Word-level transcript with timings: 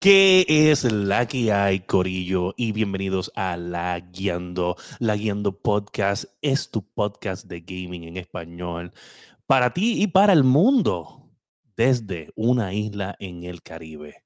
¿Qué 0.00 0.46
es 0.48 0.90
la 0.90 1.28
que 1.28 1.52
hay, 1.52 1.80
Corillo? 1.80 2.54
Y 2.56 2.72
bienvenidos 2.72 3.30
a 3.34 3.58
La 3.58 4.00
Guiando. 4.00 4.76
La 4.98 5.14
Guiando 5.14 5.60
Podcast 5.60 6.24
es 6.40 6.70
tu 6.70 6.82
podcast 6.82 7.46
de 7.46 7.60
gaming 7.60 8.04
en 8.04 8.16
español 8.16 8.94
para 9.46 9.74
ti 9.74 10.02
y 10.02 10.06
para 10.06 10.32
el 10.32 10.42
mundo 10.42 11.28
desde 11.76 12.30
una 12.34 12.72
isla 12.72 13.14
en 13.18 13.44
el 13.44 13.60
Caribe. 13.60 14.24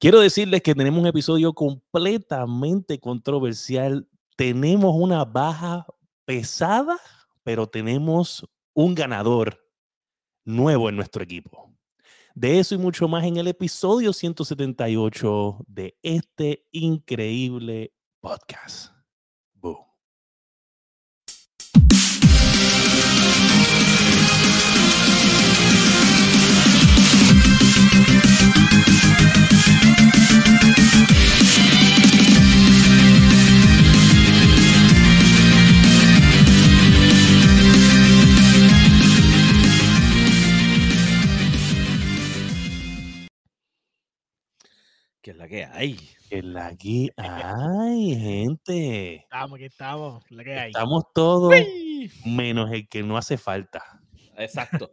Quiero 0.00 0.18
decirles 0.18 0.60
que 0.60 0.74
tenemos 0.74 1.00
un 1.00 1.06
episodio 1.06 1.52
completamente 1.52 2.98
controversial. 2.98 4.08
Tenemos 4.34 4.96
una 4.96 5.24
baja 5.24 5.86
pesada, 6.24 6.98
pero 7.44 7.68
tenemos 7.68 8.44
un 8.74 8.96
ganador 8.96 9.56
nuevo 10.44 10.88
en 10.88 10.96
nuestro 10.96 11.22
equipo. 11.22 11.69
De 12.34 12.58
eso 12.58 12.74
y 12.74 12.78
mucho 12.78 13.08
más 13.08 13.24
en 13.24 13.36
el 13.36 13.48
episodio 13.48 14.12
178 14.12 15.64
de 15.66 15.98
este 16.02 16.64
increíble 16.70 17.92
podcast. 18.20 18.99
Que 45.30 45.34
es 45.34 45.36
la 45.38 45.46
que 45.48 45.64
hay. 45.64 45.94
Que 46.28 46.38
es 46.38 46.44
la 46.44 46.74
que 46.76 47.08
hay, 47.16 48.16
gente. 48.18 49.14
Estamos, 49.16 49.60
estamos. 49.60 50.24
La 50.30 50.42
que 50.42 50.58
hay. 50.58 50.70
Estamos 50.70 51.04
todos 51.14 51.54
menos 52.24 52.70
el 52.72 52.88
que 52.88 53.02
no 53.04 53.16
hace 53.16 53.38
falta. 53.38 53.80
Exacto. 54.36 54.90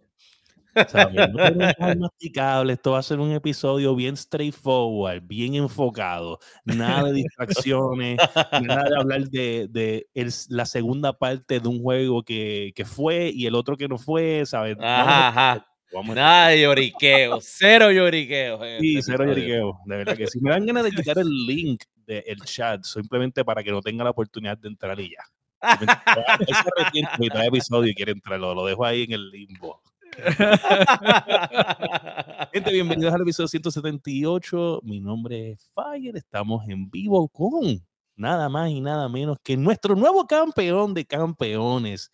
No 0.76 1.96
masticable, 2.02 2.74
Esto 2.74 2.92
va 2.92 3.00
a 3.00 3.04
ser 3.04 3.20
un 3.20 3.32
episodio 3.32 3.96
bien 3.96 4.16
straightforward, 4.16 5.24
bien 5.24 5.56
enfocado. 5.56 6.38
Nada 6.66 7.06
de 7.06 7.14
distracciones, 7.14 8.20
nada 8.62 8.84
de 8.88 8.96
hablar 8.96 9.24
de, 9.30 9.68
de 9.72 10.08
el- 10.14 10.32
la 10.50 10.68
segunda 10.68 11.14
parte 11.18 11.60
de 11.60 11.68
un 11.68 11.82
juego 11.82 12.22
que, 12.22 12.74
que 12.76 12.86
fue 12.86 13.32
y 13.34 13.48
el 13.48 13.56
otro 13.56 13.76
que 13.76 13.88
no 13.88 13.98
fue, 13.98 14.44
¿sabes? 14.46 14.78
Ajá, 14.80 15.30
ajá. 15.30 15.68
Vamos 15.94 16.16
Nada 16.16 16.50
de 16.50 16.62
lloriqueo. 16.62 17.40
Cero 17.42 17.92
lloriqueo. 17.92 18.64
en 18.64 18.80
Sí, 18.82 19.02
cero 19.02 19.26
lloriqueo, 19.26 19.80
de 19.86 19.98
verdad 19.98 20.18
que 20.18 20.28
sí. 20.28 20.40
Me 20.42 20.52
dan 20.52 20.66
ganas 20.66 20.84
de 20.84 20.92
quitar 21.04 21.18
el 21.20 21.46
link 21.46 21.84
del 22.06 22.40
chat 22.46 22.84
simplemente 22.84 23.44
para 23.44 23.64
que 23.64 23.72
no 23.72 23.82
tenga 23.82 24.04
la 24.04 24.12
oportunidad 24.12 24.58
de 24.58 24.68
entrar 24.70 25.00
y 25.00 25.12
ya. 25.12 25.24
Él 26.40 26.48
se 26.48 26.70
arrepiente 26.76 27.12
a 27.14 27.18
mitad 27.18 27.40
de 27.40 27.48
episodio 27.48 27.92
y 27.92 27.96
quiere 27.96 28.12
entrar, 28.12 28.40
lo, 28.40 28.54
lo 28.54 28.66
dejo 28.66 28.86
ahí 28.86 29.04
en 29.04 29.14
el 29.14 29.30
limbo. 29.30 29.82
Gente, 32.54 32.72
bienvenidos 32.72 33.14
al 33.14 33.22
episodio 33.22 33.48
178. 33.48 34.82
Mi 34.84 35.00
nombre 35.00 35.52
es 35.52 35.72
Fire. 35.74 36.16
Estamos 36.16 36.68
en 36.70 36.90
vivo 36.90 37.28
con 37.28 37.86
nada 38.16 38.50
más 38.50 38.70
y 38.72 38.82
nada 38.82 39.08
menos 39.10 39.38
que 39.44 39.56
nuestro 39.58 39.96
nuevo 39.96 40.26
campeón 40.26 40.94
de 40.94 41.06
campeones 41.06 42.12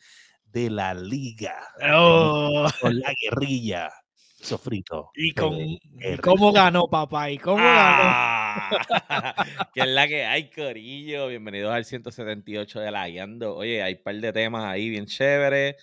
de 0.53 0.69
la 0.69 0.93
liga. 0.93 1.55
Oh, 1.93 2.67
Con 2.79 2.99
la 2.99 3.13
guerrilla. 3.19 3.91
Sofrito. 4.39 5.09
y, 5.15 5.33
con, 5.33 5.55
y 5.57 5.79
cómo 6.21 6.51
ganó, 6.51 6.87
papá. 6.89 7.31
Y 7.31 7.37
cómo 7.39 7.57
ganó. 7.57 7.71
Ah, 7.73 9.45
que 9.73 9.81
es 9.81 9.87
la 9.87 10.07
que 10.07 10.25
hay, 10.25 10.51
Corillo. 10.51 11.27
Bienvenidos 11.27 11.73
al 11.73 11.85
178 11.85 12.81
de 12.81 12.91
la 12.91 13.07
Guiando. 13.07 13.55
Oye, 13.55 13.81
hay 13.81 13.93
un 13.93 14.03
par 14.03 14.15
de 14.15 14.31
temas 14.33 14.65
ahí 14.65 14.89
bien 14.89 15.08
chéveres, 15.08 15.75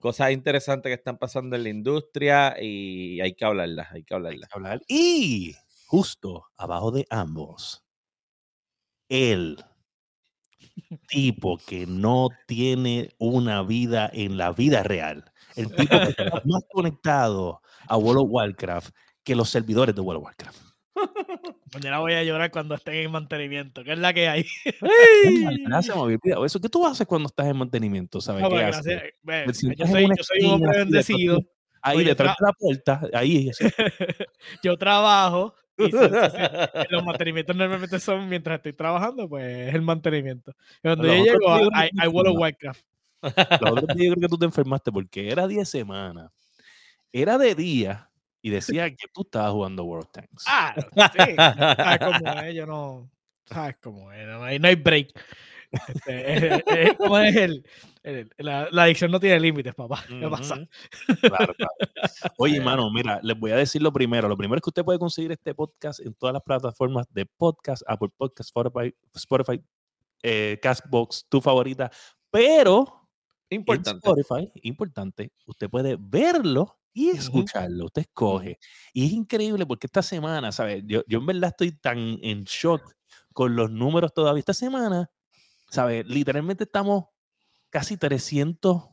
cosas 0.00 0.32
interesantes 0.32 0.90
que 0.90 0.94
están 0.94 1.18
pasando 1.18 1.54
en 1.56 1.62
la 1.62 1.68
industria 1.68 2.56
y 2.60 3.20
hay 3.20 3.34
que 3.34 3.44
hablarlas, 3.44 3.92
hay 3.92 4.02
que 4.02 4.14
hablarlas. 4.14 4.48
hablar. 4.52 4.80
Y 4.88 5.54
justo 5.86 6.46
abajo 6.56 6.90
de 6.90 7.06
ambos, 7.10 7.84
el 9.08 9.62
tipo 11.08 11.58
que 11.58 11.86
no 11.86 12.28
tiene 12.46 13.10
una 13.18 13.62
vida 13.62 14.10
en 14.12 14.36
la 14.36 14.52
vida 14.52 14.82
real. 14.82 15.24
El 15.54 15.74
tipo 15.74 15.98
que 15.98 16.10
está 16.10 16.24
más 16.44 16.64
conectado 16.70 17.60
a 17.88 17.96
World 17.96 18.22
of 18.22 18.28
Warcraft 18.30 18.94
que 19.24 19.34
los 19.34 19.48
servidores 19.48 19.94
de 19.94 20.00
World 20.00 20.18
of 20.18 20.24
Warcraft. 20.24 20.66
Mañana 21.74 21.98
voy 21.98 22.14
a 22.14 22.22
llorar 22.22 22.50
cuando 22.50 22.74
estén 22.74 22.94
en 22.94 23.10
mantenimiento. 23.10 23.84
Que 23.84 23.92
es 23.92 23.98
la 23.98 24.14
que 24.14 24.28
hay. 24.28 24.46
Gracias, 25.66 25.96
eso. 26.46 26.60
¿Qué 26.60 26.68
tú 26.68 26.86
haces 26.86 27.06
cuando 27.06 27.28
estás 27.28 27.46
en 27.46 27.56
mantenimiento? 27.56 28.20
¿Sabes 28.20 28.42
No, 28.42 28.50
qué 28.50 28.64
haces? 28.64 29.02
sientas 29.52 29.78
yo, 29.78 29.86
soy, 29.86 30.04
yo 30.04 30.22
soy 30.22 30.44
un 30.44 30.52
hombre 30.52 30.78
bendecido. 30.78 31.40
Ahí 31.82 31.98
Oye, 31.98 32.06
detrás 32.08 32.34
de 32.40 32.46
la 32.46 32.52
puerta, 32.52 33.00
ahí. 33.12 33.50
Yo 34.62 34.76
trabajo. 34.76 35.54
Y 35.78 35.84
si- 35.86 35.90
si- 35.92 35.98
si- 35.98 36.86
los 36.90 37.04
mantenimientos 37.04 37.54
normalmente 37.56 38.00
son 38.00 38.28
mientras 38.28 38.56
estoy 38.56 38.72
trabajando, 38.72 39.28
pues 39.28 39.68
es 39.68 39.74
el 39.74 39.82
mantenimiento. 39.82 40.52
Y 40.78 40.80
Cuando 40.82 41.04
Los 41.04 41.16
yo 41.18 41.24
llego 41.24 41.46
World 41.46 41.68
of 41.68 41.74
funciona. 42.02 42.30
Warcraft. 42.32 42.82
Los 43.60 43.70
otros 43.72 43.96
días 43.96 44.08
yo 44.08 44.14
creo 44.14 44.20
que 44.20 44.28
tú 44.28 44.38
te 44.38 44.44
enfermaste 44.46 44.92
porque 44.92 45.30
era 45.30 45.46
10 45.46 45.68
semanas, 45.68 46.30
era 47.12 47.38
de 47.38 47.54
día 47.54 48.10
y 48.42 48.50
decía 48.50 48.90
que 48.90 49.06
tú 49.12 49.22
estabas 49.22 49.52
jugando 49.52 49.84
World 49.84 50.08
Tanks. 50.12 50.44
Ah, 50.48 50.74
sí. 50.76 51.34
¿Sabes 51.36 51.98
cómo 52.00 52.40
es? 52.40 52.54
Yo 52.54 52.66
no. 52.66 53.10
¿Sabes 53.46 53.76
cómo 53.82 54.12
es? 54.12 54.26
No 54.26 54.44
hay, 54.44 54.58
no 54.58 54.68
hay 54.68 54.74
break. 54.76 55.08
Este, 55.88 56.34
es, 56.56 56.62
es- 56.66 56.94
¿cómo 56.96 57.18
es 57.18 57.36
el, 57.36 57.66
el- 58.02 58.30
la, 58.38 58.68
la 58.70 58.84
adicción 58.84 59.10
no 59.10 59.20
tiene 59.20 59.40
límites, 59.40 59.74
papá. 59.74 60.04
¿Qué 60.08 60.28
pasa? 60.28 60.56
Claro, 61.20 61.54
claro. 61.54 61.72
Oye, 62.38 62.56
hermano, 62.58 62.90
mira, 62.92 63.20
les 63.22 63.38
voy 63.38 63.50
a 63.50 63.56
decir 63.56 63.82
lo 63.82 63.92
primero. 63.92 64.28
Lo 64.28 64.36
primero 64.36 64.56
es 64.58 64.62
que 64.62 64.70
usted 64.70 64.84
puede 64.84 64.98
conseguir 64.98 65.32
este 65.32 65.54
podcast 65.54 66.00
en 66.00 66.14
todas 66.14 66.32
las 66.32 66.42
plataformas 66.42 67.06
de 67.10 67.26
podcast, 67.26 67.82
Apple 67.86 68.10
Podcast, 68.16 68.48
Spotify, 68.48 68.94
Spotify 69.14 69.62
eh, 70.22 70.58
Castbox, 70.62 71.26
tu 71.28 71.40
favorita. 71.40 71.90
Pero 72.30 73.08
en 73.50 73.60
Importante. 73.60 73.98
Spotify, 74.08 74.50
importante, 74.62 75.32
usted 75.46 75.70
puede 75.70 75.96
verlo 75.98 76.78
y 76.92 77.10
escucharlo. 77.10 77.84
Usted 77.86 78.02
escoge. 78.02 78.58
Y 78.92 79.06
es 79.06 79.12
increíble 79.12 79.66
porque 79.66 79.86
esta 79.86 80.02
semana, 80.02 80.50
¿sabes? 80.50 80.82
Yo, 80.86 81.02
yo 81.06 81.18
en 81.18 81.26
verdad 81.26 81.50
estoy 81.50 81.72
tan 81.72 81.98
en 82.22 82.42
shock 82.44 82.82
con 83.32 83.54
los 83.54 83.70
números 83.70 84.12
todavía. 84.14 84.40
Esta 84.40 84.54
semana, 84.54 85.08
¿sabes? 85.76 86.06
Literalmente 86.06 86.64
estamos 86.64 87.04
casi 87.70 87.96
300, 87.96 88.84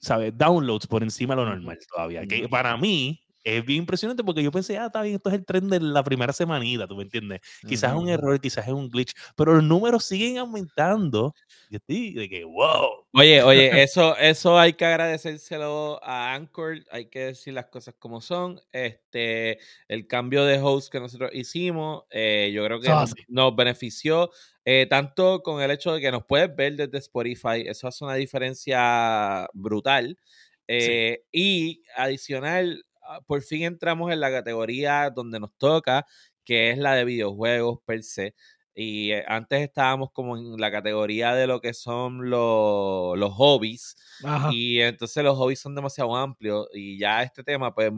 ¿sabes? 0.00 0.36
Downloads 0.36 0.86
por 0.86 1.02
encima 1.02 1.34
de 1.34 1.42
lo 1.42 1.50
normal 1.50 1.78
todavía. 1.94 2.26
Que 2.26 2.48
para 2.48 2.76
mí 2.76 3.23
es 3.44 3.64
bien 3.64 3.80
impresionante 3.80 4.24
porque 4.24 4.42
yo 4.42 4.50
pensé, 4.50 4.78
ah, 4.78 4.86
está 4.86 5.02
bien, 5.02 5.16
esto 5.16 5.28
es 5.30 5.36
el 5.36 5.44
tren 5.44 5.68
de 5.68 5.80
la 5.80 6.02
primera 6.02 6.32
semanita, 6.32 6.86
¿tú 6.86 6.96
me 6.96 7.02
entiendes? 7.04 7.40
Quizás 7.66 7.90
es 7.92 7.96
un 7.96 8.04
Ujú. 8.04 8.10
error, 8.14 8.40
quizás 8.40 8.66
es 8.66 8.72
un 8.72 8.88
glitch, 8.90 9.12
pero 9.36 9.54
los 9.54 9.64
números 9.64 10.04
siguen 10.04 10.38
aumentando. 10.38 11.34
Yo 11.68 11.76
estoy 11.78 12.14
de 12.14 12.28
que, 12.28 12.44
wow. 12.44 13.04
Oye, 13.16 13.42
oye, 13.44 13.82
eso, 13.82 14.16
eso 14.16 14.58
hay 14.58 14.72
que 14.72 14.84
agradecérselo 14.84 16.00
a 16.02 16.34
Anchor, 16.34 16.78
hay 16.90 17.06
que 17.08 17.26
decir 17.26 17.54
las 17.54 17.66
cosas 17.66 17.94
como 17.98 18.20
son. 18.20 18.60
Este, 18.72 19.58
el 19.86 20.08
cambio 20.08 20.44
de 20.44 20.58
host 20.58 20.90
que 20.90 20.98
nosotros 20.98 21.30
hicimos, 21.32 22.04
eh, 22.10 22.50
yo 22.52 22.64
creo 22.64 22.80
que 22.80 22.88
nos, 22.88 23.14
nos 23.28 23.54
benefició 23.54 24.30
eh, 24.64 24.86
tanto 24.90 25.42
con 25.44 25.62
el 25.62 25.70
hecho 25.70 25.92
de 25.92 26.00
que 26.00 26.10
nos 26.10 26.24
puedes 26.26 26.54
ver 26.56 26.74
desde 26.74 26.98
Spotify, 26.98 27.62
eso 27.66 27.86
hace 27.86 28.04
una 28.04 28.14
diferencia 28.14 29.48
brutal. 29.52 30.18
Eh, 30.66 31.22
Y 31.30 31.82
adicional, 31.96 32.84
por 33.26 33.42
fin 33.42 33.62
entramos 33.64 34.12
en 34.12 34.20
la 34.20 34.30
categoría 34.30 35.10
donde 35.10 35.40
nos 35.40 35.54
toca, 35.56 36.06
que 36.44 36.70
es 36.70 36.78
la 36.78 36.94
de 36.94 37.04
videojuegos 37.04 37.78
per 37.84 38.02
se. 38.02 38.34
Y 38.74 39.12
eh, 39.12 39.24
antes 39.28 39.62
estábamos 39.62 40.10
como 40.12 40.36
en 40.36 40.56
la 40.60 40.70
categoría 40.70 41.34
de 41.34 41.46
lo 41.46 41.60
que 41.60 41.74
son 41.74 42.28
los, 42.30 43.16
los 43.18 43.32
hobbies. 43.34 43.96
Ajá. 44.24 44.50
Y 44.52 44.80
entonces 44.80 45.22
los 45.22 45.36
hobbies 45.36 45.60
son 45.60 45.74
demasiado 45.74 46.14
amplios. 46.16 46.68
Y 46.72 46.98
ya 46.98 47.22
este 47.22 47.44
tema, 47.44 47.74
pues, 47.74 47.92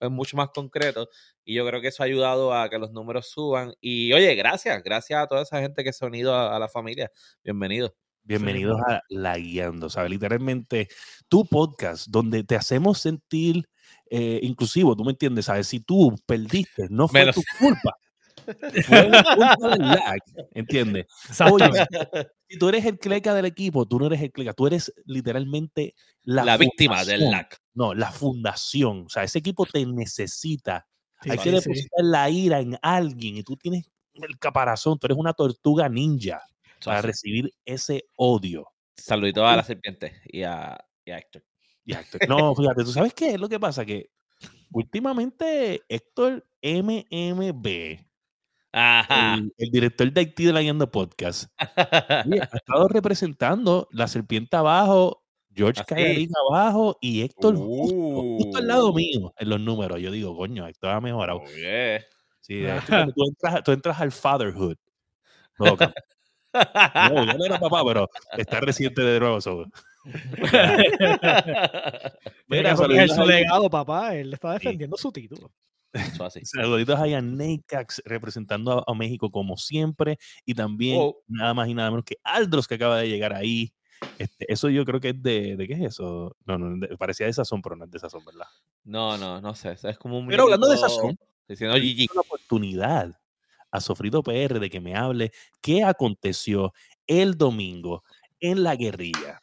es 0.00 0.10
mucho 0.10 0.36
más 0.36 0.50
concreto. 0.50 1.08
Y 1.44 1.54
yo 1.54 1.66
creo 1.66 1.80
que 1.80 1.88
eso 1.88 2.02
ha 2.02 2.06
ayudado 2.06 2.54
a 2.54 2.68
que 2.68 2.78
los 2.78 2.92
números 2.92 3.28
suban. 3.30 3.72
Y 3.80 4.12
oye, 4.12 4.34
gracias, 4.34 4.82
gracias 4.82 5.20
a 5.22 5.26
toda 5.26 5.42
esa 5.42 5.60
gente 5.60 5.82
que 5.82 5.92
se 5.92 6.04
ha 6.04 6.08
unido 6.08 6.34
a, 6.34 6.54
a 6.54 6.58
la 6.58 6.68
familia. 6.68 7.10
Bienvenidos. 7.42 8.07
Bienvenidos 8.24 8.78
a 8.86 9.02
La 9.08 9.38
Guiando, 9.38 9.88
¿sabes? 9.88 10.10
Literalmente 10.10 10.88
tu 11.28 11.46
podcast 11.46 12.08
donde 12.08 12.44
te 12.44 12.56
hacemos 12.56 12.98
sentir 12.98 13.68
eh, 14.10 14.40
inclusivo, 14.42 14.94
¿tú 14.94 15.04
me 15.04 15.12
entiendes? 15.12 15.46
¿Sabes? 15.46 15.66
Si 15.68 15.80
tú 15.80 16.14
perdiste, 16.26 16.88
no 16.90 17.08
fue 17.08 17.20
Menos- 17.20 17.36
tu 17.36 17.42
culpa. 17.58 17.96
Fue 18.86 19.08
la 19.10 19.22
culpa 19.24 19.68
del 19.76 19.88
lag, 19.88 20.18
¿entiendes? 20.54 21.06
Oye, 21.52 21.70
si 22.48 22.58
tú 22.58 22.68
eres 22.70 22.84
el 22.86 22.98
cleca 22.98 23.34
del 23.34 23.44
equipo, 23.44 23.84
tú 23.86 23.98
no 23.98 24.06
eres 24.06 24.22
el 24.22 24.32
cleca, 24.32 24.54
tú 24.54 24.66
eres 24.66 24.92
literalmente 25.04 25.94
la, 26.22 26.44
La, 26.44 26.56
víctima 26.56 27.04
del. 27.04 27.30
LAC. 27.30 27.58
No, 27.74 27.92
la 27.94 28.10
fundación. 28.10 29.04
O 29.06 29.08
sea, 29.10 29.22
ese 29.22 29.38
equipo 29.40 29.66
te 29.66 29.84
necesita 29.84 30.86
Hay 31.20 31.36
que 31.38 31.50
depositar 31.50 32.04
la 32.04 32.30
ira 32.30 32.60
en 32.60 32.78
alguien 32.80 33.36
y 33.36 33.42
tú 33.42 33.56
tienes 33.56 33.90
el 34.14 34.38
caparazón, 34.38 34.98
tú 34.98 35.06
eres 35.08 35.18
una 35.18 35.34
tortuga 35.34 35.88
ninja 35.90 36.40
para 36.84 37.02
recibir 37.02 37.52
ese 37.64 38.04
odio. 38.16 38.66
Saludito 38.96 39.46
a 39.46 39.56
la 39.56 39.62
serpiente 39.62 40.20
y 40.26 40.42
a, 40.42 40.78
Héctor. 41.04 41.44
Y 41.84 41.94
a 41.94 42.00
Héctor. 42.00 42.28
No, 42.28 42.54
fíjate, 42.54 42.84
¿tú 42.84 42.92
sabes 42.92 43.14
qué 43.14 43.30
es 43.30 43.40
lo 43.40 43.48
que 43.48 43.60
pasa? 43.60 43.84
Que 43.84 44.10
últimamente 44.72 45.82
Héctor 45.88 46.46
MMB, 46.62 47.66
El, 48.72 49.70
director 49.70 50.12
de 50.12 50.20
Haití 50.20 50.44
de 50.44 50.52
la 50.52 50.60
Guiando 50.60 50.90
Podcast, 50.90 51.50
ha 51.58 52.24
estado 52.52 52.88
representando 52.88 53.88
la 53.92 54.08
serpiente 54.08 54.56
abajo, 54.56 55.24
George 55.54 55.82
Callarín 55.84 56.30
abajo 56.48 56.98
y 57.00 57.22
Héctor 57.22 57.56
justo, 57.56 58.56
al 58.56 58.66
lado 58.66 58.90
uh. 58.90 58.94
mío 58.94 59.34
en 59.36 59.48
los 59.48 59.60
números. 59.60 60.00
Yo 60.00 60.10
digo, 60.10 60.36
coño, 60.36 60.66
Héctor 60.66 60.90
ha 60.90 61.00
mejorado. 61.00 61.42
Sí, 62.40 62.62
tú, 63.14 63.24
entras, 63.26 63.62
tú 63.64 63.72
entras 63.72 64.00
al 64.00 64.12
fatherhood. 64.12 64.76
No, 65.58 65.76
no, 67.10 67.24
ya 67.24 67.34
no 67.34 67.44
era 67.44 67.58
papá, 67.58 67.82
pero 67.84 68.08
está 68.36 68.60
reciente 68.60 69.02
de 69.02 69.20
nuevo. 69.20 69.38
Mira, 72.48 72.72
es 72.72 73.14
su 73.14 73.26
legado, 73.26 73.68
papá. 73.68 74.14
Él 74.14 74.32
está 74.32 74.52
defendiendo 74.52 74.96
su 74.96 75.12
título. 75.12 75.52
Saluditos 76.44 76.98
ahí 76.98 77.14
a 77.14 77.22
Necax 77.22 78.02
representando 78.04 78.84
a, 78.86 78.94
México 78.94 79.30
como 79.30 79.56
siempre. 79.56 80.18
Y 80.44 80.54
también 80.54 81.12
nada 81.26 81.54
más 81.54 81.68
y 81.68 81.74
nada 81.74 81.90
menos 81.90 82.04
que 82.04 82.16
Aldros 82.22 82.68
que 82.68 82.74
acaba 82.74 82.98
de 82.98 83.08
llegar 83.08 83.34
ahí. 83.34 83.72
Este, 84.18 84.52
eso 84.52 84.68
yo 84.68 84.84
creo 84.84 85.00
que 85.00 85.10
es 85.10 85.22
de, 85.22 85.56
de. 85.56 85.66
¿Qué 85.66 85.74
es 85.74 85.80
eso? 85.80 86.36
No, 86.44 86.58
no, 86.58 86.86
parecía 86.98 87.26
de 87.26 87.32
sazón, 87.32 87.62
pero 87.62 87.74
no 87.74 87.84
es 87.84 87.90
de 87.90 87.98
sazón, 87.98 88.24
¿verdad? 88.24 88.46
No, 88.84 89.18
no, 89.18 89.40
no 89.40 89.54
sé. 89.54 89.76
Es 89.82 89.98
como 89.98 90.18
un. 90.18 90.28
Pero 90.28 90.44
hablando 90.44 90.68
de 90.68 90.76
sazón, 90.76 91.18
diciendo 91.48 91.76
una 91.76 92.20
oportunidad 92.20 93.18
a 93.70 93.80
Sofrito 93.80 94.22
PR 94.22 94.58
de 94.58 94.70
que 94.70 94.80
me 94.80 94.94
hable 94.94 95.32
qué 95.60 95.84
aconteció 95.84 96.72
el 97.06 97.36
domingo 97.36 98.02
en 98.40 98.62
la 98.62 98.76
guerrilla. 98.76 99.40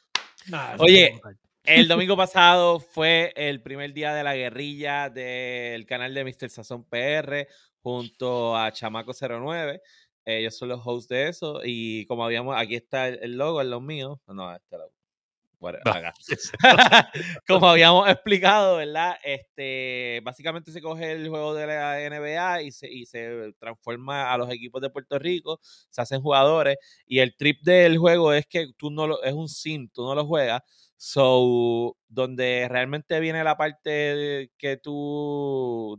Oye, 0.78 1.20
el 1.64 1.88
domingo 1.88 2.16
pasado 2.16 2.80
fue 2.80 3.34
el 3.36 3.62
primer 3.62 3.94
día 3.94 4.14
de 4.14 4.24
la 4.24 4.36
guerrilla 4.36 5.10
del 5.10 5.86
canal 5.86 6.14
de 6.14 6.24
Mr. 6.24 6.50
Sazón 6.50 6.84
PR 6.86 7.48
junto 7.82 8.56
a 8.56 8.72
Chamaco 8.72 9.14
09. 9.14 9.82
Ellos 10.26 10.58
son 10.58 10.70
los 10.70 10.82
hosts 10.84 11.08
de 11.08 11.30
eso. 11.30 11.62
Y 11.64 12.06
como 12.08 12.26
habíamos, 12.26 12.56
aquí 12.58 12.76
está 12.76 13.08
el, 13.08 13.38
logo, 13.38 13.62
en 13.62 13.70
los 13.70 13.82
míos. 13.82 14.20
No, 14.28 14.54
este 14.56 14.78
logo. 14.78 14.92
Como 17.48 17.68
habíamos 17.68 18.10
explicado, 18.10 18.78
¿verdad? 18.78 19.16
Este, 19.24 20.22
básicamente 20.24 20.72
se 20.72 20.82
coge 20.82 21.12
el 21.12 21.30
juego 21.30 21.54
de 21.54 21.68
la 21.68 22.02
NBA 22.02 22.62
y 22.64 22.72
se, 22.72 22.92
y 22.92 23.06
se 23.06 23.54
transforma 23.60 24.32
a 24.34 24.38
los 24.38 24.52
equipos 24.52 24.82
de 24.82 24.90
Puerto 24.90 25.20
Rico, 25.20 25.60
se 25.90 26.02
hacen 26.02 26.22
jugadores 26.22 26.78
y 27.06 27.20
el 27.20 27.36
trip 27.36 27.62
del 27.64 27.98
juego 27.98 28.34
es 28.34 28.46
que 28.48 28.68
tú 28.78 28.92
no 28.92 29.08
lo, 29.08 29.24
es 29.24 29.34
un 29.34 29.50
sim, 29.50 29.90
tú 29.90 30.04
no 30.04 30.16
lo 30.16 30.26
juegas. 30.26 30.62
So, 30.98 31.98
donde 32.08 32.68
realmente 32.70 33.20
viene 33.20 33.44
la 33.44 33.58
parte 33.58 34.52
que 34.58 34.78
tú, 34.78 35.98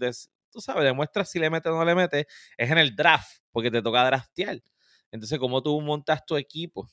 tú 0.51 0.61
sabes, 0.61 0.85
demuestras 0.85 1.31
si 1.31 1.39
le 1.39 1.51
metes 1.51 1.71
o 1.71 1.77
no 1.77 1.85
le 1.85 1.95
metes, 1.95 2.27
es 2.57 2.71
en 2.71 2.79
el 2.79 2.97
draft, 2.97 3.41
porque 3.53 3.71
te 3.71 3.83
toca 3.83 4.05
draftear. 4.07 4.61
Entonces, 5.13 5.39
como 5.39 5.63
tú 5.63 5.81
montas 5.81 6.25
tu 6.27 6.37
equipo. 6.37 6.89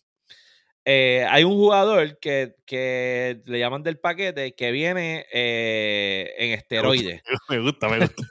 Eh, 0.85 1.25
hay 1.29 1.45
un 1.45 1.53
jugador 1.53 2.19
que, 2.19 2.55
que, 2.65 3.41
le 3.45 3.59
llaman 3.59 3.83
del 3.83 3.99
paquete 3.99 4.53
que 4.53 4.71
viene 4.71 5.25
eh, 5.31 6.33
en 6.37 6.51
esteroides. 6.51 7.21
Me 7.49 7.59
gusta, 7.59 7.87
me 7.87 7.99
gusta. 7.99 8.23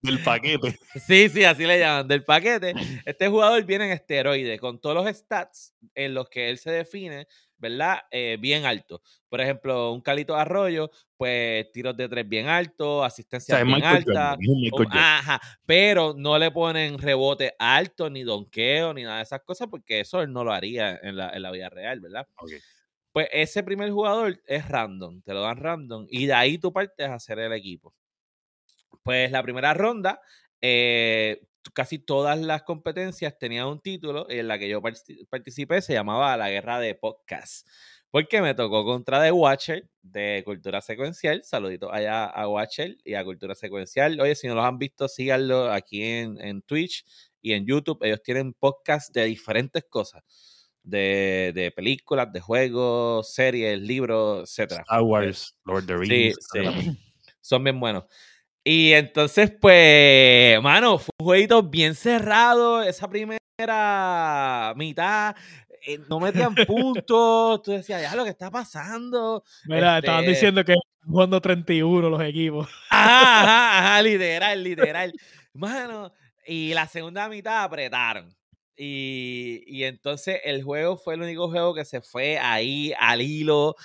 del 0.00 0.22
paquete. 0.22 0.78
Sí, 1.06 1.28
sí, 1.28 1.44
así 1.44 1.66
le 1.66 1.78
llaman, 1.78 2.08
del 2.08 2.24
paquete. 2.24 2.74
Este 3.04 3.28
jugador 3.28 3.62
viene 3.64 3.86
en 3.86 3.92
esteroides, 3.92 4.58
con 4.60 4.80
todos 4.80 4.94
los 4.94 5.16
stats 5.16 5.74
en 5.94 6.14
los 6.14 6.28
que 6.28 6.48
él 6.48 6.58
se 6.58 6.70
define 6.70 7.26
¿verdad? 7.58 7.98
Eh, 8.10 8.36
bien 8.40 8.64
alto. 8.64 9.02
Por 9.28 9.40
ejemplo, 9.40 9.92
un 9.92 10.00
Calito 10.00 10.34
Arroyo, 10.36 10.90
pues 11.16 11.70
tiros 11.72 11.96
de 11.96 12.08
tres 12.08 12.28
bien 12.28 12.48
altos, 12.48 13.04
asistencia 13.04 13.62
bien 13.62 13.84
alta. 13.84 14.36
ajá, 14.90 15.40
pero 15.66 16.14
no 16.16 16.38
le 16.38 16.50
ponen 16.50 16.98
rebote 16.98 17.54
alto, 17.58 18.08
ni 18.08 18.22
donqueo, 18.22 18.94
ni 18.94 19.02
nada 19.02 19.18
de 19.18 19.22
esas 19.24 19.42
cosas, 19.42 19.68
porque 19.68 20.00
eso 20.00 20.22
él 20.22 20.32
no 20.32 20.44
lo 20.44 20.52
haría 20.52 20.98
en 21.02 21.16
la, 21.16 21.30
en 21.30 21.42
la 21.42 21.50
vida 21.50 21.68
real, 21.68 22.00
¿verdad? 22.00 22.26
Pues 23.12 23.28
ese 23.32 23.62
primer 23.62 23.90
jugador 23.90 24.40
es 24.46 24.68
random, 24.68 25.22
te 25.22 25.34
lo 25.34 25.42
dan 25.42 25.56
random, 25.56 26.06
y 26.08 26.26
de 26.26 26.34
ahí 26.34 26.58
tú 26.58 26.72
partes 26.72 27.08
a 27.08 27.14
hacer 27.14 27.38
el 27.38 27.52
equipo. 27.52 27.94
Pues 29.02 29.30
la 29.30 29.42
primera 29.42 29.74
ronda, 29.74 30.20
eh, 30.60 31.47
casi 31.74 31.98
todas 31.98 32.38
las 32.38 32.62
competencias 32.62 33.38
tenían 33.38 33.66
un 33.66 33.80
título 33.80 34.28
en 34.30 34.48
la 34.48 34.58
que 34.58 34.68
yo 34.68 34.80
participé, 35.28 35.82
se 35.82 35.92
llamaba 35.92 36.36
La 36.36 36.50
Guerra 36.50 36.80
de 36.80 36.94
Podcast. 36.94 37.66
Porque 38.10 38.40
me 38.40 38.54
tocó 38.54 38.84
contra 38.84 39.22
The 39.22 39.32
Watcher 39.32 39.86
de 40.02 40.42
Cultura 40.44 40.80
Secuencial. 40.80 41.42
Saludito 41.44 41.92
allá 41.92 42.24
a 42.24 42.48
Watcher 42.48 42.96
y 43.04 43.14
a 43.14 43.24
Cultura 43.24 43.54
Secuencial. 43.54 44.18
Oye, 44.20 44.34
si 44.34 44.46
no 44.48 44.54
los 44.54 44.64
han 44.64 44.78
visto, 44.78 45.08
síganlo 45.08 45.70
aquí 45.70 46.02
en, 46.02 46.40
en 46.40 46.62
Twitch 46.62 47.04
y 47.42 47.52
en 47.52 47.66
YouTube. 47.66 47.98
Ellos 48.02 48.22
tienen 48.22 48.54
podcasts 48.54 49.12
de 49.12 49.24
diferentes 49.26 49.84
cosas. 49.90 50.22
De, 50.82 51.52
de, 51.54 51.70
películas, 51.70 52.32
de 52.32 52.40
juegos, 52.40 53.34
series, 53.34 53.78
libros, 53.78 54.58
etc. 54.58 54.80
Star 54.80 55.02
Wars, 55.02 55.54
Lord 55.66 55.80
of 55.80 55.86
the 55.86 55.96
Rings. 55.98 56.36
Sí, 56.50 56.60
sí. 56.64 56.98
Son 57.42 57.62
bien 57.62 57.78
buenos. 57.78 58.04
Y 58.70 58.92
entonces, 58.92 59.50
pues, 59.50 60.60
mano, 60.60 60.98
fue 60.98 61.08
un 61.20 61.24
jueguito 61.24 61.62
bien 61.62 61.94
cerrado. 61.94 62.82
Esa 62.82 63.08
primera 63.08 64.74
mitad 64.76 65.34
eh, 65.86 65.98
no 66.06 66.20
metían 66.20 66.54
puntos. 66.66 67.62
Tú 67.62 67.70
decías, 67.72 68.02
ya 68.02 68.14
lo 68.14 68.24
que 68.24 68.30
está 68.30 68.50
pasando. 68.50 69.42
Mira, 69.64 70.00
estaban 70.00 70.20
este 70.24 70.32
diciendo 70.32 70.62
que 70.66 70.74
jugando 71.02 71.40
31 71.40 72.10
los 72.10 72.22
equipos. 72.22 72.68
Ajá, 72.90 73.40
ajá, 73.40 73.78
ajá, 73.78 74.02
literal, 74.02 74.62
literal. 74.62 75.14
Mano, 75.54 76.12
y 76.46 76.74
la 76.74 76.86
segunda 76.86 77.26
mitad 77.30 77.64
apretaron. 77.64 78.36
Y, 78.76 79.62
y 79.66 79.84
entonces 79.84 80.42
el 80.44 80.62
juego 80.62 80.98
fue 80.98 81.14
el 81.14 81.22
único 81.22 81.48
juego 81.48 81.74
que 81.74 81.86
se 81.86 82.02
fue 82.02 82.38
ahí 82.38 82.92
al 82.98 83.22
hilo. 83.22 83.76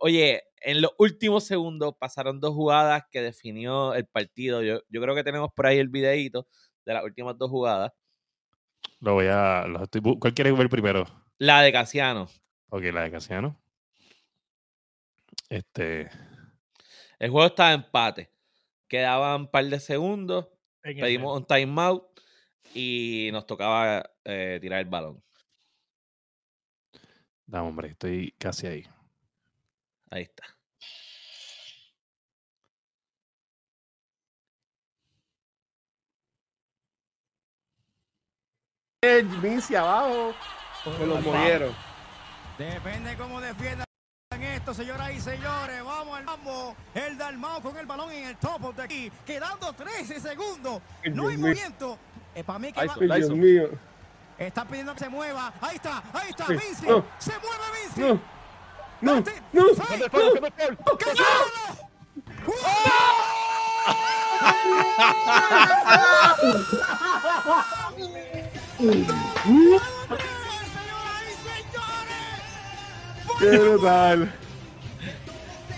Oye, 0.00 0.42
en 0.60 0.82
los 0.82 0.92
últimos 0.98 1.44
segundos 1.44 1.94
pasaron 1.98 2.40
dos 2.40 2.54
jugadas 2.54 3.04
que 3.10 3.22
definió 3.22 3.94
el 3.94 4.06
partido. 4.06 4.62
Yo, 4.62 4.80
yo 4.88 5.00
creo 5.00 5.14
que 5.14 5.24
tenemos 5.24 5.50
por 5.54 5.66
ahí 5.66 5.78
el 5.78 5.88
videito 5.88 6.46
de 6.84 6.94
las 6.94 7.04
últimas 7.04 7.36
dos 7.38 7.50
jugadas. 7.50 7.92
Lo 9.00 9.14
voy 9.14 9.26
a. 9.30 9.64
¿Cuál 10.18 10.34
quieres 10.34 10.56
ver 10.56 10.68
primero? 10.68 11.06
La 11.38 11.62
de 11.62 11.72
Casiano. 11.72 12.28
Ok, 12.68 12.82
la 12.92 13.02
de 13.02 13.10
Casiano. 13.10 13.60
Este. 15.48 16.10
El 17.18 17.30
juego 17.30 17.46
estaba 17.46 17.72
empate. 17.72 18.30
Quedaban 18.88 19.42
un 19.42 19.50
par 19.50 19.64
de 19.64 19.80
segundos. 19.80 20.48
Pedimos 20.82 21.38
un 21.38 21.46
timeout 21.46 22.04
y 22.74 23.30
nos 23.32 23.46
tocaba 23.46 24.02
eh, 24.24 24.58
tirar 24.60 24.80
el 24.80 24.86
balón. 24.86 25.22
No, 27.46 27.66
hombre, 27.66 27.88
estoy 27.88 28.32
casi 28.38 28.66
ahí. 28.66 28.84
Ahí 30.10 30.22
está. 30.22 30.44
Vinci 39.40 39.74
abajo, 39.74 40.34
se 40.84 41.06
los 41.06 41.24
movieron. 41.24 41.74
Depende 42.58 43.16
cómo 43.16 43.40
defiendan 43.40 43.86
esto, 44.30 44.74
señoras 44.74 45.12
y 45.12 45.20
señores. 45.20 45.82
Vamos 45.84 46.18
al 46.18 46.24
mambo. 46.24 46.76
El 46.94 47.16
Dalmao 47.16 47.62
con 47.62 47.76
el 47.78 47.86
balón 47.86 48.10
en 48.12 48.28
el 48.28 48.36
top 48.36 48.74
de 48.74 48.82
aquí. 48.82 49.12
Quedando 49.24 49.72
13 49.72 50.20
segundos. 50.20 50.82
no 51.12 51.28
hay 51.28 51.36
movimiento. 51.36 51.98
Es 52.34 52.44
para 52.44 52.58
mí 52.58 52.72
que 52.72 52.80
Ay, 52.80 52.88
Dios 53.20 53.30
mío. 53.30 53.70
Está 54.38 54.64
pidiendo 54.64 54.92
que 54.94 55.00
se 55.00 55.08
mueva. 55.08 55.52
Ahí 55.60 55.76
está, 55.76 56.02
ahí 56.12 56.30
está, 56.30 56.46
Vinci. 56.48 56.86
Se 57.18 57.32
mueve 57.38 57.64
Vinci. 57.82 58.00
No. 58.00 58.39
No, 59.00 59.16
no, 59.16 59.22
no, 59.52 59.64
¡Qué 73.38 73.58
brutal! 73.58 74.32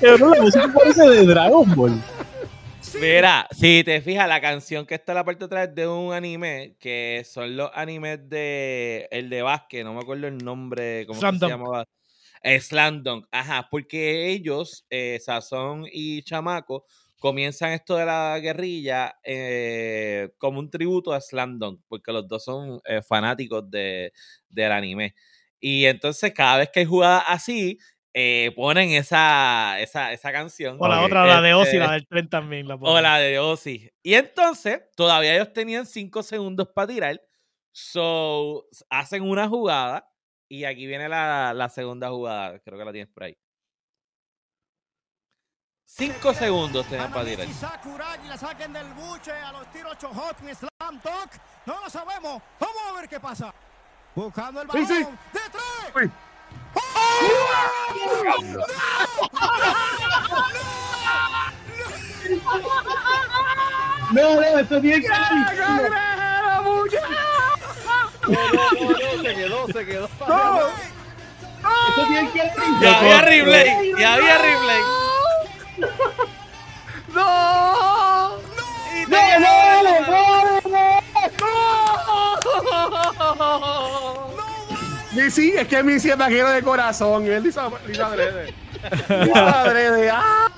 Pero 0.01 0.19
no, 0.19 0.35
la 0.35 0.43
música 0.43 0.73
parece 0.73 1.09
de 1.09 1.27
Dragon 1.27 1.77
Ball. 1.77 2.03
Mira, 3.01 3.47
si 3.53 3.85
te 3.85 4.01
fijas, 4.01 4.29
la 4.29 4.41
canción 4.41 4.85
que 4.85 4.97
está 4.97 5.13
en 5.13 5.17
la 5.17 5.25
parte 5.25 5.41
de 5.41 5.45
atrás 5.47 5.75
de 5.75 5.87
un 5.87 6.13
anime, 6.13 6.75
que 6.81 7.25
son 7.25 7.57
los 7.57 7.71
animes 7.75 8.29
de 8.29 9.09
el 9.13 9.31
de 9.31 9.43
básquet, 9.43 9.85
no 9.85 9.95
me 9.95 10.01
acuerdo 10.01 10.27
el 10.27 10.39
nombre, 10.39 11.07
¿cómo 11.07 11.21
se 11.21 11.49
llamaba? 11.49 11.87
Slam 12.45 13.03
Dunk, 13.03 13.27
ajá, 13.31 13.69
porque 13.71 14.31
ellos, 14.31 14.85
eh, 14.91 15.19
Sazón 15.21 15.87
y 15.91 16.23
Chamaco, 16.23 16.85
comienzan 17.19 17.71
esto 17.73 17.97
de 17.97 18.05
la 18.05 18.39
guerrilla 18.41 19.17
eh, 19.23 20.31
como 20.39 20.59
un 20.59 20.69
tributo 20.71 21.13
a 21.13 21.21
Slam 21.21 21.59
Dunk, 21.59 21.81
porque 21.89 22.13
los 22.13 22.27
dos 22.27 22.45
son 22.45 22.81
eh, 22.85 23.01
fanáticos 23.03 23.71
de, 23.71 24.13
del 24.49 24.73
anime. 24.73 25.15
Y 25.61 25.85
entonces 25.87 26.33
cada 26.35 26.59
vez 26.59 26.71
que 26.71 26.81
hay 26.81 26.87
jugadas 26.87 27.23
así, 27.29 27.79
eh, 28.15 28.53
ponen 28.57 28.91
esa, 28.91 29.81
esa, 29.81 30.13
esa 30.13 30.33
canción. 30.33 30.77
O 30.81 30.89
la 30.89 31.03
otra, 31.03 31.25
la 31.25 31.41
de 31.41 31.55
Ozzy, 31.55 31.77
este, 31.77 31.79
la 31.79 31.93
del 31.93 32.07
tren 32.07 32.29
también. 32.29 32.69
La 32.69 32.75
O 32.75 32.79
ponen. 32.81 33.03
la 33.05 33.19
de 33.19 33.39
Ozzy. 33.39 33.91
Y 34.03 34.15
entonces, 34.15 34.81
todavía 34.97 35.35
ellos 35.35 35.53
tenían 35.53 35.87
cinco 35.87 36.23
segundos 36.23 36.69
para 36.75 36.89
tirar. 36.89 37.23
So, 37.71 38.67
hacen 38.91 39.23
una 39.23 39.49
jugada. 39.49 40.12
Y 40.53 40.67
aquí 40.67 40.87
viene 40.87 41.09
la, 41.09 41.55
la 41.55 41.71
segunda 41.71 42.11
jugada. 42.11 42.59
Creo 42.59 42.77
que 42.79 42.85
la 42.85 42.93
tienes 42.93 43.09
por 43.11 43.23
ahí. 43.25 43.35
Cinco 45.87 46.35
segundos 46.35 46.85
tenían 46.89 47.11
para 47.11 47.25
tirar. 47.25 47.49
Sakuragi 47.49 48.29
la 48.29 48.37
saquen 48.37 48.71
del 48.75 48.87
buche 48.93 49.33
a 49.33 49.51
los 49.53 49.67
tiros 49.73 49.97
Chohot 49.97 50.37
en 50.43 50.55
Slam 50.55 51.01
Dunk. 51.03 51.33
No 51.65 51.81
lo 51.81 51.89
sabemos. 51.89 52.43
Vamos 52.61 52.83
a 52.87 52.93
ver 53.01 53.09
qué 53.09 53.19
pasa. 53.19 53.55
Buscando 54.15 54.61
el 54.61 54.71
Sí, 54.73 54.83
balón. 54.83 54.89
sí. 54.89 55.05
¡De 55.33 55.41
tres! 55.51 55.95
Uy. 56.05 56.13
No, 64.13 64.35
no, 64.35 64.43
esto 64.59 64.81
tiene 64.81 65.01
que 65.01 65.07
se 65.09 65.13
quedó, 65.55 65.89
se 69.85 69.91
quedó. 69.91 70.09
No, 70.29 70.69
Ya 72.81 72.99
había 72.99 73.23
replay. 73.23 73.93
Ya 73.99 74.15
había 74.15 74.39
replay. 74.39 74.81
No. 77.15 78.37
No, 79.09 79.39
no, 79.41 79.83
no, 79.83 80.01
no. 85.15 85.31
Sí, 85.31 85.53
es 85.57 85.69
que 85.69 85.83
mi 85.83 86.01
sí 86.01 86.11
es 86.11 86.17
vaquero 86.17 86.49
de 86.51 86.63
corazón. 86.63 87.27
Él 87.27 87.43
dice 87.43 87.61
Adrede. 87.61 88.55
Adrede. 89.35 90.11
¡Ah! 90.11 90.49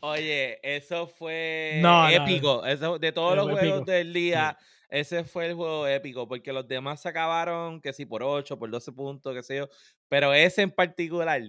Oye, 0.00 0.58
eso 0.62 1.06
fue 1.06 1.78
No, 1.80 2.02
no, 2.04 2.08
épico. 2.08 2.64
Eso, 2.66 2.98
de 2.98 3.12
todos 3.12 3.36
los 3.36 3.44
Fue 3.46 3.54
juegos 3.54 3.78
épico. 3.78 3.90
del 3.92 4.12
día, 4.12 4.58
ese 4.92 5.24
fue 5.24 5.46
el 5.46 5.54
juego 5.54 5.86
épico, 5.86 6.28
porque 6.28 6.52
los 6.52 6.68
demás 6.68 7.00
se 7.00 7.08
acabaron, 7.08 7.80
que 7.80 7.92
sí, 7.92 8.04
por 8.06 8.22
8, 8.22 8.58
por 8.58 8.70
12 8.70 8.92
puntos, 8.92 9.34
qué 9.34 9.42
sé 9.42 9.56
yo. 9.56 9.68
Pero 10.08 10.34
ese 10.34 10.62
en 10.62 10.70
particular 10.70 11.42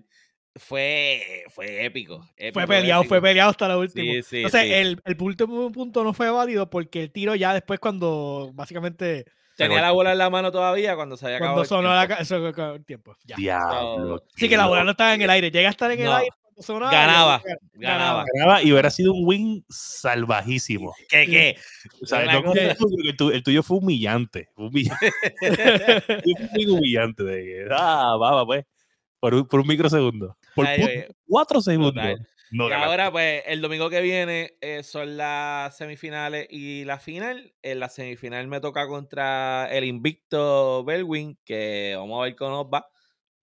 fue, 0.56 1.44
fue 1.50 1.86
épico. 1.86 2.20
Fue 2.20 2.48
épico, 2.48 2.68
peleado, 2.68 3.04
fue 3.04 3.22
peleado 3.22 3.50
hasta 3.52 3.68
lo 3.68 3.80
último. 3.80 4.12
Sí, 4.14 4.24
sí, 4.24 4.38
Entonces, 4.38 4.62
sí. 4.62 4.74
el, 4.74 5.02
el 5.04 5.22
último 5.22 5.72
punto 5.72 6.04
no 6.04 6.14
fue 6.14 6.30
válido 6.30 6.70
porque 6.70 7.02
el 7.04 7.12
tiro 7.12 7.36
ya 7.36 7.54
después 7.54 7.80
cuando 7.80 8.52
básicamente 8.54 9.26
Tenía 9.56 9.82
la 9.82 9.92
bola 9.92 10.14
en 10.14 10.18
la 10.18 10.32
mano 10.32 10.52
todavía 10.52 10.96
cuando 10.96 11.16
se 11.16 11.26
había 11.26 11.38
acabado. 11.38 11.58
cuando 11.58 11.62
el 11.62 11.68
sonó 11.68 11.94
la, 11.94 12.08
tiempo. 12.08 12.16
ca- 12.16 12.22
eso, 12.24 12.74
el 12.76 12.86
tiempo. 12.86 13.16
Ya. 13.24 13.36
Diablo. 13.36 14.24
Sí 14.36 14.50
que 14.50 14.58
la 14.58 14.66
bola 14.68 14.84
no 14.84 14.92
estaba 14.92 15.14
en 15.14 15.22
el 15.22 15.30
aire. 15.30 15.52
Llega 15.52 15.68
a 15.68 15.72
estar 15.72 15.92
en 15.92 16.00
el 16.02 16.12
aire 16.12 16.36
sonaba. 16.60 16.92
Ganaba, 16.92 17.44
ganaba. 17.74 18.26
Ganaba. 18.34 18.64
Y 18.64 18.72
hubiera 18.72 18.90
sido 18.90 19.14
un 19.14 19.28
win 19.28 19.66
salvajísimo. 19.70 20.94
¿Qué, 21.10 21.26
qué? 21.26 21.56
O 22.02 22.06
sea, 22.06 22.24
Una 22.24 22.34
no 22.34 22.42
como 22.42 22.54
cosa- 22.54 22.66
el, 23.34 23.44
tuyo, 23.44 23.60
el 23.60 23.64
fue 23.64 23.78
humillante. 23.78 24.50
humillante. 24.56 25.12
Muy 26.54 26.66
humillante. 26.66 27.24
De 27.24 27.44
que, 27.44 27.68
ah, 27.72 28.16
va, 28.22 28.32
va, 28.36 28.46
pues. 28.46 28.66
Por 29.20 29.34
un, 29.36 29.48
por 29.48 29.60
un 29.62 29.68
microsegundo. 29.68 30.38
Por 30.54 30.68
Ay, 30.68 31.06
cuatro 31.28 31.62
segundos. 31.62 31.94
total. 31.94 32.28
No, 32.52 32.70
y 32.70 32.74
ahora, 32.74 33.12
pues, 33.12 33.42
el 33.48 33.62
domingo 33.62 33.90
que 33.90 34.00
viene 34.02 34.58
eh, 34.62 34.84
son 34.84 35.18
las 35.18 35.76
semifinales 35.76 36.46
y 36.52 36.84
la 36.86 37.00
final. 37.00 37.52
En 37.64 37.80
la 37.80 37.90
semifinal 37.90 38.48
me 38.48 38.60
toca 38.60 38.86
contra 38.88 39.68
el 39.72 39.86
invicto 39.86 40.84
Belwin, 40.84 41.36
que 41.44 41.96
vamos 41.98 42.20
a 42.20 42.24
ver 42.26 42.36
cómo 42.36 42.52
nos 42.52 42.66
va. 42.66 42.86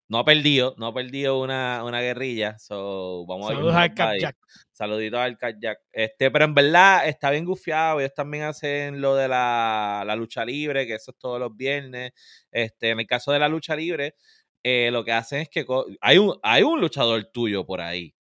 No 0.10 0.20
ha 0.20 0.26
perdido, 0.26 0.76
no 0.78 0.88
ha 0.88 0.94
perdido 0.94 1.40
una, 1.42 1.84
una 1.84 2.02
guerrilla. 2.02 2.58
So, 2.60 3.26
vamos 3.26 3.50
a 3.50 3.54
Saludos 3.54 3.74
cómo 3.96 4.10
al. 4.10 4.20
Jack. 4.20 4.38
Saluditos 4.72 5.20
al 5.20 5.38
Jack. 5.60 5.80
Este, 5.92 6.30
pero 6.30 6.46
en 6.46 6.54
verdad 6.54 7.08
está 7.08 7.32
bien 7.32 7.46
gufiado. 7.46 8.00
Ellos 8.00 8.14
también 8.14 8.44
hacen 8.44 9.02
lo 9.02 9.16
de 9.16 9.28
la, 9.28 10.04
la 10.06 10.16
lucha 10.16 10.46
libre, 10.46 10.86
que 10.86 10.96
eso 10.96 11.12
es 11.12 11.18
todos 11.18 11.40
los 11.40 11.56
viernes. 11.56 12.12
Este, 12.52 12.90
en 12.90 13.00
el 13.00 13.08
caso 13.08 13.32
de 13.32 13.40
la 13.40 13.48
lucha 13.48 13.76
libre, 13.76 14.16
eh, 14.62 14.90
lo 14.92 15.04
que 15.04 15.14
hacen 15.14 15.40
es 15.42 15.50
que 15.50 15.66
hay 16.02 16.18
un, 16.18 16.38
hay 16.44 16.64
un 16.64 16.80
luchador 16.82 17.24
tuyo 17.34 17.66
por 17.66 17.82
ahí. 17.82 18.14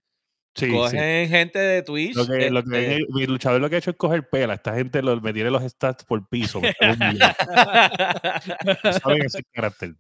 Sí, 0.56 0.68
sí. 0.68 0.72
Cogen 0.72 1.30
gente 1.30 1.58
de 1.58 1.82
Twitch. 1.82 2.16
Lo 2.16 2.28
que, 2.28 2.52
lo 2.52 2.64
que 2.64 2.94
este, 2.98 3.06
mi 3.10 3.26
luchador 3.26 3.60
lo 3.60 3.68
que 3.70 3.76
ha 3.76 3.80
hecho 3.80 3.90
es 3.90 3.98
coger 3.98 4.30
pela. 4.30 4.54
Esta 4.54 4.76
gente 4.76 5.02
lo- 5.02 5.20
me 5.20 5.34
tiene 5.34 5.50
los 5.50 5.64
stats 5.64 6.06
por 6.06 6.28
piso. 6.30 6.62
me. 6.62 6.72
Saben 9.02 9.24
ese 9.26 9.44
carácter. 9.52 9.96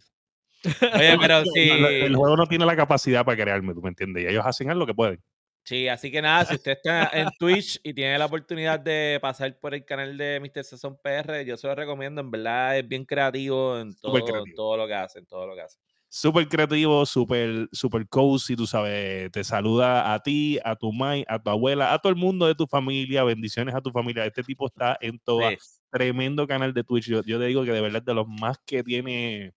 Oye, 0.95 1.17
pero 1.19 1.43
sí. 1.45 1.69
El 1.69 2.15
juego 2.15 2.37
no 2.37 2.47
tiene 2.47 2.65
la 2.65 2.75
capacidad 2.75 3.25
para 3.25 3.41
crearme, 3.41 3.73
¿tú 3.73 3.81
me 3.81 3.89
entiendes? 3.89 4.23
Y 4.23 4.27
ellos 4.27 4.45
hacen 4.45 4.77
lo 4.77 4.85
que 4.85 4.93
pueden. 4.93 5.21
Sí, 5.65 5.87
así 5.87 6.11
que 6.11 6.21
nada, 6.21 6.43
si 6.43 6.55
usted 6.55 6.73
está 6.73 7.09
en 7.13 7.29
Twitch 7.39 7.79
y 7.83 7.93
tiene 7.93 8.17
la 8.17 8.25
oportunidad 8.25 8.79
de 8.81 9.17
pasar 9.21 9.57
por 9.59 9.73
el 9.73 9.85
canal 9.85 10.17
de 10.17 10.41
Mr. 10.41 10.63
Sesson 10.63 10.97
PR, 11.01 11.45
yo 11.45 11.55
se 11.55 11.67
lo 11.67 11.75
recomiendo. 11.75 12.19
En 12.19 12.29
verdad 12.29 12.77
es 12.77 12.87
bien 12.87 13.05
creativo 13.05 13.79
en 13.79 13.95
todo, 13.95 14.13
creativo. 14.13 14.55
todo 14.57 14.75
lo 14.75 14.87
que 14.87 14.93
hace, 14.93 15.19
en 15.19 15.25
todo 15.25 15.47
lo 15.47 15.55
que 15.55 15.61
hace. 15.61 15.77
Súper 16.09 16.47
creativo, 16.49 17.05
súper 17.05 17.69
super 17.71 18.07
cozy, 18.09 18.57
tú 18.57 18.67
sabes. 18.67 19.31
Te 19.31 19.43
saluda 19.43 20.13
a 20.13 20.19
ti, 20.21 20.59
a 20.65 20.75
tu 20.75 20.91
mai, 20.91 21.23
a 21.29 21.41
tu 21.41 21.49
abuela, 21.49 21.93
a 21.93 21.99
todo 21.99 22.11
el 22.11 22.19
mundo 22.19 22.45
de 22.45 22.55
tu 22.55 22.67
familia. 22.67 23.23
Bendiciones 23.23 23.73
a 23.73 23.81
tu 23.81 23.89
familia. 23.89 24.25
Este 24.25 24.43
tipo 24.43 24.67
está 24.67 24.97
en 24.99 25.17
todo. 25.19 25.49
Sí. 25.49 25.57
Tremendo 25.89 26.45
canal 26.45 26.73
de 26.73 26.83
Twitch. 26.83 27.07
Yo, 27.07 27.23
yo 27.23 27.39
te 27.39 27.45
digo 27.45 27.63
que 27.63 27.71
de 27.71 27.81
verdad 27.81 28.01
es 28.01 28.05
de 28.05 28.13
los 28.13 28.27
más 28.27 28.57
que 28.65 28.83
tiene 28.83 29.53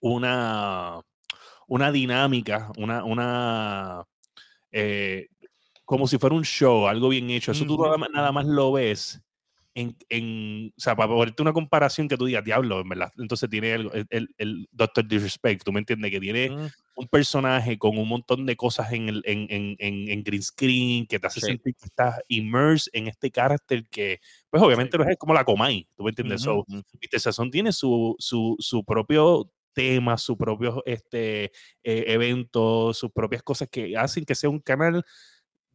una, 0.00 1.00
una 1.68 1.92
dinámica, 1.92 2.72
una, 2.78 3.04
una 3.04 4.04
eh, 4.72 5.28
como 5.84 6.06
si 6.08 6.18
fuera 6.18 6.36
un 6.36 6.44
show, 6.44 6.88
algo 6.88 7.08
bien 7.10 7.30
hecho. 7.30 7.52
Eso 7.52 7.66
tú 7.66 7.76
Ujú, 7.76 7.82
nada 7.82 7.98
más, 7.98 8.10
nada 8.10 8.32
más 8.32 8.46
lo 8.46 8.72
ves 8.72 9.22
en, 9.74 9.96
en, 10.10 10.68
o 10.76 10.80
sea, 10.80 10.96
para 10.96 11.08
ponerte 11.08 11.42
una 11.42 11.52
comparación 11.52 12.08
que 12.08 12.16
tú 12.16 12.26
digas, 12.26 12.44
diablo, 12.44 12.80
en 12.80 12.88
verdad. 12.88 13.12
Entonces 13.18 13.48
tiene 13.50 13.74
el, 13.74 14.06
el, 14.10 14.28
el- 14.38 14.68
Doctor 14.72 15.06
Disrespect, 15.08 15.64
tú 15.64 15.72
me 15.72 15.80
entiendes, 15.80 16.10
que 16.10 16.20
tiene 16.20 16.52
Mm, 16.52 16.66
un 16.94 17.08
personaje 17.08 17.78
con 17.78 17.96
un 17.98 18.06
montón 18.08 18.44
de 18.46 18.54
cosas 18.56 18.92
en, 18.92 19.08
el, 19.08 19.22
en, 19.26 19.46
en, 19.50 19.76
en, 19.78 20.08
en 20.10 20.22
green 20.22 20.42
screen 20.42 21.06
que 21.06 21.18
te 21.18 21.26
hace 21.26 21.40
Sí. 21.40 21.46
sentir 21.46 21.74
que 21.74 21.86
estás 21.86 22.20
immersed 22.28 22.90
en 22.94 23.08
este 23.08 23.30
carácter 23.30 23.84
que, 23.90 24.20
pues 24.50 24.62
obviamente 24.62 24.98
no 24.98 25.04
es 25.04 25.16
como 25.18 25.34
la 25.34 25.44
Comay, 25.44 25.88
tú 25.96 26.04
me 26.04 26.10
entiendes. 26.10 26.42
So, 26.42 26.66
ujú, 26.68 26.78
ujú. 26.78 26.82
Mr. 27.00 27.20
Sazón 27.20 27.50
tiene 27.50 27.72
su, 27.72 28.14
su, 28.18 28.56
su 28.58 28.84
propio 28.84 29.50
tema, 29.72 30.16
sus 30.18 30.36
propios 30.36 30.80
este, 30.86 31.44
eh, 31.82 32.04
eventos, 32.08 32.98
sus 32.98 33.10
propias 33.10 33.42
cosas 33.42 33.68
que 33.70 33.96
hacen 33.96 34.24
que 34.24 34.34
sea 34.34 34.50
un 34.50 34.60
canal 34.60 35.04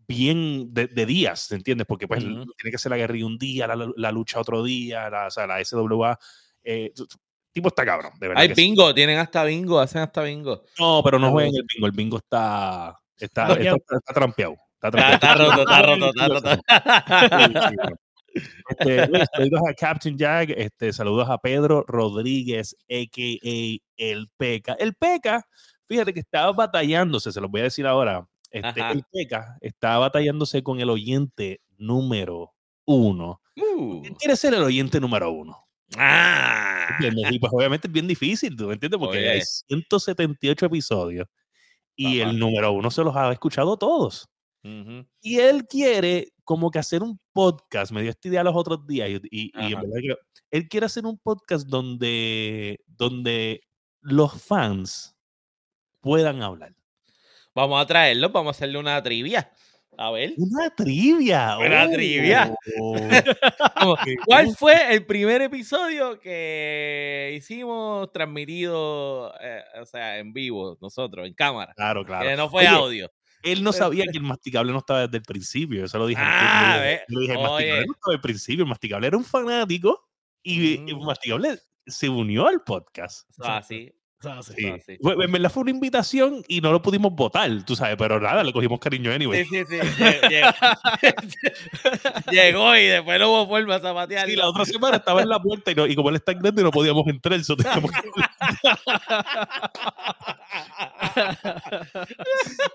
bien 0.07 0.73
de, 0.73 0.87
de 0.87 1.05
días, 1.05 1.51
¿entiendes? 1.51 1.85
Porque 1.85 2.07
pues 2.07 2.23
tiene 2.23 2.71
que 2.71 2.77
ser 2.77 2.91
la 2.91 2.97
guerrilla 2.97 3.25
un 3.25 3.37
día, 3.37 3.67
la, 3.67 4.11
lucha 4.11 4.39
otro 4.39 4.63
día, 4.63 5.09
la, 5.09 5.27
o 5.27 5.31
sea, 5.31 5.45
la 5.47 5.63
SWA. 5.63 6.17
Eh, 6.63 6.93
tipo 7.51 7.67
está 7.69 7.83
cabrón, 7.85 8.11
de 8.19 8.27
verdad. 8.29 8.41
Hay 8.43 8.49
sí. 8.49 8.53
bingo, 8.55 8.93
tienen 8.93 9.17
hasta 9.19 9.43
bingo, 9.43 9.79
hacen 9.79 10.01
hasta 10.01 10.21
bingo. 10.23 10.63
No, 10.79 11.01
pero 11.03 11.19
no 11.19 11.31
jueguen 11.31 11.51
bueno. 11.51 11.61
el 11.63 11.67
bingo. 11.75 11.87
El 11.87 11.91
bingo 11.93 12.17
está, 12.17 12.97
está, 13.17 13.47
está, 13.53 13.61
está- 13.61 13.97
está 13.97 14.13
trampeado. 14.13 14.53
Está, 14.81 14.87
Ah, 14.89 15.17
trampeado. 15.19 15.61
está 15.63 15.81
roto, 15.81 16.09
está 16.09 16.27
roto, 16.29 16.51
está 16.51 17.87
roto. 17.87 17.97
Este, 18.69 19.07
saludos 19.33 19.61
a 19.67 19.73
Captain 19.73 20.17
Jack, 20.17 20.51
este, 20.55 20.93
saludos 20.93 21.29
a 21.29 21.37
Pedro 21.37 21.83
Rodríguez, 21.87 22.75
a.k.a. 22.89 23.77
El 23.97 24.29
Peca. 24.37 24.73
El 24.73 24.93
Peca, 24.95 25.43
fíjate 25.87 26.13
que 26.13 26.19
estaba 26.19 26.51
batallándose, 26.51 27.31
se 27.31 27.41
los 27.41 27.49
voy 27.49 27.61
a 27.61 27.65
decir 27.65 27.87
ahora. 27.87 28.27
Este, 28.51 28.81
el 28.91 29.03
Peca 29.11 29.57
estaba 29.61 29.99
batallándose 29.99 30.63
con 30.63 30.79
el 30.79 30.89
oyente 30.89 31.61
número 31.77 32.53
uno. 32.85 33.41
Uh, 33.55 34.01
¿Quién 34.01 34.15
quiere 34.15 34.35
ser 34.35 34.53
el 34.53 34.63
oyente 34.63 34.99
número 34.99 35.31
uno? 35.31 35.65
ah. 35.97 36.97
Pues 36.99 37.51
obviamente 37.53 37.87
es 37.87 37.93
bien 37.93 38.07
difícil, 38.07 38.55
¿tú 38.55 38.67
me 38.67 38.73
entiendes? 38.73 38.99
Porque 38.99 39.17
hay 39.29 39.37
Oye. 39.37 39.45
178 39.45 40.65
episodios 40.65 41.27
y 41.95 42.19
el 42.19 42.37
número 42.37 42.71
uno 42.71 42.89
se 42.91 43.03
los 43.03 43.15
ha 43.15 43.31
escuchado 43.31 43.75
todos. 43.75 44.29
Y 45.21 45.39
él 45.39 45.65
quiere 45.67 46.33
como 46.43 46.71
que 46.71 46.79
hacer 46.79 47.03
un 47.03 47.19
podcast, 47.33 47.91
me 47.91 48.01
dio 48.01 48.11
esta 48.11 48.27
idea 48.27 48.43
los 48.43 48.55
otros 48.55 48.85
días, 48.87 49.09
y, 49.31 49.51
él 50.49 50.69
quiere 50.69 50.85
hacer 50.85 51.05
un 51.05 51.17
podcast 51.17 51.67
donde, 51.67 52.79
donde 52.85 53.61
los 54.01 54.41
fans 54.41 55.15
puedan 55.99 56.41
hablar. 56.41 56.73
Vamos 57.53 57.81
a 57.81 57.85
traerlo, 57.85 58.29
vamos 58.29 58.55
a 58.55 58.57
hacerle 58.57 58.77
una 58.77 59.01
trivia. 59.03 59.51
A 59.97 60.11
ver. 60.11 60.33
Una 60.37 60.69
trivia. 60.69 61.57
Una 61.57 61.89
trivia. 61.89 62.55
oh. 62.79 62.95
¿Cuál 64.25 64.55
fue 64.55 64.93
el 64.93 65.05
primer 65.05 65.41
episodio 65.41 66.19
que 66.19 67.33
hicimos 67.35 68.11
transmitido, 68.11 69.33
eh, 69.41 69.63
o 69.81 69.85
sea, 69.85 70.19
en 70.19 70.33
vivo, 70.33 70.77
nosotros, 70.79 71.25
en 71.25 71.33
cámara? 71.33 71.73
Claro, 71.75 72.05
claro. 72.05 72.29
Que 72.29 72.35
no 72.35 72.47
fue 72.47 72.61
Oye, 72.61 72.67
audio. 72.69 73.11
Él 73.51 73.63
no 73.63 73.71
sabía 73.73 74.05
que 74.11 74.17
el 74.17 74.23
masticable 74.23 74.71
no 74.71 74.79
estaba 74.79 75.01
desde 75.07 75.17
el 75.17 75.23
principio. 75.23 75.87
Se 75.87 75.97
lo 75.97 76.07
dije. 76.07 76.21
Ah, 76.23 76.77
le 77.07 77.19
dije- 77.19 77.33
el 77.33 77.39
masticable 77.39 77.85
no 77.85 77.93
estaba 77.93 78.11
desde 78.11 78.15
el 78.15 78.21
principio. 78.21 78.63
El 78.63 78.69
masticable 78.69 79.07
era 79.07 79.17
un 79.17 79.23
fanático 79.25 80.09
y 80.43 80.75
el 80.89 80.95
Mm. 80.95 81.05
masticable 81.05 81.59
se 81.85 82.09
unió 82.09 82.47
al 82.47 82.61
podcast. 82.63 83.29
Eso 83.29 83.43
sea, 83.43 83.63
sí. 83.63 83.91
Sí. 84.41 84.73
Sí. 84.85 84.97
Fue- 84.99 85.13
En 85.23 85.31
verdad 85.31 85.51
fue 85.51 85.61
una 85.61 85.69
invitación 85.71 86.43
y 86.47 86.59
no 86.59 86.71
lo 86.71 86.81
pudimos 86.81 87.13
votar, 87.13 87.51
tú 87.65 87.75
sabes, 87.75 87.95
pero 87.97 88.19
nada, 88.19 88.43
le 88.43 88.51
cogimos 88.51 88.79
cariño 88.79 89.11
anyway. 89.11 89.45
Sí, 89.45 89.59
sí, 89.59 89.63
sí. 89.69 89.77
lle- 89.77 90.21
lle- 90.21 90.55
Llegó 92.31 92.75
y 92.75 92.85
después 92.85 93.19
no 93.19 93.29
hubo 93.29 93.47
forma 93.47 93.75
a 93.75 93.79
zapatear. 93.79 94.27
Sí, 94.27 94.35
la 94.35 94.49
otra 94.49 94.65
semana 94.65 94.97
estaba 94.97 95.21
en 95.21 95.29
la 95.29 95.39
puerta 95.39 95.69
y, 95.71 95.75
no- 95.75 95.85
y 95.85 95.95
como 95.95 96.09
él 96.09 96.15
está 96.15 96.33
grande 96.33 96.63
no 96.63 96.71
podíamos 96.71 97.05
entrar, 97.07 97.41
so 97.43 97.55
teníamos 97.55 97.91
que- 97.91 97.97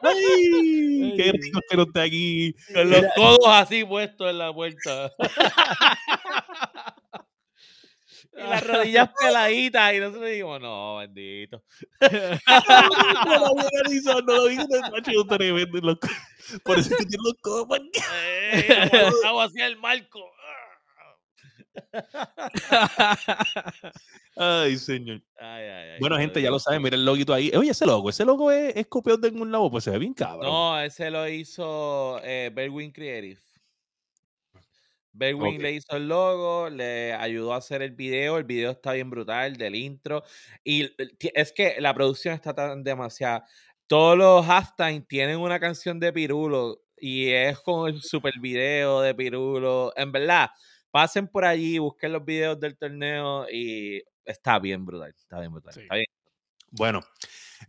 ¡Ay! 0.02 1.14
¡Qué 1.16 1.32
rico 1.32 1.61
que 1.68 1.76
no 1.76 1.82
esté 1.84 2.00
aquí! 2.02 2.54
Con 2.72 2.90
los 2.90 3.02
codos 3.16 3.49
así 3.49 3.84
puestos 3.84 4.30
en 4.30 4.38
la 4.38 4.52
puerta. 4.52 5.12
y 8.34 8.40
las 8.40 8.66
rodillas 8.66 9.10
peladitas. 9.20 9.94
Y 9.94 9.98
nosotros 9.98 10.30
dijimos, 10.30 10.60
no, 10.60 10.96
bendito. 10.96 11.62
No 13.26 13.38
lo 13.38 13.52
organizado, 13.52 14.22
no 14.22 14.34
lo 14.34 14.46
vi, 14.46 14.56
macho, 14.56 15.24
tremendo, 15.28 15.78
loco. 15.80 16.08
Por 16.64 16.78
eso 16.78 16.90
es 16.90 16.96
que 16.96 17.06
tiene 17.06 17.24
los 17.24 17.68
marcados. 17.68 18.12
Eh, 18.12 18.90
Estaba 18.92 19.44
hacia 19.44 19.66
el 19.66 19.76
marco. 19.76 20.20
Ay, 24.36 24.76
señor. 24.76 25.22
Ay, 25.38 25.64
ay, 25.64 25.90
ay, 25.90 26.00
Bueno, 26.00 26.18
gente, 26.18 26.42
ya 26.42 26.50
lo 26.50 26.58
saben, 26.58 26.82
mira 26.82 26.96
el 26.96 27.04
loguito 27.04 27.32
ahí. 27.32 27.50
Oye, 27.54 27.70
ese 27.70 27.86
logo, 27.86 28.10
ese 28.10 28.24
logo 28.24 28.50
es, 28.50 28.74
es 28.76 28.86
copiado 28.86 29.18
de 29.18 29.28
algún 29.28 29.52
lado, 29.52 29.70
pues 29.70 29.84
se 29.84 29.90
ve 29.90 29.98
bien 29.98 30.14
cabrón. 30.14 30.50
No, 30.50 30.80
ese 30.80 31.10
lo 31.10 31.28
hizo 31.28 32.20
eh, 32.24 32.50
Berwin 32.52 32.90
Creative. 32.90 33.40
Berwin 35.12 35.57
Ok. 35.57 35.62
le 35.62 35.73
hizo 35.73 35.97
el 35.97 36.09
logo, 36.09 36.71
le 36.71 37.12
ayudó 37.14 37.54
a 37.54 37.59
hacer 37.59 37.83
el 37.83 37.92
video. 37.92 38.38
El 38.38 38.45
video 38.45 38.71
está 38.71 38.92
bien 38.92 39.11
brutal 39.11 39.57
del 39.57 39.75
intro. 39.75 40.23
Y 40.64 40.90
es 41.35 41.52
que 41.52 41.76
la 41.81 41.95
producción 41.95 42.35
está 42.35 42.54
tan 42.54 42.83
demasiada. 42.83 43.45
Todos 43.87 44.16
los 44.16 44.47
halftime 44.49 45.02
tienen 45.02 45.38
una 45.38 45.61
canción 45.61 46.00
de 46.00 46.12
Pirulo 46.12 46.83
y 46.97 47.28
es 47.31 47.59
con 47.61 47.88
el 47.90 48.00
super 48.00 48.35
video 48.40 49.00
de 49.00 49.14
Pirulo. 49.14 49.92
En 49.97 50.12
verdad, 50.12 50.50
pasen 50.90 51.28
por 51.28 51.45
allí, 51.45 51.78
busquen 51.78 52.12
los 52.12 52.25
videos 52.25 52.59
del 52.61 52.76
torneo 52.76 53.47
y 53.50 54.02
está 54.25 54.59
bien 54.59 54.87
brutal. 54.87 55.14
Está 55.16 55.40
bien 55.40 55.52
brutal. 55.52 55.75
Sí. 55.75 55.81
Está 55.81 55.97
bien. 55.97 56.07
Bueno, 56.71 57.00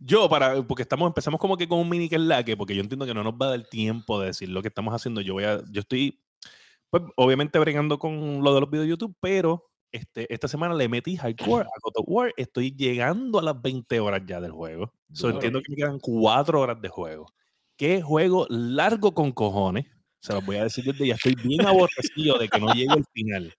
yo 0.00 0.28
para, 0.30 0.62
porque 0.62 0.82
estamos, 0.82 1.06
empezamos 1.08 1.38
como 1.38 1.58
que 1.58 1.68
con 1.68 1.78
un 1.78 1.88
mini 1.88 2.08
que 2.08 2.56
porque 2.56 2.74
yo 2.74 2.80
entiendo 2.80 3.04
que 3.04 3.12
no 3.12 3.22
nos 3.22 3.34
va 3.34 3.46
a 3.46 3.50
dar 3.50 3.68
tiempo 3.68 4.18
de 4.18 4.28
decir 4.28 4.48
lo 4.48 4.62
que 4.62 4.68
estamos 4.68 4.94
haciendo. 4.94 5.20
Yo 5.20 5.34
voy 5.34 5.44
a, 5.44 5.62
yo 5.70 5.80
estoy, 5.80 6.23
pues, 6.94 7.12
obviamente 7.16 7.58
bregando 7.58 7.98
con 7.98 8.44
lo 8.44 8.54
de 8.54 8.60
los 8.60 8.70
videos 8.70 8.84
de 8.84 8.90
YouTube, 8.90 9.16
pero 9.18 9.68
este, 9.90 10.32
esta 10.32 10.46
semana 10.46 10.74
le 10.74 10.88
metí 10.88 11.16
hardcore 11.16 11.64
a 11.64 11.80
God 11.82 11.92
of 11.96 12.04
War. 12.06 12.32
Estoy 12.36 12.70
llegando 12.70 13.40
a 13.40 13.42
las 13.42 13.60
20 13.60 13.98
horas 13.98 14.22
ya 14.24 14.40
del 14.40 14.52
juego. 14.52 14.92
So, 15.12 15.28
entiendo 15.28 15.60
que 15.60 15.72
me 15.72 15.76
quedan 15.76 15.98
4 15.98 16.60
horas 16.60 16.80
de 16.80 16.88
juego. 16.88 17.26
Qué 17.76 18.00
juego 18.00 18.46
largo 18.48 19.12
con 19.12 19.32
cojones. 19.32 19.86
Se 20.20 20.34
los 20.34 20.46
voy 20.46 20.54
a 20.54 20.62
decir 20.62 20.84
desde 20.84 21.08
ya. 21.08 21.14
Estoy 21.16 21.34
bien 21.34 21.66
aborrecido 21.66 22.38
de 22.38 22.48
que 22.48 22.60
no 22.60 22.72
llegue 22.72 22.92
al 22.92 23.04
final. 23.12 23.52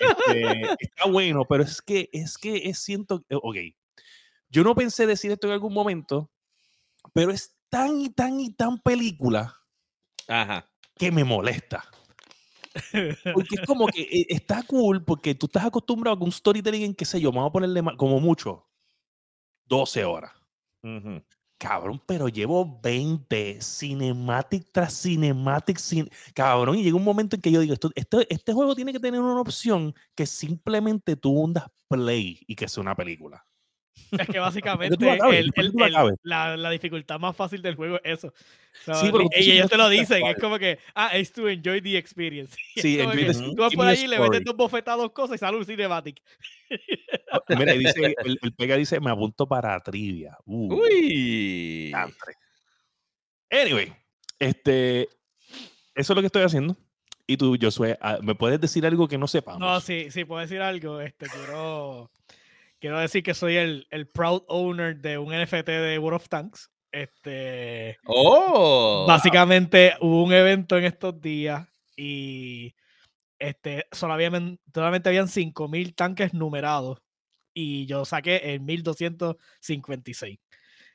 Este, 0.00 0.62
está 0.80 1.06
bueno, 1.10 1.44
pero 1.46 1.64
es 1.64 1.82
que, 1.82 2.08
es 2.14 2.38
que 2.38 2.68
es, 2.70 2.78
siento, 2.78 3.26
eh, 3.28 3.36
ok. 3.42 3.56
Yo 4.48 4.64
no 4.64 4.74
pensé 4.74 5.06
decir 5.06 5.30
esto 5.30 5.48
en 5.48 5.52
algún 5.52 5.74
momento, 5.74 6.30
pero 7.12 7.30
es 7.30 7.54
tan 7.68 8.00
y 8.00 8.08
tan 8.08 8.40
y 8.40 8.54
tan 8.54 8.80
película 8.80 9.54
Ajá. 10.28 10.66
que 10.96 11.12
me 11.12 11.24
molesta. 11.24 11.84
Porque 13.32 13.54
es 13.56 13.66
como 13.66 13.86
que 13.86 14.02
eh, 14.02 14.26
está 14.28 14.62
cool 14.64 15.04
porque 15.04 15.34
tú 15.34 15.46
estás 15.46 15.64
acostumbrado 15.64 16.18
a 16.20 16.24
un 16.24 16.32
storytelling 16.32 16.82
en, 16.82 16.94
qué 16.94 17.04
sé 17.04 17.20
yo, 17.20 17.30
vamos 17.32 17.48
a 17.50 17.52
ponerle 17.52 17.82
como 17.96 18.20
mucho 18.20 18.66
12 19.66 20.04
horas. 20.04 20.32
Cabrón, 21.56 22.02
pero 22.04 22.28
llevo 22.28 22.80
20 22.82 23.58
cinematic 23.62 24.68
tras 24.72 25.00
cinematic. 25.02 25.78
cin- 25.78 26.10
Cabrón, 26.34 26.76
y 26.78 26.82
llega 26.82 26.96
un 26.96 27.04
momento 27.04 27.36
en 27.36 27.42
que 27.42 27.50
yo 27.50 27.60
digo, 27.60 27.72
esto, 27.72 27.90
este, 27.94 28.26
este 28.28 28.52
juego 28.52 28.74
tiene 28.74 28.92
que 28.92 29.00
tener 29.00 29.20
una 29.20 29.40
opción 29.40 29.94
que 30.14 30.26
simplemente 30.26 31.16
tú 31.16 31.30
hundas 31.30 31.64
play 31.88 32.40
y 32.46 32.54
que 32.56 32.68
sea 32.68 32.82
una 32.82 32.94
película. 32.94 33.46
Es 34.20 34.28
que 34.28 34.38
básicamente 34.38 35.10
acabes, 35.10 35.40
el- 35.40 35.52
el- 35.56 35.72
el- 35.82 36.16
la, 36.22 36.56
la 36.56 36.70
dificultad 36.70 37.18
más 37.18 37.34
fácil 37.36 37.62
del 37.62 37.74
juego 37.74 37.96
es 38.04 38.18
eso. 38.18 38.28
O 38.28 38.84
sea, 38.84 38.94
Sí, 38.96 39.08
pero 39.12 39.24
tú 39.24 39.30
y 39.36 39.42
sí 39.42 39.52
ellos 39.52 39.70
te 39.70 39.76
lo 39.76 39.88
dicen, 39.88 40.24
es 40.26 40.36
como 40.38 40.58
que, 40.58 40.78
ah, 40.94 41.10
es 41.16 41.32
to 41.32 41.48
enjoy 41.48 41.80
the 41.80 41.96
experience. 41.96 42.56
Sí, 42.76 43.00
enjoy 43.00 43.16
que 43.18 43.32
the- 43.32 43.40
tú 43.54 43.54
vas 43.56 43.74
por 43.74 43.84
me 43.84 43.90
a 43.90 43.94
ahí 43.94 44.04
y 44.04 44.06
le 44.08 44.18
metes 44.20 44.44
dos 44.44 44.56
bofetadas, 44.56 45.00
dos 45.00 45.12
cosas 45.12 45.36
y 45.36 45.38
sale 45.38 45.56
un 45.56 45.64
cinematic. 45.64 46.20
Mira, 47.48 47.72
ahí 47.72 47.78
dice, 47.78 48.14
el, 48.24 48.38
el 48.42 48.52
pega 48.54 48.76
dice, 48.76 49.00
me 49.00 49.10
apunto 49.10 49.46
para 49.46 49.78
trivia. 49.80 50.36
Uh, 50.44 50.74
Uy. 50.74 51.86
diantre. 51.88 52.34
Anyway, 53.50 53.92
este, 54.38 55.02
eso 55.94 56.12
es 56.12 56.16
lo 56.16 56.20
que 56.20 56.26
estoy 56.26 56.42
haciendo. 56.42 56.76
Y 57.26 57.36
tú, 57.36 57.56
Josué, 57.60 57.96
ah, 58.02 58.18
¿me 58.22 58.34
puedes 58.34 58.60
decir 58.60 58.84
algo 58.84 59.08
que 59.08 59.16
no 59.16 59.26
sepamos? 59.26 59.60
No, 59.60 59.80
sí, 59.80 60.10
sí, 60.10 60.24
puedo 60.24 60.40
decir 60.42 60.60
algo. 60.60 61.00
Este, 61.00 61.26
quiero, 61.26 62.10
quiero 62.84 62.98
decir 62.98 63.22
que 63.22 63.32
soy 63.32 63.56
el, 63.56 63.86
el 63.90 64.06
proud 64.06 64.42
owner 64.46 64.94
de 64.94 65.16
un 65.16 65.32
NFT 65.32 65.68
de 65.68 65.98
World 65.98 66.16
of 66.16 66.28
Tanks. 66.28 66.70
Este, 66.92 67.96
Oh. 68.04 69.06
básicamente 69.08 69.94
hubo 70.02 70.22
un 70.22 70.34
evento 70.34 70.76
en 70.76 70.84
estos 70.84 71.18
días 71.18 71.66
y 71.96 72.74
este, 73.38 73.86
solamente, 73.90 74.60
solamente 74.74 75.08
habían 75.08 75.28
5000 75.28 75.94
tanques 75.94 76.34
numerados 76.34 77.00
y 77.54 77.86
yo 77.86 78.04
saqué 78.04 78.52
el 78.52 78.60
1256. 78.60 80.38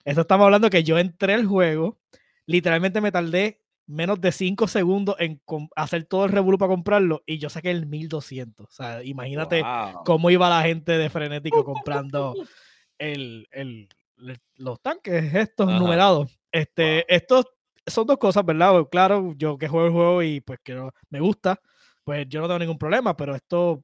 Esto 0.05 0.21
estamos 0.21 0.45
hablando 0.45 0.69
que 0.69 0.83
yo 0.83 0.99
entré 0.99 1.33
al 1.33 1.47
juego, 1.47 1.97
literalmente 2.45 3.01
me 3.01 3.11
tardé 3.11 3.63
menos 3.89 4.21
de 4.21 4.31
5 4.31 4.67
segundos 4.67 5.15
en 5.17 5.41
hacer 5.75 6.03
todo 6.05 6.25
el 6.25 6.31
revolú 6.31 6.57
para 6.59 6.69
comprarlo 6.69 7.23
y 7.25 7.39
yo 7.39 7.49
saqué 7.49 7.71
el 7.71 7.87
1200. 7.87 8.67
O 8.67 8.71
sea, 8.71 9.03
imagínate 9.03 9.63
Wow. 9.63 10.03
cómo 10.05 10.29
iba 10.29 10.47
la 10.47 10.61
gente 10.61 10.91
de 10.97 11.09
frenético 11.09 11.63
comprando 11.63 12.35
el, 12.97 13.47
el- 13.51 13.89
el- 14.19 14.39
los 14.57 14.79
tanques 14.81 15.33
estos 15.33 15.67
Ajá. 15.69 15.79
numerados. 15.79 16.39
Este, 16.51 17.05
Estos 17.13 17.45
son 17.87 18.05
dos 18.05 18.17
cosas, 18.17 18.45
¿verdad? 18.45 18.73
Claro, 18.91 19.33
yo 19.35 19.57
que 19.57 19.67
juego 19.67 19.87
el 19.87 19.93
juego 19.93 20.23
y 20.23 20.41
pues 20.41 20.59
que 20.63 20.73
no- 20.75 20.91
me 21.09 21.19
gusta, 21.19 21.59
pues 22.03 22.27
yo 22.29 22.41
no 22.41 22.47
tengo 22.47 22.59
ningún 22.59 22.77
problema, 22.77 23.15
pero 23.17 23.33
esto 23.35 23.83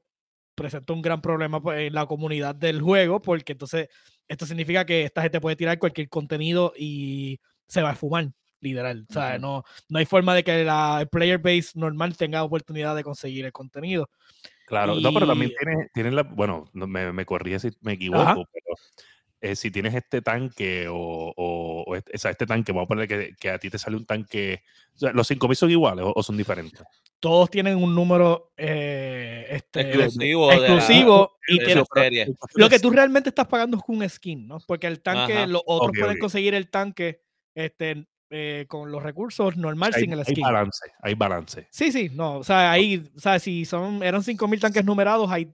presenta 0.54 0.92
un 0.92 1.02
gran 1.02 1.20
problema 1.20 1.60
pues, 1.60 1.80
en 1.88 1.94
la 1.94 2.06
comunidad 2.06 2.54
del 2.54 2.80
juego 2.80 3.20
porque 3.20 3.52
entonces 3.52 3.88
esto 4.28 4.46
significa 4.46 4.84
que 4.86 5.02
esta 5.02 5.22
gente 5.22 5.40
puede 5.40 5.56
tirar 5.56 5.78
cualquier 5.78 6.08
contenido 6.08 6.72
y 6.78 7.38
se 7.68 7.82
va 7.82 7.90
a 7.90 7.94
fumar, 7.96 8.28
literal. 8.68 9.06
O 9.08 9.12
sea, 9.12 9.38
no, 9.38 9.64
no 9.88 9.98
hay 9.98 10.06
forma 10.06 10.34
de 10.34 10.44
que 10.44 10.64
la, 10.64 10.98
el 11.00 11.08
player 11.08 11.38
base 11.38 11.70
normal 11.74 12.16
tenga 12.16 12.42
oportunidad 12.42 12.94
de 12.96 13.04
conseguir 13.04 13.44
el 13.44 13.52
contenido. 13.52 14.10
Claro, 14.66 14.96
no, 15.00 15.12
pero 15.14 15.26
también 15.26 15.52
Y- 15.52 15.54
tienes, 15.56 15.92
tienes 15.92 16.12
la, 16.12 16.22
bueno, 16.24 16.64
no, 16.72 16.86
me, 16.86 17.12
me 17.12 17.24
corrige 17.24 17.58
si 17.60 17.70
me 17.82 17.92
equivoco, 17.92 18.22
Ajá. 18.22 18.34
pero 18.52 18.74
eh, 19.40 19.54
si 19.54 19.70
tienes 19.70 19.94
este 19.94 20.22
tanque 20.22 20.88
o, 20.88 20.96
o- 21.36 21.84
o 21.86 21.94
este, 21.96 22.16
este 22.16 22.46
tanque, 22.46 22.72
vamos 22.72 22.86
a 22.86 22.88
poner 22.88 23.06
que, 23.06 23.34
que 23.38 23.50
a 23.50 23.58
ti 23.58 23.70
te 23.70 23.78
sale 23.78 23.96
un 23.96 24.04
tanque, 24.06 24.62
o 24.94 24.98
sea, 24.98 25.12
¿los 25.12 25.28
5000 25.28 25.56
son 25.56 25.70
iguales 25.70 26.04
o, 26.04 26.12
o 26.16 26.22
son 26.22 26.36
diferentes? 26.36 26.82
todos 27.18 27.48
tienen 27.50 27.76
un 27.82 27.94
número 27.94 28.52
eh, 28.56 29.46
este, 29.50 29.80
Exclusivo. 29.80 30.50
de 30.50 30.56
la- 30.58 30.66
exclusivo 30.66 31.38
y 31.48 31.56
serie. 31.94 32.26
lo 32.54 32.68
que 32.68 32.78
tú 32.78 32.90
realmente 32.90 33.30
estás 33.30 33.46
pagando 33.46 33.78
es 33.78 33.82
un 33.88 34.08
skin, 34.08 34.46
¿no? 34.46 34.58
Porque 34.66 34.86
el 34.86 35.00
tanque, 35.00 35.32
Ajá. 35.38 35.46
los 35.46 35.62
otros 35.66 35.90
Ok, 35.90 35.98
pueden 35.98 36.16
ok. 36.16 36.20
conseguir 36.20 36.54
el 36.54 36.68
tanque 36.70 37.22
este, 37.54 38.06
eh, 38.30 38.64
con 38.68 38.90
los 38.90 39.02
recursos 39.02 39.56
normal 39.56 39.92
hay, 39.94 40.02
sin 40.02 40.12
el 40.12 40.18
hay 40.20 40.24
skin. 40.24 40.42
balance, 40.42 40.80
hay 41.02 41.14
balance. 41.14 41.68
Sí, 41.70 41.92
sí, 41.92 42.10
no, 42.12 42.38
o 42.38 42.44
sea, 42.44 42.72
ahí, 42.72 43.02
o 43.16 43.20
sea, 43.20 43.38
si 43.38 43.64
son, 43.64 44.02
eran 44.02 44.22
5000 44.22 44.60
tanques 44.60 44.84
numerados, 44.84 45.30
hay, 45.30 45.52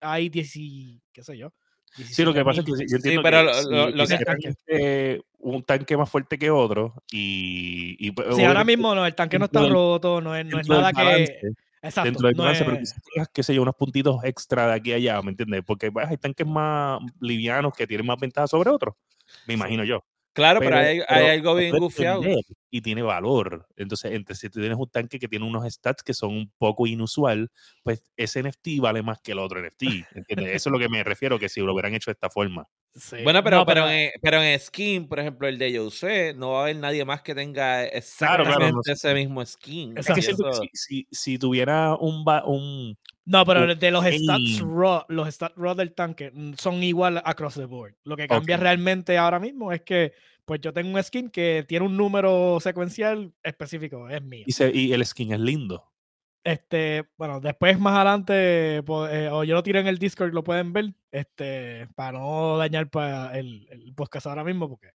hay 0.00 0.28
10, 0.28 0.56
y- 0.56 1.00
qué 1.12 1.22
sé 1.22 1.36
yo. 1.38 1.52
Sí, 1.94 2.24
lo 2.24 2.32
que 2.32 2.42
pasa 2.44 2.60
es 2.60 2.66
que 2.66 2.72
17,000. 2.72 2.88
yo 2.90 2.96
entiendo 2.96 3.22
pero 3.22 3.38
que 3.38 3.44
lo- 3.44 3.54
si 3.54 3.70
lo- 3.70 3.90
lo 3.90 4.06
que- 4.06 4.12
quisieran, 4.16 4.38
este, 4.42 5.22
un 5.38 5.62
tanque 5.62 5.96
más 5.96 6.08
fuerte 6.08 6.38
que 6.38 6.50
otro 6.50 6.94
y, 7.10 7.96
y 7.98 8.10
pues, 8.12 8.34
Sí, 8.34 8.44
ahora 8.44 8.64
mismo 8.64 8.94
no, 8.94 9.04
el 9.04 9.14
tanque 9.14 9.38
no 9.38 9.44
está 9.46 9.60
del- 9.62 9.72
roto, 9.72 10.20
no 10.20 10.34
es, 10.34 10.46
no 10.46 10.58
es 10.58 10.68
nada 10.68 10.92
que... 10.92 11.40
Exacto. 11.84 12.04
dentro 12.10 12.28
del 12.28 12.36
no 12.36 12.44
balance, 12.44 12.64
pero 12.64 12.76
es- 12.76 12.80
quizás 12.92 13.02
tengas, 13.12 13.28
qué 13.34 13.42
sé 13.42 13.54
yo, 13.54 13.62
unos 13.62 13.74
puntitos 13.74 14.22
extra 14.24 14.68
de 14.68 14.74
aquí 14.74 14.92
a 14.92 14.96
allá, 14.96 15.20
¿me 15.20 15.30
entiendes? 15.32 15.62
Porque 15.66 15.90
pues, 15.90 16.06
hay 16.08 16.16
tanques 16.16 16.46
más 16.46 17.00
livianos 17.20 17.74
que 17.74 17.86
tienen 17.88 18.06
más 18.06 18.18
ventaja 18.20 18.46
sobre 18.46 18.70
otros, 18.70 18.94
me 19.46 19.54
imagino 19.54 19.82
yo. 19.84 20.04
Claro, 20.32 20.60
pero, 20.60 20.76
hay, 20.76 21.00
hay 21.08 21.26
pero 21.26 21.26
algo 21.28 21.54
bien 21.54 21.78
gufiado. 21.78 22.22
Y 22.74 22.80
tiene 22.80 23.02
valor. 23.02 23.66
Entonces, 23.76 24.12
entre, 24.12 24.34
si 24.34 24.48
tú 24.48 24.58
tienes 24.58 24.78
un 24.78 24.88
tanque 24.88 25.18
que 25.18 25.28
tiene 25.28 25.44
unos 25.44 25.70
stats 25.70 26.02
que 26.02 26.14
son 26.14 26.30
un 26.30 26.50
poco 26.56 26.86
inusual, 26.86 27.50
pues 27.82 28.02
ese 28.16 28.42
NFT 28.42 28.80
vale 28.80 29.02
más 29.02 29.20
que 29.20 29.32
el 29.32 29.40
otro 29.40 29.60
NFT. 29.60 29.82
¿entiendes? 30.14 30.56
Eso 30.56 30.70
es 30.70 30.72
lo 30.72 30.78
que 30.78 30.88
me 30.88 31.04
refiero, 31.04 31.38
que 31.38 31.50
si 31.50 31.60
lo 31.60 31.74
hubieran 31.74 31.94
hecho 31.94 32.10
de 32.10 32.14
esta 32.14 32.30
forma. 32.30 32.66
Sí. 32.94 33.16
Bueno, 33.24 33.44
pero, 33.44 33.58
No, 33.58 33.66
pero, 33.66 33.90
en, 33.90 34.10
pero 34.22 34.42
en 34.42 34.58
skin, 34.58 35.06
por 35.06 35.20
ejemplo, 35.20 35.48
el 35.48 35.58
de 35.58 35.76
Josué, 35.76 36.32
no 36.34 36.52
va 36.52 36.60
a 36.60 36.62
haber 36.62 36.76
nadie 36.76 37.04
más 37.04 37.20
que 37.20 37.34
tenga 37.34 37.82
claro, 37.84 37.90
exactamente 37.96 38.72
no 38.72 38.82
sé. 38.82 38.92
ese 38.92 39.14
mismo 39.14 39.44
skin. 39.44 39.96
Es 39.98 40.06
que 40.06 40.22
si, 40.22 40.32
si, 40.72 41.06
si 41.10 41.38
tuviera 41.38 41.94
un, 41.96 42.24
un 42.46 42.98
No, 43.26 43.44
pero 43.44 43.64
o 43.64 43.74
de 43.74 43.90
los 43.90 44.04
stats 44.04 44.60
raw, 44.60 45.04
los 45.08 45.28
stats 45.34 45.56
raw 45.56 45.74
del 45.74 45.92
tanque 45.92 46.30
mm, 46.32 46.54
son 46.58 46.82
igual 46.82 47.20
across 47.24 47.54
the 47.54 47.66
board. 47.66 47.94
Lo 48.04 48.16
que 48.16 48.26
cambia 48.26 48.56
Ok. 48.56 48.62
realmente 48.62 49.18
ahora 49.18 49.38
mismo 49.38 49.72
es 49.72 49.82
que 49.82 50.12
pues 50.44 50.60
yo 50.60 50.72
tengo 50.72 50.94
un 50.96 51.02
skin 51.02 51.30
que 51.30 51.64
tiene 51.68 51.86
un 51.86 51.96
número 51.96 52.58
secuencial 52.60 53.32
específico, 53.42 54.08
es 54.08 54.22
mío. 54.22 54.44
y, 54.46 54.52
se- 54.52 54.70
y 54.74 54.92
el 54.92 55.04
skin 55.06 55.32
es 55.32 55.40
lindo. 55.40 55.88
Este, 56.44 57.04
bueno, 57.16 57.38
después 57.40 57.78
más 57.78 57.94
adelante, 57.94 58.78
eh, 58.78 58.82
o 59.30 59.44
yo 59.44 59.54
lo 59.54 59.62
tiré 59.62 59.78
en 59.78 59.86
el 59.86 59.98
Discord, 59.98 60.32
lo 60.34 60.42
pueden 60.42 60.72
ver, 60.72 60.92
este, 61.12 61.86
para 61.94 62.18
no 62.18 62.56
dañar 62.58 62.90
pa- 62.90 63.30
el, 63.38 63.68
el 63.70 63.94
podcast 63.94 64.26
ahora 64.26 64.42
mismo, 64.42 64.68
porque 64.68 64.90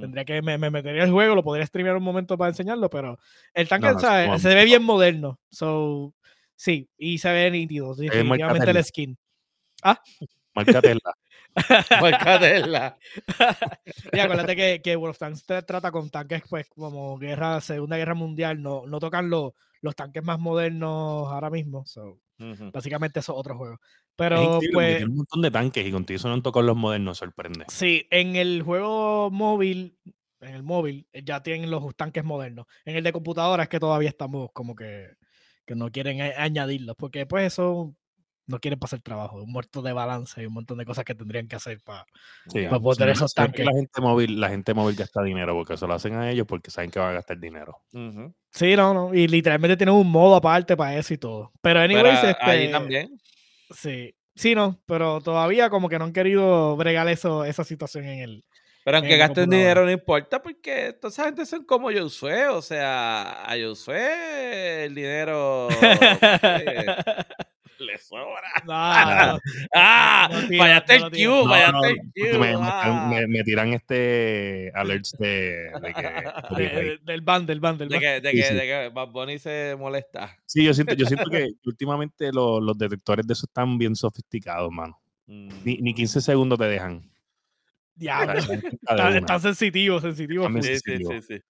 tendría 0.00 0.24
que 0.24 0.40
me, 0.42 0.56
me 0.58 0.70
metería 0.70 1.02
el 1.02 1.10
juego, 1.10 1.34
lo 1.34 1.42
podría 1.42 1.66
streamear 1.66 1.96
un 1.96 2.04
momento 2.04 2.38
para 2.38 2.50
enseñarlo, 2.50 2.88
pero 2.88 3.18
el 3.52 3.68
tanque 3.68 3.88
No, 3.88 3.94
no, 3.94 3.98
¿sabes? 4.00 4.28
eso 4.28 4.48
se 4.48 4.54
ve 4.54 4.64
bien 4.64 4.84
moderno. 4.84 5.40
So, 5.50 6.14
sí, 6.54 6.88
y 6.96 7.18
se 7.18 7.32
ve 7.32 7.50
nítido, 7.50 7.92
definitivamente 7.96 8.70
el 8.70 8.84
skin. 8.84 9.18
Marca 10.54 10.80
Tesla. 10.80 11.12
Marcatela. 12.00 12.96
Y 14.12 14.18
acuérdate 14.18 14.56
que, 14.56 14.80
que 14.82 14.96
World 14.96 15.10
of 15.10 15.18
Tanks 15.18 15.44
te 15.44 15.62
trata 15.62 15.90
con 15.90 16.10
tanques, 16.10 16.42
pues, 16.48 16.68
como 16.68 17.18
guerra, 17.18 17.60
Segunda 17.60 17.96
Guerra 17.96 18.14
Mundial, 18.14 18.62
no, 18.62 18.86
no 18.86 18.98
tocan 18.98 19.28
los 19.30 19.52
los 19.82 19.96
tanques 19.96 20.22
más 20.24 20.38
modernos 20.38 21.28
ahora 21.30 21.50
mismo. 21.50 21.84
So, 21.84 22.20
Ujú. 22.38 22.70
básicamente 22.72 23.20
eso 23.20 23.32
es 23.32 23.38
otro 23.38 23.56
juego. 23.58 23.74
Es 23.74 23.80
Pero 24.16 24.52
porque 24.52 24.68
pues, 24.72 24.96
tiene 24.96 25.10
un 25.10 25.16
montón 25.18 25.42
de 25.42 25.50
tanques 25.50 25.86
y 25.86 25.90
contigo 25.92 26.16
eso 26.16 26.28
no 26.28 26.40
tocado 26.42 26.64
los 26.64 26.76
modernos, 26.76 27.18
sorprende. 27.18 27.66
sí, 27.68 28.06
en 28.10 28.36
el 28.36 28.62
juego 28.62 29.30
móvil, 29.30 29.98
en 30.40 30.54
el 30.54 30.62
móvil, 30.62 31.08
eh, 31.12 31.22
ya 31.24 31.42
tienen 31.42 31.70
los 31.70 31.94
tanques 31.96 32.24
modernos. 32.24 32.66
En 32.84 32.96
el 32.96 33.04
de 33.04 33.12
computadora 33.12 33.64
es 33.64 33.68
que 33.68 33.80
todavía 33.80 34.08
estamos 34.08 34.50
como 34.52 34.74
que, 34.74 35.08
que 35.66 35.74
no 35.74 35.90
quieren 35.90 36.20
añadirlos, 36.20 36.96
porque 36.96 37.26
pues 37.26 37.46
eso 37.52 37.94
no 38.46 38.58
quieren 38.58 38.78
pasar 38.78 39.00
trabajo, 39.00 39.42
un 39.42 39.50
muerto 39.50 39.82
de 39.82 39.92
balance 39.92 40.42
y 40.42 40.46
un 40.46 40.54
montón 40.54 40.78
de 40.78 40.84
cosas 40.84 41.04
que 41.04 41.14
tendrían 41.14 41.48
que 41.48 41.56
hacer 41.56 41.80
para 41.84 42.06
Sí, 42.46 42.62
para 42.64 42.80
poder 42.80 42.98
tener 42.98 43.14
esos 43.14 43.32
tanques. 43.34 43.64
La 43.64 43.72
gente 43.72 44.00
móvil, 44.00 44.40
la 44.40 44.48
gente 44.48 44.74
móvil 44.74 44.96
gasta 44.96 45.22
dinero 45.22 45.54
porque 45.54 45.74
eso 45.74 45.86
lo 45.86 45.94
hacen 45.94 46.14
a 46.14 46.30
ellos 46.30 46.46
porque 46.46 46.70
saben 46.70 46.90
que 46.90 46.98
van 46.98 47.10
a 47.10 47.14
gastar 47.14 47.38
dinero. 47.38 47.78
Ujú. 47.92 48.34
Sí, 48.50 48.76
no, 48.76 48.92
no. 48.92 49.14
Y 49.14 49.28
literalmente 49.28 49.76
tienen 49.76 49.94
un 49.94 50.10
modo 50.10 50.36
aparte 50.36 50.76
para 50.76 50.96
eso 50.96 51.14
y 51.14 51.18
todo. 51.18 51.52
Pero, 51.60 51.80
Pero 51.80 51.98
anyways, 51.98 52.36
ahí 52.40 52.64
este, 52.64 52.72
también. 52.72 53.20
Sí. 53.70 54.14
Sí, 54.34 54.54
no, 54.54 54.80
pero 54.86 55.20
todavía 55.20 55.68
como 55.68 55.88
que 55.88 55.98
no 55.98 56.06
han 56.06 56.12
querido 56.12 56.76
bregar 56.76 57.06
eso, 57.08 57.44
esa 57.44 57.64
situación 57.64 58.04
en 58.04 58.20
el. 58.20 58.44
Pero 58.84 58.96
aunque 58.96 59.16
gasten 59.16 59.48
dinero 59.48 59.84
no 59.84 59.90
importa 59.90 60.42
porque 60.42 60.92
toda 60.94 61.10
esa 61.12 61.24
gente 61.26 61.46
son 61.46 61.64
como 61.64 61.92
Josué, 61.92 62.48
o 62.48 62.60
sea, 62.60 63.44
a 63.44 63.54
Josué 63.56 64.86
el 64.86 64.94
dinero 64.94 65.68
le 68.02 68.08
sobra. 68.08 68.52
No, 68.66 69.32
no, 69.34 69.40
¡Ah! 69.74 70.28
fallaste 70.58 70.98
no 71.00 71.06
el. 71.06 71.12
Q, 71.12 71.18
No, 71.28 71.44
fallaste 71.48 71.72
no, 71.72 71.84
el 71.84 72.32
Q. 72.32 72.38
me, 72.38 72.54
ah. 72.58 73.06
me- 73.10 73.26
me 73.26 73.42
tiran 73.44 73.72
este 73.72 74.70
alerts 74.74 75.12
de, 75.18 75.70
de 75.82 75.94
que 75.94 76.02
de- 76.56 76.68
de- 76.84 76.98
del 77.02 77.20
ban, 77.22 77.46
del 77.46 77.60
ban, 77.60 77.78
del 77.78 77.88
De 77.88 77.94
ban. 77.96 78.00
que, 78.00 78.20
de, 78.20 78.30
Sí, 78.30 78.36
que, 78.36 78.42
sí. 78.44 78.54
de 78.54 78.60
que 78.62 78.90
Bad 78.92 79.08
Bunny 79.08 79.38
se 79.38 79.76
molesta. 79.78 80.36
Sí, 80.46 80.64
yo 80.64 80.74
siento, 80.74 80.94
yo 80.94 81.06
siento 81.06 81.30
que 81.30 81.52
últimamente 81.64 82.30
lo- 82.32 82.60
los 82.60 82.76
detectores 82.76 83.26
de 83.26 83.32
eso 83.32 83.46
están 83.46 83.78
bien 83.78 83.94
sofisticados, 83.96 84.70
mano. 84.70 85.00
Mm. 85.26 85.48
Ni, 85.64 85.76
ni 85.78 85.94
15 85.94 86.20
segundos 86.20 86.58
te 86.58 86.64
dejan. 86.66 87.08
Diablo. 87.94 88.32
Te 88.34 88.38
dan 88.40 88.60
cuenta 88.60 88.68
de 88.70 88.96
Tan, 88.96 89.16
una. 89.18 89.26
tan 89.26 89.40
sensitivo, 89.40 90.00
sensitivo. 90.00 90.44
También 90.44 90.64
full. 90.64 90.74
Sí, 90.74 90.96
sí, 90.98 91.04
sí, 91.04 91.22
sí. 91.36 91.42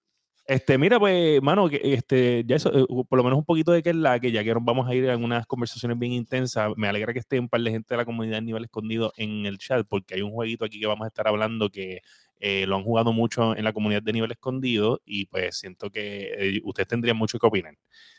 Este, 0.45 0.77
mira, 0.77 0.99
pues, 0.99 1.41
mano, 1.41 1.69
que 1.69 1.79
este, 1.83 2.43
ya 2.45 2.57
eso, 2.57 2.69
eh, 2.77 2.85
por 3.07 3.17
lo 3.17 3.23
menos 3.23 3.39
un 3.39 3.45
poquito 3.45 3.71
de 3.71 3.81
que 3.81 3.91
es 3.91 3.95
la 3.95 4.19
que 4.19 4.29
ya 4.31 4.43
que 4.43 4.53
nos 4.53 4.63
vamos 4.65 4.87
a 4.89 4.93
ir 4.93 5.05
en 5.05 5.23
unas 5.23 5.45
conversaciones 5.47 5.97
bien 5.97 6.11
intensas. 6.11 6.71
Me 6.75 6.87
alegra 6.89 7.13
que 7.13 7.19
esté 7.19 7.39
un 7.39 7.47
par 7.47 7.61
de 7.61 7.71
gente 7.71 7.93
de 7.93 7.97
la 7.97 8.03
comunidad 8.05 8.39
en 8.39 8.45
nivel 8.45 8.65
escondido 8.65 9.13
en 9.15 9.45
el 9.45 9.57
chat, 9.57 9.87
porque 9.87 10.15
hay 10.15 10.21
un 10.21 10.31
jueguito 10.31 10.65
aquí 10.65 10.81
que 10.81 10.87
vamos 10.87 11.05
a 11.05 11.07
estar 11.07 11.27
hablando 11.29 11.69
que 11.69 12.01
eh, 12.41 12.65
lo 12.67 12.75
han 12.75 12.83
jugado 12.83 13.13
mucho 13.13 13.55
en 13.55 13.63
la 13.63 13.71
comunidad 13.71 14.01
de 14.03 14.11
nivel 14.13 14.31
escondido 14.31 15.01
y 15.05 15.27
pues 15.27 15.57
siento 15.59 15.89
que 15.89 16.33
eh, 16.57 16.61
ustedes 16.65 16.87
tendrían 16.89 17.15
mucho 17.17 17.39
que 17.39 17.47
opinar 17.47 17.75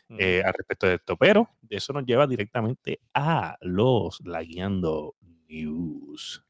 Mm. 0.09 0.17
eh, 0.19 0.43
al 0.45 0.53
respecto 0.53 0.87
de 0.87 0.95
esto. 0.95 1.17
Pero 1.17 1.49
eso 1.69 1.91
nos 1.93 2.05
lleva 2.05 2.27
directamente 2.27 2.99
a 3.13 3.57
los 3.61 4.21
Lagueando 4.23 5.15
News. 5.49 6.44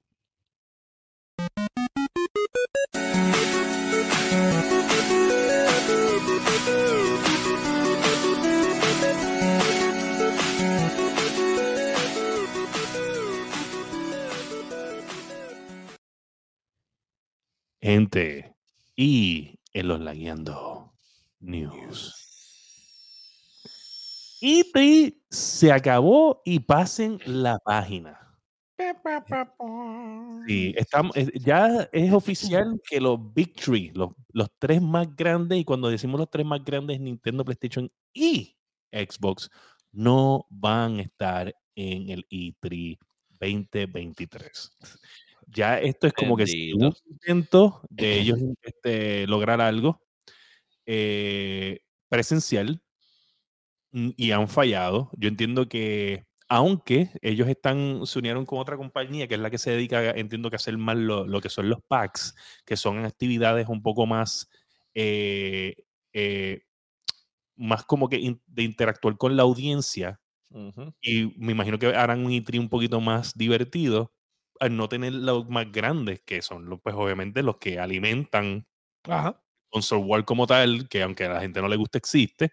Gente, 17.85 18.55
y 18.95 19.59
en 19.71 19.87
los 19.87 19.99
Lagueando 19.99 20.91
News. 21.39 22.15
E3 24.41 25.15
se 25.29 25.71
acabó 25.71 26.41
y 26.43 26.61
pasen 26.61 27.19
la 27.27 27.59
página. 27.59 28.39
Sí, 30.47 30.73
estamos, 30.75 31.15
eh, 31.15 31.31
ya 31.35 31.87
es 31.91 32.11
oficial 32.11 32.81
que 32.89 32.99
los 32.99 33.19
Big 33.35 33.53
Three, 33.53 33.91
los, 33.93 34.09
los 34.29 34.49
tres 34.57 34.81
más 34.81 35.15
grandes, 35.15 35.59
y 35.59 35.63
cuando 35.63 35.87
decimos 35.87 36.19
los 36.19 36.31
tres 36.31 36.43
más 36.43 36.65
grandes, 36.65 36.99
Nintendo, 36.99 37.45
PlayStation 37.45 37.91
y 38.11 38.57
Xbox, 38.91 39.47
no 39.91 40.47
van 40.49 40.97
a 40.97 41.03
estar 41.03 41.55
en 41.75 42.09
el 42.09 42.25
E 42.31 42.51
E3 42.59 42.97
2023. 43.39 44.71
Ya 45.55 45.79
esto 45.79 46.07
es 46.07 46.13
como 46.13 46.35
que 46.37 46.43
Bendito. 46.45 46.91
segundo 46.91 46.97
intento 47.09 47.81
de 47.89 48.17
ellos 48.17 48.39
este, 48.63 49.27
lograr 49.27 49.61
algo 49.61 50.01
eh, 50.87 51.81
presencial 52.09 52.81
mm, 53.91 54.09
y 54.17 54.31
han 54.31 54.47
fallado. 54.47 55.09
Yo 55.17 55.27
entiendo 55.29 55.67
que, 55.67 56.25
aunque 56.49 57.11
ellos 57.21 57.47
están, 57.47 58.05
se 58.05 58.19
unieron 58.19 58.45
con 58.45 58.59
otra 58.59 58.77
compañía 58.77 59.27
que 59.27 59.35
es 59.35 59.39
la 59.41 59.49
que 59.49 59.57
se 59.57 59.71
dedica, 59.71 60.11
entiendo 60.11 60.49
que 60.49 60.55
a 60.55 60.57
hacer 60.57 60.77
más 60.77 60.97
lo, 60.97 61.25
lo 61.27 61.41
que 61.41 61.49
son 61.49 61.69
los 61.69 61.79
packs, 61.87 62.35
que 62.65 62.77
son 62.77 63.05
actividades 63.05 63.67
un 63.69 63.81
poco 63.81 64.05
más, 64.05 64.49
eh, 64.93 65.75
eh, 66.13 66.61
más 67.57 67.85
como 67.85 68.09
que 68.09 68.17
in- 68.19 68.41
de 68.47 68.63
interactuar 68.63 69.17
con 69.17 69.37
la 69.37 69.43
audiencia. 69.43 70.21
Y 71.01 71.33
me 71.39 71.53
imagino 71.53 71.79
que 71.79 71.87
harán 71.89 72.25
un 72.25 72.31
E3 72.33 72.61
un 72.61 72.69
poquito 72.69 73.01
más 73.01 73.33
divertido 73.37 74.14
al 74.59 74.75
no 74.77 74.89
tener 74.89 75.13
los 75.13 75.47
más 75.49 75.71
grandes, 75.71 76.21
que 76.21 76.41
son 76.41 76.65
los, 76.69 76.81
pues 76.81 76.95
obviamente 76.95 77.43
los 77.43 77.57
que 77.57 77.79
alimentan 77.79 78.67
Ajá. 79.03 79.41
console 79.69 80.03
war 80.05 80.25
como 80.25 80.47
tal, 80.47 80.87
que 80.89 81.03
aunque 81.03 81.25
a 81.25 81.29
la 81.33 81.41
gente 81.41 81.61
no 81.61 81.67
le 81.67 81.75
guste, 81.77 81.97
existe. 81.97 82.51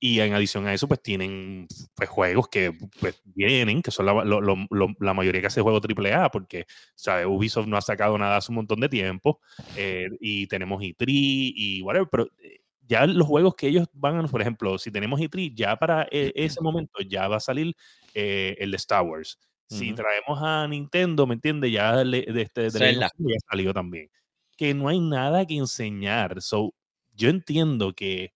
Y 0.00 0.20
en 0.20 0.34
adición 0.34 0.66
a 0.66 0.74
eso, 0.74 0.88
pues 0.88 1.02
tienen 1.02 1.66
pues, 1.94 2.08
juegos 2.10 2.48
que 2.48 2.72
pues, 3.00 3.16
vienen, 3.24 3.80
que 3.82 3.90
son 3.90 4.06
la, 4.06 4.12
lo- 4.24 4.40
lo- 4.40 4.66
lo- 4.70 4.94
la 5.00 5.14
mayoría 5.14 5.40
que 5.40 5.46
hace 5.48 5.62
juegos 5.62 5.82
AAA, 5.82 6.30
porque 6.30 6.66
¿sabe? 6.94 7.26
Ubisoft 7.26 7.66
no 7.68 7.76
ha 7.78 7.80
sacado 7.80 8.18
nada 8.18 8.36
hace 8.36 8.52
un 8.52 8.56
montón 8.56 8.80
de 8.80 8.88
tiempo. 8.90 9.40
eh, 9.74 10.08
y 10.20 10.46
tenemos 10.48 10.82
E3 10.82 11.52
y 11.56 11.82
whatever, 11.82 12.08
pero 12.10 12.28
eh, 12.38 12.60
ya 12.86 13.06
los 13.06 13.26
juegos 13.26 13.54
que 13.54 13.68
ellos 13.68 13.88
van 13.94 14.18
a, 14.18 14.28
por 14.28 14.40
ejemplo, 14.42 14.78
si 14.78 14.90
tenemos 14.90 15.20
E3, 15.20 15.52
ya 15.54 15.76
para 15.78 16.06
eh, 16.10 16.32
ese 16.36 16.60
momento 16.62 17.00
ya 17.08 17.28
va 17.28 17.36
a 17.36 17.40
salir 17.40 17.74
eh, 18.14 18.56
el 18.58 18.70
de 18.72 18.76
Star 18.76 19.02
Wars. 19.04 19.38
Si 19.68 19.92
traemos 19.94 20.38
a 20.42 20.66
Nintendo, 20.68 21.26
¿me 21.26 21.34
entiendes? 21.34 21.72
Ya 21.72 22.04
le- 22.04 22.22
de 22.22 22.42
este 22.42 22.62
de 22.62 22.70
Zelda. 22.70 23.10
Ya 23.18 23.36
salió 23.50 23.72
también. 23.74 24.10
Que 24.56 24.74
no 24.74 24.88
hay 24.88 25.00
nada 25.00 25.44
que 25.46 25.56
enseñar. 25.56 26.40
So, 26.42 26.74
yo 27.14 27.28
entiendo 27.30 27.92
que 27.94 28.32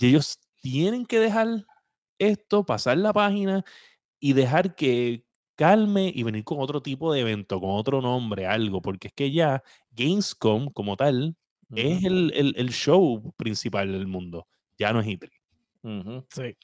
ellos 0.00 0.38
tienen 0.60 1.06
que 1.06 1.18
dejar 1.18 1.64
esto, 2.18 2.64
pasar 2.64 2.98
la 2.98 3.12
página 3.12 3.64
y 4.20 4.32
dejar 4.34 4.74
que 4.76 5.24
calme 5.56 6.12
y 6.14 6.22
venir 6.24 6.44
con 6.44 6.60
otro 6.60 6.82
tipo 6.82 7.12
de 7.12 7.20
evento, 7.20 7.60
con 7.60 7.70
otro 7.70 8.00
nombre, 8.02 8.46
algo, 8.46 8.82
porque 8.82 9.08
es 9.08 9.14
que 9.14 9.32
ya 9.32 9.62
Gamescom 9.92 10.70
como 10.72 10.96
tal 10.96 11.36
es 11.76 12.04
el, 12.04 12.32
el- 12.34 12.54
el 12.56 12.70
show 12.72 13.32
principal 13.36 13.92
del 13.92 14.06
mundo, 14.06 14.46
ya 14.78 14.92
no 14.92 15.00
es 15.00 15.06
E3. 15.08 15.30
Ujú. 15.82 16.26
Sí. 16.30 16.56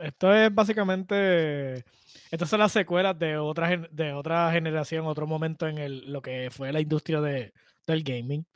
Esto 0.00 0.34
es 0.34 0.54
básicamente. 0.54 1.84
Estas 2.30 2.48
son 2.48 2.60
las 2.60 2.72
secuelas 2.72 3.18
de 3.18 3.36
otra, 3.36 3.68
de 3.90 4.12
otra 4.12 4.50
generación, 4.52 5.06
otro 5.06 5.26
momento 5.26 5.66
en 5.68 5.78
el, 5.78 6.12
lo 6.12 6.22
que 6.22 6.48
fue 6.50 6.72
la 6.72 6.80
industria 6.80 7.20
de, 7.20 7.52
del 7.86 8.02
gaming. 8.02 8.46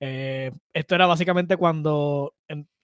Eh, 0.00 0.50
esto 0.72 0.94
era 0.94 1.06
básicamente 1.06 1.56
cuando, 1.58 2.34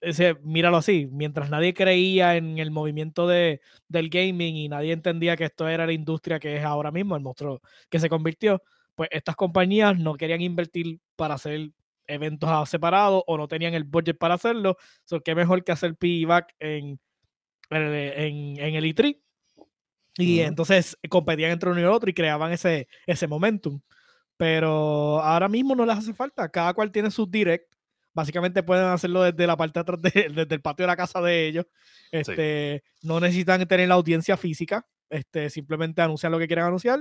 ese, 0.01 0.35
míralo 0.43 0.77
así, 0.77 1.09
mientras 1.11 1.49
nadie 1.49 1.73
creía 1.73 2.35
en 2.35 2.59
el 2.59 2.69
movimiento 2.71 3.27
de, 3.27 3.61
del 3.87 4.09
gaming 4.09 4.55
y 4.55 4.69
nadie 4.69 4.93
entendía 4.93 5.35
que 5.35 5.45
esto 5.45 5.67
era 5.67 5.87
la 5.87 5.93
industria 5.93 6.39
que 6.39 6.57
es 6.57 6.63
ahora 6.63 6.91
mismo, 6.91 7.15
el 7.15 7.23
monstruo 7.23 7.61
que 7.89 7.99
se 7.99 8.09
convirtió, 8.09 8.61
pues 8.95 9.09
estas 9.11 9.35
compañías 9.35 9.97
no 9.97 10.15
querían 10.15 10.41
invertir 10.41 10.99
para 11.15 11.35
hacer 11.35 11.71
eventos 12.05 12.69
separados 12.69 13.23
o 13.27 13.37
no 13.37 13.47
tenían 13.47 13.73
el 13.73 13.83
budget 13.83 14.17
para 14.17 14.35
hacerlo. 14.35 14.77
So, 15.05 15.21
qué 15.21 15.35
mejor 15.35 15.63
que 15.63 15.71
hacer 15.71 15.95
piggyback 15.95 16.53
en, 16.59 16.99
en, 17.69 17.81
en, 17.93 18.59
en 18.59 18.75
el 18.75 18.85
E3. 18.85 19.19
Y 20.19 20.39
Ujú. 20.39 20.47
entonces 20.47 20.97
competían 21.09 21.51
entre 21.51 21.69
uno 21.69 21.79
y 21.79 21.83
otro 21.83 22.09
y 22.09 22.13
creaban 22.13 22.51
ese, 22.51 22.87
ese 23.05 23.27
momentum. 23.27 23.79
Pero 24.35 25.19
ahora 25.21 25.47
mismo 25.49 25.75
no 25.75 25.85
les 25.85 25.97
hace 25.97 26.13
falta. 26.13 26.49
Cada 26.49 26.73
cual 26.73 26.91
tiene 26.91 27.11
sus 27.11 27.29
direct. 27.29 27.71
Básicamente 28.13 28.63
pueden 28.63 28.85
hacerlo 28.85 29.21
desde 29.23 29.45
la 29.45 29.55
parte 29.57 29.79
de 29.79 29.81
atrás, 29.81 30.01
de- 30.01 30.29
desde 30.35 30.55
el 30.55 30.61
patio 30.61 30.83
de 30.83 30.87
la 30.87 30.95
casa 30.97 31.21
de 31.21 31.47
ellos. 31.47 31.65
Este, 32.11 32.83
No 33.03 33.19
necesitan 33.19 33.67
tener 33.67 33.87
la 33.89 33.95
audiencia 33.95 34.37
física. 34.37 34.87
Este, 35.09 35.49
simplemente 35.49 36.01
anuncian 36.01 36.31
lo 36.31 36.39
que 36.39 36.47
quieren 36.47 36.65
anunciar 36.65 36.99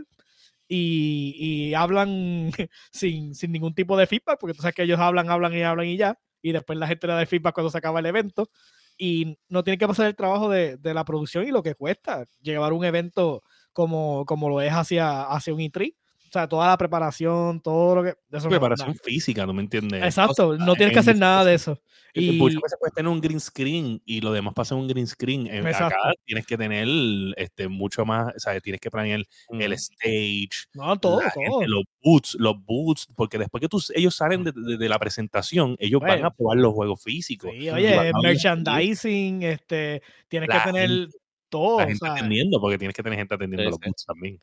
y, 0.68 1.34
y 1.38 1.74
hablan 1.74 2.50
sin, 2.92 3.34
sin 3.34 3.52
ningún 3.52 3.74
tipo 3.74 3.96
de 3.96 4.06
feedback, 4.06 4.38
porque 4.40 4.54
tú 4.54 4.62
sabes 4.62 4.74
que 4.74 4.82
ellos 4.82 4.98
hablan, 5.00 5.28
hablan 5.30 5.54
y 5.54 5.62
hablan 5.62 5.86
y 5.86 5.96
ya. 5.96 6.18
Y 6.42 6.52
después 6.52 6.78
la 6.78 6.86
gente 6.86 7.06
le 7.06 7.14
da 7.14 7.20
el 7.22 7.26
feedback 7.26 7.54
cuando 7.54 7.70
se 7.70 7.78
acaba 7.78 8.00
el 8.00 8.06
evento. 8.06 8.50
Y 8.98 9.38
no 9.48 9.62
tiene 9.64 9.78
que 9.78 9.86
pasar 9.86 10.06
el 10.06 10.16
trabajo 10.16 10.48
de, 10.48 10.76
de 10.78 10.94
la 10.94 11.04
producción 11.04 11.46
y 11.46 11.50
lo 11.50 11.62
que 11.62 11.74
cuesta 11.74 12.26
llevar 12.40 12.72
un 12.72 12.84
evento 12.84 13.42
como, 13.72 14.24
como 14.26 14.48
lo 14.48 14.60
es 14.62 14.72
hacia, 14.72 15.22
hacia 15.24 15.52
un 15.54 15.60
E3. 15.60 15.94
Sea, 16.36 16.48
toda 16.48 16.66
la 16.68 16.76
preparación, 16.76 17.60
todo 17.60 17.94
lo 17.96 18.02
que. 18.02 18.14
eso 18.30 18.48
Preparación 18.48 18.94
física, 18.96 19.46
¿no 19.46 19.52
me 19.54 19.62
entiendes? 19.62 20.02
Exacto, 20.02 20.56
no 20.58 20.74
tienes 20.74 20.92
que 20.92 20.98
hacer 21.00 21.16
nada 21.16 21.44
de 21.44 21.54
eso. 21.54 21.80
Y 22.18 22.32
muchas 22.32 22.62
veces 22.62 22.78
puedes 22.80 22.94
tener 22.94 23.10
un 23.12 23.20
green 23.20 23.40
screen 23.40 24.00
y 24.06 24.22
lo 24.22 24.32
demás 24.32 24.54
pasa 24.54 24.74
en 24.74 24.80
un 24.80 24.88
green 24.88 25.06
screen. 25.06 25.46
En- 25.48 25.66
Exacto. 25.66 25.96
Acá 25.98 26.12
tienes 26.24 26.46
que 26.46 26.56
tener 26.56 26.88
este, 27.36 27.68
mucho 27.68 28.06
más, 28.06 28.34
o 28.34 28.38
sea, 28.38 28.58
tienes 28.60 28.80
que 28.80 28.90
planear 28.90 29.20
el 29.20 29.26
Mm. 29.70 29.72
stage, 29.74 30.48
no, 30.72 30.98
todo, 30.98 31.18
todo. 31.20 31.30
gente, 31.30 31.68
los 31.68 31.84
boots, 32.02 32.36
los 32.38 32.54
boots, 32.64 33.06
porque 33.14 33.36
después 33.36 33.60
que 33.60 33.68
tú, 33.68 33.82
ellos 33.94 34.14
salen 34.16 34.44
de, 34.44 34.52
de- 34.54 34.76
de 34.78 34.88
la 34.88 34.98
presentación, 34.98 35.76
ellos 35.78 36.00
van 36.00 36.24
a 36.24 36.30
probar 36.30 36.56
los 36.56 36.72
juegos 36.72 37.02
físicos. 37.02 37.50
Sí, 37.52 37.68
oye, 37.68 37.94
a 38.08 38.12
merchandising, 38.22 39.42
este, 39.42 40.02
tienes 40.28 40.48
La 40.48 40.62
que 40.64 40.70
tener 40.72 40.88
gente- 40.88 41.16
todo. 41.50 41.78
la 41.78 41.84
o 41.84 41.88
gente 41.88 41.98
sea, 42.04 42.12
atendiendo, 42.14 42.60
porque 42.60 42.78
tienes 42.78 42.94
que 42.96 43.02
tener 43.02 43.18
gente 43.18 43.34
atendiendo 43.34 43.62
Sí, 43.64 43.68
los 43.70 43.78
sí. 43.82 43.88
boots 43.88 44.04
también. 44.06 44.40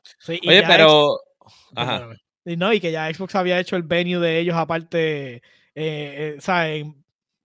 Oye, 0.48 0.62
pero. 0.66 1.18
Ajá. 1.74 2.08
Y 2.44 2.56
no, 2.56 2.72
y 2.72 2.80
que 2.80 2.92
ya 2.92 3.12
Xbox 3.12 3.34
había 3.34 3.58
hecho 3.58 3.76
el 3.76 3.82
venue 3.82 4.18
de 4.18 4.38
ellos 4.38 4.56
aparte, 4.56 5.36
eh, 5.36 5.42
eh, 5.74 6.36
¿sabes? 6.40 6.84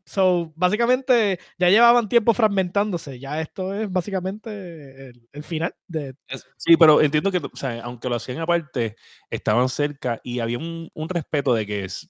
So, 0.06 0.52
básicamente 0.56 1.40
ya 1.60 1.70
llevaban 1.70 2.10
tiempo 2.10 2.34
fragmentándose. 2.34 3.20
Ya 3.20 3.40
esto 3.42 3.76
es 3.76 3.92
básicamente 3.92 5.10
el, 5.10 5.30
el 5.32 5.44
final 5.44 5.76
de. 5.88 6.16
Sí, 6.58 6.76
pero 6.78 7.00
entiendo 7.00 7.32
que, 7.32 7.38
o 7.38 7.56
sea, 7.56 7.82
aunque 7.84 8.10
lo 8.10 8.16
hacían 8.16 8.40
aparte, 8.40 8.96
estaban 9.30 9.70
cerca 9.70 10.20
y 10.24 10.40
había 10.40 10.58
un, 10.58 10.90
un 10.96 11.10
respeto 11.10 11.54
de 11.54 11.68
que 11.68 11.86
es 11.86 12.10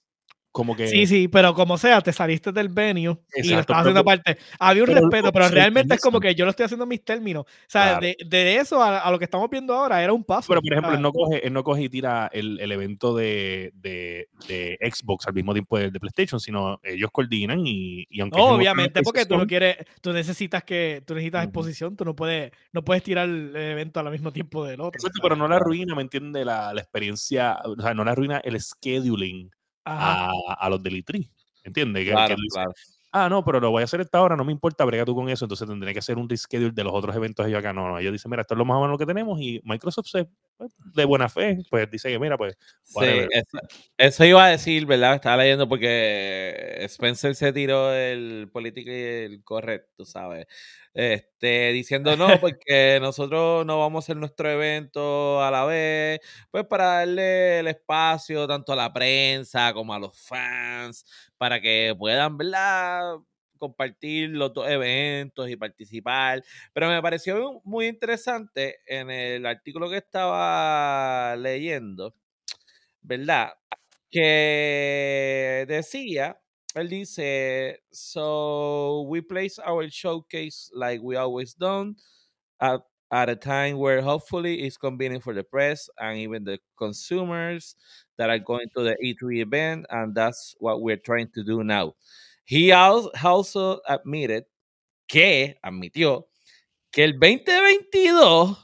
como 0.59 0.75
que... 0.75 0.87
Sí, 0.89 1.07
sí, 1.07 1.29
pero 1.29 1.53
como 1.53 1.77
sea, 1.77 2.01
te 2.01 2.11
saliste 2.11 2.51
del 2.51 2.67
venue 2.67 3.01
y 3.01 3.05
lo 3.05 3.15
Exacto, 3.33 3.59
estabas 3.61 3.81
haciendo 3.81 4.01
aparte. 4.01 4.37
Había 4.59 4.83
un 4.83 4.87
pero 4.87 4.99
respeto, 4.99 5.31
pero 5.31 5.47
realmente 5.47 5.95
es 5.95 6.01
como 6.01 6.19
que 6.19 6.35
yo 6.35 6.43
lo 6.43 6.51
estoy 6.51 6.65
haciendo 6.65 6.83
en 6.83 6.89
mis 6.89 7.05
términos. 7.05 7.45
O 7.45 7.49
sea, 7.67 7.99
Claro. 7.99 8.01
de, 8.01 8.17
de 8.27 8.55
eso 8.57 8.83
a, 8.83 8.99
a 8.99 9.09
lo 9.09 9.17
que 9.17 9.23
estamos 9.23 9.49
viendo 9.49 9.73
ahora 9.73 10.03
era 10.03 10.11
un 10.11 10.25
paso. 10.25 10.49
Pero, 10.49 10.61
por 10.61 10.73
ejemplo, 10.73 10.93
él 10.93 11.01
no 11.01 11.13
coge, 11.13 11.47
él 11.47 11.53
no 11.53 11.63
coge 11.63 11.83
y 11.83 11.89
tira 11.89 12.29
el, 12.33 12.59
el 12.59 12.71
evento 12.73 13.15
de, 13.15 13.71
de, 13.75 14.27
de 14.49 14.77
Xbox 14.91 15.25
al 15.27 15.33
mismo 15.33 15.53
tiempo 15.53 15.77
de, 15.77 15.91
de 15.91 15.99
PlayStation, 15.99 16.41
sino 16.41 16.81
ellos 16.83 17.09
coordinan 17.11 17.65
y, 17.65 18.05
y 18.09 18.19
aunque... 18.19 18.37
No, 18.37 18.47
obviamente, 18.49 19.01
porque 19.01 19.25
tú 19.25 19.37
no 19.37 19.47
quieres, 19.47 19.77
tú 20.01 20.11
necesitas 20.11 20.63
que, 20.65 21.01
tú 21.05 21.13
necesitas 21.13 21.45
exposición, 21.45 21.95
tú 21.95 22.03
no 22.03 22.15
puedes, 22.15 22.51
no 22.73 22.83
puedes 22.83 23.01
tirar 23.03 23.29
el 23.29 23.55
evento 23.55 24.01
al 24.01 24.11
mismo 24.11 24.33
tiempo 24.33 24.65
del 24.65 24.81
otro. 24.81 24.97
Exacto, 24.97 25.19
pero 25.23 25.37
no 25.37 25.47
la 25.47 25.55
arruina, 25.55 25.95
¿me 25.95 26.01
entiende? 26.01 26.43
La, 26.43 26.73
la 26.73 26.81
experiencia, 26.81 27.57
o 27.63 27.81
sea, 27.81 27.93
no 27.93 28.03
la 28.03 28.11
arruina 28.11 28.41
el 28.43 28.59
scheduling. 28.59 29.49
A, 29.97 30.31
a 30.59 30.69
los 30.69 30.81
del 30.83 30.95
E3, 30.97 31.27
¿entiendes? 31.63 32.01
Que- 32.03 32.09
que 32.09 32.13
Claro, 32.13 32.35
claro. 32.53 32.71
ah, 33.11 33.29
no, 33.29 33.43
pero 33.43 33.59
lo 33.59 33.71
voy 33.71 33.81
a 33.81 33.85
hacer 33.85 34.01
esta 34.01 34.21
hora, 34.21 34.35
no 34.35 34.43
me 34.45 34.51
importa, 34.51 34.85
brega 34.85 35.05
tú 35.05 35.15
con 35.15 35.29
eso, 35.29 35.45
entonces 35.45 35.67
tendré 35.67 35.93
que 35.93 35.99
hacer 35.99 36.17
un 36.17 36.29
reschedule 36.29 36.71
de 36.73 36.83
los 36.83 36.93
otros 36.93 37.15
eventos 37.15 37.45
ellos 37.47 37.59
acá. 37.59 37.73
No, 37.73 37.87
no, 37.89 37.99
ellos 37.99 38.11
dicen, 38.13 38.29
mira, 38.29 38.41
esto 38.43 38.53
es 38.53 38.57
lo 38.57 38.65
más 38.65 38.77
o 38.77 38.81
menos 38.81 38.93
lo 38.93 38.97
que 38.99 39.05
tenemos 39.05 39.39
y 39.41 39.59
Microsoft 39.63 40.07
se, 40.07 40.27
pues, 40.57 40.71
de 40.93 41.05
buena 41.05 41.29
fe, 41.29 41.59
pues 41.69 41.89
dice 41.89 42.09
que, 42.09 42.19
mira, 42.19 42.37
pues, 42.37 42.57
Sí, 42.83 43.05
eso, 43.31 43.57
eso 43.97 44.25
iba 44.25 44.45
a 44.45 44.49
decir, 44.49 44.85
¿verdad? 44.85 45.15
Estaba 45.15 45.37
leyendo 45.37 45.67
porque 45.69 46.77
Spencer 46.81 47.35
se 47.35 47.53
tiró 47.53 47.93
el 47.93 48.49
político 48.51 48.89
y 48.91 48.93
el 48.93 49.43
correcto, 49.43 50.05
¿sabes? 50.05 50.47
Este, 51.01 51.71
diciendo 51.71 52.17
no, 52.17 52.27
porque 52.41 52.99
nosotros 53.01 53.65
no 53.65 53.79
vamos 53.79 54.03
a 54.03 54.05
hacer 54.05 54.17
nuestro 54.17 54.49
evento 54.51 55.41
a 55.41 55.49
la 55.49 55.63
vez, 55.63 56.19
pues 56.51 56.65
para 56.65 56.85
darle 56.87 57.59
el 57.59 57.67
espacio 57.67 58.45
tanto 58.45 58.73
a 58.73 58.75
la 58.75 58.91
prensa 58.91 59.71
como 59.73 59.93
a 59.93 59.99
los 59.99 60.19
fans, 60.19 61.05
para 61.37 61.61
que 61.61 61.95
puedan, 61.97 62.37
¿verdad? 62.37 63.15
compartir 63.57 64.29
los 64.31 64.53
dos 64.53 64.69
eventos 64.69 65.49
y 65.49 65.55
participar. 65.55 66.43
Pero 66.73 66.89
me 66.89 67.01
pareció 67.01 67.61
muy 67.63 67.87
interesante 67.87 68.79
en 68.85 69.09
el 69.09 69.45
artículo 69.45 69.89
que 69.89 69.97
estaba 69.97 71.33
leyendo, 71.37 72.13
¿verdad? 73.01 73.53
Que 74.11 75.65
decía, 75.67 76.39
él 76.75 76.89
dice, 76.89 77.79
so 77.91 79.01
we 79.09 79.21
place 79.21 79.59
our 79.59 79.89
showcase 79.89 80.69
like 80.73 81.01
we 81.01 81.15
always 81.15 81.53
done 81.53 81.95
at, 82.61 82.81
at 83.11 83.29
a 83.29 83.35
time 83.35 83.77
where 83.77 84.01
hopefully 84.01 84.61
it's 84.61 84.77
convenient 84.77 85.23
for 85.23 85.33
the 85.33 85.43
press 85.43 85.89
and 85.99 86.19
even 86.19 86.43
the 86.43 86.59
consumers 86.77 87.75
that 88.17 88.29
are 88.29 88.39
going 88.39 88.67
to 88.75 88.83
the 88.83 88.95
E3 89.03 89.41
event, 89.41 89.85
and 89.89 90.13
that's 90.13 90.55
what 90.59 90.81
we're 90.81 90.97
trying 90.97 91.29
to 91.33 91.43
do 91.43 91.63
now. 91.63 91.93
He 92.45 92.71
also 92.71 93.79
admitted 93.87 94.45
que, 95.07 95.55
admitió, 95.63 96.25
que 96.91 97.03
el 97.03 97.13
2022 97.13 98.57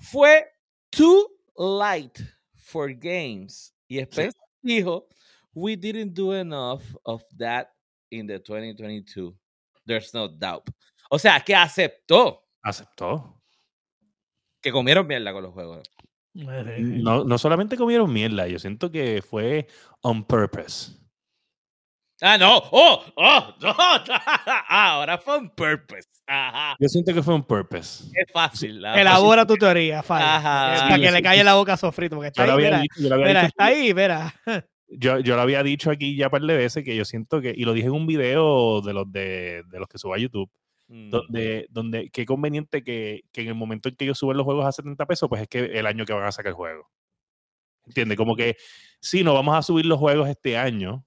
fue 0.00 0.42
too 0.90 1.28
light 1.56 2.20
for 2.56 2.88
games. 2.88 3.72
Y 3.88 4.00
Spencer 4.02 4.32
dijo, 4.62 5.06
we 5.54 5.76
didn't 5.76 6.14
do 6.14 6.32
enough 6.32 6.82
of 7.04 7.22
that 7.38 7.68
in 8.10 8.26
the 8.26 8.38
2022. 8.38 9.34
There's 9.86 10.12
no 10.14 10.28
doubt. 10.28 10.64
O 11.10 11.18
sea, 11.18 11.40
que 11.40 11.54
aceptó 11.54 12.40
Aceptó. 12.62 13.40
que 14.62 14.72
comieron 14.72 15.06
mierda 15.06 15.32
con 15.32 15.42
los 15.42 15.52
juegos. 15.52 15.82
No, 16.34 17.22
no 17.24 17.38
solamente 17.38 17.76
comieron 17.76 18.12
mierda, 18.12 18.48
yo 18.48 18.58
siento 18.58 18.90
que 18.90 19.22
fue 19.22 19.68
on 20.00 20.24
purpose. 20.24 20.92
Ah, 22.20 22.38
no. 22.38 22.58
Oh, 22.70 23.04
oh, 23.16 23.54
no. 23.60 23.74
Ahora 24.68 25.18
fue 25.18 25.36
on 25.36 25.50
purpose. 25.50 26.08
Ajá. 26.26 26.74
Yo 26.80 26.88
siento 26.88 27.12
que 27.12 27.22
fue 27.22 27.34
on 27.34 27.44
purpose. 27.44 28.04
Es 28.14 28.32
fácil. 28.32 28.80
la 28.80 28.98
Elabora 29.00 29.46
tu 29.46 29.56
teoría. 29.56 29.98
Ajá. 30.00 30.74
eh, 30.74 30.78
Sí, 30.78 30.82
para 30.84 30.96
que 30.96 31.06
sí, 31.06 31.12
le 31.12 31.16
sí. 31.18 31.22
calle 31.22 31.44
la 31.44 31.54
boca 31.54 31.72
a 31.74 31.76
Sofrito, 31.76 32.16
porque 32.16 32.28
está 32.28 32.46
Yo 32.46 32.54
ahí, 32.54 32.82
dicho 32.82 33.18
está 33.46 33.64
ahí, 33.66 33.92
mira. 33.94 34.34
Yo, 34.88 35.18
yo 35.20 35.34
lo 35.36 35.42
había 35.42 35.62
dicho 35.62 35.90
aquí 35.90 36.16
ya 36.16 36.26
un 36.26 36.30
par 36.32 36.42
de 36.42 36.56
veces 36.56 36.84
que 36.84 36.94
yo 36.94 37.04
siento 37.04 37.40
que, 37.40 37.52
y 37.56 37.64
lo 37.64 37.72
dije 37.72 37.86
en 37.86 37.94
un 37.94 38.06
video 38.06 38.80
de 38.82 38.92
los 38.92 39.10
de, 39.10 39.62
de 39.70 39.78
los 39.78 39.88
que 39.88 39.98
subo 39.98 40.14
a 40.14 40.18
YouTube, 40.18 40.50
Mm. 40.86 41.08
donde, 41.10 41.66
donde 41.70 42.10
qué 42.10 42.26
conveniente 42.26 42.84
que, 42.84 43.22
que 43.32 43.40
en 43.40 43.48
el 43.48 43.54
momento 43.54 43.88
en 43.88 43.96
que 43.96 44.04
ellos 44.04 44.18
suben 44.18 44.36
los 44.36 44.44
juegos 44.44 44.66
a 44.66 44.72
70 44.72 45.06
pesos, 45.06 45.28
pues 45.30 45.40
es 45.42 45.48
que 45.48 45.60
el 45.60 45.86
año 45.86 46.04
que 46.04 46.12
van 46.12 46.24
a 46.24 46.32
sacar 46.32 46.50
el 46.50 46.54
juego. 46.56 46.90
¿Entiendes? 47.86 48.16
Como 48.16 48.36
que 48.36 48.56
sí, 49.00 49.24
no 49.24 49.34
vamos 49.34 49.56
a 49.56 49.62
subir 49.62 49.86
los 49.86 49.98
juegos 49.98 50.28
este 50.28 50.56
año, 50.56 51.06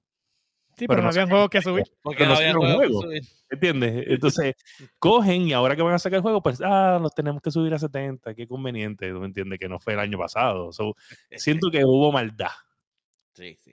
Sí, 0.78 0.86
Pero 0.88 0.90
pero 0.90 1.02
no 1.02 1.04
no 1.06 1.10
habían 1.10 1.30
juegos 1.30 1.50
que 1.50 1.62
subir. 1.64 1.84
Porque 2.04 2.24
no 2.24 2.30
no 2.30 2.36
había 2.36 2.52
sacaron 2.52 2.62
juego 2.62 2.82
que 2.82 2.88
juego. 2.88 3.02
subir. 3.02 3.22
¿entiendes? 3.50 4.06
Entonces 4.08 4.56
cogen 5.00 5.48
y 5.48 5.54
ahora 5.54 5.76
que 5.76 5.82
van 5.82 5.96
a 5.96 6.00
sacar 6.00 6.18
el 6.18 6.22
juego, 6.22 6.44
pues 6.44 6.62
ah, 6.64 7.00
los 7.02 7.16
tenemos 7.16 7.42
que 7.42 7.50
subir 7.50 7.74
a 7.74 7.80
70, 7.80 8.36
qué 8.36 8.48
conveniente, 8.48 9.10
¿tú 9.12 9.20
me 9.20 9.26
entiendes? 9.26 9.58
Que 9.58 9.68
no 9.70 9.80
fue 9.80 9.94
el 9.94 10.00
año 10.00 10.20
pasado. 10.20 10.72
So, 10.72 10.96
siento 11.32 11.72
que 11.72 11.84
hubo 11.84 12.12
maldad. 12.12 12.52
Sí, 13.38 13.56
sí. 13.64 13.72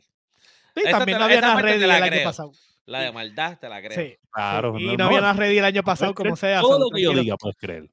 También 0.75 1.17
te 1.17 1.19
no 1.19 1.25
había 1.25 1.41
ready 1.57 1.87
la 1.87 1.97
el 1.97 2.03
año 2.03 2.13
creo. 2.13 2.25
pasado. 2.25 2.53
La 2.87 3.01
de 3.01 3.13
maldad 3.13 3.59
te 3.59 3.69
la 3.69 3.81
creo. 3.81 3.93
Sí, 3.99 4.19
Claro. 4.31 4.75
sí. 4.77 4.85
Y 4.85 4.97
no, 4.97 5.07
había 5.07 5.23
nada 5.23 5.33
ready 5.33 5.57
el 5.57 5.65
año 5.65 5.83
pasado, 5.83 6.15
como 6.15 6.37
sea. 6.37 6.61
Todo 6.61 6.79
lo 6.79 6.91
que 6.91 7.01
yo 7.03 7.13
diga, 7.15 7.37
puedes 7.39 7.57
creer. 7.57 7.89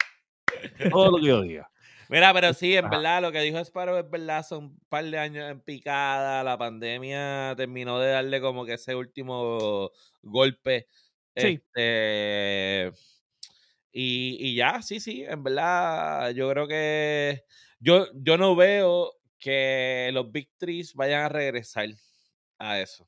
Todo 0.90 1.12
lo 1.12 1.18
que 1.18 1.26
yo 1.28 1.42
diga. 1.42 1.70
Mira, 2.10 2.34
pero 2.34 2.54
sí, 2.54 2.76
en 2.76 2.84
Ajá. 2.86 2.98
verdad, 2.98 3.22
lo 3.22 3.32
que 3.32 3.40
dijo 3.40 3.58
Sparrow 3.60 3.98
es 3.98 4.10
verdad, 4.10 4.46
son 4.46 4.66
un 4.66 4.80
par 4.90 5.06
de 5.06 5.18
años 5.18 5.50
en 5.50 5.62
picada, 5.62 6.44
la 6.44 6.58
pandemia 6.58 7.54
terminó 7.56 8.00
de 8.00 8.10
darle 8.12 8.42
como 8.42 8.66
que 8.66 8.74
ese 8.74 8.96
último 8.96 9.92
golpe. 10.22 10.88
Sí. 11.38 11.62
Este, 11.64 12.92
y, 13.94 14.36
y 14.50 14.56
ya, 14.56 14.82
sí, 14.82 15.00
sí, 15.00 15.24
en 15.24 15.42
verdad, 15.42 16.32
yo 16.32 16.50
creo 16.50 16.68
que 16.68 17.46
yo, 17.80 18.08
yo 18.14 18.38
no 18.38 18.58
veo 18.58 19.14
que 19.42 20.10
los 20.14 20.32
Big 20.32 20.50
Trees 20.58 20.94
vayan 20.94 21.24
a 21.24 21.30
regresar 21.30 21.90
a 22.60 22.80
eso. 22.80 23.06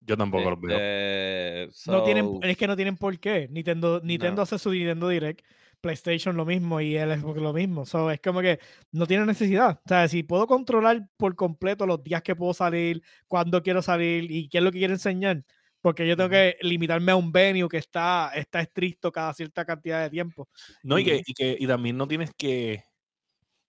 Yo 0.00 0.16
tampoco 0.18 0.50
los 0.50 0.60
veo. 0.60 0.76
Este, 0.78 1.90
No 1.90 2.02
tienen, 2.02 2.38
es 2.42 2.56
que 2.58 2.66
no 2.66 2.76
tienen 2.76 2.96
por 2.98 3.18
qué. 3.18 3.48
Nintendo, 3.50 4.00
Nintendo 4.04 4.36
No. 4.36 4.42
hace 4.42 4.58
su 4.58 4.70
Nintendo 4.70 5.08
Direct, 5.08 5.40
PlayStation 5.80 6.36
lo 6.36 6.44
mismo 6.44 6.78
y 6.80 6.96
el 6.96 7.18
Xbox 7.18 7.40
lo 7.40 7.52
mismo. 7.54 7.86
So, 7.86 8.10
es 8.10 8.20
como 8.20 8.42
que 8.42 8.58
no 8.92 9.06
tiene 9.06 9.24
necesidad. 9.24 9.80
O 9.82 9.88
sea, 9.88 10.06
si 10.08 10.22
puedo 10.22 10.46
controlar 10.46 11.08
por 11.16 11.34
completo 11.36 11.86
los 11.86 12.02
días 12.04 12.20
que 12.22 12.36
puedo 12.36 12.52
salir, 12.52 13.02
cuándo 13.26 13.62
quiero 13.62 13.80
salir 13.80 14.30
y 14.30 14.48
qué 14.50 14.58
es 14.58 14.64
lo 14.64 14.70
que 14.72 14.78
quiero 14.78 14.92
enseñar, 14.92 15.42
porque 15.80 16.06
yo 16.06 16.16
tengo 16.18 16.28
que 16.30 16.56
limitarme 16.60 17.12
a 17.12 17.16
un 17.16 17.32
venue 17.32 17.68
que 17.68 17.78
está, 17.78 18.30
está 18.34 18.60
estricto 18.60 19.10
cada 19.12 19.32
cierta 19.32 19.64
cantidad 19.64 20.02
de 20.02 20.10
tiempo. 20.10 20.48
No, 20.82 20.98
y 20.98 21.02
Y- 21.02 21.04
que, 21.04 21.22
y 21.26 21.32
que 21.34 21.56
y 21.60 21.66
también 21.66 21.96
no 21.96 22.06
tienes 22.08 22.30
que. 22.36 22.82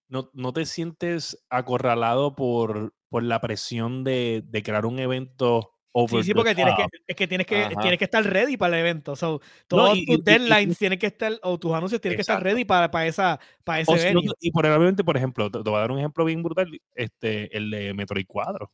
No, 0.07 0.29
no 0.33 0.53
te 0.53 0.65
sientes 0.65 1.45
acorralado 1.49 2.35
por, 2.35 2.93
por 3.09 3.23
la 3.23 3.41
presión 3.41 4.03
de, 4.03 4.43
de 4.45 4.63
crear 4.63 4.85
un 4.85 4.99
evento 4.99 5.71
over 5.91 6.21
Sí, 6.21 6.27
sí, 6.27 6.33
porque 6.35 6.53
tienes 6.53 6.75
que, 6.75 6.85
es 7.07 7.15
que 7.15 7.27
tienes 7.27 7.47
que, 7.47 7.63
Ajá. 7.63 7.81
tienes 7.81 7.97
que 7.97 8.05
estar 8.05 8.23
ready 8.23 8.57
para 8.57 8.75
el 8.75 8.81
evento. 8.81 9.15
So, 9.15 9.41
todos 9.67 9.97
y- 9.97 10.05
tus 10.05 10.17
y- 10.17 10.19
y- 10.19 10.23
deadlines 10.23 10.77
tienen 10.77 10.99
que 10.99 11.07
estar, 11.07 11.33
o 11.41 11.57
tus 11.57 11.73
anuncios 11.73 11.99
tienen 12.01 12.17
que 12.17 12.21
estar 12.21 12.41
ready 12.43 12.65
para, 12.65 12.91
para, 12.91 13.07
esa, 13.07 13.39
para 13.63 13.79
ese 13.79 13.91
O 13.93 13.97
si 13.97 14.13
no, 14.13 14.21
y 14.39 14.51
probablemente, 14.51 15.03
por 15.03 15.17
ejemplo, 15.17 15.49
te, 15.49 15.63
te 15.63 15.69
voy 15.69 15.77
a 15.77 15.81
dar 15.81 15.91
un 15.91 15.99
ejemplo 15.99 16.23
bien 16.25 16.43
brutal, 16.43 16.69
este, 16.93 17.55
el 17.57 17.71
de 17.71 17.93
Metroid 17.93 18.25
4. 18.27 18.71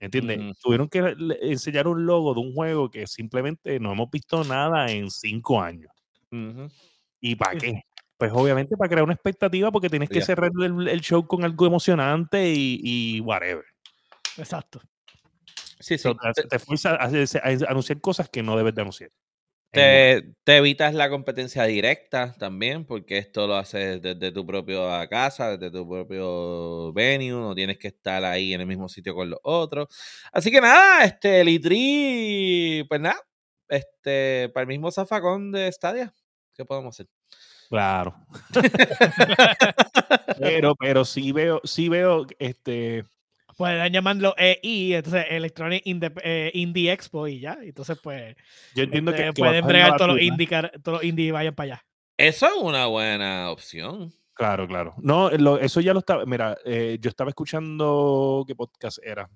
¿Entiendes? 0.00 0.56
Tuvieron 0.60 0.88
que 0.88 1.14
enseñar 1.42 1.88
un 1.88 2.04
logo 2.04 2.34
de 2.34 2.40
un 2.40 2.52
juego 2.54 2.90
que 2.90 3.06
simplemente 3.06 3.80
no 3.80 3.92
hemos 3.92 4.10
visto 4.10 4.44
nada 4.44 4.90
en 4.90 5.10
cinco 5.10 5.60
años. 5.62 5.90
¿Y 7.20 7.36
para 7.36 7.58
qué? 7.58 7.82
Pues 8.16 8.30
obviamente 8.32 8.76
para 8.76 8.88
crear 8.88 9.04
una 9.04 9.14
expectativa 9.14 9.72
porque 9.72 9.90
tienes 9.90 10.08
que 10.08 10.22
cerrar 10.22 10.50
el, 10.62 10.88
el 10.88 11.00
show 11.00 11.26
con 11.26 11.44
algo 11.44 11.66
emocionante 11.66 12.52
y, 12.52 12.80
y 12.82 13.20
whatever. 13.20 13.64
Exacto. 14.36 14.80
Sí, 15.80 15.98
sí. 15.98 16.08
Te, 16.34 16.44
te 16.44 16.58
fuerza 16.58 16.94
a, 16.94 17.10
anunciar 17.68 18.00
cosas 18.00 18.28
que 18.28 18.42
no 18.42 18.56
debes 18.56 18.74
de 18.74 18.80
anunciar. 18.82 19.10
Te, 19.70 20.34
te 20.44 20.56
evitas 20.58 20.94
la 20.94 21.10
competencia 21.10 21.64
directa 21.64 22.32
también, 22.38 22.86
porque 22.86 23.18
esto 23.18 23.48
lo 23.48 23.56
haces 23.56 24.00
desde 24.00 24.30
tu 24.30 24.46
propia 24.46 25.06
casa, 25.08 25.56
desde 25.56 25.72
tu 25.72 25.88
propio 25.88 26.92
venue, 26.92 27.32
no 27.32 27.54
tienes 27.56 27.78
que 27.78 27.88
estar 27.88 28.24
ahí 28.24 28.54
en 28.54 28.60
el 28.60 28.68
mismo 28.68 28.88
sitio 28.88 29.16
con 29.16 29.30
los 29.30 29.40
otros. 29.42 29.88
Así 30.32 30.52
que 30.52 30.60
nada, 30.60 31.04
este, 31.04 31.40
el 31.40 31.48
E3, 31.48 32.86
pues 32.88 33.00
nada, 33.00 33.20
este, 33.68 34.48
para 34.54 34.62
el 34.62 34.68
mismo 34.68 34.92
zafacón 34.92 35.50
de 35.50 35.70
Stadia, 35.72 36.14
¿qué 36.54 36.64
podemos 36.64 36.94
hacer? 36.94 37.08
Claro. 37.68 38.14
pero, 40.38 40.74
pero 40.76 41.04
sí 41.04 41.32
veo, 41.32 41.60
sí 41.64 41.88
veo, 41.88 42.26
este, 42.38 43.04
Pueden 43.56 43.92
llamarlo 43.92 44.34
EI, 44.36 44.94
entonces 44.94 45.26
Electronic 45.30 45.82
eh, 46.24 46.50
Indie 46.54 46.92
Expo 46.92 47.28
y 47.28 47.38
ya. 47.38 47.56
Entonces, 47.62 47.98
pues, 48.02 48.34
yo 48.74 48.82
entiendo 48.82 49.12
este, 49.12 49.26
que, 49.26 49.32
pueden 49.32 49.64
bregar 49.66 49.96
todos 49.96 50.12
los, 50.12 50.20
indie, 50.20 50.48
todos 50.82 50.98
los 50.98 51.04
indie 51.04 51.26
y 51.26 51.30
vayan 51.30 51.54
para 51.54 51.74
allá. 51.74 51.84
Eso 52.16 52.46
es 52.46 52.52
una 52.60 52.86
buena 52.86 53.50
opción. 53.50 54.12
Claro, 54.34 54.66
claro. 54.66 54.94
No, 54.98 55.30
lo- 55.30 55.58
eso 55.58 55.80
ya 55.80 55.92
lo 55.92 56.00
estaba. 56.00 56.26
Mira, 56.26 56.56
eh, 56.64 56.98
yo 57.00 57.08
estaba 57.08 57.30
escuchando 57.30 58.44
qué 58.46 58.56
podcast 58.56 58.98
era. 59.04 59.30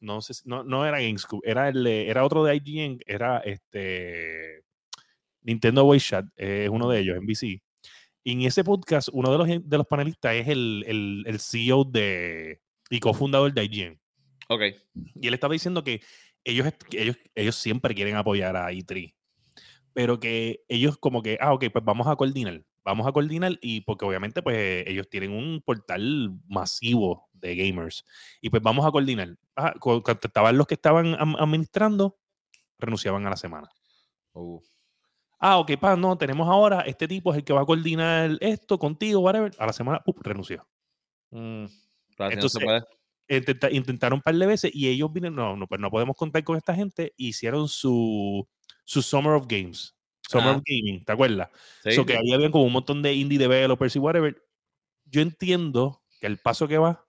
No 0.00 0.20
sé, 0.20 0.34
si- 0.34 0.42
no, 0.48 0.62
no 0.62 0.86
era 0.86 1.00
Gamescoop, 1.00 1.42
era 1.44 1.68
el, 1.68 1.82
de- 1.82 2.08
era 2.08 2.24
otro 2.24 2.44
de 2.44 2.54
IGN, 2.54 3.00
era 3.06 3.38
este 3.38 4.62
Nintendo 5.42 5.84
Voice 5.84 6.08
Chat, 6.10 6.26
eh, 6.36 6.64
es 6.64 6.70
uno 6.70 6.88
de 6.88 7.00
ellos, 7.00 7.16
NBC. 7.20 7.60
En 8.24 8.42
ese 8.42 8.64
podcast, 8.64 9.08
uno 9.12 9.30
de 9.30 9.38
los, 9.38 9.68
de 9.68 9.78
los 9.78 9.86
panelistas 9.86 10.34
es 10.34 10.48
el, 10.48 10.84
el, 10.86 11.24
el 11.26 11.40
CEO 11.40 11.84
de 11.84 12.60
y 12.90 13.00
cofundador 13.00 13.52
de 13.52 13.64
IGN. 13.64 14.00
Ok. 14.48 14.62
Y 15.20 15.26
él 15.28 15.34
estaba 15.34 15.52
diciendo 15.52 15.82
que 15.84 16.00
ellos, 16.44 16.66
ellos, 16.92 17.16
ellos 17.34 17.56
siempre 17.56 17.94
quieren 17.94 18.16
apoyar 18.16 18.56
a 18.56 18.70
E3, 18.72 19.14
pero 19.92 20.18
que 20.20 20.60
ellos 20.68 20.96
como 20.98 21.22
que, 21.22 21.38
ah, 21.40 21.52
ok, 21.54 21.64
pues 21.72 21.84
vamos 21.84 22.06
a 22.06 22.16
coordinar, 22.16 22.62
vamos 22.84 23.06
a 23.06 23.12
coordinar 23.12 23.58
y 23.62 23.80
porque 23.82 24.04
obviamente 24.04 24.42
pues 24.42 24.84
ellos 24.86 25.08
tienen 25.08 25.32
un 25.32 25.62
portal 25.64 26.30
masivo 26.46 27.28
de 27.32 27.56
gamers 27.56 28.04
y 28.40 28.50
pues 28.50 28.62
vamos 28.62 28.84
a 28.86 28.90
coordinar. 28.90 29.36
Ah, 29.56 29.72
cu- 29.78 30.02
cuando 30.02 30.20
estaban 30.24 30.56
los 30.58 30.66
que 30.66 30.74
estaban 30.74 31.14
administrando, 31.38 32.18
renunciaban 32.78 33.26
a 33.26 33.30
la 33.30 33.36
semana. 33.36 33.68
Uh, 34.32 34.60
Ah, 35.46 35.58
ok, 35.58 35.72
pa, 35.78 35.94
no, 35.94 36.16
tenemos 36.16 36.48
ahora, 36.48 36.80
este 36.82 37.06
tipo 37.06 37.30
es 37.30 37.36
el 37.38 37.44
que 37.44 37.52
va 37.52 37.60
a 37.60 37.66
coordinar 37.66 38.38
esto 38.40 38.78
contigo, 38.78 39.20
whatever, 39.20 39.52
a 39.58 39.66
la 39.66 39.72
semana, 39.74 40.00
¡pup! 40.02 40.18
renunció. 40.22 40.66
mm, 41.30 41.66
Entonces. 42.18 42.62
Intenta- 43.28 43.70
intentaron 43.70 44.16
un 44.18 44.22
par 44.22 44.34
de 44.34 44.46
veces 44.46 44.70
y 44.74 44.88
ellos 44.88 45.12
vinieron, 45.12 45.36
no, 45.36 45.56
no, 45.56 45.66
pues 45.66 45.80
no 45.80 45.90
podemos 45.90 46.16
contar 46.16 46.42
con 46.44 46.56
esta 46.56 46.74
gente. 46.74 47.12
Hicieron 47.16 47.68
su, 47.68 48.46
su 48.84 49.02
Summer 49.02 49.32
of 49.32 49.46
Games, 49.46 49.94
Summer 50.28 50.48
Ah. 50.48 50.56
of 50.56 50.62
Gaming, 50.64 51.04
¿te 51.04 51.12
acuerdas? 51.12 51.48
Sí, 51.82 51.92
So 51.92 52.04
que 52.06 52.12
sí. 52.14 52.18
ahí 52.22 52.32
habían 52.32 52.50
como 52.52 52.64
un 52.64 52.72
montón 52.72 53.02
de 53.02 53.12
indie 53.14 53.38
developers 53.38 53.96
y 53.96 53.98
whatever. 53.98 54.42
Yo 55.06 55.20
entiendo 55.22 56.02
que 56.20 56.26
el 56.26 56.38
paso 56.38 56.66
que 56.68 56.78
va, 56.78 57.04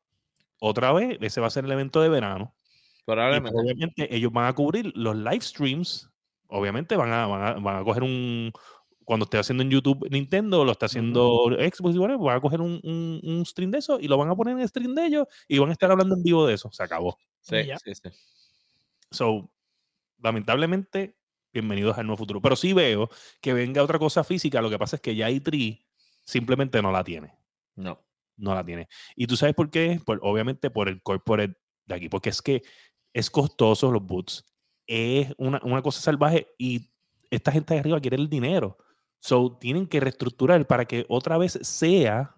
otra 0.60 0.91
vez, 0.93 1.17
ese 1.21 1.39
va 1.41 1.48
a 1.48 1.52
ser 1.52 1.63
el 1.65 1.71
evento 1.71 2.02
de 2.02 2.10
verano. 2.10 2.54
Y 3.00 3.04
Probablemente. 3.06 3.58
obviamente 3.58 4.15
ellos 4.15 4.32
van 4.34 4.48
a 4.48 4.54
cubrir 4.54 4.91
los 4.95 5.15
live 5.15 5.41
streams. 5.41 6.10
Obviamente 6.47 6.95
van 6.95 7.12
a, 7.12 7.27
van 7.27 7.41
a, 7.41 7.53
van 7.53 7.77
a 7.77 7.84
coger 7.84 8.03
un. 8.03 8.51
Cuando 9.03 9.25
esté 9.25 9.38
haciendo 9.38 9.62
en 9.62 9.69
YouTube 9.69 10.08
Nintendo, 10.10 10.65
lo 10.65 10.71
está 10.71 10.88
haciendo 10.88 11.45
Xbox 11.51 11.93
y 11.95 11.99
whatever, 11.99 12.25
van 12.25 12.38
a 12.38 12.41
coger 12.41 12.60
un, 12.60 12.79
un, 12.84 13.21
un 13.23 13.45
stream 13.45 13.69
de 13.69 13.77
eso 13.77 13.99
y 13.99 14.08
lo 14.08 14.17
van 14.17 14.31
a 14.31 14.36
poner 14.36 14.55
en 14.55 14.62
el 14.62 14.67
stream 14.67 14.95
de 14.95 15.05
ellos 15.05 15.27
y 15.47 15.60
van 15.60 15.69
a 15.69 15.73
estar 15.73 15.91
hablando 15.91 16.15
en 16.15 16.23
vivo 16.23 16.47
de 16.47 16.55
eso. 16.55 16.71
Se 16.71 16.81
acabó. 16.81 17.19
Sí, 17.41 17.65
ya. 17.67 17.77
sí, 17.77 17.93
sí. 17.93 18.10
So, 19.12 19.51
lamentablemente, 20.23 21.15
bienvenidos 21.53 21.97
al 21.97 22.08
nuevo 22.08 22.17
futuro. 22.17 22.41
Pero 22.41 22.55
sí 22.55 22.73
veo 22.73 23.10
que 23.41 23.53
venga 23.53 23.84
otra 23.84 23.99
cosa 23.99 24.23
física. 24.23 24.62
Lo 24.62 24.69
que 24.69 24.79
pasa 24.79 24.95
es 24.95 25.01
que 25.01 25.15
ya 25.15 25.29
E3 25.29 25.86
simplemente 26.23 26.81
no 26.81 26.91
la 26.91 27.03
tiene. 27.03 27.38
No. 27.75 28.03
No 28.38 28.53
la 28.53 28.65
tiene. 28.65 28.88
¿Y 29.15 29.27
tú 29.27 29.38
sabes 29.38 29.55
por 29.55 29.69
qué? 29.69 30.01
Por, 30.05 30.19
obviamente 30.21 30.69
por 30.69 30.89
el 30.89 31.01
corporate 31.01 31.55
de 31.86 31.95
aquí. 31.95 32.10
Porque 32.10 32.29
es 32.29 32.41
que 32.41 32.63
es 33.13 33.29
costoso 33.29 33.91
los 33.91 34.03
boots. 34.03 34.43
Es 34.88 35.34
una, 35.38 35.60
una 35.63 35.82
cosa 35.82 36.02
salvaje 36.02 36.48
y 36.58 36.89
esta 37.30 37.52
gente 37.52 37.74
de 37.74 37.80
arriba 37.80 38.00
quiere 38.00 38.17
el 38.17 38.30
dinero. 38.30 38.78
So, 39.19 39.58
tienen 39.60 39.88
que 39.88 40.00
reestructurar 40.00 40.67
para 40.67 40.86
que 40.86 41.06
otra 41.10 41.38
vez 41.39 41.58
sea, 41.63 42.36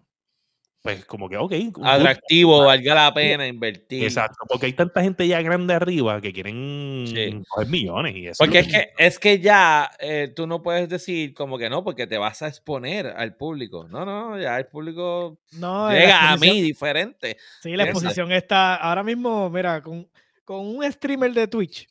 pues 0.81 1.03
como 1.03 1.27
que, 1.27 1.35
ok. 1.35 1.51
Atractivo, 1.83 2.63
valga 2.63 2.95
la 2.95 3.13
pena 3.13 3.45
invertir. 3.45 4.03
Exacto, 4.05 4.45
porque 4.47 4.67
hay 4.67 4.73
tanta 4.73 5.01
gente 5.03 5.27
ya 5.27 5.41
grande 5.41 5.73
arriba 5.73 6.21
que 6.21 6.31
quieren 6.31 7.03
Sí. 7.07 7.41
coger 7.49 7.67
millones 7.67 8.15
y 8.15 8.27
eso. 8.27 8.37
Porque 8.37 8.59
es 8.59 8.67
que, 8.67 8.89
es 8.97 9.19
que 9.19 9.39
ya 9.41 9.91
eh, 9.99 10.31
tú 10.33 10.47
no 10.47 10.61
puedes 10.61 10.87
decir 10.87 11.33
como 11.33 11.57
que 11.57 11.69
no, 11.69 11.83
porque 11.83 12.07
te 12.07 12.17
vas 12.17 12.41
a 12.41 12.47
exponer 12.47 13.07
al 13.07 13.35
público. 13.35 13.85
No, 13.89 14.05
no, 14.05 14.39
ya 14.39 14.57
el 14.57 14.67
público 14.67 15.41
No, 15.51 15.91
llega 15.91 16.31
a 16.31 16.37
mí 16.37 16.61
diferente. 16.61 17.35
Sí, 17.61 17.75
la 17.75 17.83
exposición 17.83 18.31
está 18.31 18.75
ahora 18.75 19.03
mismo, 19.03 19.49
mira, 19.49 19.83
con, 19.83 20.07
con 20.45 20.65
un 20.65 20.89
streamer 20.89 21.33
de 21.33 21.47
Twitch 21.49 21.85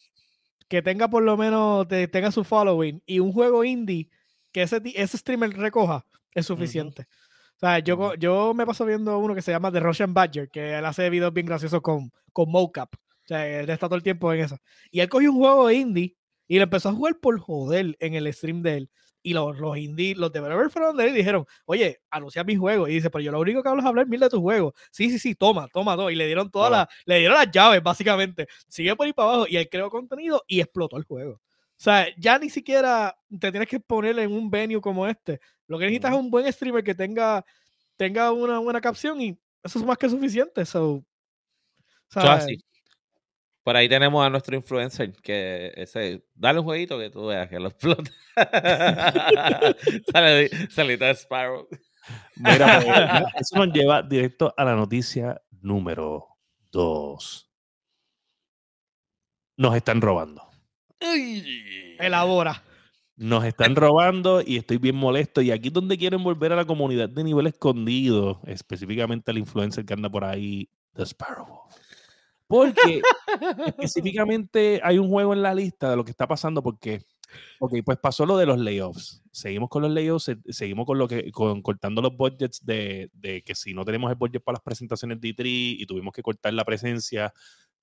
que 0.68 0.82
tenga 0.82 1.08
por 1.08 1.22
lo 1.22 1.36
menos, 1.36 1.86
te- 1.88 2.08
tenga 2.08 2.30
su 2.32 2.44
following 2.44 3.02
y 3.06 3.18
un 3.20 3.32
juego 3.32 3.64
indie 3.64 4.08
que 4.52 4.62
ese, 4.62 4.80
ese 4.94 5.18
streamer 5.18 5.50
recoja, 5.56 6.06
es 6.32 6.46
suficiente. 6.46 7.06
O 7.56 7.58
sea, 7.58 7.78
yo, 7.78 8.14
yo 8.14 8.52
me 8.54 8.66
paso 8.66 8.84
viendo 8.84 9.18
uno 9.18 9.34
que 9.34 9.42
se 9.42 9.50
llama 9.52 9.72
The 9.72 9.80
Russian 9.80 10.12
Badger, 10.12 10.50
que 10.50 10.74
él 10.78 10.84
hace 10.84 11.08
videos 11.10 11.32
bien 11.32 11.46
graciosos 11.46 11.80
con, 11.80 12.10
con 12.32 12.50
mocap. 12.50 12.94
O 12.94 13.26
sea, 13.28 13.46
él 13.48 13.68
está 13.70 13.86
todo 13.88 13.96
el 13.96 14.02
tiempo 14.02 14.32
en 14.32 14.40
eso. 14.40 14.58
Y 14.90 15.00
él 15.00 15.08
cogió 15.08 15.30
un 15.32 15.38
juego 15.38 15.70
indie 15.70 16.16
y 16.46 16.56
lo 16.58 16.64
empezó 16.64 16.90
a 16.90 16.92
jugar 16.92 17.18
por 17.18 17.38
joder 17.40 17.96
en 17.98 18.14
el 18.14 18.32
stream 18.32 18.62
de 18.62 18.76
él. 18.76 18.90
Y 19.26 19.34
los, 19.34 19.58
los 19.58 19.76
indie, 19.76 20.14
los 20.14 20.30
developers 20.30 20.72
fueron 20.72 20.96
de 20.96 21.08
él 21.08 21.10
y 21.10 21.16
dijeron, 21.16 21.44
oye, 21.64 22.00
anuncia 22.10 22.44
mi 22.44 22.54
juego. 22.54 22.86
Y 22.86 22.94
dice, 22.94 23.10
pero 23.10 23.22
yo 23.24 23.32
lo 23.32 23.40
único 23.40 23.60
que 23.60 23.68
hablo 23.68 23.82
es 23.82 23.86
hablar 23.88 24.06
mil 24.06 24.20
de 24.20 24.28
tu 24.28 24.40
juego. 24.40 24.72
Sí, 24.92 25.10
sí, 25.10 25.18
sí, 25.18 25.34
toma, 25.34 25.66
toma 25.66 25.96
todo. 25.96 26.12
Y 26.12 26.14
le 26.14 26.26
dieron 26.26 26.48
todas 26.48 26.70
las, 26.70 26.86
le 27.06 27.18
dieron 27.18 27.36
las 27.36 27.50
llaves, 27.50 27.82
básicamente. 27.82 28.46
Sigue 28.68 28.94
por 28.94 29.04
ahí 29.04 29.12
para 29.12 29.30
abajo. 29.30 29.46
Y 29.48 29.56
él 29.56 29.68
creó 29.68 29.90
contenido 29.90 30.44
y 30.46 30.60
explotó 30.60 30.96
el 30.96 31.02
juego. 31.02 31.32
O 31.32 31.40
sea, 31.76 32.06
ya 32.16 32.38
ni 32.38 32.48
siquiera 32.50 33.18
te 33.40 33.50
tienes 33.50 33.68
que 33.68 33.80
poner 33.80 34.16
en 34.20 34.32
un 34.32 34.48
venue 34.48 34.80
como 34.80 35.08
este. 35.08 35.40
Lo 35.66 35.76
que 35.76 35.86
necesitas 35.86 36.12
es 36.12 36.20
un 36.20 36.30
buen 36.30 36.52
streamer 36.52 36.84
que 36.84 36.94
tenga, 36.94 37.44
tenga 37.96 38.30
una 38.30 38.60
buena 38.60 38.80
capción 38.80 39.20
y 39.20 39.36
eso 39.64 39.80
es 39.80 39.84
más 39.84 39.98
que 39.98 40.08
suficiente. 40.08 40.64
So, 40.64 41.04
Eso 42.10 42.20
¿sabes? 42.20 42.46
Por 43.66 43.76
ahí 43.76 43.88
tenemos 43.88 44.24
a 44.24 44.30
nuestro 44.30 44.54
influencer 44.54 45.12
que 45.12 45.72
ese, 45.74 46.24
dale 46.36 46.60
un 46.60 46.64
jueguito 46.66 47.00
que 47.00 47.10
tú 47.10 47.26
veas 47.26 47.48
que 47.48 47.58
lo 47.58 47.66
explota. 47.66 48.12
Sale, 50.12 50.50
salita 50.70 51.06
de 51.06 51.14
Sparrow. 51.16 51.66
Mira, 52.36 52.80
pues, 52.80 52.86
mira, 52.86 53.26
eso 53.34 53.56
nos 53.56 53.74
lleva 53.74 54.02
directo 54.02 54.54
a 54.56 54.64
la 54.64 54.76
noticia 54.76 55.42
número 55.62 56.28
2. 56.70 57.50
Nos 59.56 59.74
están 59.74 60.00
robando. 60.00 60.48
Elabora. 61.98 62.62
Nos 63.16 63.44
están 63.44 63.74
robando 63.74 64.42
y 64.46 64.58
estoy 64.58 64.78
bien 64.78 64.94
molesto. 64.94 65.42
Y 65.42 65.50
aquí 65.50 65.68
es 65.68 65.74
donde 65.74 65.98
quieren 65.98 66.22
volver 66.22 66.52
a 66.52 66.56
la 66.56 66.66
comunidad 66.66 67.08
de 67.08 67.24
nivel 67.24 67.48
escondido, 67.48 68.40
específicamente 68.46 69.32
al 69.32 69.38
influencer 69.38 69.84
que 69.84 69.94
anda 69.94 70.08
por 70.08 70.22
ahí, 70.22 70.70
The 70.94 71.02
Sparrow. 71.04 71.66
Porque 72.46 73.02
específicamente 73.66 74.80
hay 74.82 74.98
un 74.98 75.08
juego 75.08 75.32
en 75.32 75.42
la 75.42 75.54
lista 75.54 75.90
de 75.90 75.96
lo 75.96 76.04
que 76.04 76.10
está 76.10 76.26
pasando 76.26 76.62
porque, 76.62 77.02
ok, 77.60 77.74
pues 77.84 77.98
pasó 77.98 78.24
lo 78.26 78.36
de 78.36 78.46
los 78.46 78.58
layoffs. 78.58 79.22
Seguimos 79.32 79.68
con 79.68 79.82
los 79.82 79.90
layoffs, 79.90 80.24
se- 80.24 80.52
seguimos 80.52 80.86
con 80.86 80.98
lo 80.98 81.08
que, 81.08 81.30
con 81.32 81.60
cortando 81.62 82.00
los 82.02 82.16
budgets 82.16 82.64
de, 82.64 83.10
de 83.12 83.42
que 83.42 83.54
si 83.54 83.74
no 83.74 83.84
tenemos 83.84 84.10
el 84.10 84.16
budget 84.16 84.42
para 84.42 84.56
las 84.56 84.62
presentaciones 84.62 85.20
de 85.20 85.28
E3 85.30 85.44
y 85.44 85.86
tuvimos 85.86 86.12
que 86.14 86.22
cortar 86.22 86.52
la 86.54 86.64
presencia, 86.64 87.32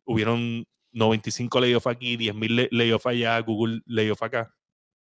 hubieron 0.06 0.66
95 0.92 1.60
layoffs 1.60 1.88
aquí, 1.88 2.18
10.000 2.18 2.56
le- 2.56 2.70
layoffs 2.72 3.06
allá, 3.08 3.40
Google 3.42 3.82
layoff 3.86 4.24
acá. 4.24 4.54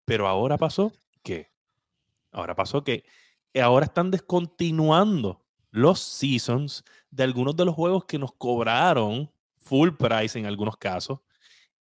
Pero 0.04 0.26
ahora 0.26 0.56
pasó 0.56 0.92
que, 1.22 1.50
ahora 2.32 2.54
pasó 2.56 2.82
que 2.82 3.04
ahora 3.60 3.84
están 3.86 4.10
descontinuando 4.10 5.44
los 5.70 6.00
seasons 6.00 6.84
de 7.10 7.24
algunos 7.24 7.56
de 7.56 7.64
los 7.64 7.74
juegos 7.74 8.04
que 8.06 8.18
nos 8.18 8.32
cobraron 8.32 9.30
full 9.60 9.90
price 9.96 10.38
en 10.38 10.46
algunos 10.46 10.76
casos. 10.76 11.20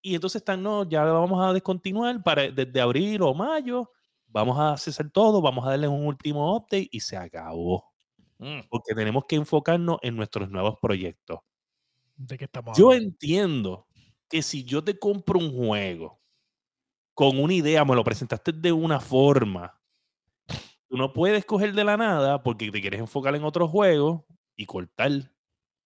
Y 0.01 0.14
entonces 0.14 0.41
están, 0.41 0.62
no, 0.62 0.89
ya 0.89 1.05
lo 1.05 1.20
vamos 1.20 1.45
a 1.45 1.53
descontinuar 1.53 2.22
para, 2.22 2.51
desde 2.51 2.81
abril 2.81 3.22
o 3.22 3.35
mayo. 3.35 3.91
Vamos 4.29 4.59
a 4.59 4.76
cesar 4.76 5.11
todo, 5.11 5.41
vamos 5.41 5.66
a 5.66 5.70
darle 5.70 5.89
un 5.89 6.07
último 6.07 6.55
update 6.57 6.89
y 6.93 7.01
se 7.01 7.16
acabó. 7.16 7.85
Mm. 8.39 8.61
Porque 8.68 8.95
tenemos 8.95 9.24
que 9.26 9.37
enfocarnos 9.37 9.99
en 10.03 10.16
nuestros 10.16 10.51
nuevos 10.51 10.76
proyectos. 10.81 11.41
¿De 12.16 12.37
qué 12.37 12.45
estamos 12.45 12.76
Yo 12.76 12.89
hablando? 12.89 13.09
entiendo 13.09 13.87
que 14.29 14.43
si 14.43 14.64
yo 14.64 14.83
te 14.85 14.99
compro 14.99 15.39
un 15.39 15.57
juego 15.57 16.20
con 17.14 17.39
una 17.41 17.55
idea, 17.55 17.85
me 17.85 17.97
lo 17.97 18.05
presentaste 18.05 18.53
de 18.53 18.70
una 18.70 19.01
forma, 19.01 19.81
tú 20.89 20.97
no 20.97 21.12
puedes 21.12 21.45
coger 21.45 21.72
de 21.72 21.85
la 21.85 21.97
nada 21.97 22.43
porque 22.43 22.70
te 22.70 22.81
quieres 22.81 23.01
enfocar 23.01 23.35
en 23.35 23.45
otro 23.45 23.66
juego 23.66 24.26
y 24.57 24.66
cortar. 24.66 25.11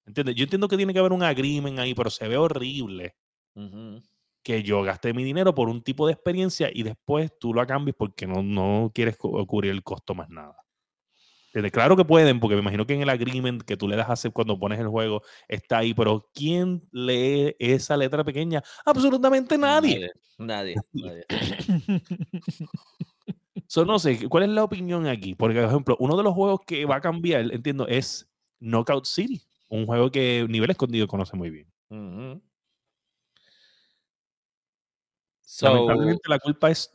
¿Entiendes? 0.07 0.35
Yo 0.35 0.45
entiendo 0.45 0.69
que 0.69 0.77
tiene 0.77 0.93
que 0.93 0.99
haber 0.99 1.13
un 1.13 1.23
agreement 1.23 1.79
ahí, 1.79 1.95
pero 1.95 2.11
se 2.11 2.27
ve 2.29 2.37
horrible 2.37 3.15
que 4.43 4.63
yo 4.63 4.83
gasté 4.83 5.13
mi 5.15 5.23
dinero 5.25 5.55
por 5.55 5.69
un 5.69 5.83
tipo 5.83 6.07
de 6.07 6.15
experiencia 6.15 6.69
y 6.73 6.83
después 6.83 7.31
tú 7.39 7.55
lo 7.55 7.65
cambies 7.67 7.95
porque 7.97 8.27
no, 8.27 8.43
no 8.43 8.91
quieres 8.95 9.17
cu- 9.17 9.47
cubrir 9.47 9.71
el 9.71 9.83
costo 9.83 10.15
más 10.15 10.29
nada. 10.29 10.57
¿Entiendes? 11.49 11.71
Claro 11.73 11.97
que 11.97 12.05
pueden, 12.05 12.41
porque 12.41 12.55
me 12.57 12.63
imagino 12.63 12.87
que 12.87 12.95
en 12.95 13.03
el 13.03 13.11
agreement 13.11 13.63
que 13.63 13.77
tú 13.77 13.87
le 13.87 13.95
das 13.95 14.09
a 14.09 14.15
hacer 14.15 14.33
cuando 14.33 14.59
pones 14.59 14.81
el 14.81 14.89
juego 14.89 15.23
está 15.47 15.79
ahí, 15.79 15.93
pero 15.93 16.31
¿quién 16.35 16.83
lee 16.93 17.55
esa 17.59 17.97
letra 17.97 18.25
pequeña? 18.25 18.63
Absolutamente 18.87 19.59
nadie. 19.59 20.11
Nadie. 20.39 20.75
Nadie. 20.93 21.25
nadie. 21.29 21.99
So, 23.67 23.85
no 23.85 23.99
sé, 23.99 24.29
¿cuál 24.29 24.45
es 24.45 24.49
la 24.51 24.65
opinión 24.65 25.07
aquí? 25.07 25.35
Porque, 25.35 25.61
por 25.61 25.69
ejemplo, 25.69 25.97
uno 26.01 26.17
de 26.17 26.23
los 26.23 26.35
juegos 26.35 26.61
que 26.67 26.85
va 26.85 26.97
a 26.97 27.01
cambiar, 27.01 27.53
entiendo, 27.53 27.87
es 27.87 28.29
Knockout 28.61 29.07
City, 29.07 29.43
un 29.73 29.87
juego 29.87 30.11
que 30.11 30.45
Nivel 30.51 30.71
Escondido 30.71 31.09
conoce 31.09 31.35
muy 31.35 31.49
bien. 31.49 31.67
So, 35.41 35.67
Lamentablemente 35.67 36.29
la 36.29 36.39
culpa 36.39 36.71
es 36.71 36.93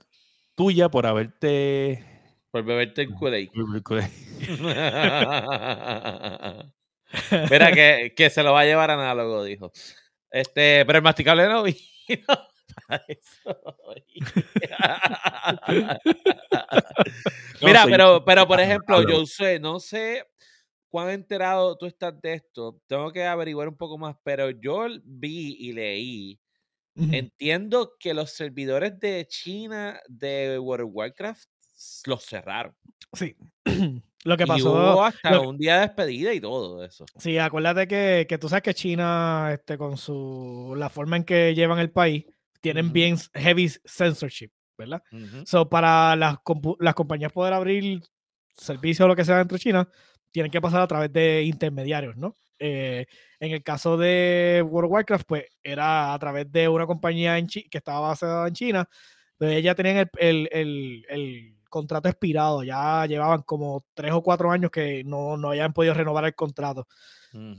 tuya 0.53 0.87
por 0.89 1.07
haberte... 1.07 2.05
por 2.51 2.63
beberte 2.63 3.01
el 3.01 3.15
Kool-Aid. 3.15 3.49
Mira, 7.49 7.71
que, 7.71 8.13
que 8.15 8.29
se 8.29 8.43
lo 8.43 8.53
va 8.53 8.59
a 8.59 8.65
llevar 8.65 8.91
análogo, 8.91 9.43
dijo. 9.43 9.71
Este, 10.29 10.85
pero 10.85 10.99
el 10.99 11.03
masticable 11.03 11.47
no 11.47 11.63
vino 11.63 11.79
para 12.87 13.03
eso. 13.07 13.59
Mira, 17.63 17.85
pero, 17.85 18.23
pero 18.23 18.47
por 18.47 18.59
ejemplo, 18.59 19.01
yo 19.01 19.25
sé, 19.25 19.59
no 19.59 19.79
sé 19.79 20.27
cuán 20.89 21.09
enterado 21.09 21.77
tú 21.77 21.85
estás 21.85 22.19
de 22.21 22.33
esto. 22.33 22.81
Tengo 22.87 23.11
que 23.11 23.25
averiguar 23.25 23.67
un 23.67 23.77
poco 23.77 23.97
más, 23.97 24.15
pero 24.23 24.49
yo 24.49 24.87
vi 25.03 25.55
y 25.59 25.73
leí. 25.73 26.39
Ujú. 26.95 27.09
Entiendo 27.13 27.93
que 27.99 28.13
los 28.13 28.31
servidores 28.31 28.99
de 28.99 29.25
China 29.27 29.99
de 30.07 30.57
World 30.59 30.87
of 30.87 30.91
Warcraft 30.93 31.49
los 32.05 32.25
cerraron. 32.25 32.75
Sí. 33.13 33.35
Lo 34.23 34.35
que 34.35 34.43
y 34.43 34.47
pasó. 34.47 34.71
hubo 34.73 35.05
hasta 35.05 35.31
lo 35.31 35.47
un 35.47 35.57
día 35.57 35.75
de 35.75 35.81
despedida 35.81 36.33
y 36.33 36.41
todo 36.41 36.83
eso. 36.83 37.05
Sí, 37.17 37.37
acuérdate 37.37 37.87
que, 37.87 38.25
que 38.27 38.37
tú 38.37 38.49
sabes 38.49 38.63
que 38.63 38.73
China, 38.73 39.51
este, 39.53 39.77
con 39.77 39.95
su 39.95 40.73
la 40.75 40.89
forma 40.89 41.15
en 41.15 41.23
que 41.23 41.55
llevan 41.55 41.79
el 41.79 41.91
país, 41.91 42.25
tienen 42.59 42.87
Ujú. 42.87 42.93
bien 42.93 43.15
heavy 43.35 43.69
censorship, 43.85 44.49
¿verdad? 44.77 45.01
Ujú. 45.13 45.45
So, 45.45 45.69
para 45.69 46.17
las, 46.17 46.39
las 46.79 46.93
compañías 46.95 47.31
poder 47.31 47.53
abrir 47.53 48.01
servicios 48.53 49.05
o 49.05 49.07
lo 49.07 49.15
que 49.15 49.23
sea 49.23 49.37
dentro 49.37 49.55
de 49.55 49.61
China, 49.61 49.89
tienen 50.31 50.51
que 50.51 50.61
pasar 50.61 50.81
a 50.81 50.87
través 50.87 51.11
de 51.13 51.43
intermediarios, 51.43 52.15
¿no? 52.17 52.35
Eh, 52.59 53.05
en 53.39 53.51
el 53.51 53.61
caso 53.63 53.97
de 53.97 54.63
World 54.67 54.87
of 54.87 54.91
Warcraft, 54.93 55.25
pues 55.27 55.45
era 55.63 56.13
a 56.13 56.19
través 56.19 56.51
de 56.51 56.67
una 56.67 56.85
compañía 56.87 57.37
en 57.37 57.47
que 57.47 57.67
estaba 57.71 57.99
basada 58.09 58.47
en 58.47 58.53
China, 58.53 58.89
pero 59.37 59.51
ellos 59.51 59.63
ya 59.63 59.75
tenían 59.75 59.97
el, 59.97 60.09
el- 60.19 60.49
el- 60.51 61.05
el 61.09 61.55
contrato 61.69 62.09
expirado, 62.09 62.63
ya 62.63 63.05
llevaban 63.05 63.41
como 63.43 63.85
tres 63.93 64.11
o 64.13 64.23
cuatro 64.23 64.49
años 64.51 64.71
que 64.71 65.03
no, 65.03 65.37
no 65.37 65.49
habían 65.49 65.73
podido 65.73 65.93
renovar 65.93 66.25
el 66.25 66.33
contrato. 66.35 66.87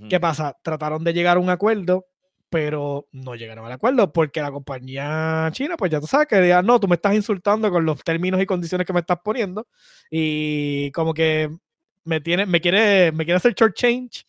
¿Qué 0.09 0.19
pasa? 0.19 0.57
Trataron 0.63 1.05
de 1.05 1.13
llegar 1.13 1.37
a 1.37 1.41
un 1.41 1.51
acuerdo, 1.51 2.07
pero 2.51 3.07
no 3.13 3.35
llegaron 3.37 3.67
al 3.67 3.73
acuerdo 3.73 4.11
porque 4.13 4.41
la 4.41 4.51
compañía 4.51 5.49
china, 5.53 5.77
pues 5.77 5.91
ya 5.93 6.01
tú 6.01 6.07
sabes 6.07 6.27
que 6.27 6.41
digan, 6.41 6.65
no, 6.67 6.81
tú 6.81 6.89
me 6.89 6.95
estás 6.97 7.15
insultando 7.15 7.71
con 7.71 7.85
los 7.85 8.03
términos 8.03 8.41
y 8.41 8.47
condiciones 8.47 8.87
que 8.87 8.93
me 8.95 9.01
estás 9.01 9.19
poniendo 9.23 9.69
y 10.11 10.91
como 10.93 11.13
que 11.15 11.51
me 12.09 12.21
tiene, 12.21 12.47
me 12.47 12.61
quiere, 12.61 13.13
me 13.13 13.25
quiere 13.25 13.37
hacer 13.37 13.55
short 13.55 13.75
change, 13.77 14.25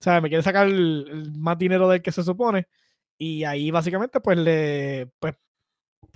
o 0.00 0.02
sea, 0.02 0.20
me 0.20 0.28
quiere 0.28 0.42
sacar 0.42 0.66
el- 0.66 1.06
el 1.10 1.32
más 1.38 1.56
dinero 1.56 1.88
del 1.88 2.02
que 2.02 2.10
se 2.12 2.22
supone 2.24 2.66
y 3.16 3.44
ahí 3.44 3.70
básicamente 3.70 4.20
pues 4.20 4.36
le, 4.38 5.08
pues 5.18 5.34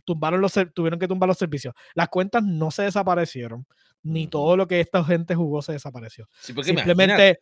tumbaron 0.04 0.40
los, 0.40 0.52
tuvieron 0.74 0.98
que 0.98 1.08
tumbar 1.08 1.28
los 1.28 1.38
servicios. 1.38 1.74
Las 1.94 2.08
cuentas 2.08 2.42
no 2.42 2.70
se 2.70 2.82
desaparecieron, 2.82 3.66
ni 4.02 4.26
todo 4.26 4.56
lo 4.56 4.66
que 4.66 4.80
esta 4.80 5.02
gente 5.04 5.34
jugó 5.34 5.62
se 5.62 5.72
desapareció 5.72 6.26
Sí, 6.40 6.52
simplemente, 6.86 7.40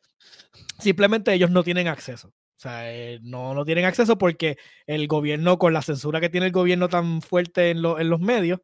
simplemente 0.79 1.33
ellos 1.33 1.51
no 1.51 1.63
tienen 1.65 1.89
acceso. 1.89 2.29
O 2.29 2.61
sea, 2.63 2.93
eh, 2.93 3.19
no, 3.23 3.55
no 3.55 3.65
tienen 3.65 3.85
acceso 3.87 4.17
porque 4.19 4.57
el 4.87 5.09
gobierno, 5.09 5.59
con 5.59 5.73
la 5.73 5.83
censura 5.83 6.21
que 6.21 6.29
tiene 6.29 6.47
el 6.47 6.53
gobierno 6.53 6.89
tan 6.89 7.21
fuerte 7.23 7.71
en, 7.71 7.83
lo- 7.83 7.99
en 7.99 8.09
los 8.09 8.21
medios, 8.21 8.61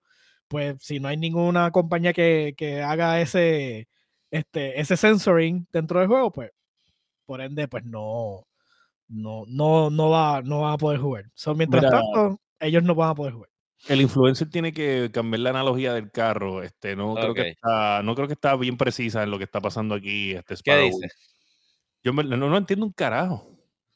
pues 0.46 0.76
si 0.80 1.00
no 1.00 1.08
hay 1.08 1.16
ninguna 1.16 1.70
compañía 1.72 2.12
que, 2.12 2.54
que 2.56 2.82
haga 2.82 3.20
ese, 3.20 3.88
este, 4.30 4.80
ese 4.80 4.96
censoring 4.96 5.66
dentro 5.72 6.00
del 6.00 6.08
juego, 6.08 6.30
pues 6.32 6.50
por 7.26 7.40
ende, 7.40 7.68
pues 7.68 7.84
no, 7.84 8.46
no, 9.08 9.44
no, 9.46 9.90
no, 9.90 10.10
va, 10.10 10.42
no 10.42 10.60
va 10.60 10.72
a 10.72 10.78
poder 10.78 11.00
jugar. 11.00 11.24
So, 11.34 11.54
mientras 11.54 11.82
Mira, 11.84 11.90
tanto, 12.00 12.40
ellos 12.60 12.82
no 12.82 12.94
van 12.94 13.10
a 13.10 13.14
poder 13.14 13.34
jugar. 13.34 13.50
El 13.86 14.00
influencer 14.00 14.50
tiene 14.50 14.72
que 14.72 15.10
cambiar 15.12 15.40
la 15.40 15.50
analogía 15.50 15.92
del 15.94 16.10
carro. 16.10 16.62
Este, 16.62 16.96
no, 16.96 17.14
creo 17.14 17.34
que 17.34 17.50
está, 17.50 18.02
no 18.02 18.14
creo 18.14 18.26
que 18.26 18.32
está 18.34 18.56
bien 18.56 18.76
precisa 18.76 19.22
en 19.22 19.30
lo 19.30 19.38
que 19.38 19.44
está 19.44 19.60
pasando 19.60 19.94
aquí. 19.94 20.32
Este 20.32 20.56
¿Qué 20.64 20.76
dice? 20.78 21.08
Yo 22.02 22.12
me- 22.12 22.24
no, 22.24 22.36
no 22.36 22.56
entiendo 22.56 22.86
un 22.86 22.92
carajo. 22.92 23.46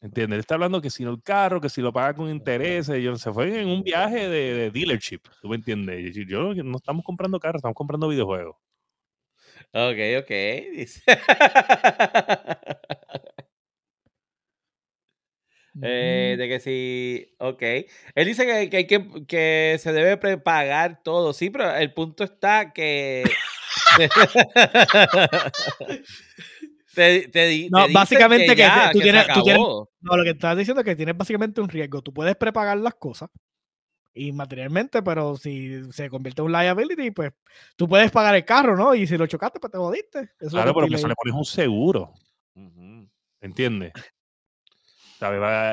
¿Entiendes? 0.01 0.37
Él 0.37 0.41
está 0.41 0.55
hablando 0.55 0.81
que 0.83 0.91
si 0.91 1.05
no 1.05 1.11
el 1.11 1.23
carro, 1.23 1.61
que 1.61 1.69
si 1.69 1.81
lo 1.81 1.93
paga 1.93 2.15
con 2.15 2.29
intereses. 2.29 3.03
Yo, 3.03 3.15
se 3.17 3.33
fue 3.33 3.61
en 3.63 3.69
un 3.69 3.83
viaje 3.83 4.29
de, 4.29 4.55
de 4.55 4.71
dealership. 4.71 5.21
¿Tú 5.41 5.49
me 5.49 5.57
entiendes? 5.57 6.15
Yo, 6.15 6.53
yo- 6.53 6.63
no 6.65 6.77
estamos 6.77 7.05
comprando 7.05 7.39
carros, 7.41 7.61
estamos 7.61 7.77
comprando 7.77 8.09
videojuegos. 8.09 8.57
Ok, 9.75 9.99
ok. 10.21 10.31
Dice. 10.77 11.03
Eh, 15.83 16.35
de 16.39 16.49
que 16.49 16.61
sí, 16.61 17.35
ok. 17.39 17.63
Él 18.15 18.27
dice 18.27 18.45
que, 18.45 18.69
que 18.69 18.77
hay 18.77 18.87
que, 18.87 19.09
que 19.27 19.77
se 19.81 19.93
debe 19.93 20.19
prepagar 20.19 21.01
todo, 21.03 21.33
sí, 21.33 21.49
pero 21.49 21.75
el 21.75 21.95
punto 21.95 22.25
está 22.25 22.73
que... 22.75 23.25
te, 26.95 27.29
te 27.29 27.69
No, 27.71 27.87
te 27.87 27.93
básicamente 27.93 28.47
que 28.49 28.53
te- 28.55 28.59
ya, 28.59 28.91
tú 28.93 28.99
se 28.99 29.05
tienes- 29.05 29.27
tú 29.33 29.43
tienes- 29.43 29.61
acabó. 29.63 29.91
No, 30.01 30.17
lo 30.17 30.25
que 30.25 30.31
estás 30.31 30.57
diciendo 30.57 30.81
es 30.81 30.85
que 30.85 30.97
tienes 30.97 31.17
básicamente 31.17 31.61
un 31.61 31.69
riesgo. 31.69 32.03
Tú 32.03 32.13
puedes 32.13 32.37
prepagar 32.37 32.77
las 32.79 32.95
cosas 32.95 33.31
y 34.15 34.33
materialmente, 34.33 35.03
pero 35.03 35.37
si 35.37 35.91
se 35.93 36.11
convierte 36.11 36.43
en 36.43 36.47
un 36.47 36.53
liability, 36.53 37.11
pues 37.11 37.33
tú 37.77 37.89
puedes 37.89 38.11
pagar 38.11 38.35
el 38.35 38.45
carro, 38.45 38.77
¿no? 38.77 38.95
Y 38.95 39.07
si 39.07 39.17
lo 39.17 39.27
chocaste, 39.27 39.59
pues 39.59 39.71
te 39.71 39.79
jodiste. 39.79 40.31
Eso 40.39 40.51
Claro, 40.51 40.73
que 40.73 40.75
pero 40.75 40.87
estoy 40.87 40.91
pues 40.91 41.01
se 41.03 41.09
le 41.09 41.15
pones 41.15 41.35
un 41.35 41.45
seguro. 41.45 42.13
¿Entiendes? 43.41 43.93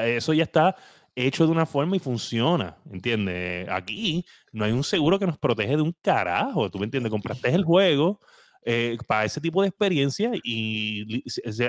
Eso 0.06 0.34
ya 0.34 0.44
está 0.44 0.76
hecho 1.16 1.46
de 1.46 1.52
una 1.52 1.66
forma 1.66 1.96
y 1.96 2.00
funciona. 2.00 2.78
¿Entiendes? 2.92 3.68
Aquí 3.70 4.26
no 4.52 4.66
hay 4.66 4.72
un 4.72 4.84
seguro 4.84 5.20
que 5.20 5.28
nos 5.28 5.38
protege 5.38 5.76
de 5.76 5.82
un 5.82 5.96
carajo. 6.02 6.70
¿Tú 6.70 6.80
me 6.80 6.86
entiendes? 6.86 7.12
Compraste 7.12 7.50
el 7.50 7.64
juego 7.64 8.20
eh, 8.64 8.98
para 9.08 9.26
ese 9.26 9.42
tipo 9.42 9.62
de 9.62 9.70
experiencia 9.70 10.32
y 10.44 11.24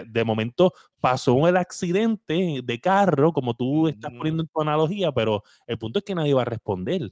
de 0.09 0.25
momento 0.25 0.73
pasó 1.01 1.47
el 1.49 1.57
accidente 1.57 2.61
de 2.65 2.81
carro, 2.81 3.33
como 3.33 3.55
tú 3.55 3.89
estás 3.89 4.13
poniendo 4.17 4.43
en 4.43 4.49
tu 4.49 4.61
analogía, 4.61 5.13
pero 5.13 5.43
el 5.67 5.79
punto 5.79 5.99
es 6.01 6.05
que 6.05 6.15
nadie 6.15 6.35
va 6.35 6.43
a 6.43 6.45
responder. 6.47 7.03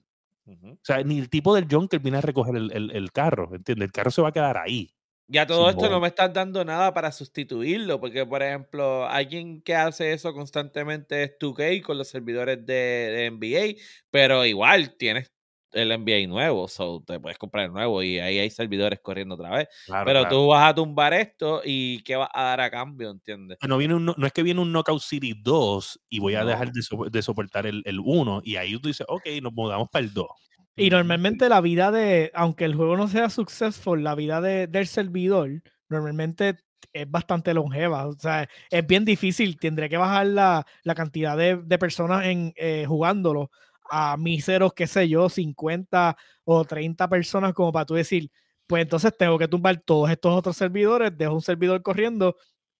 O 0.82 0.86
sea, 0.86 1.02
ni 1.02 1.18
el 1.18 1.28
tipo 1.30 1.54
del 1.54 1.66
junker 1.70 2.00
viene 2.00 2.18
a 2.18 2.20
recoger 2.22 2.56
el, 2.56 2.72
el- 2.72 2.90
el 2.92 3.12
carro, 3.12 3.54
¿entiendes? 3.54 3.86
El 3.86 3.92
carro 3.92 4.10
se 4.10 4.22
va 4.22 4.28
a 4.28 4.32
quedar 4.32 4.56
ahí. 4.58 4.90
Ya 5.30 5.46
todo 5.46 5.68
esto 5.68 5.90
no 5.90 6.00
me 6.00 6.08
estás 6.08 6.32
dando 6.32 6.64
nada 6.64 6.94
para 6.94 7.12
sustituirlo, 7.12 8.00
porque 8.00 8.24
por 8.24 8.42
ejemplo, 8.42 9.06
alguien 9.06 9.60
que 9.62 9.74
hace 9.74 10.12
eso 10.14 10.32
constantemente 10.32 11.22
es 11.22 11.32
2K 11.38 11.82
con 11.82 11.98
los 11.98 12.08
servidores 12.08 12.64
de, 12.64 12.74
de 12.74 13.26
NBA, 13.26 13.82
pero 14.10 14.46
igual 14.46 14.96
tienes 14.96 15.30
el 15.72 15.92
NBA 15.92 16.26
nuevo, 16.28 16.68
so 16.68 17.02
te 17.06 17.20
puedes 17.20 17.38
comprar 17.38 17.66
el 17.66 17.72
nuevo 17.72 18.02
y 18.02 18.18
ahí 18.18 18.38
hay 18.38 18.50
servidores 18.50 19.00
corriendo 19.02 19.34
otra 19.34 19.50
vez. 19.50 19.68
Claro, 19.86 20.04
pero 20.06 20.20
claro. 20.20 20.36
tú 20.36 20.46
vas 20.48 20.70
a 20.70 20.74
tumbar 20.74 21.12
esto 21.14 21.60
y 21.64 22.02
¿qué 22.02 22.16
vas 22.16 22.28
a 22.32 22.42
dar 22.44 22.60
a 22.60 22.70
cambio? 22.70 23.10
¿Entiendes? 23.10 23.58
No, 23.66 23.76
viene 23.78 23.94
un 23.94 24.04
no 24.04 24.14
no 24.16 24.26
es 24.26 24.32
que 24.32 24.42
viene 24.42 24.60
un 24.60 24.72
Knockout 24.72 25.02
City 25.02 25.34
2 25.42 26.00
y 26.08 26.20
voy 26.20 26.34
a 26.34 26.40
No. 26.40 26.46
dejar 26.46 26.72
de, 26.72 26.82
so- 26.82 27.04
de 27.10 27.22
soportar 27.22 27.66
el, 27.66 27.82
el 27.84 27.98
1 28.00 28.40
y 28.44 28.56
ahí 28.56 28.78
tú 28.78 28.88
dices, 28.88 29.06
ok, 29.08 29.26
nos 29.42 29.52
mudamos 29.52 29.88
para 29.90 30.04
el 30.04 30.12
2. 30.14 30.28
Y 30.76 30.90
normalmente 30.90 31.48
la 31.48 31.60
vida 31.60 31.90
de, 31.90 32.30
aunque 32.34 32.64
el 32.64 32.74
juego 32.74 32.96
no 32.96 33.08
sea 33.08 33.30
successful, 33.30 34.02
la 34.02 34.14
vida 34.14 34.40
de- 34.40 34.66
del 34.68 34.86
servidor 34.86 35.50
normalmente 35.88 36.56
es 36.92 37.10
bastante 37.10 37.52
longeva. 37.54 38.06
O 38.06 38.12
sea, 38.12 38.48
es 38.70 38.86
bien 38.86 39.04
difícil. 39.04 39.58
Tendré 39.58 39.88
que 39.88 39.96
bajar 39.96 40.26
la, 40.26 40.66
la 40.84 40.94
cantidad 40.94 41.36
de, 41.36 41.56
de 41.56 41.78
personas 41.78 42.26
en, 42.26 42.52
eh, 42.56 42.84
jugándolo 42.86 43.50
a 43.90 44.16
míseros, 44.16 44.72
qué 44.74 44.86
sé 44.86 45.08
yo, 45.08 45.28
50 45.28 46.16
o 46.44 46.64
30 46.64 47.08
personas 47.08 47.54
como 47.54 47.72
para 47.72 47.86
tú 47.86 47.94
decir, 47.94 48.30
pues 48.66 48.82
entonces 48.82 49.16
tengo 49.16 49.38
que 49.38 49.48
tumbar 49.48 49.78
todos 49.80 50.10
estos 50.10 50.32
otros 50.34 50.56
servidores, 50.56 51.16
dejo 51.16 51.34
un 51.34 51.42
servidor 51.42 51.82
corriendo 51.82 52.36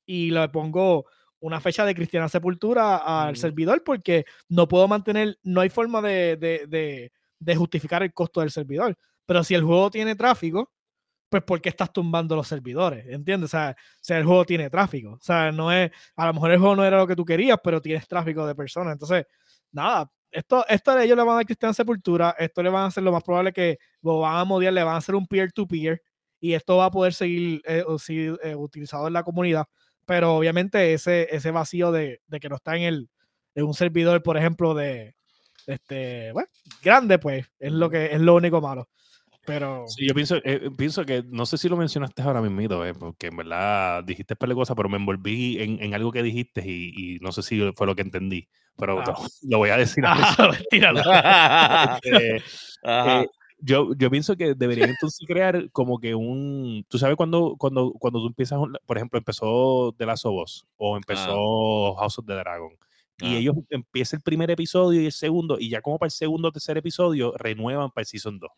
y 0.06 0.30
le 0.30 0.48
pongo 0.48 1.06
una 1.40 1.60
fecha 1.60 1.84
de 1.84 1.94
Cristiana 1.94 2.28
Sepultura 2.28 2.96
al 2.96 3.36
servidor 3.36 3.82
porque 3.84 4.24
no 4.48 4.66
puedo 4.68 4.88
mantener, 4.88 5.38
no 5.42 5.60
hay 5.60 5.68
forma 5.68 6.02
de, 6.02 6.36
de- 6.36 6.66
de- 6.68 7.12
de 7.40 7.56
justificar 7.56 8.02
el 8.02 8.12
costo 8.12 8.40
del 8.40 8.50
servidor. 8.50 8.96
Pero 9.24 9.44
si 9.44 9.54
el 9.54 9.62
juego 9.62 9.90
tiene 9.90 10.16
tráfico, 10.16 10.72
pues 11.30 11.42
¿por 11.44 11.60
qué 11.60 11.68
estás 11.68 11.92
tumbando 11.92 12.34
los 12.36 12.48
servidores? 12.48 13.06
¿Entiendes? 13.08 13.48
O 13.48 13.50
sea, 13.50 13.76
sea, 14.00 14.18
el 14.18 14.24
juego 14.24 14.44
tiene 14.46 14.70
tráfico. 14.70 15.12
O 15.12 15.18
sea, 15.20 15.52
no 15.52 15.70
es, 15.72 15.90
a 16.16 16.26
lo 16.26 16.34
mejor 16.34 16.50
el 16.52 16.58
juego 16.58 16.76
no 16.76 16.84
era 16.84 16.96
lo 16.98 17.06
que 17.06 17.14
tú 17.16 17.24
querías, 17.24 17.58
pero 17.62 17.80
tienes 17.82 18.08
tráfico 18.08 18.46
de 18.46 18.54
personas. 18.54 18.94
Entonces, 18.94 19.26
nada, 19.72 20.10
esto, 20.30 20.64
esto 20.68 20.98
ellos 20.98 21.16
le 21.16 21.22
van 21.22 21.32
a 21.34 21.36
dar 21.36 21.46
Cristiana 21.46 21.72
Sepultura, 21.74 22.34
esto 22.38 22.62
le 22.62 22.70
van 22.70 22.84
a 22.84 22.86
hacer 22.86 23.02
lo 23.02 23.12
más 23.12 23.22
probable 23.22 23.52
que 23.52 23.78
lo 24.02 24.20
van 24.20 24.36
a 24.36 24.44
modiar, 24.44 24.72
le 24.72 24.82
van 24.82 24.94
a 24.94 24.98
hacer 24.98 25.14
un 25.14 25.26
peer-to-peer 25.26 26.02
y 26.40 26.52
esto 26.52 26.76
va 26.76 26.86
a 26.86 26.90
poder 26.90 27.14
seguir 27.14 27.62
eh, 27.64 27.82
o 27.86 27.98
seguir, 27.98 28.38
eh, 28.42 28.54
utilizado 28.54 29.06
en 29.06 29.12
la 29.14 29.22
comunidad. 29.22 29.66
Pero 30.06 30.36
obviamente 30.36 30.94
ese, 30.94 31.28
ese 31.30 31.50
vacío 31.50 31.92
de, 31.92 32.20
de 32.26 32.40
que 32.40 32.48
no 32.48 32.56
está 32.56 32.76
en, 32.76 32.82
el, 32.82 33.10
en 33.54 33.64
un 33.64 33.74
servidor, 33.74 34.22
por 34.22 34.36
ejemplo, 34.36 34.74
de 34.74 35.14
este, 35.66 36.32
bueno, 36.32 36.48
grande, 36.82 37.18
pues, 37.18 37.46
es 37.58 37.72
lo 37.72 37.90
que 37.90 38.06
es 38.06 38.20
lo 38.20 38.34
único 38.34 38.60
malo. 38.60 38.88
Pero 39.44 39.84
Sí, 39.86 40.06
yo 40.06 40.14
pienso, 40.14 40.36
eh, 40.44 40.70
pienso 40.76 41.04
que, 41.04 41.22
no 41.26 41.46
sé 41.46 41.56
si 41.56 41.68
lo 41.68 41.76
mencionaste 41.76 42.22
ahora 42.22 42.42
mismo, 42.42 42.84
eh, 42.84 42.92
porque 42.94 43.28
en 43.28 43.36
verdad 43.38 44.04
dijiste 44.04 44.36
par 44.36 44.52
cosas, 44.54 44.76
pero 44.76 44.90
me 44.90 44.98
envolví 44.98 45.58
en, 45.60 45.82
en 45.82 45.94
algo 45.94 46.12
que 46.12 46.22
dijiste 46.22 46.62
y, 46.66 47.16
y 47.16 47.18
no 47.20 47.32
sé 47.32 47.42
si 47.42 47.72
fue 47.74 47.86
lo 47.86 47.96
que 47.96 48.02
entendí, 48.02 48.48
pero 48.78 49.00
Ah. 49.00 49.14
lo, 49.42 49.58
voy 49.58 49.70
a 49.70 49.76
decir. 49.76 50.04
ahora. 50.06 50.28
Ah, 50.38 50.58
tíralo. 50.70 51.02
Eh, 52.04 52.40
eh, 52.84 53.26
yo, 53.60 53.90
yo 53.96 54.08
pienso 54.10 54.36
que 54.36 54.54
deberían 54.54 54.90
entonces 54.90 55.26
crear 55.26 55.70
como 55.72 55.98
que 55.98 56.14
un. 56.14 56.84
Tú 56.88 56.98
sabes 56.98 57.16
cuando, 57.16 57.56
cuando, 57.58 57.92
cuando 57.92 58.20
tú 58.20 58.28
empiezas, 58.28 58.58
por 58.86 58.96
ejemplo, 58.96 59.18
empezó 59.18 59.92
The 59.98 60.06
Last 60.06 60.26
of 60.26 60.42
Us 60.42 60.64
o 60.76 60.96
empezó 60.96 61.94
House 61.96 62.18
of 62.18 62.26
the 62.26 62.34
Dragon. 62.34 62.70
Y 63.20 63.34
Ah. 63.34 63.38
ellos 63.38 63.56
empieza 63.70 64.14
el 64.16 64.22
primer 64.22 64.48
episodio 64.52 65.02
y 65.02 65.06
el 65.06 65.12
segundo, 65.12 65.58
y 65.58 65.70
ya 65.70 65.80
como 65.82 65.98
para 65.98 66.06
el 66.06 66.12
segundo 66.12 66.48
o 66.48 66.52
tercer 66.52 66.78
episodio, 66.78 67.34
renuevan 67.36 67.90
para 67.90 68.02
el 68.02 68.06
Season 68.06 68.38
2. 68.38 68.48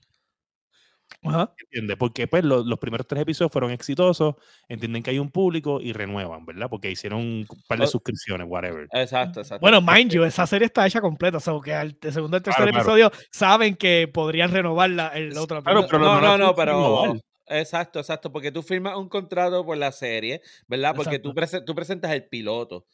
Ajá. 1.22 1.52
¿Entiendes? 1.58 1.96
Porque 1.98 2.26
pues 2.26 2.44
lo- 2.44 2.62
los 2.64 2.78
primeros 2.78 3.06
tres 3.06 3.22
episodios 3.22 3.52
fueron 3.52 3.70
exitosos, 3.72 4.36
entienden 4.68 5.02
que 5.02 5.10
hay 5.10 5.18
un 5.18 5.30
público 5.30 5.80
y 5.80 5.92
renuevan, 5.92 6.46
¿verdad? 6.46 6.68
Porque 6.70 6.90
hicieron 6.90 7.20
un 7.20 7.46
par 7.68 7.78
de 7.78 7.84
Oh. 7.84 7.88
suscripciones, 7.88 8.46
whatever. 8.48 8.86
Exacto, 8.92 9.40
exacto. 9.40 9.60
Bueno, 9.60 9.80
mind 9.80 10.12
you, 10.12 10.24
esa 10.24 10.46
serie 10.46 10.66
está 10.66 10.86
hecha 10.86 11.00
completa, 11.00 11.36
o 11.38 11.40
sea, 11.40 11.54
que 11.64 11.74
al 11.74 11.96
segundo 12.10 12.36
y 12.36 12.40
tercer 12.40 12.64
Claro, 12.64 12.70
claro. 12.72 12.96
episodio 12.96 13.12
saben 13.30 13.74
que 13.76 14.08
podrían 14.12 14.50
renovarla 14.52 15.08
el 15.08 15.36
otro. 15.36 15.62
Claro, 15.62 15.86
pero 15.86 15.98
no, 15.98 16.20
no 16.20 16.38
no, 16.38 16.54
pero. 16.54 16.72
renovar. 16.72 17.20
Exacto, 17.52 17.98
exacto, 17.98 18.30
porque 18.30 18.52
tú 18.52 18.62
firmas 18.62 18.96
un 18.96 19.08
contrato 19.08 19.64
por 19.66 19.76
la 19.76 19.90
serie, 19.90 20.40
¿verdad? 20.68 20.94
Porque 20.94 21.18
tú, 21.18 21.34
prese- 21.34 21.60
tú 21.64 21.74
presentas 21.74 22.12
el 22.12 22.24
piloto 22.28 22.86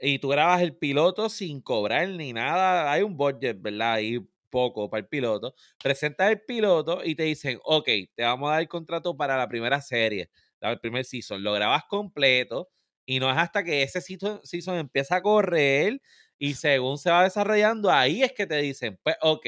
y 0.00 0.18
tú 0.18 0.28
grabas 0.28 0.62
el 0.62 0.74
piloto 0.74 1.28
sin 1.28 1.60
cobrar 1.60 2.08
ni 2.08 2.32
nada. 2.32 2.90
Hay 2.90 3.02
un 3.02 3.16
budget, 3.18 3.60
¿verdad? 3.60 3.92
Ahí 3.94 4.18
poco 4.50 4.88
para 4.90 5.00
el 5.00 5.08
piloto. 5.08 5.54
Presentas 5.82 6.30
el 6.30 6.42
piloto 6.42 7.04
y 7.04 7.14
te 7.14 7.24
dicen, 7.24 7.58
ok, 7.64 7.88
te 8.14 8.22
vamos 8.22 8.48
a 8.48 8.52
dar 8.52 8.60
el 8.62 8.68
contrato 8.68 9.16
para 9.16 9.36
la 9.36 9.48
primera 9.48 9.80
serie, 9.80 10.30
el 10.60 10.80
primer 10.80 11.04
season. 11.04 11.42
Lo 11.42 11.52
grabas 11.52 11.84
completo 11.88 12.70
y 13.06 13.20
no 13.20 13.30
es 13.30 13.36
hasta 13.36 13.64
que 13.64 13.82
ese 13.82 14.00
season, 14.00 14.40
season 14.44 14.76
empieza 14.76 15.16
a 15.16 15.22
correr 15.22 16.00
y 16.38 16.54
según 16.54 16.98
se 16.98 17.10
va 17.10 17.24
desarrollando, 17.24 17.90
ahí 17.90 18.22
es 18.22 18.32
que 18.32 18.46
te 18.46 18.56
dicen, 18.58 18.98
pues, 19.02 19.16
ok. 19.20 19.46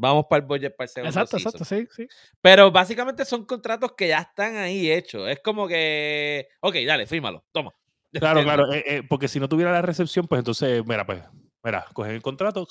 Vamos 0.00 0.26
para 0.30 0.42
el 0.42 0.46
budget 0.46 0.76
para 0.76 0.86
el 0.86 0.90
segundo 0.90 1.10
Exacto, 1.10 1.38
season. 1.38 1.60
exacto, 1.60 1.92
sí, 1.94 2.06
sí. 2.06 2.08
Pero 2.40 2.70
básicamente 2.70 3.24
son 3.24 3.44
contratos 3.44 3.92
que 3.96 4.08
ya 4.08 4.20
están 4.20 4.56
ahí 4.56 4.90
hechos. 4.90 5.28
Es 5.28 5.40
como 5.40 5.66
que, 5.66 6.48
ok, 6.60 6.76
dale, 6.86 7.06
fírmalo, 7.06 7.44
toma. 7.52 7.74
Claro, 8.12 8.42
claro, 8.42 8.72
eh, 8.72 8.84
eh, 8.86 9.02
porque 9.06 9.28
si 9.28 9.38
no 9.38 9.50
tuviera 9.50 9.70
la 9.70 9.82
recepción, 9.82 10.26
pues 10.26 10.38
entonces, 10.38 10.82
mira, 10.86 11.04
pues, 11.04 11.22
mira, 11.62 11.84
cogen 11.92 12.14
el 12.14 12.22
contrato 12.22 12.66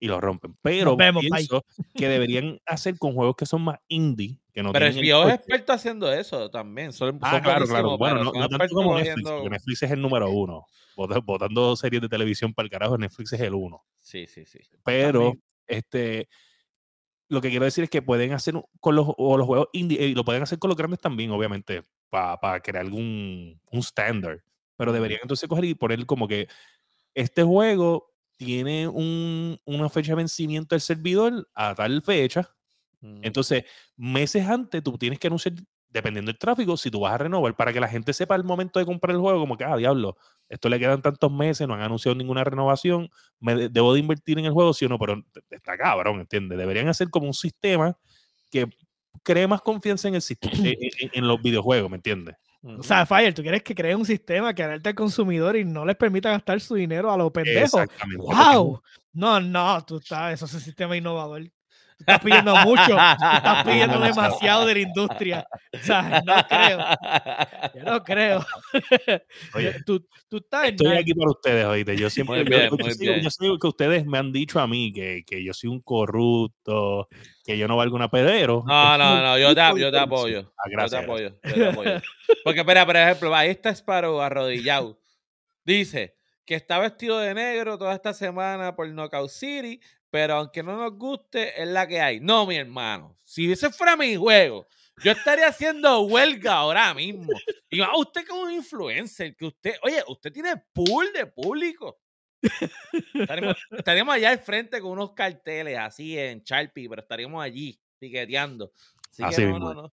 y 0.00 0.06
lo 0.08 0.20
rompen. 0.20 0.56
Pero 0.62 0.96
vemos, 0.96 1.22
bye. 1.22 1.30
pienso 1.30 1.64
que 1.94 2.08
deberían 2.08 2.60
hacer 2.66 2.98
con 2.98 3.14
juegos 3.14 3.36
que 3.36 3.46
son 3.46 3.62
más 3.62 3.78
indie, 3.88 4.38
que 4.52 4.62
no 4.62 4.72
Pero 4.72 4.86
el 4.86 4.94
HBO 4.94 5.28
es 5.28 5.34
experto 5.34 5.72
haciendo 5.72 6.12
eso 6.12 6.50
también. 6.50 6.92
Son, 6.92 7.18
Ah, 7.22 7.32
son 7.32 7.40
claro, 7.42 7.66
claro. 7.66 7.98
Bueno, 7.98 8.24
no, 8.24 8.48
tanto 8.48 8.74
como 8.74 8.98
Netflix, 8.98 9.28
porque 9.28 9.50
Netflix 9.50 9.82
es 9.82 9.90
el 9.90 10.00
número 10.00 10.30
uno. 10.30 10.66
Botando 10.96 11.76
series 11.76 12.02
de 12.02 12.08
televisión 12.08 12.52
para 12.52 12.64
el 12.64 12.70
carajo, 12.70 12.98
Netflix 12.98 13.32
es 13.32 13.40
el 13.40 13.54
uno. 13.54 13.84
Sí, 14.00 14.26
sí, 14.26 14.44
sí. 14.46 14.58
Pero, 14.84 15.20
También. 15.20 15.42
este, 15.66 16.28
lo 17.28 17.40
que 17.40 17.50
quiero 17.50 17.64
decir 17.64 17.84
es 17.84 17.90
que 17.90 18.02
pueden 18.02 18.32
hacer 18.32 18.54
con 18.80 18.96
los, 18.96 19.06
o 19.16 19.36
los 19.36 19.46
juegos 19.46 19.68
indie, 19.72 20.06
y 20.06 20.14
lo 20.14 20.24
pueden 20.24 20.42
hacer 20.42 20.58
con 20.58 20.68
los 20.68 20.76
grandes 20.76 21.00
también, 21.00 21.30
obviamente, 21.30 21.82
para 22.10 22.60
crear 22.60 22.84
algún 22.84 23.60
un 23.70 23.78
estándar. 23.78 24.42
Pero 24.76 24.92
deberían 24.92 25.20
entonces 25.22 25.48
coger 25.48 25.64
y 25.64 25.74
poner 25.74 26.04
como 26.06 26.26
que 26.26 26.48
este 27.14 27.42
juego 27.42 28.12
tiene 28.38 28.88
un- 28.88 29.60
una 29.66 29.90
fecha 29.90 30.12
de 30.12 30.16
vencimiento 30.16 30.74
del 30.74 30.80
servidor 30.80 31.46
a 31.54 31.74
tal 31.74 32.00
fecha. 32.02 32.48
Mm. 33.02 33.20
Entonces, 33.22 33.64
meses 33.96 34.46
antes 34.46 34.82
tú 34.82 34.96
tienes 34.96 35.18
que 35.18 35.26
anunciar, 35.26 35.54
dependiendo 35.90 36.30
del 36.30 36.38
tráfico, 36.38 36.76
si 36.76 36.90
tú 36.90 37.00
vas 37.00 37.12
a 37.14 37.18
renovar 37.18 37.54
para 37.56 37.72
que 37.72 37.80
la 37.80 37.88
gente 37.88 38.12
sepa 38.12 38.34
al 38.34 38.44
momento 38.44 38.78
de 38.78 38.86
comprar 38.86 39.14
el 39.14 39.20
juego, 39.20 39.40
como 39.40 39.56
que, 39.56 39.64
ah, 39.64 39.76
diablo, 39.76 40.16
esto 40.48 40.68
le 40.68 40.78
quedan 40.78 41.02
tantos 41.02 41.30
meses, 41.32 41.66
no 41.68 41.74
han 41.74 41.80
anunciado 41.82 42.14
ninguna 42.14 42.44
renovación, 42.44 43.10
me 43.40 43.54
de- 43.54 43.68
debo 43.68 43.92
de 43.94 44.00
invertir 44.00 44.38
en 44.38 44.46
el 44.46 44.52
juego, 44.52 44.72
sí 44.74 44.84
o 44.84 44.88
no, 44.88 44.98
pero 44.98 45.22
está 45.50 45.76
cabrón, 45.76 46.20
¿entiendes? 46.20 46.58
Deberían 46.58 46.88
hacer 46.88 47.10
como 47.10 47.26
un 47.26 47.34
sistema 47.34 47.96
que 48.50 48.66
cree 49.22 49.46
más 49.46 49.62
confianza 49.62 50.08
en, 50.08 50.14
el, 50.14 50.20
sist- 50.22 50.42
en, 50.78 50.90
en- 51.00 51.10
en 51.12 51.28
los 51.28 51.40
videojuegos, 51.42 51.90
¿me 51.90 51.96
entiendes? 51.96 52.36
O 52.62 52.82
sea, 52.82 53.06
Fire, 53.06 53.32
tú 53.32 53.42
quieres 53.42 53.62
que 53.62 53.74
cree 53.74 53.94
un 53.94 54.04
sistema 54.04 54.52
que 54.52 54.62
alerte 54.62 54.88
al 54.88 54.94
consumidor 54.94 55.56
y 55.56 55.64
no 55.64 55.84
les 55.84 55.96
permita 55.96 56.30
gastar 56.30 56.60
su 56.60 56.74
dinero 56.74 57.10
a 57.10 57.16
los 57.16 57.30
pendejos. 57.30 57.82
Exactamente. 57.82 58.22
¡Wow! 58.22 58.82
No, 59.12 59.40
no, 59.40 59.84
tú 59.84 59.98
estás, 59.98 60.34
eso 60.34 60.46
es 60.46 60.54
un 60.54 60.60
sistema 60.60 60.96
innovador. 60.96 61.42
Estás 61.98 62.20
pidiendo 62.20 62.54
mucho, 62.56 62.92
estás 62.92 63.64
pidiendo 63.66 63.98
demasiado 64.00 64.66
de 64.66 64.74
la 64.74 64.80
industria. 64.80 65.46
O 65.74 65.78
sea, 65.78 66.22
no 66.24 66.34
creo, 66.48 66.78
yo 67.74 67.82
no 67.82 68.04
creo. 68.04 68.46
Oye, 69.54 69.74
tú, 69.84 70.06
tú 70.28 70.36
estás 70.38 70.64
en 70.68 70.70
Estoy 70.74 70.96
aquí 70.96 71.12
para 71.14 71.30
ustedes, 71.30 71.64
oíste. 71.66 71.96
Yo 71.96 72.08
siempre. 72.08 72.36
Muy 72.36 72.44
yo- 72.44 72.56
bien, 72.58 72.70
yo, 72.70 72.76
muy 72.78 72.92
sé, 72.92 73.04
bien. 73.04 73.20
yo 73.22 73.30
sé 73.30 73.46
que 73.60 73.66
ustedes 73.66 74.06
me 74.06 74.18
han 74.18 74.32
dicho 74.32 74.60
a 74.60 74.66
mí 74.66 74.92
que, 74.92 75.24
que 75.26 75.42
yo 75.44 75.52
soy 75.52 75.70
un 75.70 75.80
corrupto, 75.80 77.08
que 77.44 77.58
yo 77.58 77.66
no 77.68 77.76
valgo 77.76 77.96
una 77.96 78.08
pedero. 78.10 78.62
No, 78.66 78.96
no, 78.96 79.20
no, 79.22 79.38
yo 79.38 79.48
te, 79.54 79.60
yo 79.80 80.00
apoyo. 80.00 80.52
Ah, 80.56 80.62
Yo 80.66 80.70
te 80.70 80.70
gracias. 80.76 81.02
apoyo, 81.02 81.28
yo 81.44 81.54
te 81.54 81.66
apoyo. 81.68 82.00
Porque, 82.44 82.60
espera, 82.60 82.86
por 82.86 82.96
ejemplo, 82.96 83.34
ahí 83.34 83.50
está 83.50 83.70
Sparrow 83.74 84.20
arrodillado. 84.20 84.98
Dice 85.64 86.14
que 86.44 86.54
está 86.54 86.78
vestido 86.78 87.18
de 87.18 87.34
negro 87.34 87.76
toda 87.76 87.94
esta 87.94 88.14
semana 88.14 88.74
por 88.74 88.88
Knockout 88.88 89.28
City, 89.30 89.80
pero 90.10 90.34
aunque 90.34 90.62
no 90.62 90.76
nos 90.76 90.92
guste, 90.96 91.60
es 91.60 91.68
la 91.68 91.86
que 91.86 92.00
hay. 92.00 92.20
No, 92.20 92.46
mi 92.46 92.56
hermano. 92.56 93.18
Si 93.24 93.50
ese 93.50 93.70
fuera 93.70 93.96
mi 93.96 94.16
juego, 94.16 94.66
yo 95.04 95.12
estaría 95.12 95.48
haciendo 95.48 96.00
huelga 96.00 96.54
ahora 96.54 96.94
mismo. 96.94 97.28
Y 97.70 97.80
más 97.80 97.90
usted 97.96 98.26
como 98.26 98.50
influencer, 98.50 99.36
que 99.36 99.46
usted, 99.46 99.74
oye, 99.82 100.02
usted 100.08 100.32
tiene 100.32 100.56
pool 100.72 101.12
de 101.12 101.26
público. 101.26 101.98
Estaríamos, 103.14 103.56
estaríamos 103.70 104.14
allá 104.14 104.30
al 104.30 104.38
frente 104.38 104.80
con 104.80 104.92
unos 104.92 105.12
carteles 105.12 105.76
así 105.78 106.18
en 106.18 106.42
Sharpie, 106.42 106.88
pero 106.88 107.02
estaríamos 107.02 107.42
allí 107.42 107.78
piqueteando. 107.98 108.72
Así, 109.10 109.22
Así 109.22 109.42
que 109.42 109.46
no, 109.48 109.52
mismo. 109.54 109.74
no, 109.74 109.82
no. 109.82 109.92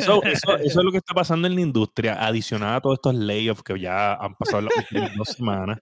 So, 0.00 0.22
eso, 0.24 0.56
eso 0.56 0.80
es 0.80 0.84
lo 0.84 0.90
que 0.90 0.98
está 0.98 1.14
pasando 1.14 1.46
en 1.48 1.54
la 1.54 1.60
industria, 1.60 2.24
adicional 2.24 2.76
a 2.76 2.80
todos 2.80 2.94
estos 2.96 3.14
layoffs 3.14 3.62
que 3.62 3.78
ya 3.78 4.14
han 4.14 4.34
pasado 4.34 4.62
las 4.62 4.76
últimas 4.76 5.14
dos 5.16 5.28
semanas. 5.28 5.78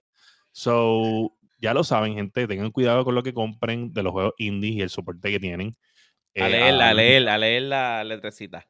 So, 0.51 1.36
ya 1.59 1.73
lo 1.73 1.83
saben, 1.83 2.15
gente, 2.15 2.47
tengan 2.47 2.71
cuidado 2.71 3.03
con 3.05 3.15
lo 3.15 3.23
que 3.23 3.33
compren 3.33 3.93
de 3.93 4.03
los 4.03 4.11
juegos 4.11 4.33
indie 4.37 4.71
y 4.71 4.81
el 4.81 4.89
soporte 4.89 5.31
que 5.31 5.39
tienen. 5.39 5.69
A 6.35 6.47
Eh, 6.47 6.49
leer, 6.49 6.73
a 6.81 6.89
ah, 6.89 6.93
leer, 6.93 7.29
a 7.29 7.37
leer 7.37 7.61
la 7.63 8.03
letrecita. 8.03 8.67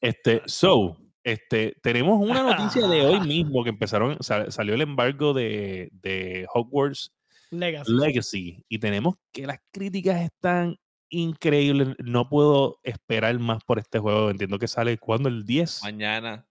Este, 0.00 0.42
so, 0.46 0.96
este, 1.24 1.76
tenemos 1.82 2.20
una 2.20 2.42
noticia 2.42 2.86
de 2.86 3.02
hoy 3.04 3.20
mismo 3.26 3.64
que 3.64 3.70
empezaron, 3.70 4.16
sal- 4.22 4.52
salió 4.52 4.74
el 4.74 4.82
embargo 4.82 5.32
de, 5.34 5.88
de 5.92 6.46
Hogwarts 6.52 7.12
Legacy. 7.50 7.92
Legacy 7.92 8.64
y 8.68 8.78
tenemos 8.78 9.16
que 9.32 9.46
las 9.46 9.58
críticas 9.72 10.20
están 10.22 10.76
increíbles. 11.08 11.94
No 11.98 12.28
puedo 12.28 12.78
esperar 12.82 13.38
más 13.38 13.62
por 13.64 13.78
este 13.78 13.98
juego. 14.00 14.30
Entiendo 14.30 14.58
que 14.58 14.66
sale 14.68 14.98
cuando 14.98 15.28
el 15.28 15.44
10. 15.44 15.82
Mañana, 15.84 16.46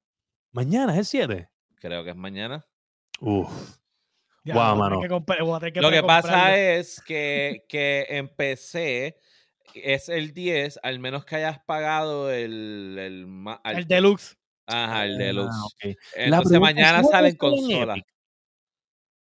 Mañana 0.51 0.93
es 0.93 0.99
el 0.99 1.05
7. 1.05 1.49
creo 1.75 2.03
que 2.05 2.11
es 2.11 2.15
mañana. 2.15 2.65
Uf. 3.19 3.49
Ya, 4.45 4.75
mano. 4.75 5.01
que 5.01 5.73
que 5.73 5.81
Lo 5.81 5.89
que 5.89 6.03
pasa 6.03 6.55
es 6.55 7.01
que, 7.01 7.65
que 7.67 8.05
en 8.09 8.29
PC 8.29 9.17
es 9.73 10.07
el 10.07 10.33
10, 10.33 10.79
al 10.83 10.99
menos 10.99 11.25
que 11.25 11.37
hayas 11.37 11.59
pagado 11.65 12.31
el, 12.31 12.95
el, 12.99 13.27
El 13.65 13.87
deluxe. 13.87 14.37
Ajá, 14.67 15.05
el 15.05 15.17
deluxe. 15.17 15.51
Ah, 15.51 15.65
ok. 15.65 15.95
La 16.15 16.23
Entonces 16.37 16.59
mañana 16.59 16.99
¿sí 16.99 17.03
va 17.05 17.09
a 17.09 17.11
sale 17.11 17.29
en 17.29 17.35
consola. 17.35 17.95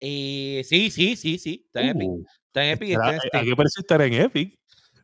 Y 0.01 0.61
sí, 0.64 0.91
sí, 0.91 1.17
sí, 1.17 1.39
sí. 1.39 1.62
Está 1.67 1.81
en 1.81 1.89
Epic. 1.89 2.09
Uh, 2.09 2.25
Está 2.49 2.64
en 2.64 2.71
Epic 2.71 2.91
está 2.91 3.09
en 3.11 3.14
¿A 3.17 3.21
Steam. 3.21 3.45
qué 3.45 3.57
parece 3.57 3.81
estar 3.81 4.03
en 4.03 4.12
Epic? 4.14 4.59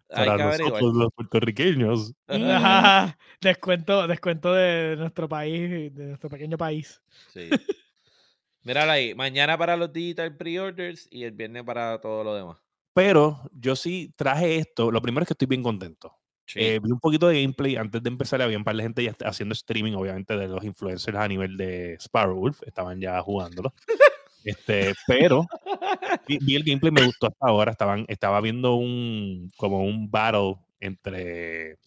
Para 0.09 0.37
nosotros, 0.37 0.95
los 0.95 1.09
puertorriqueños. 1.15 2.13
Ajá, 2.27 3.17
descuento, 3.41 4.07
descuento 4.07 4.53
de 4.53 4.97
nuestro 4.97 5.29
país, 5.29 5.95
de 5.95 6.07
nuestro 6.07 6.29
pequeño 6.29 6.59
país. 6.59 7.01
Sí. 7.33 7.49
Míralo 8.65 8.93
ahí. 8.93 9.15
Mañana 9.15 9.59
para 9.59 9.77
los 9.77 9.93
digital 9.93 10.37
pre-orders 10.37 11.09
y 11.11 11.25
el 11.25 11.33
viernes 11.33 11.65
para 11.65 12.01
todo 12.01 12.23
lo 12.23 12.35
demás. 12.35 12.59
Pero 12.95 13.41
yo 13.53 13.75
sí 13.75 14.13
traje 14.17 14.57
esto. 14.57 14.91
Lo 14.91 15.01
primero 15.03 15.23
es 15.23 15.29
que 15.29 15.35
estoy 15.35 15.49
bien 15.49 15.63
contento. 15.63 16.15
Sí. 16.47 16.61
Eh, 16.61 16.81
vi 16.83 16.91
un 16.91 17.01
poquito 17.01 17.29
de 17.29 17.41
gameplay 17.41 17.77
antes 17.77 18.03
de 18.03 18.09
empezar. 18.09 18.43
Había 18.43 18.59
un 18.59 18.65
par 18.65 18.77
de 18.77 18.83
gente 18.83 19.03
ya 19.03 19.17
haciendo 19.25 19.55
streaming, 19.55 19.95
obviamente, 19.95 20.37
de 20.37 20.49
los 20.49 20.63
influencers 20.65 21.17
a 21.17 21.29
nivel 21.29 21.57
de 21.57 21.97
Sparrowwolf. 22.01 22.63
Estaban 22.65 23.01
ya 23.01 23.21
jugándolo. 23.23 23.73
Este, 24.45 24.93
pero 25.07 25.47
vi, 26.27 26.39
vi 26.41 26.57
el 26.57 26.65
gameplay, 26.65 26.91
me 26.91 27.05
gustó 27.07 27.29
hasta 27.29 27.47
ahora. 27.47 27.73
Estaban, 27.73 28.05
estaba 28.09 28.41
viendo 28.41 28.75
un 28.75 29.51
como 29.57 29.85
un 29.85 30.11
battle 30.11 30.57
entre 30.81 31.79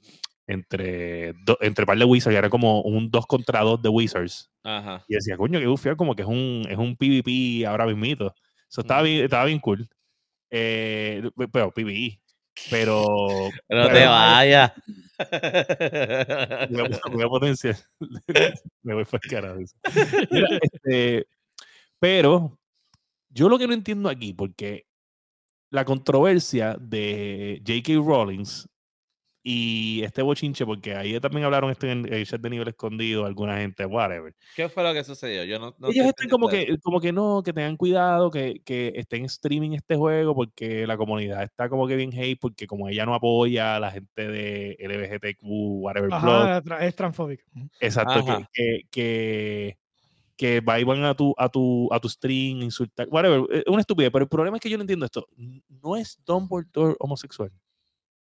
entre 0.47 1.33
do- 1.45 1.57
entre 1.61 1.85
par 1.85 1.97
de 1.97 2.05
Wizards, 2.05 2.37
era 2.37 2.49
como 2.49 2.81
un 2.81 3.09
2 3.11 3.25
contra 3.27 3.61
2 3.61 3.81
de 3.81 3.89
Wizards. 3.89 4.51
Ajá. 4.63 5.03
Y 5.07 5.15
decía, 5.15 5.37
coño, 5.37 5.59
que 5.59 5.67
bufia, 5.67 5.95
como 5.95 6.15
que 6.15 6.21
es 6.23 6.27
un, 6.27 6.65
es 6.69 6.77
un 6.77 6.95
PvP 6.95 7.65
ahora 7.65 7.85
mismito. 7.85 8.33
Eso 8.69 8.81
estaba, 8.81 9.01
bien, 9.03 9.23
estaba 9.25 9.45
bien 9.45 9.59
cool. 9.59 9.87
Eh, 10.51 11.29
pe- 11.35 11.47
pero 11.47 11.71
PvE. 11.71 12.19
Pero. 12.69 13.03
No 13.69 13.87
te 13.87 13.93
pero- 13.93 14.09
vayas. 14.11 14.71
voy 16.69 16.81
a, 16.81 16.99
voy 17.11 17.23
a 17.23 17.27
potenciar. 17.27 17.75
Me 18.83 18.93
voy 18.93 19.05
para 19.05 19.19
el 19.23 19.29
carajo. 19.29 19.59
este, 20.61 21.27
pero 21.99 22.59
yo 23.29 23.49
lo 23.49 23.57
que 23.57 23.67
no 23.67 23.73
entiendo 23.73 24.09
aquí, 24.09 24.33
porque 24.33 24.85
la 25.71 25.83
controversia 25.85 26.77
de 26.79 27.61
J.K. 27.65 27.93
Rowlings 27.95 28.69
y 29.47 30.01
este 30.01 30.23
bochinche, 30.23 30.65
porque 30.65 30.95
ahí 30.95 31.19
también 31.19 31.45
hablaron 31.45 31.69
esto 31.69 31.85
en 31.85 32.11
el 32.11 32.25
chat 32.25 32.41
de 32.41 32.49
nivel 32.49 32.67
escondido, 32.67 33.27
alguna 33.27 33.57
gente, 33.57 33.85
whatever. 33.85 34.33
¿Qué 34.55 34.69
fue 34.69 34.81
lo 34.81 34.91
que 34.91 35.03
sucedió? 35.03 35.43
Yo 35.43 35.59
no, 35.59 35.75
no 35.77 35.89
Ellos 35.89 36.07
estoy 36.07 36.25
están 36.25 36.29
como 36.29 36.47
que, 36.47 36.75
como 36.81 36.99
que 36.99 37.13
no, 37.13 37.43
que 37.43 37.53
tengan 37.53 37.77
cuidado, 37.77 38.31
que, 38.31 38.63
que 38.65 38.93
estén 38.95 39.19
en 39.19 39.25
streaming 39.25 39.73
este 39.73 39.97
juego, 39.97 40.33
porque 40.33 40.87
la 40.87 40.97
comunidad 40.97 41.43
está 41.43 41.69
como 41.69 41.87
que 41.87 41.95
bien 41.95 42.11
hate, 42.11 42.39
porque 42.39 42.65
como 42.65 42.89
ella 42.89 43.05
no 43.05 43.13
apoya 43.13 43.75
a 43.75 43.79
la 43.79 43.91
gente 43.91 44.27
de 44.27 44.77
LGBTQ, 44.79 45.43
whatever, 45.43 46.09
Ajá, 46.11 46.63
es 46.79 46.95
transfóbico. 46.95 47.43
exacto, 47.79 48.25
que, 48.25 48.31
Ajá. 48.31 48.49
que, 48.51 48.81
que, 48.89 49.77
que 50.35 50.61
va 50.61 50.79
y 50.79 50.83
van 50.85 51.03
a 51.03 51.13
tu, 51.13 51.35
a 51.37 51.49
tu, 51.49 51.87
a 51.93 51.99
tu 51.99 52.09
stream, 52.09 52.63
insultar, 52.63 53.07
whatever, 53.11 53.43
es 53.51 53.63
una 53.67 53.81
estupidez, 53.81 54.09
pero 54.11 54.23
el 54.23 54.29
problema 54.29 54.57
es 54.57 54.61
que 54.61 54.71
yo 54.71 54.77
no 54.77 54.81
entiendo 54.81 55.05
esto, 55.05 55.27
no 55.69 55.95
es 55.95 56.19
Dumbledore 56.25 56.95
homosexual 56.97 57.51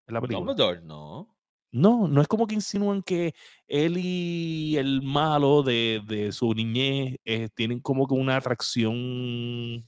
en 0.06 0.14
la 0.14 0.20
película. 0.20 0.52
Dumbledore, 0.54 0.80
no. 0.82 1.28
No, 1.72 2.06
no 2.06 2.20
es 2.20 2.28
como 2.28 2.46
que 2.46 2.54
insinúan 2.54 3.02
que 3.02 3.34
él 3.66 3.96
y 3.98 4.76
el 4.76 5.02
malo 5.02 5.64
de, 5.64 6.00
de 6.06 6.30
su 6.30 6.54
niñez 6.54 7.16
eh, 7.24 7.48
tienen 7.54 7.80
como 7.80 8.06
que 8.06 8.14
una 8.14 8.36
atracción. 8.36 9.84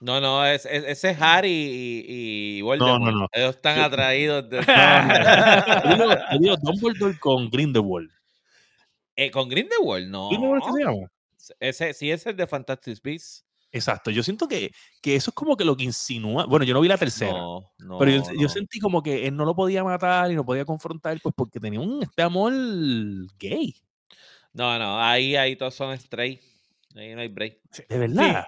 No, 0.00 0.20
no, 0.20 0.44
es, 0.44 0.66
es- 0.66 0.84
ese 0.84 1.10
es 1.10 1.22
Harry 1.22 1.48
y, 1.48 2.04
y 2.58 2.62
Voldemort. 2.62 3.02
no, 3.02 3.10
no. 3.12 3.28
Ellos 3.32 3.54
están 3.54 3.78
atraídos 3.80 4.50
de... 4.50 4.58
Digo, 6.40 6.56
Dumbledore 6.56 7.18
con 7.20 7.48
Grindelwald. 7.50 8.10
Eh, 9.14 9.30
con 9.30 9.48
Grindelwald, 9.48 10.08
no. 10.10 10.28
¿Grindelwald 10.28 10.62
qué 10.64 10.72
se 10.72 10.84
llama? 10.84 11.10
Ese, 11.60 11.94
sí, 11.94 12.10
ese 12.10 12.30
es 12.30 12.36
de 12.36 12.46
Fantastic 12.48 13.00
Beasts. 13.02 13.45
Exacto, 13.72 14.10
yo 14.10 14.22
siento 14.22 14.48
que, 14.48 14.70
que 15.02 15.16
eso 15.16 15.30
es 15.30 15.34
como 15.34 15.56
que 15.56 15.64
lo 15.64 15.76
que 15.76 15.84
insinúa. 15.84 16.46
Bueno, 16.46 16.64
yo 16.64 16.72
no 16.72 16.80
vi 16.80 16.88
la 16.88 16.96
tercera. 16.96 17.32
No, 17.32 17.72
no. 17.78 17.98
pero 17.98 18.22
yo, 18.38 18.48
sentí 18.48 18.78
como 18.80 19.02
que 19.02 19.26
él 19.26 19.36
no 19.36 19.44
lo 19.44 19.54
podía 19.54 19.84
matar 19.84 20.30
y 20.30 20.34
no 20.34 20.44
podía 20.44 20.64
confrontar, 20.64 21.18
pues 21.22 21.34
porque 21.36 21.60
tenía 21.60 21.80
un 21.80 22.02
este 22.02 22.22
amor 22.22 22.52
gay. 23.38 23.74
No, 24.52 24.78
no, 24.78 25.00
ahí, 25.00 25.36
ahí 25.36 25.56
todos 25.56 25.74
son 25.74 25.92
straight. 25.94 26.40
Ahí 26.94 27.14
no 27.14 27.20
hay 27.20 27.28
break. 27.28 27.60
De 27.88 27.98
verdad. 27.98 28.46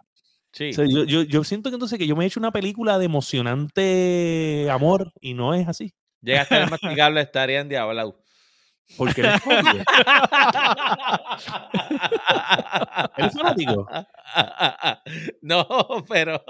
Sí. 0.52 0.70
O 0.70 0.72
sea, 0.72 0.86
yo, 0.88 1.04
yo, 1.04 1.22
yo 1.22 1.44
siento 1.44 1.68
que 1.68 1.74
entonces 1.74 1.98
que 1.98 2.06
yo 2.06 2.16
me 2.16 2.24
he 2.24 2.26
hecho 2.26 2.40
una 2.40 2.50
película 2.50 2.98
de 2.98 3.04
emocionante 3.04 4.68
amor 4.70 5.12
y 5.20 5.34
no 5.34 5.52
es 5.52 5.68
así. 5.68 5.94
Llegaste 6.22 6.54
al 6.54 6.70
masticable, 6.70 7.20
estaría 7.20 7.60
endiablado. 7.60 8.18
Porque 8.96 9.20
él 9.20 9.26
es 9.26 9.42
fanático. 9.42 9.84
¿Eres 13.16 13.32
fanático? 13.34 13.88
No, 15.42 15.66
pero 16.08 16.42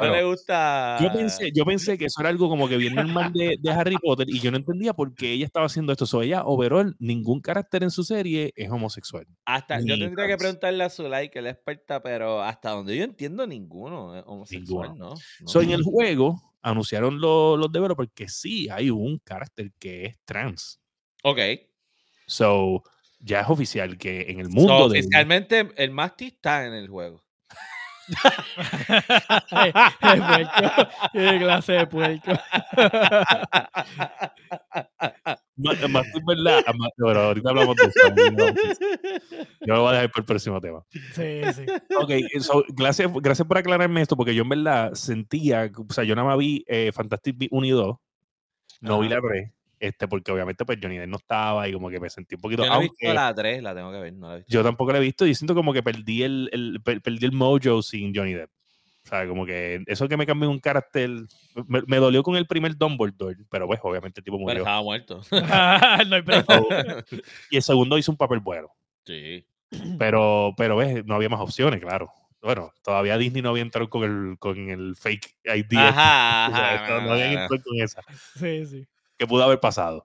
no 0.00 0.10
le 0.10 0.24
gusta. 0.24 0.98
Yo 1.00 1.12
pensé, 1.12 1.52
yo 1.54 1.64
pensé 1.64 1.96
que 1.98 2.06
eso 2.06 2.20
era 2.20 2.30
algo 2.30 2.48
como 2.48 2.68
que 2.68 2.76
bien 2.76 2.94
normal 2.94 3.32
de, 3.32 3.56
de 3.60 3.70
Harry 3.70 3.96
Potter 3.96 4.28
y 4.28 4.40
yo 4.40 4.50
no 4.50 4.56
entendía 4.56 4.92
por 4.92 5.14
qué 5.14 5.32
ella 5.32 5.46
estaba 5.46 5.66
haciendo 5.66 5.92
esto. 5.92 6.06
So, 6.06 6.22
ella, 6.22 6.42
overall, 6.44 6.96
ningún 6.98 7.40
carácter 7.40 7.82
en 7.82 7.90
su 7.90 8.04
serie 8.04 8.52
es 8.56 8.70
homosexual. 8.70 9.26
Hasta, 9.44 9.80
yo 9.80 9.98
tendría 9.98 10.26
que 10.26 10.36
preguntarle 10.36 10.84
a 10.84 10.90
Zulay, 10.90 11.30
que 11.30 11.38
es 11.38 11.44
la 11.44 11.50
experta, 11.50 12.02
pero 12.02 12.42
hasta 12.42 12.70
donde 12.70 12.96
yo 12.96 13.04
entiendo, 13.04 13.46
ninguno 13.46 14.16
es 14.16 14.24
homosexual, 14.26 14.96
¿no? 14.96 15.10
No. 15.10 15.16
So, 15.46 15.60
en 15.60 15.70
el 15.70 15.82
juego 15.82 16.51
anunciaron 16.62 17.20
lo- 17.20 17.56
los 17.56 17.70
developers 17.70 18.10
que 18.14 18.28
sí 18.28 18.68
hay 18.70 18.90
un 18.90 19.18
carácter 19.18 19.72
que 19.78 20.06
es 20.06 20.18
trans. 20.24 20.80
Ok. 21.22 21.38
So, 22.26 22.82
ya 23.18 23.40
es 23.40 23.48
oficial 23.50 23.98
que 23.98 24.22
en 24.30 24.40
el 24.40 24.46
So, 24.46 24.52
mundo 24.52 24.88
de 24.88 25.00
oficialmente, 25.00 25.72
el 25.76 25.90
Masti 25.90 26.26
está 26.26 26.66
en 26.66 26.74
el 26.74 26.88
juego. 26.88 27.24
Qué 29.48 29.72
puerco. 30.02 30.88
Qué 31.12 31.38
clase 31.38 31.72
de 31.72 31.86
puerco. 31.86 32.32
más, 35.56 35.90
más 35.90 36.06
es 36.06 36.24
verdad, 36.26 36.64
más- 36.78 36.90
bueno, 36.98 37.20
ahorita 37.20 37.50
hablamos 37.50 37.76
de 37.76 37.84
eso. 37.84 38.08
Yo 39.60 39.74
lo 39.74 39.82
voy 39.82 39.90
a 39.90 39.92
dejar 39.94 40.10
para 40.10 40.20
el 40.20 40.24
próximo 40.26 40.60
tema. 40.60 40.84
Sí, 41.14 41.40
sí. 41.54 41.66
Ok, 41.96 42.10
so, 42.40 42.64
gracias, 42.68 43.10
gracias 43.14 43.46
por 43.46 43.58
aclararme 43.58 44.00
esto, 44.02 44.16
porque 44.16 44.34
yo 44.34 44.42
en 44.42 44.48
verdad 44.48 44.94
sentía, 44.94 45.70
o 45.76 45.92
sea, 45.92 46.04
yo 46.04 46.14
nada 46.14 46.28
más 46.28 46.38
vi 46.38 46.64
eh, 46.66 46.90
Fantastic 46.92 47.36
Beasts 47.38 47.56
1 47.56 47.66
y 47.66 47.70
2, 47.70 47.96
no 48.80 48.98
vi 49.00 49.06
Ajá. 49.06 49.16
la 49.16 49.20
3, 49.28 49.50
este, 49.82 50.06
porque 50.06 50.30
obviamente 50.30 50.64
pues 50.64 50.78
Johnny 50.80 50.96
Depp 50.96 51.08
no 51.10 51.16
estaba 51.16 51.68
y 51.68 51.72
como 51.72 51.90
que 51.90 51.98
me 51.98 52.08
sentí 52.08 52.36
un 52.36 52.40
poquito, 52.40 52.62
Yo 52.62 52.68
no 52.68 52.74
he 52.74 52.76
aunque 52.76 52.90
visto 53.00 53.14
la 53.14 53.34
3, 53.34 53.62
la 53.62 53.74
tengo 53.74 53.90
que 53.90 53.98
ver, 53.98 54.12
no 54.14 54.28
la 54.28 54.34
he 54.34 54.36
visto. 54.38 54.52
yo 54.52 54.62
tampoco 54.62 54.92
la 54.92 54.98
he 54.98 55.00
visto 55.00 55.26
y 55.26 55.34
siento 55.34 55.54
como 55.54 55.72
que 55.72 55.82
perdí 55.82 56.22
el, 56.22 56.48
el- 56.52 56.80
per- 56.82 57.02
perdí 57.02 57.26
el 57.26 57.32
mojo 57.32 57.82
sin 57.82 58.14
Johnny 58.14 58.32
Depp. 58.34 58.50
O 59.04 59.08
sea, 59.08 59.26
como 59.26 59.44
que 59.44 59.82
eso 59.88 60.06
que 60.08 60.16
me 60.16 60.24
cambió 60.26 60.48
un 60.48 60.60
carácter, 60.60 61.10
me, 61.66 61.82
me 61.88 61.96
dolió 61.96 62.22
con 62.22 62.36
el 62.36 62.46
primer 62.46 62.76
Dumbledore, 62.76 63.36
pero 63.50 63.66
pues 63.66 63.80
obviamente 63.82 64.20
el 64.20 64.24
tipo 64.24 64.36
Pero 64.36 64.44
murió. 64.46 64.58
estaba 64.62 64.82
muerto. 64.82 65.20
no 65.32 66.16
hay. 66.16 66.22
Y 67.50 67.56
el 67.56 67.62
segundo 67.62 67.98
hizo 67.98 68.12
un 68.12 68.16
papel 68.18 68.38
bueno. 68.38 68.68
sí. 69.04 69.44
Pero, 69.98 70.52
pero 70.56 70.76
ves, 70.76 71.04
no 71.06 71.14
había 71.14 71.28
más 71.30 71.40
opciones, 71.40 71.80
claro. 71.80 72.10
Bueno, 72.42 72.72
todavía 72.84 73.16
Disney 73.16 73.40
no 73.42 73.48
había 73.50 73.62
entrado 73.62 73.88
con 73.88 74.02
el, 74.04 74.38
con 74.38 74.68
el 74.70 74.94
fake 74.96 75.36
ID. 75.44 75.78
Ajá, 75.78 76.48
O 76.48 76.54
sea, 76.54 76.74
ajá. 76.74 76.74
esto 76.74 77.00
no 77.06 77.12
habían 77.12 77.30
entrado 77.30 77.62
con 77.64 77.80
esa. 77.80 78.02
Sí, 78.38 78.66
sí. 78.66 78.86
Que 79.22 79.26
pudo 79.28 79.44
haber 79.44 79.60
pasado. 79.60 80.04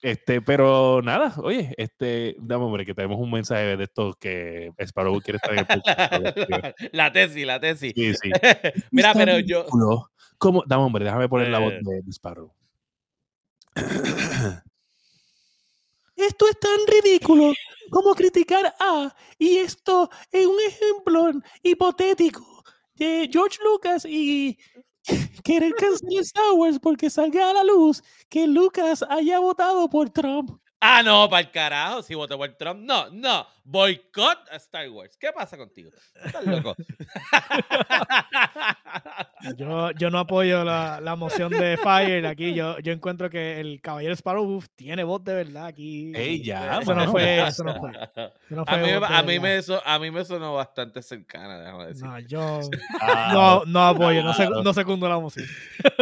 Este, 0.00 0.40
pero 0.40 1.02
nada, 1.02 1.34
oye, 1.38 1.74
este, 1.76 2.36
dame 2.38 2.62
hombre, 2.66 2.86
que 2.86 2.94
tenemos 2.94 3.18
un 3.18 3.32
mensaje 3.32 3.76
de 3.76 3.82
estos 3.82 4.14
que 4.16 4.70
Sparrow 4.78 5.20
quiere 5.20 5.38
estar 5.38 5.54
en 5.54 5.58
el 5.58 5.66
podcast. 5.66 6.78
la 6.92 7.10
tesis, 7.12 7.44
la 7.44 7.58
tesis. 7.58 7.92
Sí, 7.96 8.14
sí. 8.14 8.30
Mira, 8.92 9.12
pero 9.12 9.40
yo. 9.40 9.66
¿Cómo? 10.38 10.62
Dame 10.68 10.84
hombre, 10.84 11.04
déjame 11.04 11.28
poner 11.28 11.48
la 11.48 11.58
voz 11.58 11.72
Eh. 11.72 11.80
de, 11.82 12.02
de 12.02 12.12
Sparrow. 12.12 12.54
Esto 16.14 16.46
es 16.48 16.60
tan 16.60 16.78
ridículo 16.86 17.52
como 17.90 18.14
criticar 18.14 18.72
a, 18.78 19.12
y 19.36 19.56
esto 19.56 20.10
es 20.30 20.46
un 20.46 20.58
ejemplo 20.60 21.32
hipotético 21.64 22.62
de 22.94 23.28
George 23.32 23.58
Lucas 23.64 24.04
y 24.04 24.58
querer 25.44 25.74
cancelar 25.74 26.22
Star 26.22 26.52
Wars 26.54 26.78
porque 26.80 27.10
salga 27.10 27.50
a 27.50 27.54
la 27.54 27.64
luz 27.64 28.02
que 28.28 28.46
Lucas 28.46 29.04
haya 29.08 29.38
votado 29.40 29.88
por 29.88 30.10
Trump. 30.10 30.58
Ah, 30.80 31.02
no, 31.02 31.28
para 31.28 31.40
el 31.40 31.50
carajo, 31.50 32.02
si 32.02 32.14
voté 32.14 32.36
por 32.36 32.48
Trump. 32.54 32.80
No, 32.82 33.10
no, 33.10 33.46
boicot 33.64 34.38
a 34.52 34.56
Star 34.56 34.88
Wars. 34.90 35.16
¿Qué 35.18 35.32
pasa 35.32 35.56
contigo? 35.56 35.90
¿Estás 36.24 36.44
loco? 36.46 36.76
Yo, 39.56 39.90
yo 39.92 40.10
no 40.10 40.18
apoyo 40.18 40.64
la, 40.64 41.00
la 41.00 41.16
moción 41.16 41.50
de 41.50 41.76
Fire 41.76 42.26
aquí. 42.26 42.54
Yo, 42.54 42.78
yo 42.80 42.92
encuentro 42.92 43.30
que 43.30 43.60
el 43.60 43.80
Caballero 43.80 44.14
Sparrow 44.14 44.62
tiene 44.74 45.04
voz 45.04 45.22
de 45.24 45.34
verdad 45.34 45.66
aquí. 45.66 46.12
Ey, 46.14 46.42
ya, 46.42 46.80
Eso 46.80 46.94
no 46.94 47.10
fue, 47.10 47.46
eso 47.46 47.64
no 47.64 47.74
fue. 47.76 47.90
eso 47.92 48.32
no 48.50 48.64
A 48.66 48.76
mí, 49.22 49.36
a, 49.38 49.40
me, 49.40 49.62
so- 49.62 49.82
a 49.84 49.98
mí 49.98 50.10
me 50.10 50.24
sonó 50.24 50.54
bastante 50.54 51.02
cercana, 51.02 51.58
déjame 51.60 51.86
decir. 51.86 52.04
No, 52.04 52.18
yo 52.20 52.60
Ah, 53.00 53.30
no, 53.32 53.64
no 53.66 53.86
apoyo, 53.86 54.22
no, 54.22 54.32
sec- 54.32 54.48
claro. 54.48 54.62
no 54.62 54.74
secundo 54.74 55.08
la 55.08 55.18
moción. 55.18 55.46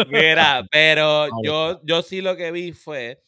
Mira, 0.08 0.64
pero 0.70 1.28
yo, 1.42 1.80
yo 1.84 2.02
sí 2.02 2.20
lo 2.22 2.36
que 2.36 2.50
vi 2.50 2.72
fue 2.72 3.22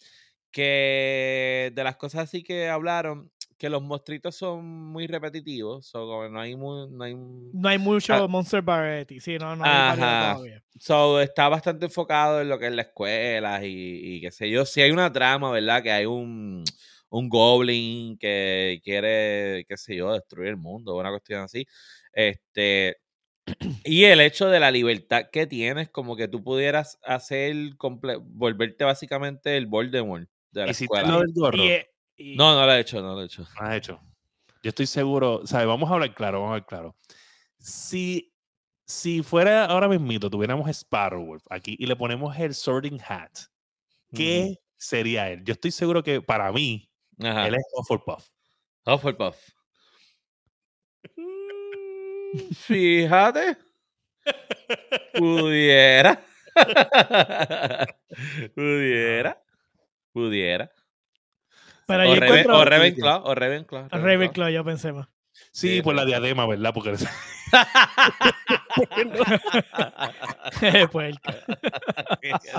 que 0.51 1.73
de 1.75 1.85
las 1.85 1.97
cosas 1.97 2.23
así 2.25 2.43
que 2.43 2.69
hablaron, 2.69 3.31
que 3.59 3.69
los 3.69 3.83
monstruitos 3.83 4.37
son 4.37 4.65
muy 4.65 5.07
repetitivos, 5.09 5.87
so, 5.87 6.29
no 6.29 6.41
hay 6.41 6.55
muy, 6.55 6.89
no 6.91 7.05
hay, 7.05 7.15
No 7.17 7.69
hay 7.69 7.79
mucho 7.79 8.15
Ah. 8.15 8.29
Monster 8.29 8.63
Variety, 8.63 9.19
sí, 9.21 9.37
no, 9.39 9.57
no 9.57 9.65
hay 9.65 9.71
Ajá. 9.71 10.35
todavía. 10.35 10.63
so, 10.79 11.21
está 11.21 11.49
bastante 11.49 11.87
enfocado 11.87 12.41
en 12.41 12.49
lo 12.49 12.59
que 12.59 12.67
es 12.69 12.73
la 12.73 12.83
escuela 12.83 13.65
y, 13.65 14.17
y 14.17 14.21
qué 14.21 14.31
sé 14.31 14.49
yo. 14.49 14.65
Si 14.65 14.81
hay 14.81 14.93
una 14.93 15.13
trama, 15.13 15.51
¿verdad? 15.51 15.83
Que 15.83 15.91
hay 15.91 16.07
un, 16.07 16.63
un 17.11 17.29
goblin 17.29 18.17
que 18.17 18.81
quiere, 18.85 19.65
qué 19.69 19.77
sé 19.77 19.97
yo, 19.97 20.13
destruir 20.13 20.51
el 20.51 20.57
mundo, 20.57 20.97
una 20.97 21.11
cuestión 21.11 21.43
así. 21.43 21.67
Este, 22.13 22.99
y 23.85 24.05
el 24.05 24.21
hecho 24.21 24.49
de 24.49 24.61
la 24.61 24.71
libertad 24.71 25.27
que 25.33 25.47
tienes, 25.47 25.89
como 25.91 26.15
que 26.17 26.29
tú 26.29 26.45
pudieras 26.45 26.99
hacer, 27.05 27.57
volverte 28.25 28.85
básicamente 28.85 29.57
el 29.57 29.67
Voldemort 29.67 30.29
de 30.51 30.65
la 30.65 30.71
¿Hiciste 30.71 30.85
escuela. 30.97 31.09
lo 31.09 31.21
del 31.21 31.33
gorro? 31.35 31.57
Y, 31.59 31.69
eh, 31.69 31.91
y- 32.17 32.37
No, 32.37 32.55
no 32.55 32.65
lo 32.67 32.73
he 32.73 32.81
hecho, 32.81 33.01
no 33.03 33.15
lo 33.15 33.23
he 33.23 33.27
hecho. 33.27 33.47
has 33.59 33.75
hecho. 33.75 34.01
Yo 34.63 34.69
estoy 34.71 34.87
seguro, 34.87 35.47
¿sabes? 35.47 35.67
Vamos 35.67 35.91
a 35.91 35.95
hablar 35.95 36.15
claro, 36.15 36.41
vamos 36.41 36.51
a 36.51 36.55
hablar 36.55 36.67
claro. 36.67 36.97
Si, 37.59 38.33
si 38.87 39.23
fuera 39.23 39.67
ahora 39.67 39.89
mismito, 39.89 40.29
tuviéramos 40.31 40.69
Sparrowwolf 40.75 41.45
aquí 41.51 41.77
y 41.79 41.87
le 41.87 41.95
ponemos 41.97 42.37
el 42.39 42.55
Sorting 42.55 43.01
Hat, 43.07 43.31
¿qué 44.15 44.59
sería 44.77 45.31
él? 45.31 45.45
Yo 45.45 45.53
estoy 45.53 45.71
seguro 45.71 46.03
que 46.03 46.21
para 46.23 46.51
mí. 46.53 46.91
Ajá. 47.21 47.47
él 47.49 47.55
es 47.57 47.65
Hufflepuff. 47.75 48.29
Hufflepuff. 48.87 49.37
Mm, 51.17 52.33
Fíjate. 52.55 53.57
Pudiera. 55.15 56.25
Pudiera. 58.55 59.43
Pudiera. 60.19 60.71
pero 61.87 62.11
O, 62.11 62.15
encuentro 62.15 62.59
o 62.59 62.65
Ravenclaw. 62.65 63.23
O 63.25 63.35
Ravenclaw. 63.37 63.89
Ravenclaw, 63.91 64.49
yo 64.51 64.65
pensé 64.65 64.93
más. 64.93 65.07
Sí, 65.53 65.77
Sí, 65.77 65.83
por 65.83 65.95
la 65.95 66.03
Ravenclaw. 66.03 66.23
diadema, 66.23 66.47
¿verdad? 66.47 66.75
Porque 66.75 66.97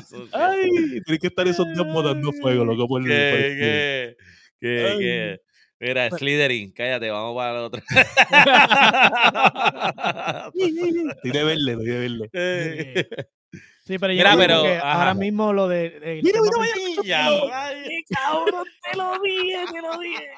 sucio. 0.07 0.29
Ay, 0.31 1.01
tiene 1.05 1.19
que 1.19 1.27
estar 1.27 1.45
esos 1.47 1.67
dos 1.75 1.85
botando 1.87 2.31
fuego, 2.41 2.63
loco, 2.63 2.87
por, 2.87 3.03
¿Qué, 3.03 4.15
qué, 4.61 4.95
qué? 4.99 5.41
Mira, 5.81 6.09
Slytherin, 6.11 6.71
cállate, 6.71 7.11
vamos 7.11 7.35
para 7.35 7.53
la 7.53 7.61
otra. 7.63 7.81
Estoy 10.55 11.31
de 11.31 11.43
verle, 11.43 11.71
estoy 11.73 11.87
de 11.87 11.99
verle. 11.99 12.29
Eh, 12.33 13.05
Sí, 13.89 13.97
pero 13.97 14.13
yo 14.13 14.17
Mira, 14.17 14.35
creo 14.35 14.47
pero, 14.47 14.61
que 14.61 14.77
ajá. 14.77 14.91
ahora 14.93 15.13
mismo 15.15 15.51
lo 15.51 15.67
de. 15.67 15.85
el 15.87 16.21
Mira, 16.21 16.41
mira, 16.43 16.57
principal- 16.61 17.05
ya, 17.07 17.25
ay. 17.27 17.83
¡Qué 17.87 18.01
cabrón! 18.13 18.67
Te 18.83 18.95
lo 18.97 19.19
dije, 19.19 19.65
te 19.73 19.81
lo 19.81 19.99
dije. 19.99 20.29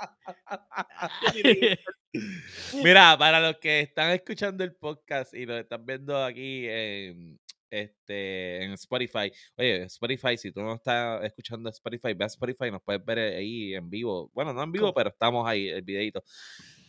Mira, 2.82 3.18
para 3.18 3.42
los 3.42 3.58
que 3.58 3.82
están 3.82 4.12
escuchando 4.12 4.64
el 4.64 4.74
podcast 4.74 5.34
y 5.34 5.46
lo 5.46 5.58
están 5.58 5.86
viendo 5.86 6.24
aquí 6.24 6.66
en, 6.66 7.38
este, 7.70 8.64
en 8.64 8.72
Spotify, 8.72 9.30
oye, 9.58 9.84
Spotify, 9.84 10.38
si 10.38 10.54
tú 10.54 10.62
no 10.62 10.76
estás 10.76 11.22
escuchando 11.26 11.70
Spotify, 11.72 12.14
ve 12.14 12.24
a 12.24 12.28
Spotify, 12.28 12.72
nos 12.72 12.82
puedes 12.82 13.04
ver 13.04 13.20
ahí 13.20 13.76
en 13.76 13.90
vivo. 13.90 14.32
Bueno, 14.34 14.54
no 14.54 14.64
en 14.64 14.72
vivo, 14.72 14.86
¿Cómo? 14.86 14.94
pero 14.94 15.10
estamos 15.10 15.46
ahí, 15.46 15.68
el 15.68 15.82
videito. 15.82 16.24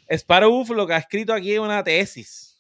Sparrow 0.08 0.64
lo 0.74 0.86
que 0.86 0.94
ha 0.94 0.98
escrito 0.98 1.32
aquí 1.32 1.54
es 1.54 1.58
una 1.58 1.82
tesis. 1.82 2.51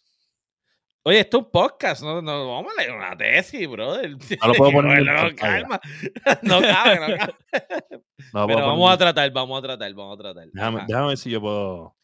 Oye, 1.04 1.18
esto 1.20 1.38
es 1.38 1.44
un 1.44 1.50
podcast, 1.50 2.02
no, 2.02 2.22
no 2.22 2.48
vamos 2.52 2.72
a 2.76 2.80
leer 2.80 2.94
una 2.94 3.16
tesis, 3.16 3.68
brother. 3.68 4.10
No 4.12 4.48
lo 4.48 4.54
puedo 4.54 4.72
poner 4.72 5.02
No, 5.04 5.28
no, 5.30 5.36
calma. 5.36 5.80
No 6.42 6.60
cabe, 6.60 7.00
no 7.00 7.16
cabe. 7.16 7.34
No, 8.32 8.46
Pero 8.46 8.60
vamos 8.60 8.78
poner- 8.78 8.92
a 8.94 8.98
tratar, 8.98 9.32
vamos 9.32 9.58
a 9.58 9.62
tratar, 9.62 9.94
vamos 9.94 10.18
a 10.18 10.22
tratar. 10.22 10.48
déjame, 10.52 10.84
déjame 10.86 11.08
ver 11.08 11.16
si 11.18 11.30
yo 11.30 11.40
puedo 11.40 11.96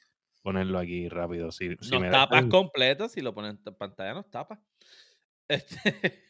ponerlo 0.43 0.79
aquí 0.81 1.09
rápido. 1.09 1.53
Si, 1.53 1.69
si 1.81 1.91
Nos 1.93 2.01
me 2.01 2.09
da- 2.11 2.21
tapas 2.29 2.47
completo, 2.47 3.09
si 3.09 3.21
lo 3.21 3.33
pones 3.33 3.55
en 3.65 3.75
pantalla 3.75 4.15
nos 4.15 4.29
tapa. 4.31 4.61
Este, 5.49 6.25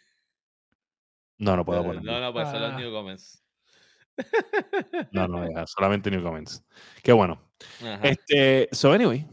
No, 1.38 1.56
no 1.56 1.64
puedo 1.64 1.82
no, 1.82 1.88
ponerlo. 1.88 2.20
no, 2.20 2.32
pues 2.32 2.48
son 2.50 2.60
los 2.60 2.72
Ah. 2.72 2.78
new 2.78 2.92
comments. 2.92 3.42
No, 5.12 5.26
no, 5.26 5.48
ya, 5.50 5.66
solamente 5.66 6.10
new 6.10 6.22
comments. 6.22 6.64
Qué 7.02 7.12
bueno. 7.12 7.40
Ajá. 7.82 8.00
Este, 8.02 8.68
so 8.72 8.92
anyway, 8.92 9.26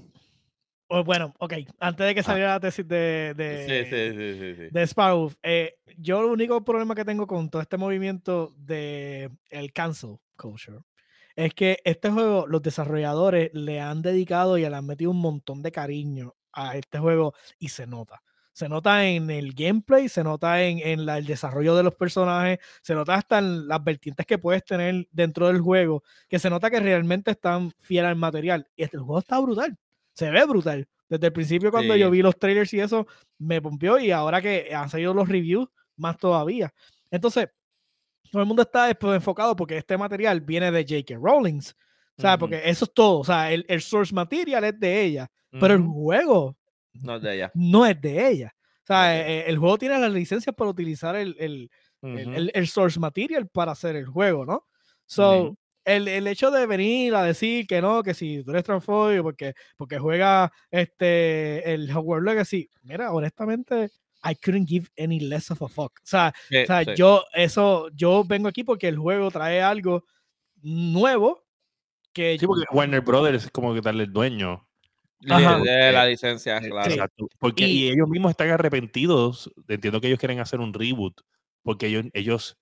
bueno, 0.89 1.33
ok. 1.39 1.53
Antes 1.79 2.05
de 2.07 2.13
que 2.13 2.19
Ah. 2.21 2.23
saliera 2.23 2.53
la 2.53 2.59
tesis 2.59 2.87
de, 2.87 3.33
de, 3.35 3.65
Sí, 3.67 3.89
sí, 3.89 4.11
sí, 4.17 4.39
sí, 4.55 4.55
sí. 4.63 4.69
de 4.71 4.81
Sparrow, 4.87 5.31
eh, 5.43 5.75
yo 5.97 6.19
el 6.19 6.25
único 6.25 6.63
problema 6.63 6.95
que 6.95 7.05
tengo 7.05 7.25
con 7.27 7.49
todo 7.49 7.61
este 7.61 7.77
movimiento 7.77 8.53
de 8.57 9.31
el 9.49 9.73
cancel 9.73 10.17
culture 10.37 10.79
es 11.35 11.53
que 11.53 11.79
este 11.83 12.09
juego, 12.11 12.47
los 12.47 12.61
desarrolladores 12.61 13.51
le 13.53 13.81
han 13.81 14.01
dedicado 14.01 14.57
y 14.57 14.61
le 14.61 14.75
han 14.75 14.85
metido 14.85 15.11
un 15.11 15.19
montón 15.21 15.61
de 15.63 15.71
cariño 15.71 16.35
a 16.53 16.77
este 16.77 16.99
juego 16.99 17.33
y 17.59 17.69
se 17.69 17.87
nota. 17.87 18.21
Se 18.53 18.69
nota 18.69 19.05
en 19.05 19.29
el 19.31 19.53
gameplay, 19.53 20.07
se 20.07 20.23
nota 20.23 20.63
en, 20.63 20.79
en 20.79 21.05
la- 21.05 21.17
el 21.17 21.25
desarrollo 21.25 21.75
de 21.75 21.83
los 21.83 21.95
personajes, 21.95 22.59
se 22.81 22.95
nota 22.95 23.15
hasta 23.15 23.39
en 23.39 23.67
las 23.67 23.83
vertientes 23.83 24.25
que 24.25 24.37
puedes 24.37 24.63
tener 24.63 25.07
dentro 25.11 25.47
del 25.47 25.59
juego, 25.59 26.03
que 26.29 26.39
se 26.39 26.49
nota 26.49 26.69
que 26.71 26.79
realmente 26.79 27.31
están 27.31 27.71
fieles 27.79 28.09
al 28.11 28.15
material. 28.15 28.65
Y 28.77 28.83
este, 28.83 28.95
el 28.95 29.03
juego 29.03 29.19
está 29.19 29.39
brutal, 29.41 29.77
se 30.15 30.31
ve 30.31 30.43
brutal. 30.45 30.87
Desde 31.07 31.27
el 31.27 31.33
principio 31.33 31.69
cuando 31.69 31.95
yo 31.95 32.09
vi 32.09 32.21
los 32.23 32.39
trailers 32.39 32.73
y 32.73 32.79
eso, 32.79 33.05
me 33.37 33.61
pompió 33.61 33.99
y 33.99 34.09
ahora 34.09 34.41
que 34.41 34.73
han 34.73 34.89
salido 34.89 35.13
los 35.13 35.29
reviews, 35.29 35.67
más 35.97 36.17
todavía. 36.17 36.73
Entonces, 37.11 37.47
todo 38.31 38.41
el 38.41 38.47
mundo 38.47 38.63
está 38.63 38.87
después 38.87 39.15
enfocado 39.15 39.55
porque 39.55 39.77
este 39.77 39.97
material 39.97 40.41
viene 40.41 40.71
de 40.71 40.81
J.K. 40.83 41.19
Rowling. 41.21 41.59
O 42.17 42.21
sea, 42.21 42.37
porque 42.39 42.61
eso 42.65 42.85
es 42.85 42.93
todo. 42.93 43.19
O 43.19 43.23
sea, 43.23 43.51
el, 43.51 43.65
el 43.67 43.81
source 43.81 44.13
material 44.15 44.63
es 44.63 44.79
de 44.79 45.03
ella, 45.03 45.31
pero 45.51 45.75
el 45.75 45.81
juego 45.81 46.57
No 46.93 47.17
es 47.17 47.21
de 47.21 47.35
ella. 47.35 47.51
no 47.53 47.85
es 47.85 48.01
de 48.01 48.27
ella. 48.27 48.55
O 48.57 48.87
sea, 48.87 49.01
Ok. 49.01 49.27
eh, 49.29 49.43
el 49.47 49.57
juego 49.57 49.77
tiene 49.77 49.99
las 49.99 50.11
licencias 50.11 50.55
para 50.55 50.69
utilizar 50.71 51.15
el, 51.15 51.35
el- 51.39 52.67
source 52.67 52.99
material 52.99 53.47
para 53.47 53.73
hacer 53.73 53.95
el 53.95 54.05
juego, 54.05 54.45
¿no? 54.45 54.65
So. 55.05 55.55
El, 55.85 56.07
el 56.07 56.27
hecho 56.27 56.51
de 56.51 56.65
venir 56.65 57.15
a 57.15 57.23
decir 57.23 57.65
que 57.67 57.81
no, 57.81 58.03
que 58.03 58.13
si 58.13 58.43
tú 58.43 58.51
eres 58.51 58.63
transfobio 58.63 59.23
porque, 59.23 59.53
porque 59.77 59.97
juega 59.99 60.51
este, 60.71 61.73
el 61.73 61.89
Hogwarts 61.95 62.25
Legacy, 62.25 62.69
mira, 62.83 63.11
honestamente, 63.13 63.91
I 64.23 64.35
couldn't 64.35 64.67
give 64.67 64.87
any 64.97 65.19
less 65.19 65.51
of 65.51 65.61
a 65.61 65.67
fuck. 65.67 65.93
O 65.99 66.05
sea, 66.05 66.33
Sí, 66.49 66.57
o 66.57 66.65
sea, 66.65 66.83
sí. 66.83 66.91
yo, 66.95 67.23
eso, 67.33 67.89
yo 67.93 68.23
vengo 68.25 68.47
aquí 68.47 68.63
porque 68.63 68.87
el 68.87 68.97
juego 68.97 69.29
trae 69.31 69.61
algo 69.61 70.03
nuevo 70.61 71.43
que 72.13 72.37
sí, 72.39 72.47
porque 72.47 72.63
Warner 72.71 73.01
Brothers 73.01 73.45
es 73.45 73.51
como 73.51 73.73
que 73.73 73.81
darle 73.81 74.03
el 74.05 74.13
dueño. 74.13 74.67
Ajá. 75.29 75.59
De, 75.59 75.69
de 75.71 75.91
la 75.91 76.05
licencia, 76.05 76.59
claro. 76.61 76.89
Exacto. 76.91 77.27
Porque 77.39 77.67
Y- 77.67 77.83
y 77.85 77.89
ellos 77.89 78.07
mismos 78.07 78.31
están 78.31 78.49
arrepentidos. 78.49 79.51
Entiendo 79.67 79.99
que 79.99 80.07
ellos 80.07 80.19
quieren 80.19 80.39
hacer 80.39 80.59
un 80.59 80.73
reboot. 80.73 81.21
Porque 81.63 81.87
ellos, 81.87 82.05
ellos 82.13 82.57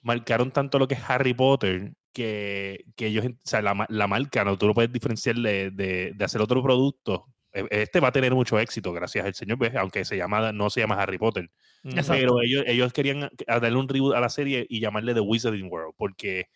marcaron 0.00 0.50
tanto 0.50 0.78
lo 0.78 0.88
que 0.88 0.94
es 0.94 1.00
Harry 1.08 1.32
Potter 1.32 1.92
que, 2.12 2.84
que 2.96 3.06
ellos, 3.06 3.26
o 3.26 3.30
sea, 3.44 3.62
la, 3.62 3.86
la 3.88 4.06
marca, 4.06 4.44
no, 4.44 4.56
tú 4.58 4.66
no 4.66 4.74
puedes 4.74 4.92
diferenciar 4.92 5.36
de, 5.36 5.70
de- 5.70 6.12
de 6.14 6.24
hacer 6.24 6.40
otro 6.40 6.62
producto. 6.62 7.26
E- 7.52 7.66
Este 7.70 8.00
va 8.00 8.08
a 8.08 8.12
tener 8.12 8.34
mucho 8.34 8.58
éxito, 8.58 8.92
gracias 8.92 9.24
al 9.26 9.34
señor, 9.34 9.58
¿ves? 9.58 9.74
aunque 9.76 10.04
se 10.04 10.16
llama, 10.16 10.52
no 10.52 10.70
se 10.70 10.80
llama 10.80 10.94
Harry 11.00 11.18
Potter. 11.18 11.50
Exacto. 11.84 12.12
Pero 12.12 12.40
ellos, 12.42 12.64
ellos 12.66 12.92
querían 12.92 13.24
a- 13.46 13.60
darle 13.60 13.76
un 13.78 13.88
reboot 13.88 14.14
a 14.14 14.20
la 14.20 14.28
serie 14.28 14.66
y 14.68 14.80
llamarle 14.80 15.14
The 15.14 15.20
Wizarding 15.20 15.70
World, 15.70 15.94
porque 15.96 16.46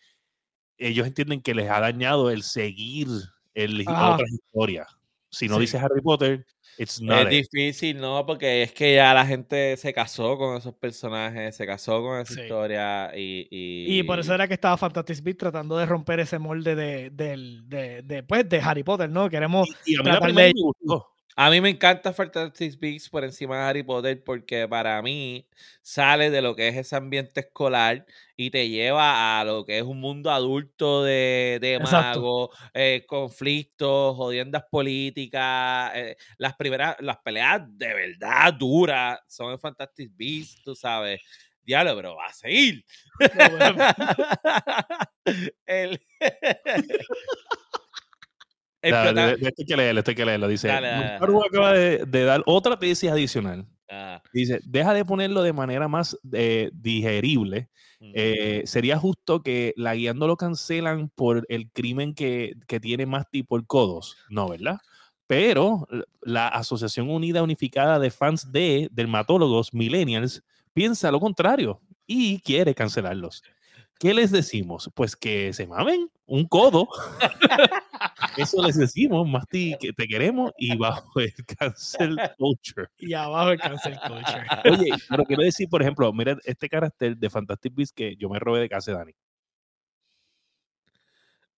ellos 0.77 1.07
entienden 1.07 1.41
que 1.41 1.53
les 1.55 1.69
ha 1.69 1.79
dañado 1.79 2.29
el 2.31 2.43
seguir 2.43 3.07
el, 3.53 3.83
Ajá. 3.87 4.13
otras 4.13 4.31
historias. 4.31 4.87
Si 5.29 5.47
no 5.47 5.55
Sí. 5.55 5.61
dice 5.61 5.77
Harry 5.79 6.01
Potter, 6.01 6.45
it's 6.77 7.01
not 7.01 7.27
Es 7.27 7.33
it. 7.33 7.49
difícil, 7.51 7.97
¿no? 7.99 8.25
Porque 8.25 8.63
es 8.63 8.71
que 8.71 8.95
ya 8.95 9.13
la 9.13 9.25
gente 9.25 9.75
se 9.77 9.93
casó 9.93 10.37
con 10.37 10.57
esos 10.57 10.73
personajes, 10.73 11.55
se 11.55 11.65
casó 11.65 12.01
con 12.01 12.19
esa 12.21 12.33
Sí. 12.33 12.41
historia 12.41 13.11
y, 13.15 13.47
y... 13.49 13.99
Y 13.99 14.03
por 14.03 14.19
eso 14.19 14.33
era 14.33 14.47
que 14.47 14.53
estaba 14.55 14.77
Fantastic 14.77 15.23
Beasts 15.23 15.39
tratando 15.39 15.77
de 15.77 15.85
romper 15.85 16.19
ese 16.19 16.39
molde 16.39 16.75
de, 16.75 17.09
del- 17.09 17.67
de, 17.67 18.01
de, 18.03 18.23
pues, 18.23 18.47
de 18.47 18.59
Harry 18.59 18.83
Potter, 18.83 19.09
¿no? 19.09 19.29
Queremos 19.29 19.67
Y, 19.85 19.93
y 19.93 19.95
a 19.99 20.03
mí 20.03 20.09
la 20.11 20.19
de- 20.19 20.33
me 20.33 20.51
gustó. 20.53 21.07
A 21.39 21.51
mí 21.51 21.61
me 21.61 21.69
encanta 21.69 22.13
Fantastic 22.13 22.79
Beasts 22.79 23.09
por 23.09 23.23
encima 23.23 23.57
de 23.57 23.63
Harry 23.69 23.83
Potter 23.83 24.23
porque 24.23 24.67
para 24.67 24.99
mí 25.03 25.47
sale 25.83 26.31
de 26.31 26.41
lo 26.41 26.55
que 26.55 26.67
es 26.69 26.75
ese 26.75 26.95
ambiente 26.95 27.41
escolar 27.41 28.07
y 28.35 28.49
te 28.49 28.67
lleva 28.69 29.39
a 29.39 29.43
lo 29.45 29.63
que 29.63 29.77
es 29.77 29.83
un 29.83 29.99
mundo 29.99 30.31
adulto 30.31 31.03
de, 31.03 31.59
de 31.61 31.77
magos, 31.91 32.49
eh, 32.73 33.05
conflictos, 33.07 34.15
jodiendas 34.15 34.63
políticas. 34.71 35.91
eh, 35.95 36.17
las 36.39 36.55
primeras, 36.55 36.95
las 37.01 37.17
peleas 37.19 37.61
de 37.67 37.93
verdad 37.93 38.53
duras 38.53 39.19
son 39.27 39.51
en 39.51 39.59
Fantastic 39.59 40.09
Beasts, 40.15 40.63
tú 40.63 40.75
sabes. 40.75 41.21
Diablo, 41.61 41.95
pero 41.97 42.15
va 42.15 42.27
a 42.27 42.33
seguir. 42.33 42.83
No, 43.35 43.49
bueno, 43.51 43.75
El- 45.67 45.99
el 46.19 46.87
Dale, 48.81 49.11
prota- 49.11 49.27
de- 49.27 49.35
de- 49.37 49.47
esto 49.47 49.61
hay 49.61 49.65
que 49.65 49.77
leerlo, 49.77 49.99
esto 49.99 50.11
hay 50.11 50.15
que 50.15 50.25
leerlo. 50.25 50.47
Dice, 50.47 50.67
Dale, 50.67 50.87
dale, 50.87 51.03
dale. 51.05 51.19
Montaru 51.19 51.43
acaba 51.45 51.73
de, 51.73 52.05
de 52.05 52.23
dar 52.23 52.43
otra 52.45 52.77
tesis 52.79 53.09
adicional. 53.09 53.65
Ah, 53.89 54.21
Dice, 54.33 54.59
deja 54.65 54.93
de 54.93 55.05
ponerlo 55.05 55.41
de 55.43 55.53
manera 55.53 55.87
más 55.87 56.17
eh, 56.33 56.69
digerible. 56.73 57.69
mm. 57.99 58.11
Eh, 58.13 58.61
sería 58.65 58.97
justo 58.97 59.41
que 59.43 59.73
la 59.77 59.95
guiando 59.95 60.27
lo 60.27 60.35
cancelan 60.37 61.09
por 61.09 61.45
el 61.49 61.69
crimen 61.71 62.13
que, 62.13 62.53
que 62.67 62.79
tiene 62.79 63.05
Masti 63.05 63.43
por 63.43 63.65
codos. 63.65 64.17
No, 64.29 64.47
¿verdad? 64.49 64.79
Pero 65.25 65.87
la 66.21 66.47
Asociación 66.47 67.09
Unida 67.09 67.43
Unificada 67.43 67.99
de 67.99 68.11
Fans 68.11 68.51
de 68.51 68.87
Dermatólogos 68.91 69.73
Millennials 69.73 70.43
piensa 70.73 71.11
lo 71.11 71.19
contrario 71.19 71.81
y 72.05 72.39
quiere 72.41 72.73
cancelarlos. 72.75 73.43
¿Qué 73.99 74.13
les 74.13 74.31
decimos? 74.31 74.91
Pues 74.93 75.15
que 75.15 75.53
se 75.53 75.65
mamen 75.65 76.09
un 76.25 76.47
codo. 76.47 76.87
Eso 78.37 78.61
les 78.61 78.77
decimos, 78.77 79.27
Masti, 79.27 79.75
que 79.79 79.93
te 79.93 80.07
queremos 80.07 80.51
y 80.57 80.77
bajo 80.77 81.19
el 81.19 81.33
cancel 81.57 82.17
culture. 82.37 82.87
y 82.99 83.13
abajo 83.13 83.51
el 83.51 83.59
cancel 83.59 83.97
culture. 83.99 84.45
Oye, 84.65 84.91
pero 85.09 85.23
quiero 85.23 85.43
decir, 85.43 85.67
por 85.69 85.81
ejemplo, 85.81 86.13
mira 86.13 86.37
este 86.43 86.69
carácter 86.69 87.17
de 87.17 87.29
Fantastic 87.29 87.73
Beasts 87.73 87.93
que 87.93 88.15
yo 88.17 88.29
me 88.29 88.39
robé 88.39 88.59
de 88.59 88.69
casa 88.69 88.91
de 88.91 88.97
Dani. 88.97 89.13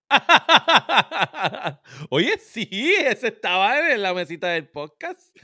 Oye, 2.10 2.38
sí, 2.40 2.68
ese 3.06 3.28
estaba 3.28 3.92
en 3.92 4.02
la 4.02 4.14
mesita 4.14 4.48
del 4.48 4.68
podcast. 4.68 5.36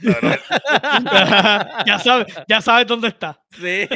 ya 1.86 1.98
sabes, 2.02 2.34
ya 2.48 2.60
sabes 2.60 2.86
dónde 2.86 3.08
está. 3.08 3.40
Sí. 3.50 3.88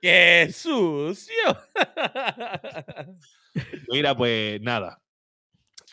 ¡Qué 0.00 0.48
sucio! 0.52 1.34
Mira, 3.90 4.16
pues 4.16 4.60
nada. 4.60 5.00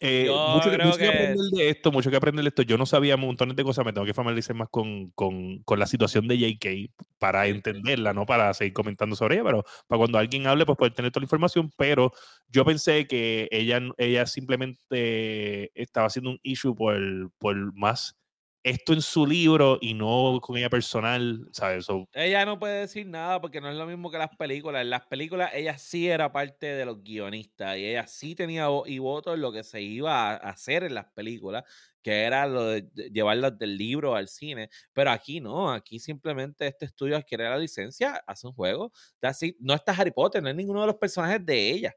Eh, 0.02 0.28
mucho, 0.30 0.70
que- 0.70 0.76
creo 0.76 0.88
mucho 0.88 0.98
que 0.98 1.04
que- 1.06 1.10
aprender 1.10 1.38
de 1.52 1.70
esto, 1.70 1.92
mucho 1.92 2.12
que 2.12 2.18
aprender 2.18 2.44
de 2.44 2.50
esto. 2.50 2.62
Yo 2.64 2.78
no 2.78 2.86
sabía 2.86 3.16
montones 3.16 3.56
de 3.56 3.64
cosas, 3.64 3.86
me 3.86 3.94
tengo 3.94 4.06
que 4.06 4.14
familiarizar 4.14 4.56
más 4.56 4.68
con, 4.70 5.10
con, 5.12 5.60
con 5.64 5.80
la 5.80 5.88
situación 5.88 6.28
de 6.28 6.38
JK 6.38 6.92
para 7.18 7.48
entenderla, 7.48 8.14
no 8.14 8.26
para 8.26 8.54
seguir 8.54 8.74
comentando 8.74 9.16
sobre 9.16 9.36
ella, 9.36 9.46
pero 9.46 9.64
para 9.88 9.98
cuando 9.98 10.18
alguien 10.18 10.48
hable, 10.48 10.66
pues 10.66 10.78
poder 10.78 10.94
tener 10.94 11.12
toda 11.12 11.22
la 11.22 11.26
información. 11.26 11.72
Pero 11.78 12.12
yo 12.50 12.66
pensé 12.66 13.08
que 13.08 13.48
ella, 13.52 13.82
ella 13.98 14.26
simplemente 14.26 15.72
estaba 15.82 16.08
haciendo 16.08 16.32
un 16.32 16.40
issue 16.44 16.76
por, 16.76 17.00
por 17.38 17.56
más 17.74 18.18
esto 18.66 18.94
en 18.94 19.02
su 19.04 19.28
libro 19.28 19.78
y 19.80 19.94
no 19.94 20.40
con 20.42 20.58
ella 20.58 20.72
personal, 20.72 21.48
¿sabes? 21.52 21.86
Ella 22.14 22.46
no 22.48 22.58
puede 22.58 22.80
decir 22.80 23.06
nada 23.06 23.40
porque 23.40 23.62
no 23.62 23.70
es 23.70 23.76
lo 23.76 23.86
mismo 23.86 24.10
que 24.10 24.18
las 24.18 24.36
películas. 24.36 24.82
En 24.82 24.90
las 24.90 25.06
películas 25.06 25.52
ella 25.54 25.78
sí 25.78 26.10
era 26.10 26.32
parte 26.32 26.66
de 26.66 26.84
los 26.84 27.04
guionistas 27.04 27.78
y 27.78 27.86
ella 27.86 28.08
sí 28.08 28.34
tenía 28.34 28.68
y 28.88 28.98
voto 28.98 29.36
en 29.36 29.42
lo 29.42 29.52
que 29.52 29.64
se 29.64 29.84
iba 29.84 30.32
a 30.32 30.36
hacer 30.38 30.84
en 30.84 30.96
las 30.96 31.06
películas, 31.14 31.64
que 32.02 32.24
era 32.24 32.48
lo 32.48 32.66
de 32.66 32.90
llevarlas 33.14 33.56
del 33.60 33.78
libro 33.78 34.16
al 34.16 34.28
cine. 34.28 34.72
Pero 34.94 35.12
aquí 35.12 35.40
no, 35.40 35.72
aquí 35.72 36.00
simplemente 36.00 36.66
este 36.66 36.86
estudio 36.86 37.18
adquiere 37.18 37.44
la 37.48 37.60
licencia, 37.60 38.24
hace 38.26 38.48
un 38.48 38.54
juego. 38.54 38.92
No 39.60 39.76
está 39.76 39.92
Harry 39.92 40.10
Potter, 40.12 40.42
no 40.42 40.50
es 40.50 40.56
ninguno 40.56 40.82
de 40.82 40.88
los 40.88 40.96
personajes 40.96 41.46
de 41.46 41.70
ella. 41.70 41.96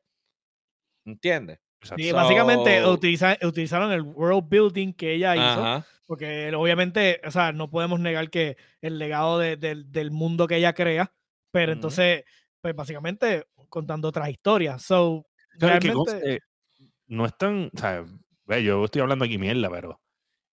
¿Entiendes? 1.06 1.58
Sí, 1.96 2.12
básicamente 2.12 2.84
utiliza- 2.84 3.38
utilizaron 3.46 3.92
el 3.92 4.02
world 4.02 4.48
building 4.48 4.92
que 4.92 5.14
ella 5.14 5.34
hizo. 5.36 5.60
Ajá. 5.64 5.86
Porque 6.06 6.52
obviamente, 6.54 7.20
o 7.26 7.30
sea, 7.30 7.52
no 7.52 7.70
podemos 7.70 8.00
negar 8.00 8.30
que 8.30 8.56
el 8.80 8.98
legado 8.98 9.38
de- 9.38 9.56
del- 9.56 9.90
del 9.92 10.10
mundo 10.10 10.46
que 10.46 10.56
ella 10.56 10.72
crea, 10.72 11.12
pero 11.50 11.72
entonces, 11.72 12.24
pues 12.60 12.74
básicamente 12.74 13.46
contando 13.68 14.08
otras 14.08 14.28
historias. 14.30 14.82
So, 14.82 15.26
Claro, 15.58 15.78
que 15.80 15.88
realmente, 15.88 16.40
no 17.06 17.26
es 17.26 17.36
tan, 17.36 17.70
o 17.74 17.78
sea, 17.78 18.04
yo 18.60 18.84
estoy 18.84 19.02
hablando 19.02 19.24
aquí 19.24 19.38
mierda, 19.38 19.68
pero 19.70 20.00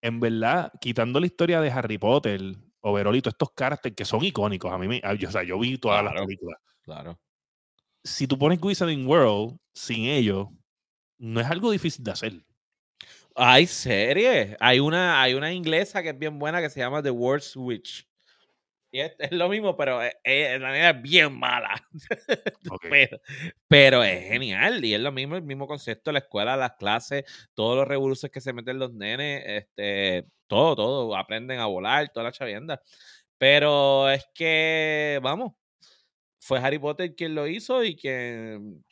en 0.01 0.19
verdad, 0.19 0.71
quitando 0.82 1.19
la 1.19 1.26
historia 1.26 1.61
de 1.61 1.71
Harry 1.71 1.97
Potter, 1.97 2.41
Overall 2.82 3.15
y 3.15 3.21
todos 3.21 3.34
estos 3.34 3.51
caracteres 3.55 3.95
que 3.95 4.05
son 4.05 4.23
icónicos, 4.23 4.71
a 4.71 4.78
mí 4.78 4.88
me, 4.88 5.01
yo, 5.17 5.30
o 5.30 5.32
sea, 5.32 5.41
yo 5.43 5.57
vi 5.57 5.78
todas 5.78 6.03
las 6.03 6.13
películas. 6.13 6.59
Claro. 6.84 7.19
Si 8.03 8.28
tú 8.28 8.38
pones 8.38 8.61
Wizarding 8.61 9.07
World 9.07 9.57
sin 9.73 10.05
ellos, 10.05 10.49
no 11.18 11.41
es 11.41 11.47
algo 11.47 11.72
difícil 11.72 12.03
de 12.03 12.11
hacer. 12.11 12.34
Hay 13.36 13.68
series. 13.68 14.55
Hay 14.59 14.80
una, 14.80 15.22
hay 15.22 15.34
una 15.34 15.51
inglesa 15.53 16.01
que 16.03 16.09
es 16.09 16.20
bien 16.20 16.39
buena 16.39 16.61
que 16.61 16.70
se 16.70 16.80
llama 16.80 17.03
The 17.03 17.11
Worst 17.11 17.55
Witch. 17.57 18.07
Y 18.91 19.01
es, 19.01 19.13
es 19.20 19.32
lo 19.34 19.49
mismo, 19.49 19.78
pero 19.78 20.01
es, 20.01 20.13
es- 20.24 20.59
la 20.61 20.91
es 20.91 21.01
bien 21.01 21.38
mala. 21.38 21.76
Pero, 22.89 23.20
pero 23.68 24.03
es 24.03 24.28
genial. 24.30 24.84
Y 24.86 24.93
es 24.93 24.99
lo 25.01 25.11
mismo, 25.11 25.36
el 25.36 25.43
mismo 25.43 25.68
concepto, 25.68 26.11
la 26.11 26.20
escuela, 26.20 26.57
las 26.57 26.74
clases, 26.74 27.26
todos 27.53 27.78
los 27.78 27.88
revoluciones 27.88 28.32
que 28.34 28.41
se 28.41 28.53
meten 28.53 28.80
los 28.80 28.93
nenes, 28.93 29.43
este, 29.45 30.26
todo, 30.47 30.76
todo, 30.76 31.16
aprenden 31.18 31.59
a 31.59 31.66
volar, 31.68 32.09
toda 32.13 32.26
la 32.26 32.32
chavienda. 32.32 32.82
Pero 33.38 34.09
es 34.09 34.28
que, 34.34 35.20
vamos, 35.24 35.53
fue 36.39 36.59
Harry 36.59 36.80
Potter 36.80 37.16
quien 37.16 37.36
lo 37.36 37.47
hizo 37.47 37.84
y 37.84 37.95
quien. 37.95 38.84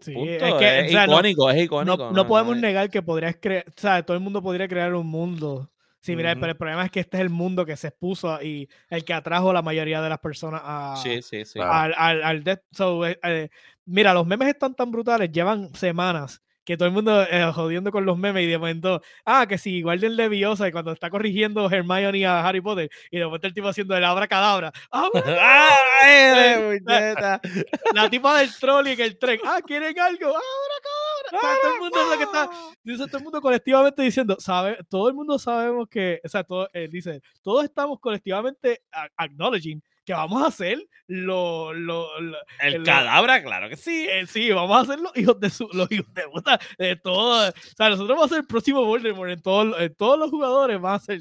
Sí, 0.00 0.12
punto, 0.14 0.30
es 0.46 0.54
que, 0.54 0.80
es 0.80 0.88
o 0.88 0.90
sea, 0.90 1.06
no- 1.06 1.12
icónico, 1.14 1.50
es 1.50 1.56
no, 1.56 1.62
icónico. 1.62 2.12
no 2.12 2.26
podemos 2.26 2.56
negar 2.56 2.90
que 2.90 3.02
podrías 3.02 3.36
crear, 3.40 3.64
o 3.68 3.80
sea, 3.80 4.02
todo 4.04 4.16
el 4.16 4.22
mundo 4.22 4.42
podría 4.42 4.66
crear 4.68 4.94
un 4.94 5.06
mundo. 5.06 5.70
Sí, 6.02 6.16
mira, 6.16 6.32
Ujú. 6.32 6.40
pero 6.40 6.52
el 6.52 6.56
problema 6.56 6.84
es 6.86 6.90
que 6.90 7.00
este 7.00 7.18
es 7.18 7.20
el 7.20 7.28
mundo 7.28 7.66
que 7.66 7.76
se 7.76 7.88
expuso 7.88 8.40
y 8.42 8.68
el 8.88 9.04
que 9.04 9.12
atrajo 9.12 9.50
a 9.50 9.52
la 9.54 9.60
mayoría 9.62 10.00
de 10.00 10.08
las 10.08 10.18
personas 10.18 10.62
a, 10.64 10.94
Sí, 10.96 11.20
sí, 11.20 11.44
sí. 11.44 11.58
Al, 11.62 11.92
al, 11.94 12.22
al 12.22 12.42
Death- 12.42 12.62
so, 12.72 13.04
eh, 13.06 13.18
eh, 13.22 13.50
mira, 13.84 14.14
los 14.14 14.26
memes 14.26 14.48
están 14.48 14.74
tan 14.74 14.90
brutales, 14.90 15.30
llevan 15.30 15.74
semanas 15.74 16.40
que 16.70 16.76
todo 16.76 16.86
el 16.86 16.94
mundo 16.94 17.22
eh, 17.22 17.50
jodiendo 17.52 17.90
con 17.90 18.06
los 18.06 18.16
memes 18.16 18.44
y 18.44 18.46
de 18.46 18.56
momento, 18.56 19.02
ah, 19.24 19.44
que 19.48 19.58
si 19.58 19.82
Guardian 19.82 20.14
Leviosa 20.14 20.68
y 20.68 20.70
cuando 20.70 20.92
está 20.92 21.10
corrigiendo 21.10 21.68
Hermione 21.68 22.24
a 22.24 22.46
Harry 22.46 22.60
Potter 22.60 22.88
y 23.10 23.18
de 23.18 23.24
momento 23.24 23.48
el 23.48 23.54
tipo 23.54 23.66
haciendo 23.66 23.96
el 23.96 24.04
abracadabra, 24.04 24.70
ah, 24.92 25.08
¡Ay, 26.00 26.60
muñeca! 26.86 27.40
la 27.94 28.08
tipa 28.08 28.38
del 28.38 28.54
troll 28.54 28.86
y 28.86 28.92
en 28.92 29.00
el 29.00 29.18
tren, 29.18 29.40
ah, 29.44 29.58
¿quieren 29.66 29.98
algo? 29.98 30.28
¡Abracadabra! 30.28 31.32
O 31.32 31.40
sea, 31.40 31.56
todo 31.60 31.74
el 31.74 31.80
mundo 31.80 32.02
es 32.02 32.08
lo 32.08 32.18
que 32.18 32.24
está, 32.24 32.50
dice 32.84 33.06
todo 33.08 33.18
el 33.18 33.24
mundo 33.24 33.40
colectivamente 33.40 34.02
diciendo, 34.02 34.36
sabe, 34.38 34.78
todo 34.88 35.08
el 35.08 35.14
mundo 35.14 35.40
sabemos 35.40 35.88
que, 35.88 36.20
o 36.24 36.28
sea, 36.28 36.44
todo, 36.44 36.68
eh, 36.72 36.86
dice, 36.88 37.20
todos 37.42 37.64
estamos 37.64 37.98
colectivamente 37.98 38.82
acknowledging 39.16 39.82
que 40.10 40.14
vamos 40.14 40.42
a 40.42 40.46
hacer 40.48 40.78
lo, 41.06 41.72
lo, 41.72 42.20
lo- 42.20 42.36
El 42.60 42.74
el- 42.74 42.82
cadabra, 42.84 43.42
claro 43.42 43.68
que 43.68 43.76
sí. 43.76 44.06
eh, 44.10 44.26
sí, 44.26 44.50
vamos 44.50 44.82
a 44.82 44.92
ser 44.92 45.00
los 45.00 45.16
hijos 45.16 45.38
de 45.40 45.50
su, 45.50 45.68
los 45.72 45.90
hijos 45.92 46.12
de 46.12 46.22
puta 46.28 46.58
de 46.78 46.96
todo. 46.96 47.48
O 47.48 47.52
sea, 47.76 47.88
nosotros 47.90 48.08
vamos 48.16 48.26
a 48.26 48.28
ser 48.34 48.38
el 48.38 48.46
próximo 48.46 48.84
Voldemort. 48.84 49.30
En, 49.30 49.40
todos 49.42 49.80
en 49.80 49.94
todos 49.94 50.18
los 50.18 50.30
jugadores 50.30 50.80
van 50.80 50.94
a 50.94 50.98
ser 50.98 51.20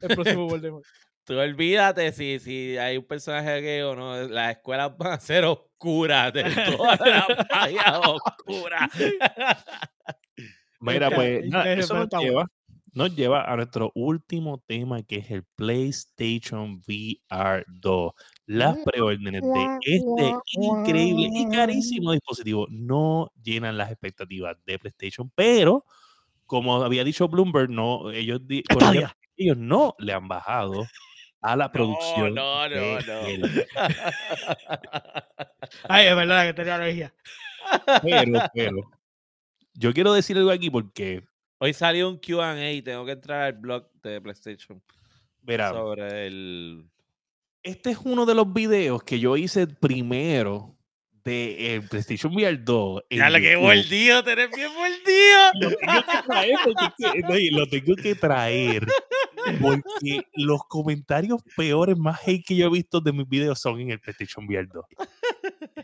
el 0.00 0.08
próximo 0.14 0.46
Voldemort. 0.48 0.84
Tú 1.24 1.38
olvídate 1.38 2.10
si, 2.12 2.40
si 2.40 2.76
hay 2.76 2.96
un 2.96 3.06
personaje 3.06 3.60
gay 3.60 3.80
o 3.82 3.94
no. 3.94 4.16
Las 4.28 4.56
escuelas 4.56 4.96
van 4.96 5.12
a 5.12 5.20
ser 5.20 5.44
oscuras. 5.44 6.32
De 6.32 6.42
todas 6.44 6.98
las 7.06 7.26
magia 7.50 8.00
oscuras. 8.00 8.90
Mira, 10.80 11.10
pues 11.10 11.44
nada, 11.46 11.72
eso 11.74 11.94
nos 11.94 12.04
está 12.04 12.18
lleva, 12.20 12.46
nos 12.92 13.14
lleva 13.14 13.50
a 13.50 13.56
nuestro 13.56 13.92
último 13.94 14.62
tema 14.66 15.02
que 15.02 15.16
es 15.16 15.30
el 15.30 15.44
PlayStation 15.56 16.80
VR 16.86 17.64
2. 17.68 18.12
Las 18.46 18.78
preórdenes 18.84 19.42
de 19.42 19.68
este 19.82 20.34
increíble 20.52 21.30
y 21.34 21.46
carísimo 21.50 22.12
dispositivo 22.12 22.66
no 22.70 23.30
llenan 23.42 23.76
las 23.76 23.90
expectativas 23.90 24.56
de 24.64 24.78
PlayStation, 24.78 25.30
pero 25.34 25.84
como 26.46 26.82
había 26.82 27.04
dicho 27.04 27.28
Bloomberg, 27.28 27.70
no, 27.70 28.10
ellos, 28.10 28.40
no 29.56 29.94
le 29.98 30.12
han 30.12 30.26
bajado 30.26 30.84
a 31.40 31.56
la 31.56 31.70
producción. 31.70 32.34
no, 32.34 32.68
no, 32.68 33.00
no. 33.00 33.20
el- 33.20 33.66
Ay, 35.88 36.06
es 36.08 36.16
verdad 36.16 36.46
que 36.46 36.54
tenía 36.54 36.74
alergia. 36.74 37.14
pero, 38.02 38.42
pero, 38.52 38.90
yo 39.74 39.92
quiero 39.92 40.12
decir 40.12 40.36
algo 40.36 40.50
aquí 40.50 40.70
porque, 40.70 41.22
Hoy 41.62 41.74
salió 41.74 42.08
un 42.08 42.16
QA. 42.18 42.54
Tengo 42.82 43.04
que 43.04 43.12
entrar 43.12 43.42
al 43.42 43.52
blog 43.52 43.86
de 44.02 44.18
PlayStation 44.20 44.82
verá, 45.42 45.70
sobre 45.70 46.26
el. 46.26 46.86
este 47.62 47.90
es 47.90 47.98
uno 48.02 48.24
de 48.24 48.34
los 48.34 48.50
videos 48.52 49.02
que 49.02 49.20
yo 49.20 49.36
hice 49.36 49.66
primero 49.66 50.74
de 51.22 51.74
eh, 51.74 51.80
PlayStation 51.82 52.34
VR 52.34 52.56
2. 52.56 53.02
en 53.10 53.18
Ya 53.18 53.28
lo 53.28 53.38
que 53.40 53.56
mordido, 53.58 54.24
tenés 54.24 54.48
bien 54.56 54.70
mordido. 54.72 55.50
Lo 55.60 55.68
tengo 55.76 56.02
que 56.10 56.22
traer 56.26 56.54
porque 56.64 56.84
es 56.86 57.12
que- 57.12 57.20
no, 57.20 57.38
y 57.38 57.50
lo 57.50 57.66
tengo 57.68 57.94
que 57.96 58.14
traer 58.14 58.86
porque 59.60 60.22
los 60.34 60.62
comentarios 60.66 61.42
peores, 61.56 61.98
más 61.98 62.20
hate 62.26 62.42
que 62.46 62.56
yo 62.56 62.68
he 62.68 62.70
visto 62.70 63.02
de 63.02 63.12
mis 63.12 63.28
videos 63.28 63.60
son 63.60 63.80
en 63.80 63.90
el 63.90 64.00
PlayStation 64.00 64.46
VR 64.46 64.66
2. 64.72 64.84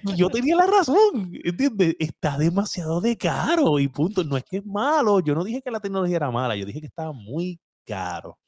Y 0.02 0.16
yo 0.16 0.28
tenía 0.28 0.56
la 0.56 0.66
razón, 0.66 1.32
¿entiendes? 1.44 1.96
Está 1.98 2.38
demasiado 2.38 3.00
de 3.00 3.16
caro 3.16 3.78
y 3.78 3.88
punto. 3.88 4.24
No 4.24 4.36
es 4.36 4.44
que 4.44 4.58
es 4.58 4.66
malo. 4.66 5.20
Yo 5.20 5.34
no 5.34 5.44
dije 5.44 5.62
que 5.62 5.70
la 5.70 5.80
tecnología 5.80 6.16
era 6.16 6.30
mala, 6.30 6.56
yo 6.56 6.66
dije 6.66 6.80
que 6.80 6.86
estaba 6.86 7.12
muy 7.12 7.60
caro. 7.84 8.38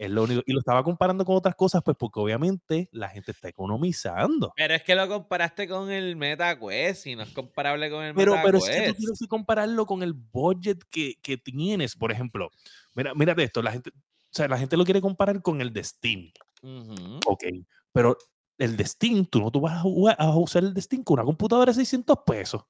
Es 0.00 0.10
lo 0.10 0.22
único. 0.24 0.40
Y 0.46 0.54
lo 0.54 0.60
estaba 0.60 0.82
comparando 0.82 1.26
con 1.26 1.36
otras 1.36 1.54
cosas, 1.54 1.82
pues 1.84 1.94
porque 1.94 2.20
obviamente 2.20 2.88
la 2.90 3.10
gente 3.10 3.32
está 3.32 3.50
economizando. 3.50 4.50
Pero 4.56 4.74
es 4.74 4.82
que 4.82 4.94
lo 4.94 5.06
comparaste 5.06 5.68
con 5.68 5.90
el 5.90 6.16
MetaQuest 6.16 7.06
y 7.06 7.16
no 7.16 7.22
es 7.22 7.28
comparable 7.30 7.90
con 7.90 8.02
el 8.04 8.14
Pero, 8.14 8.34
pero 8.42 8.56
es 8.56 8.64
MetaQuest. 8.64 8.86
que 8.86 8.92
tú 8.92 8.98
tienes 8.98 9.18
que 9.18 9.28
compararlo 9.28 9.84
con 9.84 10.02
el 10.02 10.14
budget 10.14 10.78
que, 10.90 11.16
que 11.20 11.36
tienes. 11.36 11.96
Por 11.96 12.12
ejemplo, 12.12 12.48
mira, 12.94 13.12
mírate 13.14 13.42
esto, 13.42 13.60
la 13.60 13.72
gente, 13.72 13.90
o 13.90 14.32
sea, 14.32 14.48
la 14.48 14.56
gente 14.56 14.78
lo 14.78 14.86
quiere 14.86 15.02
comparar 15.02 15.42
con 15.42 15.60
el 15.60 15.70
de 15.70 15.84
Steam. 15.84 16.32
Ujú. 16.62 17.20
Ok, 17.26 17.44
pero 17.92 18.16
el 18.60 18.76
de 18.76 18.84
Steam, 18.86 19.24
tú 19.26 19.40
no 19.40 19.50
tú 19.50 19.60
vas 19.60 19.72
a, 19.74 19.80
jugar- 19.80 20.16
a 20.18 20.36
usar 20.36 20.62
el 20.62 20.74
de 20.74 20.80
Steam 20.82 21.02
con 21.02 21.14
una 21.14 21.24
computadora 21.24 21.70
de 21.72 21.74
600 21.74 22.18
pesos. 22.26 22.62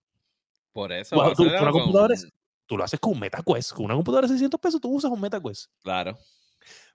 Por 0.72 0.92
eso. 0.92 1.16
Tú, 1.34 1.42
una 1.42 1.58
con- 1.58 1.72
computadora 1.72 2.14
es- 2.14 2.28
tú 2.66 2.76
lo 2.76 2.84
haces 2.84 3.00
con 3.00 3.12
un 3.12 3.20
MetaQuest. 3.20 3.72
Con 3.72 3.84
una 3.86 3.94
computadora 3.94 4.26
de 4.26 4.34
600 4.34 4.60
pesos, 4.60 4.80
tú 4.80 4.88
usas 4.90 5.10
un 5.10 5.20
MetaQuest. 5.20 5.66
Claro. 5.82 6.16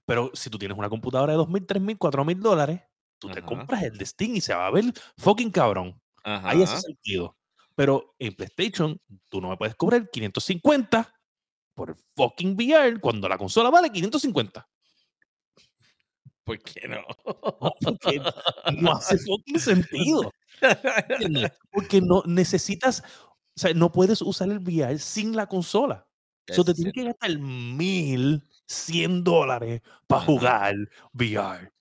Pero 0.06 0.32
si 0.34 0.50
tú 0.50 0.58
tienes 0.58 0.78
una 0.78 0.90
computadora 0.90 1.34
de 1.34 1.38
2.000, 1.40 1.66
3.000, 1.66 1.98
4.000 1.98 2.40
dólares, 2.40 2.82
tú 3.20 3.28
te 3.30 3.42
compras 3.42 3.84
el 3.84 3.98
de 3.98 4.06
Steam 4.06 4.36
y 4.36 4.42
se 4.42 4.54
va 4.54 4.68
a 4.68 4.72
ver 4.72 4.86
fucking 5.18 5.52
cabrón. 5.52 6.00
Ajá. 6.24 6.50
Ahí 6.50 6.64
hace 6.64 6.80
sentido. 6.80 7.36
Pero 7.76 8.16
en 8.20 8.34
PlayStation, 8.36 9.00
tú 9.30 9.42
no 9.42 9.50
me 9.50 9.58
puedes 9.58 9.76
cobrar 9.76 10.10
550 10.10 11.12
por 11.74 11.90
el 11.90 11.96
fucking 12.16 12.56
VR 12.56 13.00
cuando 13.02 13.28
la 13.28 13.38
consola 13.38 13.70
vale 13.70 13.90
550. 13.92 14.66
¿Por 16.46 16.60
qué 16.60 16.88
no? 16.88 17.02
No, 17.26 17.74
porque 17.82 18.22
no 18.80 18.92
hace 18.94 19.18
fucking 19.28 19.60
sentido. 19.60 20.32
¿entiendes? 21.10 21.52
Porque 21.72 22.00
no 22.02 22.24
necesitas, 22.26 23.04
o 23.30 23.60
sea, 23.60 23.74
no 23.74 23.92
puedes 23.92 24.22
usar 24.22 24.50
el 24.50 24.60
VR 24.60 24.98
sin 25.00 25.36
la 25.36 25.48
consola. 25.48 26.08
Eso 26.48 26.64
te 26.64 26.76
tienes 26.76 26.94
que 26.94 27.04
gastar 27.04 27.32
1.100 27.32 29.24
dólares 29.24 29.82
para 30.08 30.22
jugar 30.22 30.76
VR. 31.14 31.72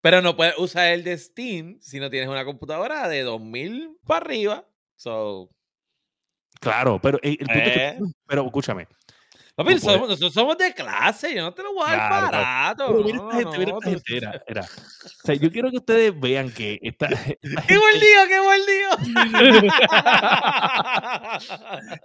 Pero 0.00 0.22
no 0.22 0.36
puedes 0.36 0.58
usar 0.58 0.88
el 0.92 1.04
de 1.04 1.16
Steam 1.16 1.78
si 1.80 2.00
no 2.00 2.10
tienes 2.10 2.28
una 2.28 2.44
computadora 2.44 3.08
de 3.08 3.22
2000 3.22 3.96
para 4.04 4.24
arriba. 4.24 4.68
So, 4.96 5.50
Claro, 6.60 7.00
pero 7.00 7.20
el, 7.22 7.36
el 7.40 7.46
que- 7.46 7.88
Eh. 7.88 7.98
pero 8.26 8.44
escúchame, 8.44 8.88
papi, 9.64 9.78
somos, 9.78 10.08
nosotros 10.08 10.32
somos 10.32 10.56
de 10.58 10.72
clase. 10.72 11.34
Yo 11.34 11.42
no 11.42 11.52
te 11.52 11.62
lo 11.62 11.74
voy 11.74 11.84
a 11.86 11.90
dar 11.96 12.08
Claro, 12.08 12.26
barato. 12.32 12.86
Pero 12.88 13.04
mira 13.04 13.16
no, 13.18 13.30
esta 13.30 13.36
gente, 13.42 13.58
mira 13.58 13.72
no, 13.72 13.78
esta 13.78 13.90
tú- 13.90 13.96
gente, 13.96 14.16
era, 14.16 14.42
era. 14.46 14.62
O 14.62 15.26
sea, 15.26 15.34
yo 15.34 15.50
quiero 15.50 15.70
que 15.70 15.76
ustedes 15.78 16.18
vean 16.20 16.50
que 16.52 16.78
esta, 16.82 17.06
esta 17.10 17.34
¡Qué 17.42 17.50
gente- 17.50 17.78
mordido, 17.78 18.26
qué 18.28 18.40
mordido! 18.40 19.18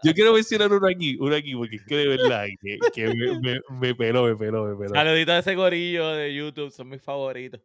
yo 0.03 0.13
quiero 0.13 0.33
mencionar 0.33 0.71
uno 0.71 0.87
aquí, 0.87 1.17
uno 1.19 1.35
aquí, 1.35 1.55
porque 1.55 1.75
es 1.77 1.83
que 1.85 1.95
de 1.95 2.07
verdad 2.07 2.45
que, 2.61 2.77
que 2.93 3.07
me, 3.13 3.39
me, 3.39 3.59
me 3.79 3.95
peló, 3.95 4.23
me 4.23 4.35
peló, 4.35 4.65
me 4.65 4.75
peló. 4.75 4.93
Saluditos 4.95 5.33
a 5.35 5.39
ese 5.39 5.55
gorillo 5.55 6.09
de 6.09 6.33
YouTube, 6.33 6.71
son 6.71 6.89
mis 6.89 7.01
favoritos. 7.01 7.61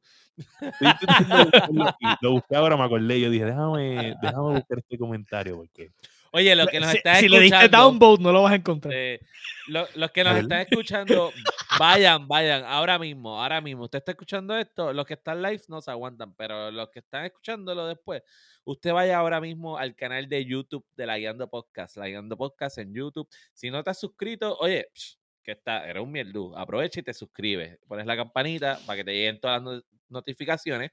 Lo 2.21 2.33
busqué 2.33 2.57
ahora, 2.57 2.77
me 2.77 2.85
acordé. 2.85 3.21
Yo 3.21 3.31
dije, 3.31 3.45
déjame, 3.47 4.15
déjame 4.23 4.55
buscar 4.55 4.79
este 4.79 4.99
comentario. 4.99 5.57
Porque... 5.57 5.91
Oye, 6.33 6.55
los 6.57 6.67
que 6.69 6.81
nos 6.81 6.91
si, 6.91 6.97
están 6.99 7.17
si 7.17 7.29
le 7.29 7.41
diste 7.41 7.57
escuchando. 7.57 7.85
downvote, 7.85 8.23
no 8.23 8.33
lo 8.33 8.43
vas 8.43 8.53
a 8.53 8.57
encontrar. 8.57 8.93
eh, 8.95 9.21
lo- 9.69 9.87
los 9.95 10.11
que 10.13 10.25
nos 10.25 10.35
¿De 10.35 10.41
están 10.41 10.61
escuchando, 10.61 11.33
vayan, 11.79 12.27
vayan, 12.29 12.65
ahora 12.65 12.99
mismo, 12.99 13.41
ahora 13.43 13.61
mismo. 13.61 13.85
Usted 13.85 13.99
está 13.99 14.13
escuchando 14.13 14.57
esto, 14.57 14.93
los 14.93 15.07
que 15.07 15.15
están 15.15 15.43
live 15.43 15.63
no 15.69 15.81
se 15.81 15.91
aguantan, 15.91 16.35
pero 16.35 16.71
los 16.71 16.89
que 16.91 17.01
están 17.01 17.25
escuchándolo 17.27 17.87
después, 17.87 18.23
usted 18.65 18.93
vaya 18.93 19.19
ahora 19.19 19.41
mismo 19.41 19.79
al 19.79 19.95
canal 19.95 20.29
de 20.29 20.45
YouTube 20.45 20.85
de 20.97 21.07
La 21.07 21.19
Guiando 21.19 21.49
Podcast, 21.49 21.97
La 21.97 22.07
Guiando 22.09 22.37
Podcast 22.37 22.79
en 22.79 22.95
YouTube. 22.95 23.29
Si 23.53 23.71
no 23.71 23.83
te 23.83 23.91
has 23.91 23.99
suscrito, 24.01 24.57
oye, 24.59 24.89
psh, 24.95 25.18
está, 25.53 25.89
era 25.89 26.01
un 26.03 26.11
mierdú, 26.11 26.55
aprovecha 26.57 27.01
y 27.01 27.03
te 27.03 27.15
suscribes, 27.15 27.79
pones 27.87 28.07
la 28.07 28.17
campanita 28.17 28.79
para 28.87 28.97
que 28.97 29.05
te 29.05 29.13
lleguen 29.13 29.41
todas 29.41 29.63
las 29.63 29.75
no- 29.75 29.83
notificaciones 30.09 30.91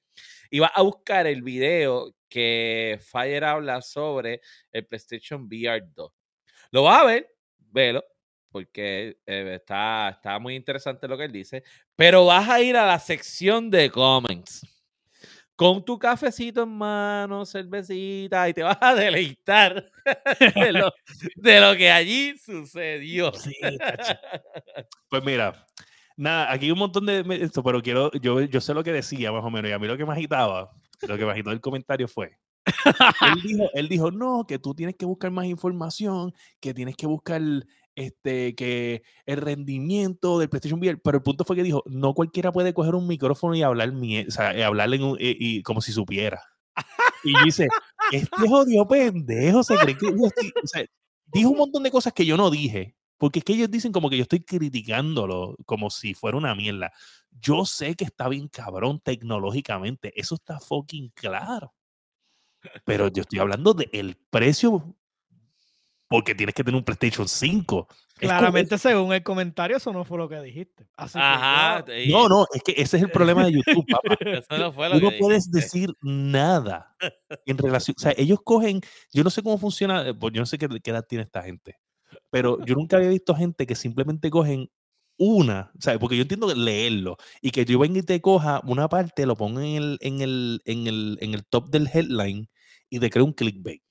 y 0.50 0.60
vas 0.60 0.72
a 0.74 0.82
buscar 0.82 1.26
el 1.28 1.42
video 1.42 2.14
que 2.30 3.00
Fire 3.02 3.44
habla 3.44 3.82
sobre 3.82 4.42
el 4.72 4.86
PlayStation 4.86 5.44
VR 5.44 5.86
2. 5.96 6.12
Lo 6.72 6.84
vas 6.84 7.02
a 7.02 7.06
ver, 7.06 7.30
velo, 7.58 8.04
porque 8.50 9.18
eh, 9.26 9.54
está, 9.56 10.10
está 10.10 10.40
muy 10.40 10.56
interesante 10.56 11.08
lo 11.08 11.18
que 11.18 11.26
él 11.26 11.32
dice, 11.32 11.64
pero 11.96 12.26
vas 12.26 12.50
a 12.50 12.62
ir 12.62 12.76
a 12.76 12.86
la 12.86 13.00
sección 13.00 13.70
de 13.70 13.90
comments 13.90 14.75
con 15.56 15.84
tu 15.86 15.98
cafecito 15.98 16.64
en 16.64 16.70
mano, 16.70 17.46
cervecita, 17.46 18.50
y 18.50 18.54
te 18.54 18.64
vas 18.64 18.78
a 18.82 18.94
deleitar 18.94 19.90
de 20.56 20.72
lo, 20.74 20.92
de 21.36 21.62
lo 21.62 21.78
que 21.78 21.92
allí 21.92 22.38
sucedió. 22.38 23.34
Sí. 23.34 23.56
Pues 25.10 25.24
mira, 25.24 25.66
nada, 26.18 26.52
aquí 26.52 26.66
hay 26.66 26.72
un 26.72 26.80
montón 26.80 27.06
de 27.06 27.24
esto, 27.42 27.64
pero 27.64 27.82
quiero, 27.82 28.12
yo, 28.14 28.42
yo 28.42 28.60
sé 28.60 28.74
lo 28.74 28.84
que 28.84 28.92
decía 28.92 29.32
más 29.32 29.46
o 29.46 29.50
menos, 29.50 29.70
y 29.70 29.74
a 29.74 29.80
mí 29.80 29.88
lo 29.88 29.96
que 29.96 30.06
me 30.06 30.12
agitaba, 30.12 30.72
lo 31.08 31.18
que 31.18 31.26
me 31.26 31.32
agitó 31.32 31.52
el 31.52 31.62
comentario 31.62 32.08
fue. 32.08 32.38
Él 33.22 33.42
dijo, 33.42 33.70
él 33.74 33.88
dijo, 33.88 34.12
no, 34.12 34.46
que 34.48 34.60
tú 34.60 34.74
tienes 34.74 34.96
que 34.96 35.06
buscar 35.06 35.32
más 35.32 35.46
información, 35.46 36.34
que 36.60 36.74
tienes 36.74 36.96
que 36.98 37.08
buscar 37.08 37.42
este, 37.96 38.56
que 38.56 39.04
el 39.26 39.38
rendimiento 39.38 40.38
del 40.40 40.50
PlayStation 40.50 40.80
VR, 40.80 40.98
pero 41.04 41.18
el 41.18 41.24
punto 41.24 41.46
fue 41.46 41.56
que 41.56 41.64
dijo, 41.64 41.82
no 41.86 42.14
cualquiera 42.14 42.52
puede 42.52 42.74
coger 42.74 42.96
un 42.96 43.08
micrófono 43.08 43.56
y 43.56 43.64
hablar, 43.64 43.90
o 43.90 44.32
sea, 44.32 44.58
y 44.58 44.62
hablarle 44.62 44.98
en 44.98 45.04
un- 45.04 45.18
y, 45.20 45.58
y 45.58 45.64
como 45.64 45.82
si 45.82 45.92
supiera. 45.92 46.42
Y 47.24 47.34
dice, 47.46 47.68
este 48.12 48.48
jodido 48.48 48.88
pendejo 48.88 49.64
se 49.64 49.78
cree 49.78 49.98
que 49.98 50.08
yo 50.08 50.28
estoy-" 50.28 50.52
o 50.52 50.68
dijo 51.34 51.50
un 51.50 51.58
montón 51.58 51.84
de 51.84 51.92
cosas 51.92 52.14
que 52.14 52.26
yo 52.26 52.38
no 52.38 52.50
dije, 52.52 52.96
porque 53.18 53.40
es 53.40 53.46
que 53.46 53.54
ellos 53.54 53.72
dicen 53.72 53.92
como 53.92 54.10
que 54.10 54.18
yo 54.18 54.24
estoy 54.24 54.42
criticándolo 54.42 55.56
como 55.66 55.90
si 55.90 56.14
fuera 56.14 56.38
una 56.38 56.54
mierda. 56.54 56.92
Yo 57.32 57.66
sé 57.66 57.96
que 57.96 58.04
está 58.04 58.28
bien 58.28 58.48
cabrón 58.50 59.00
tecnológicamente, 59.00 60.12
eso 60.20 60.36
está 60.36 60.60
fucking 60.60 61.10
claro. 61.16 61.74
Pero 62.84 63.08
yo 63.08 63.22
estoy 63.22 63.40
hablando 63.40 63.74
del 63.74 64.18
precio 64.30 64.96
porque 66.08 66.36
tienes 66.36 66.54
que 66.56 66.64
tener 66.64 66.78
un 66.78 66.84
PlayStation 66.84 67.28
5. 67.28 67.88
Es 67.90 67.96
como- 67.96 68.30
Claramente, 68.30 68.78
según 68.78 69.12
el 69.14 69.24
comentario, 69.24 69.78
eso 69.78 69.92
no 69.92 70.06
fue 70.06 70.18
lo 70.18 70.30
que 70.30 70.40
dijiste. 70.42 70.88
Así 70.96 71.18
Ajá. 71.22 71.84
no, 72.08 72.30
no, 72.30 72.46
es 72.54 72.64
que 72.64 72.72
ese 72.78 72.98
es 72.98 73.04
el 73.04 73.12
problema 73.12 73.46
de 73.46 73.54
YouTube, 73.54 73.86
papá. 73.90 74.16
Eso 74.46 74.58
no 74.58 74.72
fue 74.72 74.88
lo 74.90 75.00
Tú 75.00 75.06
no 75.06 75.10
que 75.12 75.18
puedes 75.18 75.52
dijiste. 75.52 75.78
decir 75.78 75.94
nada 76.02 76.96
en 77.46 77.58
relación, 77.58 77.96
o 77.98 78.02
sea, 78.02 78.14
ellos 78.18 78.40
cogen, 78.44 78.82
yo 79.12 79.24
no 79.24 79.30
sé 79.30 79.42
cómo 79.44 79.58
funciona, 79.58 80.08
eh, 80.08 80.14
pues 80.14 80.34
yo 80.34 80.42
no 80.42 80.46
sé 80.46 80.58
qué, 80.58 80.68
qué 80.82 80.92
edad 80.92 81.06
tiene 81.08 81.24
esta 81.24 81.42
gente, 81.44 81.76
pero 82.30 82.64
yo 82.66 82.76
nunca 82.76 82.98
había 82.98 83.10
visto 83.10 83.36
gente 83.36 83.66
que 83.68 83.76
simplemente 83.76 84.30
cogen 84.30 84.70
una, 85.18 85.72
sea, 85.80 85.98
porque 86.00 86.16
yo 86.18 86.22
entiendo 86.24 86.48
que 86.48 86.56
leerlo 86.56 87.18
y 87.42 87.52
que 87.52 87.66
yo 87.66 87.80
venga 87.80 88.00
y 88.00 88.04
te 88.04 88.22
coja 88.22 88.62
una 88.66 88.88
parte, 88.90 89.26
lo 89.26 89.36
ponga 89.36 89.62
en 89.66 89.76
el, 89.76 89.98
en 90.02 90.22
el, 90.22 90.62
en 90.66 90.88
el, 90.88 91.18
en 91.22 91.34
el 91.34 91.46
top 91.46 91.70
del 91.70 91.90
headline 91.94 92.50
y 92.90 93.00
te 93.00 93.10
crea 93.10 93.24
un 93.24 93.34
clickbait. 93.34 93.82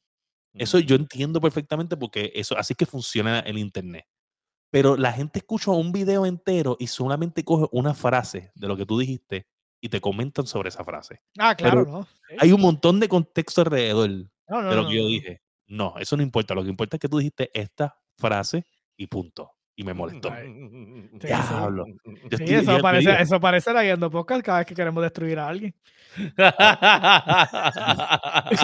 Eso 0.55 0.78
yo 0.78 0.96
entiendo 0.96 1.40
perfectamente 1.40 1.96
porque 1.96 2.32
eso 2.34 2.57
así 2.57 2.72
es 2.74 2.76
que 2.76 2.86
funciona 2.86 3.40
el 3.40 3.59
internet. 3.59 4.07
Pero 4.70 4.96
la 4.96 5.12
gente 5.12 5.38
escucha 5.38 5.70
un 5.70 5.92
video 5.92 6.26
entero 6.26 6.76
y 6.78 6.86
solamente 6.86 7.44
coge 7.44 7.66
una 7.72 7.94
frase 7.94 8.50
de 8.55 8.68
lo 8.68 8.76
que 8.76 8.86
tú 8.86 8.98
dijiste 8.98 9.46
y 9.80 9.88
te 9.88 10.00
comentan 10.00 10.46
sobre 10.46 10.68
esa 10.68 10.84
frase. 10.84 11.20
Ah, 11.38 11.55
claro, 11.55 11.84
pero 11.84 11.98
¿no? 11.98 12.05
Sí. 12.05 12.36
Hay 12.38 12.52
un 12.52 12.61
montón 12.61 13.00
de 13.00 13.09
contexto 13.09 13.61
alrededor 13.61 14.11
No, 14.48 14.62
no, 14.62 14.70
de 14.70 14.76
lo 14.76 14.82
no, 14.82 14.88
que 14.88 14.96
yo 14.96 15.07
dije. 15.07 15.42
No, 15.66 15.94
eso 15.98 16.16
no 16.16 16.22
importa. 16.22 16.55
Lo 16.55 16.62
que 16.62 16.70
importa 16.70 16.96
es 16.96 17.00
que 17.00 17.09
tú 17.09 17.18
dijiste 17.18 17.50
esta 17.52 17.98
frase 18.16 18.64
y 18.96 19.07
punto. 19.07 19.53
Y 19.77 19.83
me 19.83 19.93
molestó. 19.93 20.29
Sí, 20.31 21.09
sí. 21.20 21.27
Diablo. 21.27 21.85
Sí, 21.87 21.95
estoy- 22.31 22.55
eso 22.55 22.62
ya 22.70 22.77
te 22.77 22.83
parece, 22.83 23.09
digo, 23.11 23.22
eso 23.22 23.41
parece 23.41 23.72
la 23.72 23.83
guiando 23.83 24.09
podcast 24.11 24.43
cada 24.43 24.59
vez 24.59 24.66
que 24.68 24.75
queremos 24.75 25.03
destruir 25.03 25.37
a 25.39 25.49
alguien. 25.49 25.75
Eso 26.14 26.27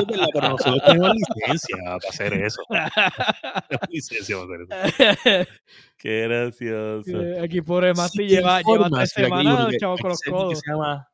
es 0.02 0.06
verdad, 0.06 0.26
pero 0.32 0.48
nosotros 0.50 0.82
tenemos 0.86 1.16
licencia 1.16 1.76
para 1.84 1.96
hacer 2.08 2.32
eso. 2.34 2.62
Tenemos 2.68 3.88
licencia 3.90 4.36
para 4.36 4.84
hacer 4.84 5.18
eso. 5.18 5.50
Qué 5.98 6.20
gracioso. 6.28 7.22
Eh, 7.22 7.40
Aquí 7.42 7.60
pobre 7.60 7.92
Mati 7.92 8.18
te 8.18 8.26
lleva, 8.26 8.62
lleva 8.62 8.88
tres 8.90 9.10
semanas 9.10 9.68
chavo 9.80 9.98
con 9.98 10.10
los 10.10 10.20
codos. 10.22 10.60
se 10.60 10.70
llama 10.70 11.08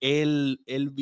el, 0.00 0.60
el. 0.66 0.92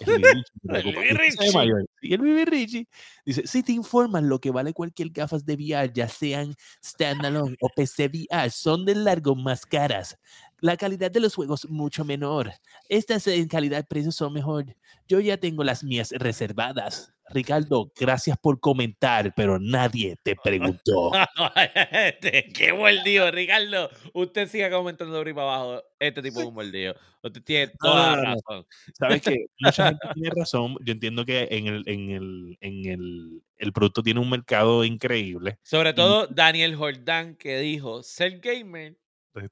El 0.00 0.44
el 2.02 2.20
Virici. 2.20 2.88
Dice, 3.24 3.46
si 3.46 3.62
te 3.62 3.72
informan 3.72 4.28
lo 4.28 4.40
que 4.40 4.50
vale 4.50 4.72
cualquier 4.72 5.10
gafas 5.10 5.44
de 5.46 5.54
VR, 5.54 5.92
ya 5.92 6.08
sean 6.08 6.54
standalone 6.84 7.56
o 7.60 7.68
PC 7.68 8.08
VR, 8.08 8.50
son 8.50 8.84
de 8.84 8.94
largo 8.94 9.34
más 9.36 9.64
caras. 9.64 10.18
La 10.64 10.78
calidad 10.78 11.10
de 11.10 11.20
los 11.20 11.34
juegos 11.34 11.68
mucho 11.68 12.06
menor. 12.06 12.50
Estas 12.88 13.26
en 13.26 13.48
calidad-precio 13.48 14.10
son 14.10 14.32
mejor. 14.32 14.64
Yo 15.06 15.20
ya 15.20 15.36
tengo 15.36 15.62
las 15.62 15.84
mías 15.84 16.10
reservadas. 16.12 17.12
Ricardo, 17.28 17.92
gracias 17.94 18.38
por 18.38 18.58
comentar, 18.60 19.34
pero 19.36 19.58
nadie 19.58 20.16
te 20.22 20.34
preguntó. 20.42 21.12
Este, 21.92 22.50
Qué 22.50 22.72
mordido, 22.72 23.30
Ricardo. 23.30 23.90
Usted 24.14 24.48
siga 24.48 24.70
comentando 24.70 25.20
arriba 25.20 25.42
abajo. 25.42 25.82
Este 25.98 26.22
tipo 26.22 26.40
es 26.40 26.46
un. 26.46 26.94
Usted 27.22 27.42
tiene 27.42 27.72
toda 27.78 28.16
la 28.16 28.34
razón. 28.34 28.66
Sabes 28.98 29.20
que 29.20 29.44
mucha 29.60 29.84
gente 29.88 30.08
tiene 30.14 30.30
razón. 30.34 30.76
Yo 30.82 30.92
entiendo 30.92 31.26
que 31.26 31.46
en 31.50 31.66
el, 31.66 31.82
en 31.86 32.10
el, 32.10 32.58
en 32.62 32.84
el, 32.86 33.42
el 33.58 33.72
producto 33.74 34.02
tiene 34.02 34.18
un 34.18 34.30
mercado 34.30 34.82
increíble. 34.82 35.58
Sobre 35.62 35.92
todo 35.92 36.26
Daniel 36.26 36.74
Jordán 36.74 37.36
que 37.36 37.58
dijo, 37.58 38.02
ser 38.02 38.40
gamer 38.40 38.96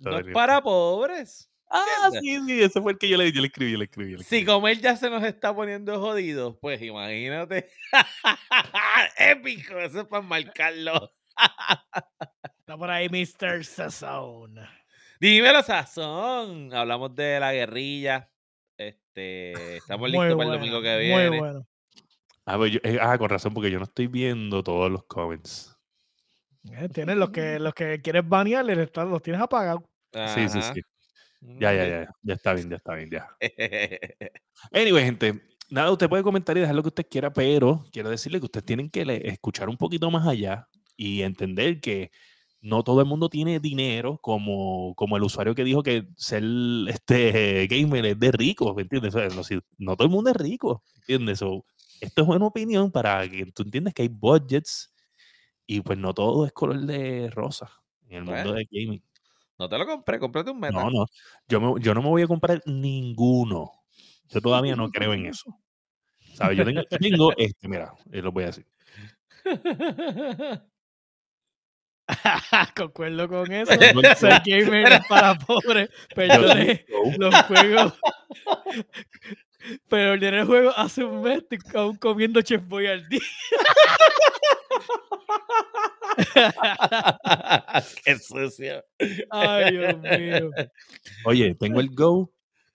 no 0.01 0.19
es 0.19 0.27
para 0.33 0.63
pobres. 0.63 1.49
Ah, 1.75 2.11
sí, 2.21 2.39
sí, 2.47 2.63
ese 2.63 2.83
fue 2.83 2.93
el 2.93 2.99
que 2.99 3.09
yo 3.09 3.17
le, 3.17 3.33
yo 3.33 3.41
le 3.41 3.47
escribí, 3.47 3.73
yo 3.73 3.79
le 3.79 3.85
escribí. 3.85 4.11
yo 4.13 4.19
le 4.19 4.25
Si 4.25 4.37
escribí. 4.37 4.45
comer 4.45 4.79
ya 4.81 4.95
se 4.95 5.09
nos 5.09 5.23
está 5.25 5.55
poniendo 5.55 5.99
jodido, 5.99 6.59
pues 6.61 6.83
imagínate. 6.83 7.71
Épico, 9.17 9.79
eso 9.79 10.01
es 10.03 10.07
para 10.07 10.23
marcarlo. 10.23 11.11
Está 12.59 12.77
por 12.77 12.91
ahí 12.91 13.09
Mr. 13.09 13.65
Sazón. 13.65 14.55
Dímelo, 15.19 15.63
Sazón. 15.63 16.73
Hablamos 16.75 17.15
de 17.15 17.41
la 17.41 17.53
guerrilla. 17.53 18.31
Este, 18.77 19.77
estamos 19.77 20.11
Muy 20.11 20.13
listos 20.13 20.37
para 20.37 20.53
el 20.53 20.59
domingo 20.59 20.83
que 20.83 20.95
Muy 20.97 21.05
viene. 21.07 21.39
bueno. 21.39 21.67
Ah, 22.45 22.57
pues 22.57 22.73
yo- 22.73 22.81
eh, 22.83 22.99
ah, 23.01 23.17
con 23.19 23.31
razón, 23.31 23.55
porque 23.55 23.71
yo 23.71 23.79
no 23.79 23.85
estoy 23.85 24.09
viendo 24.09 24.63
todos 24.63 24.91
los 24.91 25.05
comments. 25.05 25.72
Eh, 26.71 26.89
Tienes 26.93 27.17
los 27.17 27.31
que, 27.31 27.59
los 27.59 27.75
que 27.75 28.01
quieres 28.01 28.29
banear, 28.29 28.65
los 28.65 29.23
tienes 29.23 29.43
apagados. 29.43 29.83
Sí, 30.13 30.49
sí, 30.49 30.61
sí. 30.63 30.81
Ya, 31.41 31.73
ya, 31.75 31.87
ya. 31.89 32.11
Ya 32.23 32.35
está 32.35 32.55
bien, 32.55 32.71
ya 32.71 32.77
está 32.77 32.95
bien, 32.95 33.11
ya. 33.11 33.29
Anyway, 34.73 35.05
gente, 35.05 35.43
nada, 35.71 35.91
usted 35.91 36.09
puede 36.09 36.23
comentar 36.23 36.57
y 36.57 36.61
dejar 36.61 36.75
lo 36.77 36.83
que 36.83 36.89
usted 36.89 37.07
quiera, 37.11 37.33
pero 37.33 37.85
quiero 37.93 38.11
decirle 38.11 38.39
que 38.39 38.47
ustedes 38.47 38.65
tienen 38.65 38.91
que 38.91 39.03
escuchar 39.25 39.69
un 39.69 39.77
poquito 39.77 40.11
más 40.11 40.27
allá 40.27 40.69
y 40.97 41.23
entender 41.23 41.81
que 41.81 42.11
no 42.61 42.85
todo 42.85 43.01
el 43.01 43.07
mundo 43.07 43.29
tiene 43.29 43.59
dinero 43.59 44.19
como, 44.23 44.95
como 44.95 45.17
el 45.17 45.25
usuario 45.25 45.55
que 45.55 45.65
dijo 45.65 45.83
que 45.83 46.07
ser 46.17 46.45
este 46.89 47.67
gamer 47.69 48.07
es 48.07 48.21
de 48.21 48.31
rico, 48.31 48.73
¿me 48.75 48.83
entiendes? 48.83 49.15
O 49.17 49.19
sea, 49.19 49.29
no, 49.35 49.43
si- 49.43 49.59
no 49.79 49.97
todo 49.97 50.07
el 50.07 50.13
mundo 50.13 50.31
es 50.31 50.37
rico, 50.37 50.85
¿entiendes? 50.97 51.41
So, 51.41 51.65
esto 52.01 52.23
es 52.23 52.29
una 52.29 52.47
opinión 52.47 52.93
para 52.93 53.29
que 53.29 53.47
tú 53.47 53.65
entiendas 53.65 53.95
que 53.95 54.03
hay 54.03 54.09
budgets 54.09 54.92
y 55.67 55.81
pues 55.81 55.99
no 55.99 56.13
todo 56.15 56.47
es 56.47 56.53
color 56.53 56.81
de 56.81 57.31
rosa 57.31 57.71
en 58.09 58.17
el 58.19 58.25
mundo 58.25 58.53
del 58.55 58.69
gaming. 58.71 59.03
No 59.59 59.69
te 59.69 59.79
lo 59.79 59.87
compré, 59.87 60.19
cómprate 60.19 60.51
un 60.51 60.59
meta. 60.61 60.75
No, 60.83 60.91
no, 60.91 61.07
yo, 61.47 61.61
me- 61.61 61.81
yo 61.81 61.95
no 61.95 62.03
me 62.03 62.09
voy 62.09 62.23
a 62.23 62.27
comprar 62.27 62.61
ninguno. 62.67 63.71
Yo 64.29 64.41
todavía 64.41 64.75
no 64.77 64.91
creo 64.91 65.13
en 65.15 65.27
eso. 65.27 65.59
¿Sabes? 66.35 66.57
Yo 66.59 66.65
tengo, 66.65 66.83
tengo 66.85 67.33
este, 67.37 67.69
mira, 67.69 67.93
eh, 68.11 68.23
lo 68.23 68.33
voy 68.33 68.45
a 68.45 68.47
decir. 68.47 68.67
Concuerdo 72.77 73.29
con 73.29 73.53
eso. 73.53 73.73
Ser 74.17 74.43
gamer 74.45 74.93
es 74.93 75.07
para 75.07 75.39
pobres. 75.39 75.91
Perdone 76.15 76.77
tengo- 76.87 77.13
los 77.19 77.35
juegos. 77.43 77.95
Pero 79.89 80.13
ordené 80.15 80.41
el 80.41 80.47
juego 80.47 80.73
hace 80.77 81.05
un 81.05 81.23
mes 81.23 81.39
estoy 81.49 81.59
aún 81.81 81.97
comiendo 81.97 82.43
Chef 82.43 82.67
Boy 82.67 82.87
al 82.89 83.09
día. 83.09 83.21
Qué 88.05 88.19
sucio. 88.19 88.85
Ay, 89.31 89.73
Dios 89.73 89.99
mío. 89.99 90.51
Oye, 91.25 91.55
tengo 91.55 91.81
el 91.81 91.91
Go, 91.95 92.33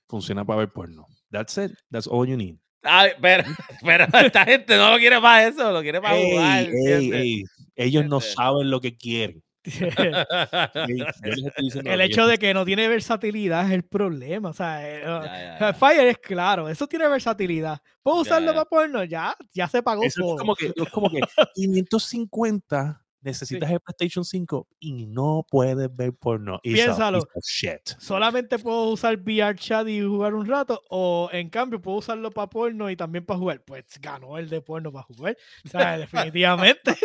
funciona 0.07 0.45
para 0.45 0.59
ver 0.59 0.69
porno. 0.69 1.07
That's 1.31 1.57
it. 1.57 1.71
That's 1.91 2.07
all 2.07 2.27
you 2.27 2.37
need. 2.37 2.55
Ay, 2.83 3.11
pero, 3.21 3.43
pero 3.83 4.05
esta 4.19 4.45
gente 4.45 4.77
no 4.77 4.91
lo 4.91 4.97
quiere 4.97 5.19
para 5.19 5.47
eso, 5.47 5.71
lo 5.71 5.81
quiere 5.81 6.01
para 6.01 6.17
jugar. 6.17 6.63
Ey, 6.63 6.71
ey, 6.85 7.11
ey, 7.11 7.43
Ellos 7.75 8.05
no 8.05 8.17
¿Entiendes? 8.17 8.33
saben 8.33 8.71
lo 8.71 8.79
que 8.79 8.95
quieren. 8.95 9.43
El 11.85 12.01
hecho 12.01 12.27
de 12.27 12.37
que 12.37 12.53
no 12.53 12.65
tiene 12.65 12.87
versatilidad 12.87 13.65
es 13.65 13.71
el 13.71 13.83
problema. 13.83 14.49
O 14.49 14.53
sea, 14.53 14.87
eh, 14.87 15.01
Ya, 15.01 15.07
ya, 15.07 15.17
o 15.17 15.23
sea, 15.23 15.59
ya. 15.59 15.73
Fire 15.73 16.07
es 16.07 16.17
claro, 16.19 16.69
eso 16.69 16.87
tiene 16.87 17.07
versatilidad. 17.07 17.79
¿Puedo 18.01 18.21
usarlo 18.21 18.53
para 18.53 18.65
porno? 18.65 19.03
Ya, 19.03 19.35
ya 19.53 19.67
se 19.67 19.83
pagó 19.83 20.03
Eso 20.03 20.33
es 20.33 20.39
como 20.39 20.55
que, 20.55 20.73
es 20.75 20.89
como 20.91 21.09
que 21.09 21.19
550 21.55 23.01
necesitas 23.21 23.69
el 23.71 23.79
PlayStation 23.79 24.23
5 24.23 24.67
y 24.79 25.05
no 25.07 25.45
puedes 25.49 25.93
ver 25.95 26.13
porno. 26.13 26.59
It's 26.63 26.81
a 26.81 26.85
Piénsalo. 26.85 27.27
shit. 27.43 27.89
Solamente 27.99 28.59
puedo 28.59 28.89
usar 28.89 29.17
VR 29.17 29.55
chat 29.55 29.87
y 29.87 30.01
jugar 30.01 30.33
un 30.33 30.45
rato, 30.45 30.81
o 30.89 31.29
en 31.31 31.49
cambio 31.49 31.81
puedo 31.81 31.97
usarlo 31.97 32.31
para 32.31 32.49
porno 32.49 32.89
y 32.89 32.95
también 32.95 33.25
para 33.25 33.39
jugar. 33.39 33.63
Pues 33.63 33.85
ganó 33.99 34.37
el 34.37 34.49
de 34.49 34.61
porno 34.61 34.91
para 34.91 35.03
jugar. 35.03 35.37
O 35.65 35.69
sea, 35.69 35.97
definitivamente. 36.33 36.95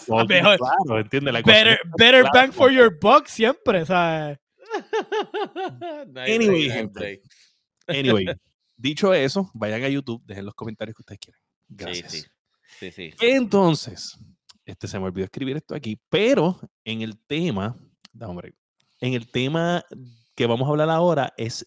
Fucking 0.00 0.28
Mejor. 0.28 0.58
Claro, 0.58 1.00
¿entiendes? 1.00 1.34
La 1.34 1.42
better 1.42 1.78
better 1.98 2.22
clara 2.22 2.46
bang 2.46 2.52
for 2.52 2.70
your 2.70 2.96
buck 3.00 3.26
siempre. 3.26 3.84
Anyway, 6.14 6.70
gente. 6.70 7.22
Anyway, 7.86 8.26
dicho 8.76 9.14
eso, 9.14 9.50
vayan 9.54 9.82
a 9.82 9.88
YouTube, 9.88 10.22
dejen 10.26 10.44
los 10.44 10.54
comentarios 10.54 10.94
que 10.94 11.02
ustedes 11.02 11.20
quieran. 11.20 11.40
Gracias. 11.68 12.12
Sí, 12.12 12.20
sí. 12.20 12.28
Sí, 12.78 12.92
sí. 12.92 13.14
Entonces, 13.20 14.18
este 14.68 14.86
se 14.86 14.98
me 14.98 15.06
olvidó 15.06 15.24
escribir 15.24 15.56
esto 15.56 15.74
aquí, 15.74 15.98
pero 16.10 16.60
en 16.84 17.00
el 17.00 17.18
tema, 17.18 17.74
break. 18.12 18.54
en 19.00 19.14
el 19.14 19.30
tema 19.30 19.82
que 20.34 20.46
vamos 20.46 20.68
a 20.68 20.70
hablar 20.70 20.90
ahora 20.90 21.32
es 21.38 21.66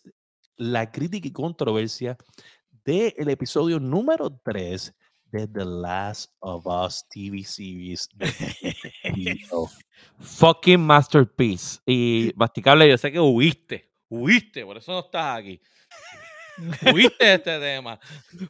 la 0.55 0.91
crítica 0.91 1.27
y 1.27 1.31
controversia 1.31 2.15
del 2.85 3.27
episodio 3.29 3.79
número 3.79 4.29
3 4.43 4.93
de 5.31 5.47
The 5.47 5.65
Last 5.65 6.31
of 6.41 6.67
Us 6.67 7.03
TV 7.09 7.43
series. 7.43 8.07
de. 8.13 8.29
Fucking 10.19 10.79
masterpiece. 10.79 11.79
Y 11.87 12.31
Masticable, 12.35 12.87
yo 12.87 12.97
sé 12.99 13.11
que 13.11 13.19
huiste. 13.19 13.91
Huiste, 14.09 14.63
por 14.63 14.77
eso 14.77 14.91
no 14.91 14.99
estás 14.99 15.39
aquí. 15.39 15.59
Huiste 16.93 17.25
de 17.25 17.33
este 17.33 17.59
tema. 17.59 17.99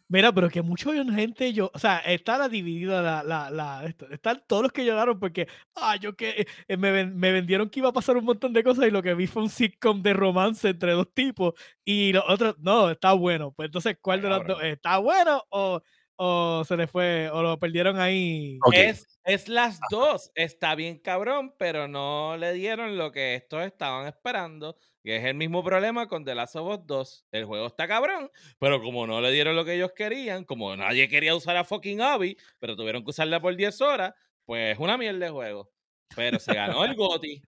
mira, 0.08 0.32
pero 0.32 0.49
que 0.49 0.62
mucha 0.62 0.91
gente 0.91 1.54
yo, 1.54 1.72
o 1.74 1.80
sea, 1.80 1.99
está 1.99 2.38
la 2.38 2.49
dividida 2.49 3.02
la, 3.02 3.24
la, 3.24 3.49
la, 3.49 3.86
esto, 3.86 4.08
están 4.10 4.43
todos 4.47 4.64
los 4.64 4.72
que 4.72 4.86
lloraron 4.86 5.20
porque, 5.20 5.47
ah, 5.76 5.95
yo 5.95 6.16
que 6.16 6.47
eh, 6.68 6.78
me, 6.78 7.06
me 7.06 7.32
vendieron 7.32 7.70
que 7.70 7.80
iba 7.80 7.89
a 7.89 7.93
pasar 7.93 8.18
un 8.18 8.26
montón 8.26 8.54
de 8.54 8.64
cosas 8.64 8.88
y 8.88 8.91
lo 8.91 9.04
que 9.04 9.14
vi 9.14 9.28
fue 9.28 9.43
un 9.43 9.49
sitcom 9.49 10.02
de 10.02 10.14
romance 10.14 10.70
entre 10.70 10.93
dos 10.93 11.14
tipos 11.14 11.54
y 11.86 12.14
los 12.14 12.24
otros, 12.28 12.56
no, 12.60 12.89
está 12.89 13.14
bueno. 13.14 13.52
Pues 13.52 13.68
entonces, 13.68 13.97
¿cuál 14.02 14.22
de 14.22 14.30
los 14.30 14.45
dos? 14.45 14.64
¿Está 14.64 14.97
bueno 14.97 15.43
o, 15.49 15.82
o 16.24 16.63
se 16.65 16.78
le 16.78 16.86
fue, 16.86 17.32
o 17.32 17.41
lo 17.41 17.57
perdieron 17.57 17.99
ahí? 17.99 18.59
Es, 18.74 19.19
es 19.24 19.47
las 19.47 19.80
dos. 19.89 20.32
Está 20.36 20.76
bien 20.76 20.99
cabrón, 20.99 21.55
pero 21.57 21.88
no 21.88 22.38
le 22.38 22.53
dieron 22.53 22.95
lo 22.95 23.11
que 23.11 23.34
estos 23.34 23.63
estaban 23.63 24.05
esperando. 24.05 24.78
Que 25.03 25.17
es 25.17 25.26
el 25.26 25.34
mismo 25.34 25.63
problema 25.63 26.07
con 26.07 26.24
The 26.24 26.36
Last 26.36 26.55
of 26.57 26.78
Us 26.78 26.86
2. 26.86 27.26
El 27.32 27.45
juego 27.45 27.65
está 27.65 27.88
cabrón, 27.88 28.30
pero 28.59 28.84
como 28.84 29.07
no 29.07 29.19
le 29.19 29.32
dieron 29.32 29.55
lo 29.55 29.65
que 29.65 29.74
ellos 29.74 29.93
querían, 29.95 30.43
como 30.43 30.76
nadie 30.76 31.09
quería 31.09 31.34
usar 31.34 31.57
a 31.57 31.63
fucking 31.63 32.01
Abby, 32.01 32.38
pero 32.59 32.76
tuvieron 32.76 33.03
que 33.03 33.09
usarla 33.09 33.41
por 33.41 33.55
10 33.55 33.82
horas, 33.82 34.13
pues 34.45 34.74
es 34.74 34.80
una 34.80 34.99
mierda 34.99 35.26
de 35.26 35.32
juego. 35.32 35.72
Pero 36.15 36.38
se 36.39 36.53
ganó 36.53 36.86
el 36.86 36.93
GOTY. 36.93 37.41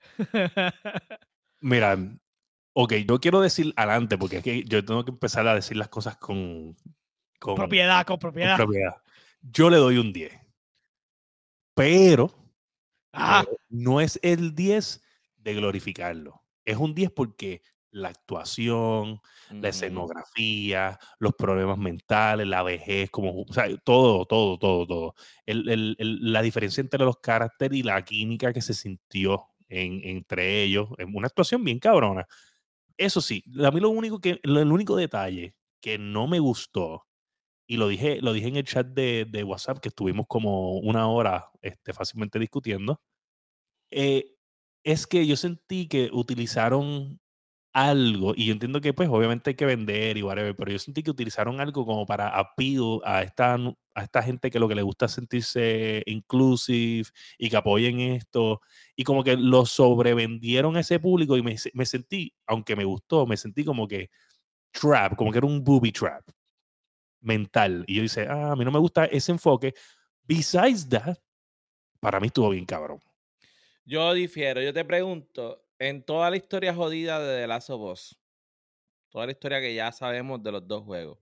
Mira, 1.60 1.98
ok, 2.72 2.94
yo 3.06 3.20
quiero 3.20 3.42
decir 3.42 3.74
adelante 3.76 4.16
porque 4.16 4.38
es 4.38 4.42
que 4.42 4.64
yo 4.64 4.82
tengo 4.82 5.04
que 5.04 5.10
empezar 5.10 5.46
a 5.46 5.54
decir 5.54 5.76
las 5.76 5.88
cosas 5.88 6.16
con, 6.16 6.74
con, 7.38 7.54
propiedad, 7.54 8.04
con 8.06 8.14
con 8.14 8.18
propiedad. 8.20 8.56
propiedad. 8.56 8.96
Yo 9.42 9.70
le 9.70 9.76
doy 9.76 9.98
un 9.98 10.12
10. 10.12 10.32
Pero 11.74 12.30
Ah, 13.18 13.42
pero 13.46 13.56
no 13.70 14.00
es 14.02 14.18
el 14.22 14.54
10 14.54 15.02
de 15.38 15.54
glorificarlo. 15.54 16.42
Es 16.66 16.76
un 16.76 16.94
10 16.94 17.10
porque 17.10 17.62
la 17.90 18.08
actuación, 18.08 19.20
la 19.50 19.68
escenografía, 19.70 20.98
los 21.18 21.34
problemas 21.34 21.78
mentales, 21.78 22.46
la 22.46 22.62
vejez, 22.62 23.10
como, 23.10 23.40
o 23.40 23.52
sea, 23.54 23.74
todo, 23.78 24.26
todo, 24.26 24.58
todo, 24.58 24.86
todo. 24.86 25.14
El- 25.46 25.66
el- 25.70 25.96
el- 25.98 26.30
la 26.32 26.42
diferencia 26.42 26.82
entre 26.82 27.04
los 27.04 27.16
caracteres 27.20 27.78
y 27.78 27.82
la 27.82 28.04
química 28.04 28.52
que 28.52 28.60
se 28.60 28.74
sintió 28.74 29.46
en- 29.68 30.00
entre 30.04 30.62
ellos, 30.64 30.88
en 30.98 31.14
una 31.16 31.28
actuación 31.28 31.64
bien 31.64 31.78
cabrona. 31.78 32.26
Eso 32.98 33.22
sí, 33.22 33.42
a 33.64 33.70
mí 33.70 33.80
lo 33.80 33.88
único 33.88 34.20
que, 34.20 34.40
lo- 34.42 34.60
el 34.60 34.70
único 34.70 34.94
detalle 34.94 35.54
que 35.80 35.96
no 35.96 36.26
me 36.26 36.38
gustó, 36.38 37.06
y 37.66 37.76
lo 37.78 37.88
dije, 37.88 38.20
lo 38.22 38.32
dije 38.32 38.48
en 38.48 38.56
el 38.56 38.64
chat 38.64 38.86
de, 38.88 39.26
de 39.28 39.44
WhatsApp, 39.44 39.78
que 39.80 39.88
estuvimos 39.88 40.26
como 40.28 40.78
una 40.78 41.08
hora 41.08 41.50
este, 41.62 41.92
fácilmente 41.92 42.38
discutiendo, 42.38 43.00
eh, 43.90 44.34
es 44.84 45.06
que 45.06 45.26
yo 45.26 45.36
sentí 45.36 45.88
que 45.88 46.10
utilizaron 46.12 47.20
algo, 47.74 48.34
y 48.36 48.46
yo 48.46 48.52
entiendo 48.54 48.80
que 48.80 48.94
pues 48.94 49.08
obviamente 49.10 49.50
hay 49.50 49.56
que 49.56 49.66
vender 49.66 50.16
y 50.18 50.22
whatever, 50.22 50.56
pero 50.56 50.72
yo 50.72 50.78
sentí 50.78 51.02
que 51.02 51.10
utilizaron 51.12 51.60
algo 51.60 51.86
como 51.86 52.06
para 52.06 52.28
appeal 52.30 53.00
a 53.04 53.22
esta, 53.22 53.54
a 53.56 54.02
esta 54.02 54.22
gente 54.22 54.50
que 54.50 54.58
lo 54.60 54.68
que 54.68 54.74
le 54.76 54.82
gusta 54.82 55.06
es 55.06 55.12
sentirse 55.12 56.02
inclusive 56.06 57.08
y 57.38 57.50
que 57.50 57.56
apoyen 57.56 58.00
esto, 58.00 58.60
y 58.96 59.04
como 59.04 59.24
que 59.24 59.36
lo 59.36 59.66
sobrevendieron 59.66 60.76
a 60.76 60.80
ese 60.80 61.00
público 61.00 61.36
y 61.36 61.42
me, 61.42 61.56
me 61.74 61.86
sentí, 61.86 62.34
aunque 62.46 62.76
me 62.76 62.84
gustó, 62.84 63.26
me 63.26 63.36
sentí 63.36 63.64
como 63.64 63.88
que 63.88 64.10
trap, 64.72 65.16
como 65.16 65.32
que 65.32 65.38
era 65.38 65.46
un 65.46 65.64
booby 65.64 65.92
trap 65.92 66.24
mental. 67.26 67.84
Y 67.86 67.96
yo 67.96 68.02
dice, 68.02 68.26
ah, 68.28 68.52
a 68.52 68.56
mí 68.56 68.64
no 68.64 68.70
me 68.70 68.78
gusta 68.78 69.04
ese 69.06 69.32
enfoque. 69.32 69.74
Besides 70.24 70.88
that, 70.88 71.16
para 72.00 72.20
mí 72.20 72.28
estuvo 72.28 72.50
bien 72.50 72.64
cabrón. 72.64 73.00
Yo 73.84 74.12
difiero, 74.14 74.60
yo 74.62 74.72
te 74.72 74.84
pregunto, 74.84 75.62
en 75.78 76.02
toda 76.02 76.30
la 76.30 76.36
historia 76.36 76.74
jodida 76.74 77.20
de 77.20 77.42
The 77.42 77.46
Last 77.46 77.70
of 77.70 77.80
Us, 77.92 78.18
toda 79.10 79.26
la 79.26 79.32
historia 79.32 79.60
que 79.60 79.74
ya 79.74 79.92
sabemos 79.92 80.42
de 80.42 80.52
los 80.52 80.66
dos 80.66 80.82
juegos, 80.84 81.18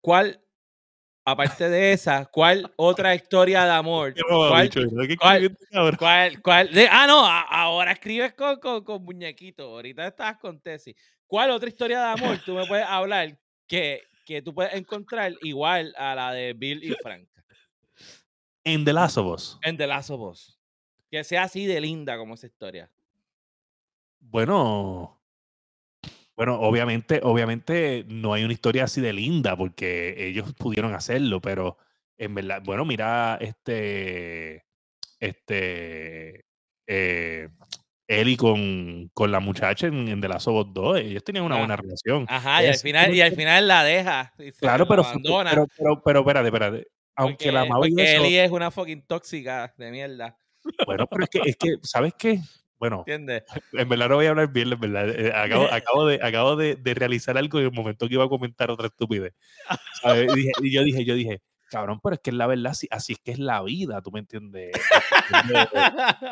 ¿cuál, 0.00 0.40
aparte 1.24 1.68
de 1.68 1.92
esa, 1.92 2.26
cuál 2.26 2.72
otra 2.76 3.14
historia 3.14 3.64
de 3.64 3.70
amor? 3.72 4.14
¿Cuál, 4.48 4.70
cuál- 5.18 5.56
cuál, 5.98 6.42
cuál- 6.42 6.72
de- 6.72 6.88
ah, 6.90 7.06
no, 7.06 7.24
a- 7.26 7.40
ahora 7.42 7.92
escribes 7.92 8.34
con, 8.34 8.58
con, 8.60 8.84
con 8.84 9.02
muñequito, 9.04 9.64
ahorita 9.64 10.06
estás 10.06 10.36
con 10.38 10.60
Tessie. 10.60 10.94
¿Cuál 11.26 11.50
otra 11.50 11.68
historia 11.68 11.98
de 12.00 12.06
amor 12.22 12.38
tú 12.44 12.54
me 12.54 12.66
puedes 12.66 12.86
hablar 12.86 13.36
que, 13.66 14.02
que 14.24 14.42
tú 14.42 14.54
puedes 14.54 14.74
encontrar 14.74 15.32
igual 15.42 15.94
a 15.96 16.14
la 16.14 16.32
de 16.32 16.52
Bill 16.52 16.82
y 16.82 16.94
Frank 17.02 17.28
En 18.64 18.84
The 18.84 18.92
Last 18.92 19.18
of 19.18 19.26
Us. 19.26 19.58
en 19.62 19.76
The 19.76 19.86
Last 19.86 20.10
of 20.10 20.20
Us? 20.20 20.58
Que 21.10 21.24
sea 21.24 21.44
así 21.44 21.66
de 21.66 21.80
linda 21.80 22.16
como 22.16 22.34
esa 22.34 22.46
historia. 22.46 22.90
Bueno, 24.20 25.20
bueno, 26.36 26.58
obviamente, 26.60 27.20
obviamente 27.22 28.04
no 28.08 28.32
hay 28.32 28.42
una 28.42 28.52
historia 28.52 28.84
así 28.84 29.00
de 29.00 29.12
linda 29.12 29.56
porque 29.56 30.26
ellos 30.26 30.52
pudieron 30.54 30.94
hacerlo, 30.94 31.40
pero 31.40 31.78
en 32.18 32.34
verdad, 32.34 32.62
bueno, 32.64 32.84
mira, 32.84 33.38
este, 33.40 34.64
este, 35.20 36.44
eh, 36.86 37.48
Ellie 38.06 38.36
con, 38.36 39.08
con 39.14 39.32
la 39.32 39.40
muchacha 39.40 39.86
en, 39.86 40.08
en 40.08 40.20
The 40.20 40.28
Last 40.28 40.46
of 40.48 40.66
Us 40.66 40.74
2, 40.74 40.98
ellos 41.00 41.24
tenían 41.24 41.44
una 41.44 41.56
Ah, 41.56 41.58
buena 41.58 41.76
relación. 41.76 42.26
Ajá, 42.28 42.62
y 42.62 42.66
al 42.66 42.76
final, 42.76 43.14
y 43.14 43.20
al 43.22 43.32
final 43.34 43.66
la 43.68 43.82
deja. 43.84 44.32
y 44.38 44.52
Claro, 44.52 44.84
la 44.84 44.88
pero, 44.90 45.02
abandona. 45.04 45.50
pero, 45.50 45.66
pero, 45.76 46.02
pero, 46.04 46.20
espérate, 46.20 46.46
espérate. 46.48 46.86
Aunque 47.16 47.34
porque, 47.46 47.52
la 47.52 47.60
amaba 47.62 47.88
y 47.88 47.92
eso, 47.96 48.24
Ellie 48.24 48.44
es 48.44 48.50
una 48.50 48.70
fucking 48.70 49.06
tóxica 49.06 49.72
de 49.78 49.90
mierda. 49.90 50.36
bueno, 50.86 51.06
pero 51.06 51.24
es 51.24 51.30
que, 51.30 51.40
es 51.50 51.56
que, 51.56 51.76
¿sabes 51.82 52.12
qué? 52.18 52.40
Bueno, 52.78 52.98
¿Entiendes? 53.06 53.44
En 53.72 53.88
verdad 53.88 54.08
no 54.08 54.16
voy 54.16 54.26
a 54.26 54.30
hablar 54.30 54.52
bien, 54.52 54.72
en 54.72 54.80
verdad. 54.80 55.08
eh, 55.08 55.32
acabo, 55.34 55.72
acabo, 55.72 56.06
de, 56.06 56.18
acabo 56.22 56.56
de, 56.56 56.74
de 56.76 56.94
realizar 56.94 57.38
algo 57.38 57.58
en 57.60 57.66
el 57.66 57.72
momento 57.72 58.06
que 58.08 58.14
iba 58.14 58.24
a 58.24 58.28
comentar 58.28 58.70
otra 58.70 58.88
estupidez. 58.88 59.32
¿sabes? 60.02 60.30
Y, 60.32 60.36
dije- 60.36 60.52
y 60.60 60.72
yo 60.74 60.82
dije, 60.82 61.04
yo 61.04 61.14
dije, 61.14 61.40
cabrón, 61.70 62.00
pero 62.02 62.14
es 62.16 62.20
que 62.20 62.30
es 62.30 62.36
la 62.36 62.46
verdad, 62.46 62.72
así, 62.72 62.86
así 62.90 63.12
es 63.14 63.18
que 63.24 63.30
es 63.32 63.38
la 63.38 63.62
vida, 63.62 64.02
¿tú 64.02 64.10
me 64.10 64.20
entiendes? 64.20 64.72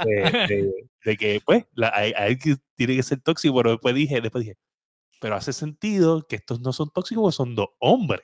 De, 0.04 0.14
de- 0.14 0.46
de- 0.48 0.72
de 1.04 1.16
que, 1.16 1.40
pues, 1.44 1.64
la, 1.74 1.92
hay, 1.94 2.12
hay 2.16 2.38
que 2.38 2.56
tiene 2.76 2.96
que 2.96 3.02
ser 3.02 3.20
tóxico, 3.20 3.54
pero 3.56 3.70
después 3.72 3.94
dije, 3.94 4.20
después 4.20 4.44
dije, 4.44 4.56
pero 5.20 5.36
hace 5.36 5.52
sentido 5.52 6.26
que 6.28 6.36
estos 6.36 6.60
no 6.60 6.72
son 6.72 6.90
tóxicos, 6.90 7.22
porque 7.22 7.36
son 7.36 7.54
dos 7.54 7.68
hombres. 7.78 8.20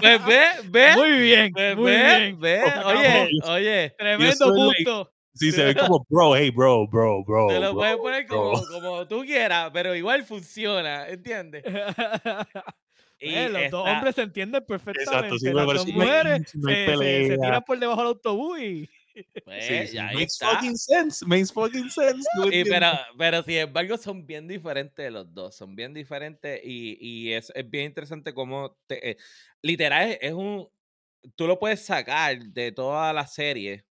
Pues 0.00 0.24
ve, 0.26 0.46
ve, 0.70 0.96
Muy 0.96 1.10
bien, 1.20 1.52
ve, 1.54 1.76
muy 1.76 1.90
ve, 1.90 1.96
bien. 2.18 2.40
ve. 2.40 2.62
Oye, 2.84 3.28
oye, 3.44 3.94
Tremendo 3.98 4.32
soy 4.36 4.58
like- 4.68 4.84
punto. 4.84 5.12
Sí, 5.34 5.52
se 5.52 5.64
ve 5.64 5.74
como, 5.76 6.04
bro, 6.08 6.34
hey, 6.34 6.50
bro, 6.50 6.88
bro, 6.88 7.22
bro. 7.24 7.46
te 7.46 7.60
lo 7.60 7.70
bro, 7.72 7.74
puedes 7.76 7.96
poner 7.98 8.26
bro". 8.26 8.52
como, 8.54 8.62
como 8.80 9.06
tú 9.06 9.20
quieras, 9.24 9.70
pero 9.72 9.94
igual 9.94 10.24
funciona, 10.24 11.06
¿entiendes? 11.08 11.62
Y 13.20 13.34
Eh, 13.34 13.48
los 13.48 13.70
dos 13.70 13.86
está- 13.86 13.92
hombres 13.96 14.14
se 14.14 14.22
entienden 14.22 14.64
perfectamente. 14.64 15.38
sí, 15.38 15.46
Las 15.46 15.54
me 15.54 15.60
dos 15.60 15.66
parece- 15.84 15.92
mujeres 15.92 16.54
no 16.54 16.68
se, 16.70 16.86
se- 16.86 17.26
se 17.28 17.38
tiran 17.38 17.62
por 17.64 17.78
debajo 17.78 18.00
del 18.00 18.08
autobús 18.08 18.60
y 18.60 18.88
pues, 19.44 19.64
Sí, 19.66 19.86
sí, 19.88 19.96
makes 19.98 20.22
está. 20.24 20.50
fucking 20.50 20.76
sense, 20.76 21.26
makes 21.26 21.52
fucking 21.52 21.90
sense. 21.90 22.28
¿tú 22.36 22.48
me 22.48 22.56
Y 22.60 22.64
pero, 22.64 22.86
pero 23.18 23.42
sin 23.42 23.54
embargo 23.56 23.96
son 23.96 24.24
bien 24.26 24.46
diferentes 24.46 25.10
los 25.10 25.34
dos, 25.34 25.56
son 25.56 25.74
bien 25.74 25.92
diferentes 25.92 26.60
y, 26.62 26.96
y 27.00 27.32
es, 27.32 27.50
es 27.54 27.68
bien 27.68 27.86
interesante 27.86 28.32
cómo 28.32 28.78
te, 28.86 29.10
eh, 29.10 29.16
literal 29.62 30.10
es, 30.12 30.18
es 30.20 30.32
un, 30.34 30.68
tú 31.34 31.48
lo 31.48 31.58
puedes 31.58 31.84
sacar 31.84 32.38
de 32.38 32.70
toda 32.70 33.12
la 33.12 33.26
serie 33.26 33.84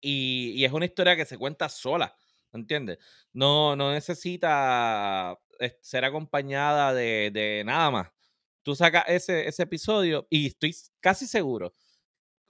y, 0.00 0.52
y 0.56 0.64
es 0.64 0.72
una 0.72 0.86
historia 0.86 1.14
que 1.16 1.26
se 1.26 1.36
cuenta 1.36 1.68
sola, 1.68 2.14
¿entiendes? 2.54 2.98
No, 3.34 3.76
no 3.76 3.92
necesita 3.92 5.38
eh, 5.60 5.76
ser 5.82 6.06
acompañada 6.06 6.94
de, 6.94 7.30
de 7.30 7.62
nada 7.66 7.90
más. 7.90 8.08
Tú 8.66 8.74
sacas 8.74 9.04
ese, 9.06 9.46
ese 9.46 9.62
episodio 9.62 10.26
y 10.28 10.48
estoy 10.48 10.74
casi 10.98 11.28
seguro, 11.28 11.72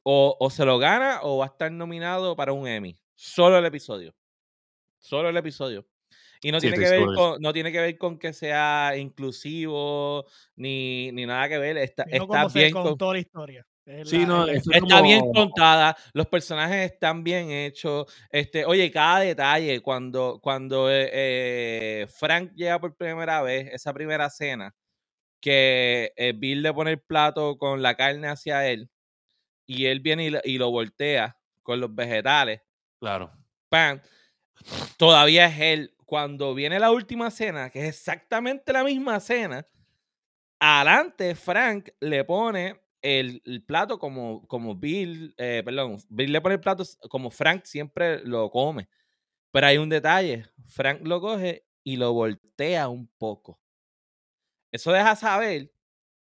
o, 0.02 0.34
o 0.40 0.48
se 0.48 0.64
lo 0.64 0.78
gana 0.78 1.20
o 1.20 1.36
va 1.36 1.44
a 1.44 1.48
estar 1.48 1.70
nominado 1.70 2.34
para 2.34 2.54
un 2.54 2.66
Emmy. 2.66 2.96
Solo 3.14 3.58
el 3.58 3.66
episodio. 3.66 4.14
Solo 4.98 5.28
el 5.28 5.36
episodio. 5.36 5.86
Y 6.40 6.52
no 6.52 6.58
Sí, 6.58 6.68
tiene, 6.70 6.82
que 6.82 6.90
ver 6.90 7.04
con, 7.14 7.38
no 7.42 7.52
tiene 7.52 7.70
que 7.70 7.80
ver 7.80 7.98
con 7.98 8.18
que 8.18 8.32
sea 8.32 8.94
inclusivo 8.96 10.24
ni, 10.54 11.12
ni 11.12 11.26
nada 11.26 11.50
que 11.50 11.58
ver. 11.58 11.76
Está, 11.76 12.06
no 12.06 12.24
está 12.24 12.46
bien 12.46 12.72
con- 12.72 12.82
contó 12.84 13.12
la 13.12 13.18
historia. 13.18 13.66
Es 13.84 14.08
Sí, 14.08 14.20
la- 14.20 14.26
no, 14.26 14.46
es 14.48 14.66
Está 14.72 15.02
bien 15.02 15.20
contada, 15.34 15.94
los 16.14 16.28
personajes 16.28 16.92
están 16.92 17.24
bien 17.24 17.50
hechos. 17.50 18.06
Este, 18.30 18.64
oye, 18.64 18.90
cada 18.90 19.20
detalle, 19.20 19.82
cuando, 19.82 20.40
cuando 20.42 20.90
eh, 20.90 21.10
eh, 21.12 22.06
Frank 22.08 22.52
llega 22.54 22.80
por 22.80 22.96
primera 22.96 23.42
vez, 23.42 23.68
esa 23.70 23.92
primera 23.92 24.30
cena, 24.30 24.74
que 25.46 26.12
eh, 26.16 26.32
Bill 26.36 26.62
le 26.62 26.74
pone 26.74 26.92
el 26.92 27.00
plato 27.00 27.56
con 27.58 27.82
la 27.82 27.94
carne 27.96 28.28
hacia 28.28 28.68
él, 28.68 28.90
y 29.66 29.86
él 29.86 30.00
viene 30.00 30.26
y, 30.26 30.30
lo- 30.30 30.40
y 30.44 30.58
lo 30.58 30.70
voltea 30.72 31.38
con 31.62 31.80
los 31.80 31.94
vegetales, 31.94 32.62
Claro. 33.00 33.32
¡pam! 33.70 34.00
Todavía 34.98 35.46
es 35.46 35.60
él. 35.60 35.94
Cuando 36.04 36.54
viene 36.54 36.78
la 36.78 36.90
última 36.92 37.30
cena, 37.30 37.70
que 37.70 37.80
es 37.80 37.88
exactamente 37.96 38.72
la 38.72 38.84
misma 38.84 39.18
cena, 39.20 39.66
adelante 40.60 41.34
Frank 41.34 41.90
le 42.00 42.24
pone 42.24 42.80
el, 43.02 43.42
el 43.44 43.62
plato 43.64 43.98
como, 43.98 44.46
como 44.48 44.74
Bill, 44.76 45.34
eh, 45.38 45.62
perdón, 45.64 45.98
Bill 46.08 46.32
le 46.32 46.40
pone 46.40 46.54
el 46.56 46.60
plato 46.60 46.84
como 47.10 47.30
Frank 47.30 47.64
siempre 47.64 48.20
lo 48.24 48.50
come. 48.50 48.88
Pero 49.52 49.66
hay 49.68 49.78
un 49.78 49.88
detalle, 49.88 50.46
Frank 50.68 51.00
lo 51.04 51.20
coge 51.20 51.66
y 51.84 51.96
lo 51.96 52.12
voltea 52.14 52.88
un 52.88 53.08
poco. 53.18 53.60
Eso 54.76 54.92
deja 54.92 55.16
saber 55.16 55.72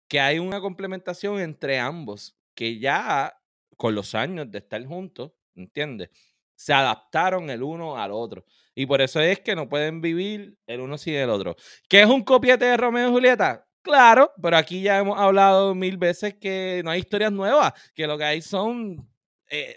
que 0.07 0.21
hay 0.21 0.39
una 0.39 0.61
complementación 0.61 1.41
entre 1.41 1.81
ambos, 1.81 2.37
que 2.55 2.79
ya 2.79 3.37
con 3.77 3.97
los 3.97 4.15
años 4.15 4.49
de 4.49 4.59
estar 4.59 4.85
juntos, 4.87 5.33
¿entiendes? 5.57 6.11
Se 6.55 6.73
adaptaron 6.73 7.51
el 7.51 7.65
uno 7.65 7.99
al 7.99 8.13
otro. 8.13 8.45
Y 8.77 8.87
por 8.87 9.01
eso 9.01 9.21
es 9.21 9.41
que 9.41 9.57
no 9.57 9.69
pueden 9.69 10.01
vivir 10.01 10.57
el 10.69 10.81
uno 10.81 10.97
sin 10.99 11.15
el 11.15 11.31
otro. 11.31 11.57
¿Qué 11.89 12.03
es 12.03 12.07
un 12.07 12.23
copiete 12.23 12.65
de 12.65 12.77
Romeo 12.77 13.09
y 13.09 13.13
Julieta? 13.13 13.67
Claro, 13.83 14.33
pero 14.41 14.57
aquí 14.57 14.83
ya 14.83 14.99
hemos 14.99 15.19
hablado 15.19 15.75
mil 15.75 15.97
veces 15.97 16.35
que 16.35 16.81
no 16.85 16.93
hay 16.93 17.01
historias 17.01 17.33
nuevas, 17.33 17.73
que 17.93 18.07
lo 18.07 18.17
que 18.17 18.25
hay 18.25 18.41
son 18.41 19.11
eh, 19.49 19.77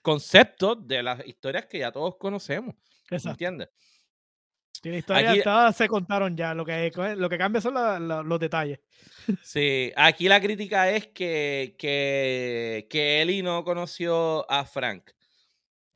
conceptos 0.00 0.86
de 0.86 1.02
las 1.02 1.26
historias 1.26 1.66
que 1.66 1.80
ya 1.80 1.90
todos 1.90 2.14
conocemos. 2.18 2.76
Exacto. 3.10 3.30
¿Entiendes? 3.30 3.68
Sí, 4.82 4.88
la 4.90 4.96
historia 4.98 5.30
Aquí- 5.32 5.42
todas 5.42 5.76
se 5.76 5.88
contaron 5.88 6.36
ya. 6.36 6.54
Lo 6.54 6.64
que, 6.64 6.90
lo 7.16 7.28
que 7.28 7.38
cambia 7.38 7.60
son 7.60 7.74
la- 7.74 7.98
la- 8.00 8.22
los 8.22 8.40
detalles. 8.40 8.80
Sí, 9.44 9.92
aquí 9.96 10.28
la 10.28 10.40
crítica 10.40 10.90
es 10.90 11.08
que, 11.08 11.76
que, 11.78 12.86
que 12.90 13.22
Ellie 13.22 13.42
no 13.42 13.62
conoció 13.64 14.50
a 14.50 14.64
Frank. 14.64 15.10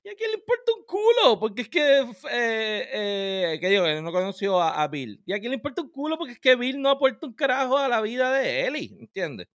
¿Y 0.04 0.10
a 0.10 0.14
quién 0.14 0.30
le 0.32 0.36
importa 0.36 0.72
un 0.76 0.84
culo? 0.84 1.40
Porque 1.40 1.62
es 1.62 1.68
que, 1.70 2.00
eh, 2.30 2.88
eh, 2.92 3.58
que 3.58 3.68
digo, 3.70 3.86
no 4.02 4.12
conoció 4.12 4.60
a, 4.60 4.82
a 4.82 4.88
Bill. 4.88 5.22
¿Y 5.24 5.32
a 5.32 5.38
quién 5.40 5.50
le 5.50 5.56
importa 5.56 5.80
un 5.80 5.90
culo? 5.90 6.18
Porque 6.18 6.34
es 6.34 6.38
que 6.40 6.54
Bill 6.56 6.78
no 6.80 6.90
aporta 6.90 7.26
un 7.26 7.32
carajo 7.32 7.78
a 7.78 7.88
la 7.88 8.02
vida 8.02 8.30
de 8.32 8.66
Ellie, 8.66 8.94
¿entiendes? 9.00 9.48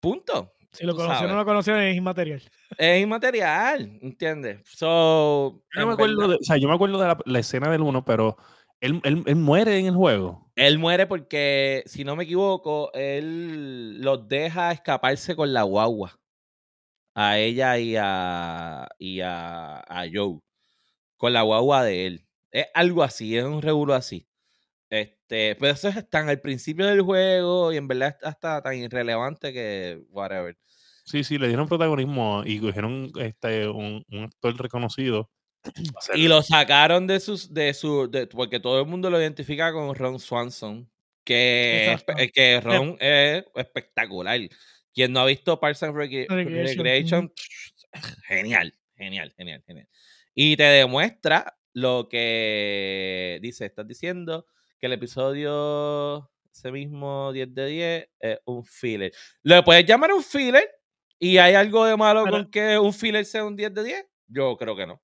Punto. 0.00 0.52
Si 0.74 0.84
lo 0.84 0.94
conoció 0.94 1.26
o 1.26 1.28
no 1.28 1.36
lo 1.36 1.44
conoció 1.44 1.76
es 1.76 1.96
inmaterial. 1.96 2.42
Es 2.76 3.02
inmaterial, 3.02 3.98
¿entiendes? 4.02 4.60
So, 4.64 5.62
Yo 5.74 5.80
no 5.80 5.86
me 5.86 5.92
acuerdo 5.94 6.28
de, 6.28 6.34
o 6.36 6.42
sea, 6.42 6.56
yo 6.56 6.68
me 6.68 6.74
acuerdo 6.74 6.98
de 6.98 7.08
la, 7.08 7.18
la 7.24 7.38
escena 7.38 7.70
del 7.70 7.82
uno, 7.82 8.04
pero 8.04 8.36
él, 8.80 9.00
él, 9.04 9.22
él 9.26 9.36
muere 9.36 9.78
en 9.78 9.86
el 9.86 9.94
juego. 9.94 10.50
Él 10.56 10.78
muere 10.78 11.06
porque, 11.06 11.82
si 11.86 12.04
no 12.04 12.16
me 12.16 12.24
equivoco, 12.24 12.92
él 12.92 14.00
los 14.00 14.28
deja 14.28 14.72
escaparse 14.72 15.34
con 15.36 15.52
la 15.52 15.62
guagua. 15.62 16.20
A 17.14 17.38
ella 17.38 17.78
y 17.78 17.96
a, 17.96 18.88
y 18.98 19.20
a, 19.20 19.78
a 19.78 20.04
Joe. 20.12 20.40
Con 21.16 21.32
la 21.32 21.42
guagua 21.42 21.84
de 21.84 22.06
él. 22.06 22.26
Es 22.50 22.66
algo 22.74 23.02
así, 23.02 23.36
es 23.36 23.44
un 23.44 23.62
regulo 23.62 23.94
así. 23.94 24.28
Este, 24.90 25.56
pero 25.56 25.72
eso 25.72 25.88
es 25.88 26.08
tan 26.08 26.28
al 26.28 26.40
principio 26.40 26.86
del 26.86 27.02
juego 27.02 27.72
y 27.72 27.76
en 27.78 27.88
verdad 27.88 28.16
es 28.20 28.26
hasta 28.28 28.62
tan 28.62 28.76
irrelevante 28.76 29.52
que 29.52 30.02
whatever. 30.10 30.56
Sí, 31.04 31.22
sí, 31.22 31.38
le 31.38 31.48
dieron 31.48 31.68
protagonismo 31.68 32.42
y 32.46 32.58
cogieron 32.60 33.12
este, 33.20 33.68
un, 33.68 34.04
un 34.10 34.24
actor 34.24 34.56
reconocido. 34.60 35.30
Y 36.14 36.28
lo 36.28 36.42
sacaron 36.42 37.06
de 37.06 37.20
sus, 37.20 37.52
de 37.52 37.72
su, 37.74 38.10
de- 38.10 38.26
porque 38.26 38.58
todo 38.60 38.80
el 38.80 38.86
mundo 38.86 39.10
lo 39.10 39.20
identifica 39.20 39.72
con 39.72 39.94
Ron 39.94 40.18
Swanson, 40.18 40.90
que, 41.24 41.96
que 42.34 42.60
Ron 42.60 42.96
es 43.00 43.44
espectacular. 43.54 44.40
Quien 44.94 45.12
no 45.12 45.20
ha 45.20 45.26
visto 45.26 45.58
Parks 45.60 45.82
and 45.82 45.94
Recre- 45.94 46.26
Recreation, 46.28 46.84
Recreation, 46.84 47.32
genial, 48.26 48.74
genial, 48.96 49.32
genial, 49.36 49.62
genial. 49.66 49.88
Y 50.34 50.56
te 50.56 50.64
demuestra 50.64 51.56
lo 51.72 52.08
que 52.08 53.38
dice, 53.42 53.66
estás 53.66 53.86
diciendo 53.86 54.46
que 54.78 54.86
el 54.86 54.92
episodio, 54.94 56.30
ese 56.52 56.70
mismo 56.72 57.32
10 57.32 57.54
de 57.54 57.66
10, 57.66 58.08
es 58.20 58.38
un 58.44 58.64
filler. 58.64 59.12
¿Le 59.42 59.62
puedes 59.62 59.84
llamar 59.86 60.12
un 60.12 60.22
filler? 60.22 60.68
¿Y 61.18 61.38
hay 61.38 61.54
algo 61.54 61.84
de 61.84 61.96
malo 61.96 62.24
Pero- 62.24 62.36
con 62.36 62.50
que 62.50 62.78
un 62.78 62.92
filler 62.92 63.24
sea 63.24 63.44
un 63.44 63.56
10 63.56 63.72
de 63.74 63.84
10? 63.84 64.06
Yo 64.28 64.56
creo 64.56 64.76
que 64.76 64.86
no. 64.86 65.00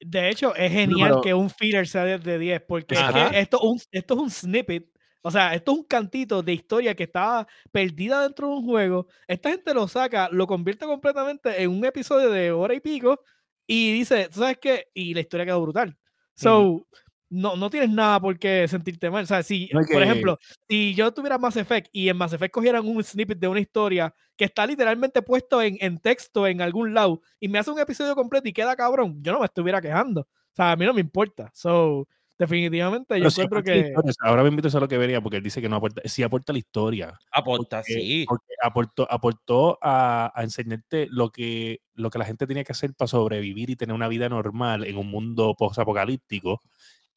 De 0.00 0.28
hecho, 0.28 0.54
es 0.54 0.70
genial 0.72 1.10
pero- 1.10 1.20
que 1.22 1.34
un 1.34 1.50
filler 1.50 1.86
sea 1.88 2.04
10 2.04 2.22
de 2.22 2.38
10, 2.38 2.62
porque 2.68 2.94
es 2.94 3.00
Ajá. 3.00 3.30
que 3.30 3.38
esto, 3.40 3.60
un- 3.60 3.80
esto 3.92 4.14
es 4.14 4.20
un 4.20 4.30
snippet. 4.30 4.88
O 5.22 5.30
sea, 5.30 5.54
esto 5.54 5.72
es 5.72 5.78
un 5.78 5.84
cantito 5.84 6.42
de 6.42 6.52
historia 6.52 6.94
que 6.94 7.04
estaba 7.04 7.46
perdida 7.72 8.22
dentro 8.22 8.48
de 8.48 8.54
un 8.56 8.64
juego. 8.66 9.06
Esta 9.26 9.50
gente 9.50 9.72
lo 9.72 9.88
saca, 9.88 10.28
lo 10.30 10.46
convierte 10.46 10.84
completamente 10.84 11.62
en 11.62 11.70
un 11.70 11.84
episodio 11.86 12.30
de 12.30 12.50
hora 12.52 12.74
y 12.74 12.80
pico 12.80 13.20
y 13.66 13.92
dice, 13.94 14.28
¿tú 14.30 14.40
sabes 14.40 14.58
qué? 14.60 14.88
Y 14.92 15.14
la 15.14 15.20
historia 15.20 15.46
quedó 15.46 15.62
brutal. 15.62 15.96
So, 16.36 16.86
no, 17.30 17.56
no 17.56 17.70
tienes 17.70 17.90
nada 17.90 18.20
por 18.20 18.38
qué 18.38 18.66
sentirte 18.68 19.10
mal. 19.10 19.24
O 19.24 19.26
sea, 19.26 19.42
si, 19.42 19.64
es 19.64 19.70
por 19.72 19.86
que- 19.86 20.02
ejemplo, 20.02 20.38
si 20.68 20.94
yo 20.94 21.12
tuviera 21.12 21.38
Mass 21.38 21.56
Effect 21.56 21.88
y 21.92 22.08
en 22.08 22.16
Mass 22.16 22.32
Effect 22.32 22.52
cogieran 22.54 22.86
un 22.86 23.02
snippet 23.02 23.38
de 23.38 23.48
una 23.48 23.60
historia 23.60 24.14
que 24.36 24.44
está 24.44 24.66
literalmente 24.66 25.22
puesto 25.22 25.60
en, 25.62 25.76
en 25.80 25.98
texto 25.98 26.46
en 26.46 26.60
algún 26.60 26.94
lado 26.94 27.20
y 27.40 27.48
me 27.48 27.58
hace 27.58 27.70
un 27.70 27.78
episodio 27.80 28.14
completo 28.14 28.48
y 28.48 28.52
queda 28.52 28.76
cabrón, 28.76 29.18
yo 29.22 29.32
no 29.32 29.40
me 29.40 29.46
estuviera 29.46 29.80
quejando. 29.80 30.22
O 30.22 30.54
sea, 30.54 30.72
a 30.72 30.76
mí 30.76 30.84
no 30.86 30.94
me 30.94 31.00
importa. 31.00 31.50
So, 31.54 32.06
definitivamente 32.38 33.18
yo 33.20 33.28
Pero 33.34 33.46
aporta 33.46 33.74
la 33.74 33.82
que... 33.82 33.94
ahora 34.20 34.42
me 34.42 34.48
invito 34.48 34.68
a 34.76 34.80
lo 34.80 34.88
que 34.88 34.98
vería, 34.98 35.20
porque 35.20 35.36
él 35.38 35.42
dice 35.42 35.60
que 35.60 35.68
no 35.68 35.76
aporta, 35.76 36.02
sí 36.04 36.22
aporta 36.22 36.52
la 36.52 36.58
historia. 36.58 37.18
Aporta, 37.32 37.78
porque- 37.78 37.94
sí. 37.94 38.24
porque 38.28 38.54
aportó, 38.62 39.06
aportó 39.10 39.78
a, 39.82 40.32
a 40.34 40.42
enseñarte 40.44 41.06
lo 41.10 41.30
que, 41.30 41.80
lo 41.94 42.10
que 42.10 42.18
la 42.18 42.24
gente 42.24 42.46
tenía 42.46 42.64
que 42.64 42.72
hacer 42.72 42.94
para 42.94 43.08
sobrevivir 43.08 43.70
y 43.70 43.76
tener 43.76 43.94
una 43.94 44.08
vida 44.08 44.28
normal 44.28 44.84
en 44.84 44.96
un 44.98 45.08
mundo 45.10 45.54
post-apocalíptico. 45.56 46.60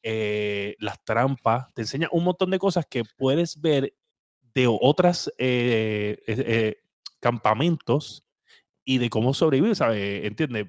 Eh, 0.02 0.76
las 0.80 1.02
trampas, 1.04 1.72
te 1.74 1.82
enseña 1.82 2.08
un 2.12 2.24
montón 2.24 2.50
de 2.50 2.58
cosas 2.58 2.86
que 2.86 3.04
puedes 3.16 3.60
ver 3.60 3.94
de 4.54 4.66
otras 4.68 5.28
eh, 5.38 6.18
eh, 6.26 6.44
eh, 6.46 6.76
campamentos 7.20 8.24
y 8.84 8.98
de 8.98 9.10
cómo 9.10 9.34
sobrevivir, 9.34 9.76
¿sabes? 9.76 10.24
¿Entiendes? 10.24 10.66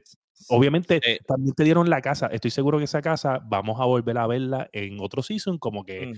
Obviamente 0.50 1.04
también 1.28 1.54
te 1.56 1.64
dieron 1.64 1.90
la 1.90 2.02
casa. 2.02 2.28
Estoy 2.28 2.52
seguro 2.52 2.78
que 2.80 2.86
esa 2.86 3.02
casa 3.02 3.40
vamos 3.46 3.80
a 3.82 3.86
volver 3.86 4.18
a 4.18 4.28
verla 4.28 4.70
en 4.74 5.00
otro 5.02 5.22
season, 5.24 5.58
como 5.60 5.84
que 5.86 6.12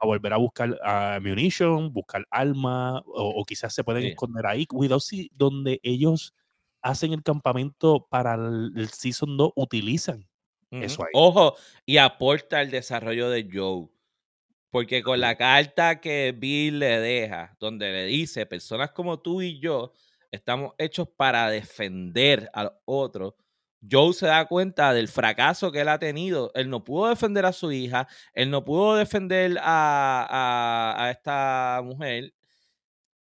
a 0.00 0.06
volver 0.06 0.32
a 0.32 0.36
buscar 0.38 0.78
a 0.84 1.18
munition, 1.22 1.92
buscar 1.92 2.26
armas, 2.30 3.02
o, 3.06 3.30
o 3.40 3.44
quizás 3.44 3.74
se 3.74 3.84
pueden 3.84 4.02
Sí. 4.04 4.08
esconder 4.10 4.46
ahí. 4.46 4.66
Cuidado 4.66 5.00
si 5.00 5.30
donde 5.34 5.80
ellos 5.82 6.34
hacen 6.82 7.12
el 7.12 7.22
campamento 7.24 8.06
para 8.10 8.34
el, 8.34 8.72
el 8.76 8.88
Season 8.90 9.36
2 9.36 9.52
utilizan 9.56 10.27
eso 10.70 11.02
ahí. 11.04 11.10
Ojo, 11.14 11.56
y 11.86 11.96
aporta 11.98 12.60
el 12.60 12.70
desarrollo 12.70 13.30
de 13.30 13.48
Joe. 13.52 13.88
Porque 14.70 15.02
con 15.02 15.18
la 15.20 15.36
carta 15.36 15.98
que 16.00 16.34
Bill 16.36 16.78
le 16.80 17.00
deja, 17.00 17.56
donde 17.58 17.90
le 17.90 18.04
dice, 18.04 18.44
personas 18.44 18.90
como 18.90 19.18
tú 19.20 19.40
y 19.40 19.58
yo 19.60 19.92
estamos 20.30 20.74
hechos 20.76 21.08
para 21.16 21.48
defender 21.48 22.50
al 22.52 22.72
otro, 22.84 23.34
Joe 23.90 24.12
se 24.12 24.26
da 24.26 24.44
cuenta 24.46 24.92
del 24.92 25.08
fracaso 25.08 25.72
que 25.72 25.80
él 25.80 25.88
ha 25.88 25.98
tenido. 25.98 26.50
Él 26.54 26.68
no 26.68 26.84
pudo 26.84 27.08
defender 27.08 27.46
a 27.46 27.52
su 27.52 27.72
hija, 27.72 28.06
él 28.34 28.50
no 28.50 28.62
pudo 28.64 28.96
defender 28.96 29.56
a, 29.62 30.26
a- 30.28 31.04
a 31.04 31.10
esta 31.12 31.80
mujer, 31.82 32.34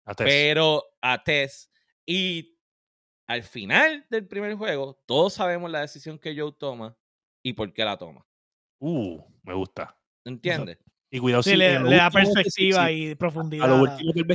A 0.03 0.13
Tess. 0.15 0.25
pero 0.27 0.83
a 1.01 1.23
Tess. 1.23 1.69
Y 2.05 2.57
al 3.27 3.43
final 3.43 4.05
del 4.09 4.27
primer 4.27 4.55
juego, 4.55 5.01
todos 5.05 5.33
sabemos 5.35 5.71
la 5.71 5.81
decisión 5.81 6.17
que 6.19 6.37
Joe 6.37 6.51
toma 6.57 6.97
y 7.47 7.53
por 7.53 7.71
qué 7.73 7.85
la 7.85 7.97
toma. 7.97 8.25
Uh, 8.79 9.19
me 9.43 9.53
gusta. 9.53 9.97
¿Entiendes? 10.25 10.77
Y 11.09 11.19
cuidado 11.19 11.41
Sí, 11.41 11.51
si 11.51 11.55
le, 11.57 11.79
le 11.79 11.95
da 11.95 12.11
perspectiva 12.11 12.91
y 12.91 13.15
profundidad 13.15 13.63
a 13.63 13.67
lo 13.69 13.81
último 13.81 14.11
que 14.13 14.19
él 14.19 14.25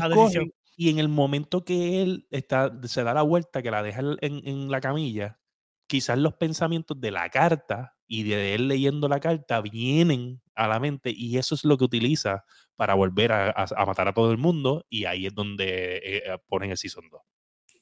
y 0.75 0.89
en 0.89 0.99
el 0.99 1.09
momento 1.11 1.67
que 1.67 2.01
él 2.01 2.27
está, 2.31 2.73
se 2.85 3.05
da 3.05 3.13
la 3.13 3.21
vuelta, 3.21 3.61
que 3.63 3.71
la 3.71 3.83
deja 3.83 4.01
en, 4.23 4.41
en 4.49 4.71
la 4.71 4.81
camilla, 4.81 5.39
quizás 5.87 6.17
los 6.17 6.33
pensamientos 6.33 6.99
de 6.99 7.11
la 7.11 7.29
carta 7.29 7.95
y 8.07 8.23
de 8.23 8.55
él 8.55 8.69
leyendo 8.69 9.07
la 9.07 9.21
carta 9.21 9.61
vienen 9.61 10.41
a 10.55 10.67
la 10.67 10.81
mente 10.81 11.13
y 11.15 11.37
eso 11.37 11.55
es 11.55 11.65
lo 11.67 11.77
que 11.77 11.85
utiliza 11.85 12.47
para 12.75 12.95
volver 12.95 13.33
a, 13.33 13.51
a- 13.51 13.67
a 13.77 13.85
matar 13.85 14.09
a 14.09 14.15
todo 14.15 14.31
el 14.33 14.39
mundo 14.39 14.87
y 14.89 15.05
ahí 15.05 15.27
es 15.27 15.35
donde 15.35 15.97
eh, 15.99 16.23
eh, 16.25 16.39
ponen 16.49 16.71
el 16.71 16.79
Season 16.79 17.05
2. 17.11 17.21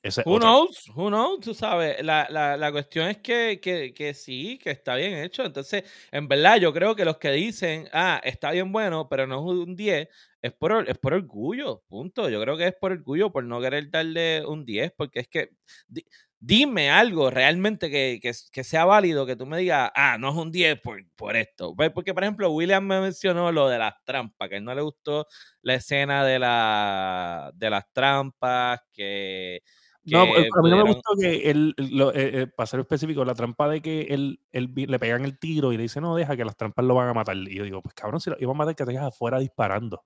Esa 0.03 0.23
es 0.23 0.27
Who 0.27 0.39
knows? 0.39 0.89
Who 0.97 1.09
knows? 1.11 1.41
Tú 1.41 1.53
sabes, 1.53 2.03
la, 2.03 2.27
la, 2.31 2.57
la 2.57 2.73
cuestión 2.73 3.09
es 3.09 3.19
que, 3.19 3.61
que, 3.63 3.93
que 3.93 4.15
sí, 4.15 4.59
que 4.63 4.71
está 4.71 4.95
bien 4.97 5.13
hecho. 5.19 5.45
Entonces, 5.45 5.85
en 6.11 6.27
verdad, 6.27 6.57
yo 6.57 6.73
creo 6.73 6.97
que 6.97 7.05
los 7.05 7.19
que 7.19 7.31
dicen, 7.33 7.87
ah, 7.93 8.19
está 8.25 8.51
bien 8.51 8.73
bueno, 8.73 9.09
pero 9.11 9.27
no 9.27 9.37
es 9.41 9.67
un 9.67 9.77
10, 9.77 10.09
es 10.41 10.53
por, 10.55 10.73
or- 10.73 10.89
es 10.89 10.97
por 10.99 11.13
orgullo, 11.13 11.83
punto. 11.87 12.31
Yo 12.31 12.41
creo 12.41 12.57
que 12.57 12.69
es 12.69 12.75
por 12.75 12.93
orgullo, 12.93 13.31
por 13.31 13.45
no 13.45 13.61
querer 13.61 13.91
darle 13.91 14.43
un 14.47 14.65
10, 14.65 14.91
porque 14.97 15.21
es 15.21 15.29
que, 15.29 15.51
di- 15.87 16.07
dime 16.39 16.91
algo 16.91 17.29
realmente 17.31 17.91
que, 17.91 18.19
que, 18.23 18.33
que 18.51 18.65
sea 18.65 18.87
válido, 18.87 19.27
que 19.27 19.37
tú 19.37 19.45
me 19.45 19.59
digas, 19.59 19.91
ah, 19.95 20.17
no 20.19 20.31
es 20.31 20.37
un 20.37 20.51
10 20.51 20.81
por, 20.81 20.99
por 21.15 21.37
esto. 21.37 21.75
Porque, 21.95 22.15
por 22.15 22.23
ejemplo, 22.25 22.51
William 22.51 22.87
me 22.87 23.03
mencionó 23.03 23.53
lo 23.53 23.69
de 23.69 23.77
las 23.79 23.93
trampas, 24.07 24.49
que 24.49 24.55
a 24.55 24.59
él 24.59 24.65
no 24.65 24.75
le 24.75 24.81
gustó 24.81 25.27
la 25.61 25.75
escena 25.75 26.25
de, 26.25 26.39
la, 26.39 27.51
de 27.55 27.69
las 27.69 27.85
trampas, 27.93 28.81
que... 28.95 29.61
No, 30.05 30.23
a 30.23 30.27
mí 30.63 30.71
no 30.71 30.77
me 30.77 30.93
gustó 30.93 31.11
que 31.21 31.51
él, 31.51 31.75
lo, 31.77 32.13
eh, 32.15 32.43
eh, 32.43 32.47
para 32.47 32.67
ser 32.67 32.81
específico, 32.81 33.25
la 33.25 33.35
trampa 33.35 33.69
de 33.69 33.83
que 33.83 34.03
él, 34.11 34.41
él 34.51 34.73
le 34.75 34.99
pegan 34.99 35.25
el 35.25 35.39
tiro 35.39 35.73
y 35.73 35.77
le 35.77 35.83
dice, 35.85 36.01
no, 36.01 36.17
deja 36.17 36.37
que 36.37 36.45
las 36.45 36.57
trampas 36.57 36.85
lo 36.85 36.95
van 36.95 37.09
a 37.09 37.15
matar. 37.15 37.37
Y 37.37 37.55
yo 37.55 37.65
digo, 37.65 37.83
pues 37.83 37.95
cabrón, 37.95 38.21
si 38.21 38.31
lo 38.31 38.37
iban 38.41 38.57
a 38.57 38.59
matar, 38.59 38.75
que 38.75 38.85
te 38.85 38.93
dejas 38.93 39.09
afuera 39.09 39.39
disparando. 39.39 40.03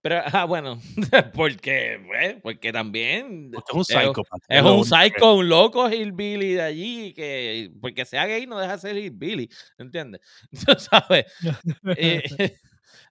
Pero, 0.00 0.22
ah, 0.24 0.44
bueno, 0.44 0.78
porque, 1.34 2.00
pues, 2.06 2.36
porque 2.42 2.72
también 2.72 3.50
Porque 3.52 3.72
es 3.72 3.76
un 3.76 3.84
psicópata. 3.84 4.46
es 4.48 4.62
un 4.62 4.84
psycho, 4.84 5.34
un 5.34 5.48
loco 5.48 5.90
hillbilly 5.90 6.54
de 6.54 6.62
allí, 6.62 7.12
que 7.14 7.72
porque 7.80 8.04
sea 8.04 8.26
gay 8.26 8.46
no 8.46 8.58
deja 8.60 8.74
de 8.74 8.78
ser 8.78 8.96
hillbilly, 8.96 9.50
¿entiendes? 9.78 10.20
Tú 10.66 10.74
sabes, 10.78 11.26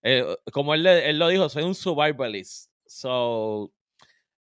Eh, 0.04 0.24
como 0.54 0.76
él, 0.76 0.86
él 0.86 1.18
lo 1.18 1.28
dijo, 1.28 1.50
soy 1.50 1.64
un 1.64 1.74
survivalist. 1.76 2.70
So, 2.86 3.74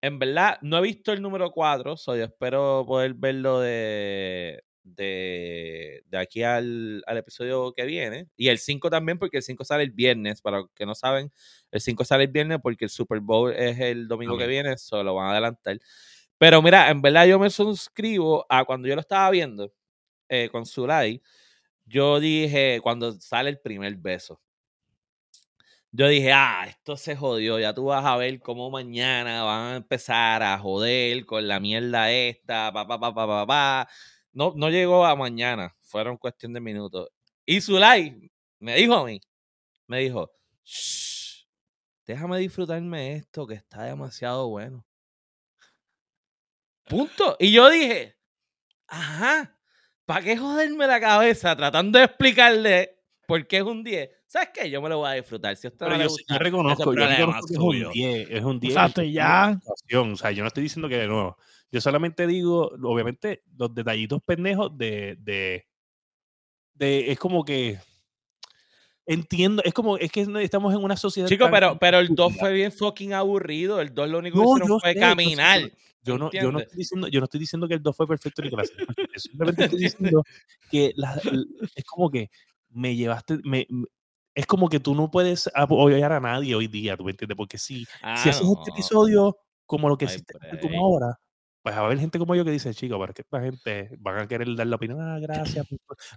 en 0.03 0.19
verdad, 0.19 0.57
no 0.61 0.77
he 0.77 0.81
visto 0.81 1.13
el 1.13 1.21
número 1.21 1.49
4, 1.51 1.95
so 1.95 2.13
yo 2.17 2.25
espero 2.25 2.83
poder 2.85 3.13
verlo 3.13 3.61
de, 3.61 4.61
de, 4.83 6.03
de 6.07 6.17
aquí 6.17 6.43
al, 6.43 7.01
al 7.07 7.17
episodio 7.17 7.71
que 7.73 7.85
viene. 7.85 8.27
Y 8.35 8.49
el 8.49 8.59
5 8.59 8.89
también, 8.89 9.17
porque 9.17 9.37
el 9.37 9.43
5 9.43 9.63
sale 9.63 9.83
el 9.83 9.91
viernes. 9.91 10.41
Para 10.41 10.57
los 10.59 10.71
que 10.75 10.85
no 10.85 10.93
saben, 10.93 11.31
el 11.71 11.79
5 11.79 12.03
sale 12.03 12.25
el 12.25 12.31
viernes 12.31 12.59
porque 12.61 12.83
el 12.83 12.89
Super 12.89 13.21
Bowl 13.21 13.53
es 13.53 13.79
el 13.79 14.09
domingo 14.09 14.37
que 14.37 14.45
viene, 14.45 14.75
solo 14.77 15.03
lo 15.05 15.15
van 15.15 15.27
a 15.27 15.31
adelantar. 15.31 15.79
Pero 16.37 16.61
mira, 16.61 16.89
en 16.89 17.01
verdad 17.01 17.25
yo 17.25 17.39
me 17.39 17.49
suscribo 17.49 18.45
a 18.49 18.65
cuando 18.65 18.89
yo 18.89 18.95
lo 18.95 19.01
estaba 19.01 19.29
viendo 19.31 19.71
eh, 20.27 20.49
con 20.51 20.65
Zulay. 20.65 21.21
Yo 21.85 22.19
dije, 22.19 22.81
cuando 22.83 23.13
sale 23.21 23.51
el 23.51 23.59
primer 23.59 23.95
beso, 23.95 24.41
yo 25.93 26.07
dije, 26.09 26.33
ah, 26.33 26.65
esto 26.67 26.97
se 26.97 27.15
jodió, 27.15 27.59
ya 27.59 27.73
tú 27.73 27.85
vas 27.85 28.03
a 28.05 28.17
ver 28.17 28.39
cómo 28.41 28.71
mañana 28.71 29.43
van 29.43 29.73
a 29.73 29.75
empezar 29.77 30.43
a 30.43 30.57
joder 30.59 31.25
con 31.25 31.47
la 31.47 31.59
mierda 31.59 32.11
esta, 32.11 32.71
pa, 32.73 32.87
pa, 32.87 32.99
pa, 32.99 33.13
pa, 33.13 33.27
pa, 33.27 33.47
pa. 33.47 33.89
No, 34.33 34.53
no 34.55 34.69
llegó 34.71 35.05
a 35.05 35.15
mañana, 35.15 35.75
fueron 35.83 36.17
cuestión 36.17 36.53
de 36.53 36.61
minutos. 36.61 37.09
Y 37.45 37.61
Zulay 37.61 38.31
me 38.59 38.75
dijo 38.75 38.95
a 38.95 39.05
mí, 39.05 39.21
me 39.87 39.99
dijo, 39.99 40.31
"Shh, 40.65 41.45
déjame 42.07 42.39
disfrutarme 42.39 43.15
esto 43.15 43.47
que 43.47 43.55
está 43.55 43.83
demasiado 43.83 44.49
bueno. 44.49 44.85
Punto. 46.85 47.35
Y 47.39 47.51
yo 47.51 47.69
dije, 47.69 48.17
ajá, 48.87 49.57
¿para 50.05 50.23
qué 50.25 50.37
joderme 50.37 50.87
la 50.87 50.99
cabeza 50.99 51.55
tratando 51.55 51.99
de 51.99 52.05
explicarle 52.05 52.99
por 53.27 53.47
qué 53.47 53.57
es 53.57 53.63
un 53.63 53.83
10? 53.83 54.09
¿Sabes 54.33 54.49
qué? 54.51 54.67
Yo 54.67 54.81
me 54.81 54.89
lo 54.89 54.97
voy 54.97 55.09
a 55.09 55.13
disfrutar. 55.13 55.55
Si 55.55 55.67
usted 55.67 55.77
Pero 55.77 55.91
no 55.91 55.97
le 55.99 56.05
yo, 56.05 56.09
gusta, 56.09 56.33
yo 56.33 56.39
reconozco, 56.39 56.93
yo 56.95 57.05
reconozco 57.07 57.45
que 57.45 57.53
es 57.53 57.59
un 57.59 57.65
suyo. 57.71 57.89
10, 57.93 58.27
es 58.31 58.43
un 58.43 58.59
10. 58.59 58.73
Exacto, 58.75 59.03
ya. 59.03 59.59
O 59.63 60.15
sea, 60.15 60.31
yo 60.31 60.41
no 60.41 60.47
estoy 60.47 60.63
diciendo 60.63 60.89
que 60.89 60.97
de 60.97 61.07
nuevo. 61.07 61.37
Yo 61.71 61.79
solamente 61.79 62.25
digo, 62.25 62.71
obviamente, 62.81 63.43
los 63.55 63.75
detallitos 63.75 64.23
pendejos 64.25 64.75
de, 64.75 65.17
de, 65.19 65.67
de 66.73 67.11
es 67.11 67.19
como 67.19 67.45
que 67.45 67.77
entiendo, 69.05 69.61
es 69.63 69.71
como, 69.71 69.97
es 69.97 70.11
que 70.11 70.21
estamos 70.41 70.73
en 70.73 70.83
una 70.83 70.97
sociedad. 70.97 71.27
Chico, 71.29 71.47
pero, 71.51 71.77
pero 71.77 71.99
el 71.99 72.07
2 72.07 72.31
estúpida. 72.31 72.39
fue 72.39 72.53
bien 72.53 72.71
fucking 72.71 73.13
aburrido. 73.13 73.81
El 73.81 73.93
2 73.93 74.09
lo 74.09 74.17
único 74.17 74.39
que 74.39 74.43
No, 74.45 74.49
hicieron 74.49 74.67
yo 74.67 74.79
fue 74.79 74.93
sé, 74.93 74.95
yo 74.95 74.99
caminar. 74.99 75.71
Yo 76.05 76.17
no, 76.17 76.31
yo, 76.31 76.51
no 76.51 76.59
estoy 76.59 76.77
diciendo, 76.79 77.07
yo 77.07 77.19
no 77.19 77.25
estoy 77.25 77.39
diciendo 77.39 77.67
que 77.67 77.75
el 77.75 77.83
2 77.83 77.95
fue 77.95 78.07
perfecto 78.07 78.41
ni 78.41 78.49
que 78.49 78.55
la 78.55 78.65
serie 78.65 78.85
fue 78.87 78.95
perfecta, 78.95 79.19
Simplemente 79.19 79.63
estoy 79.65 79.79
diciendo 79.79 80.23
que 80.71 80.91
la- 80.95 81.21
es 81.75 81.85
como 81.85 82.09
que 82.09 82.31
me 82.71 82.95
llevaste. 82.95 83.37
Me- 83.43 83.67
es 84.35 84.45
como 84.45 84.69
que 84.69 84.79
tú 84.79 84.95
no 84.95 85.11
puedes 85.11 85.49
apoyar 85.53 86.11
a 86.13 86.19
nadie 86.19 86.55
hoy 86.55 86.67
día, 86.67 86.97
¿tú 86.97 87.03
me 87.03 87.11
entiendes? 87.11 87.37
Porque 87.37 87.57
si, 87.57 87.85
Ah, 88.01 88.17
si 88.17 88.29
haces 88.29 88.43
no. 88.43 88.53
este 88.57 88.71
episodio 88.71 89.37
como 89.65 89.89
lo 89.89 89.97
que 89.97 90.05
No 90.05 90.11
hiciste 90.11 90.33
como 90.61 90.79
ahora, 90.85 91.19
pues 91.61 91.73
va 91.75 91.79
a 91.79 91.85
haber 91.85 91.97
gente 91.97 92.19
como 92.19 92.35
yo 92.35 92.43
que 92.43 92.51
dice, 92.51 92.73
chico, 92.73 93.01
es 93.05 93.13
que 93.13 93.21
esta 93.21 93.39
gente 93.41 93.89
van 93.99 94.17
a 94.19 94.27
querer 94.27 94.53
dar 94.53 94.67
la 94.67 94.75
opinión, 94.75 94.99
ah, 95.01 95.17
gracias. 95.19 95.65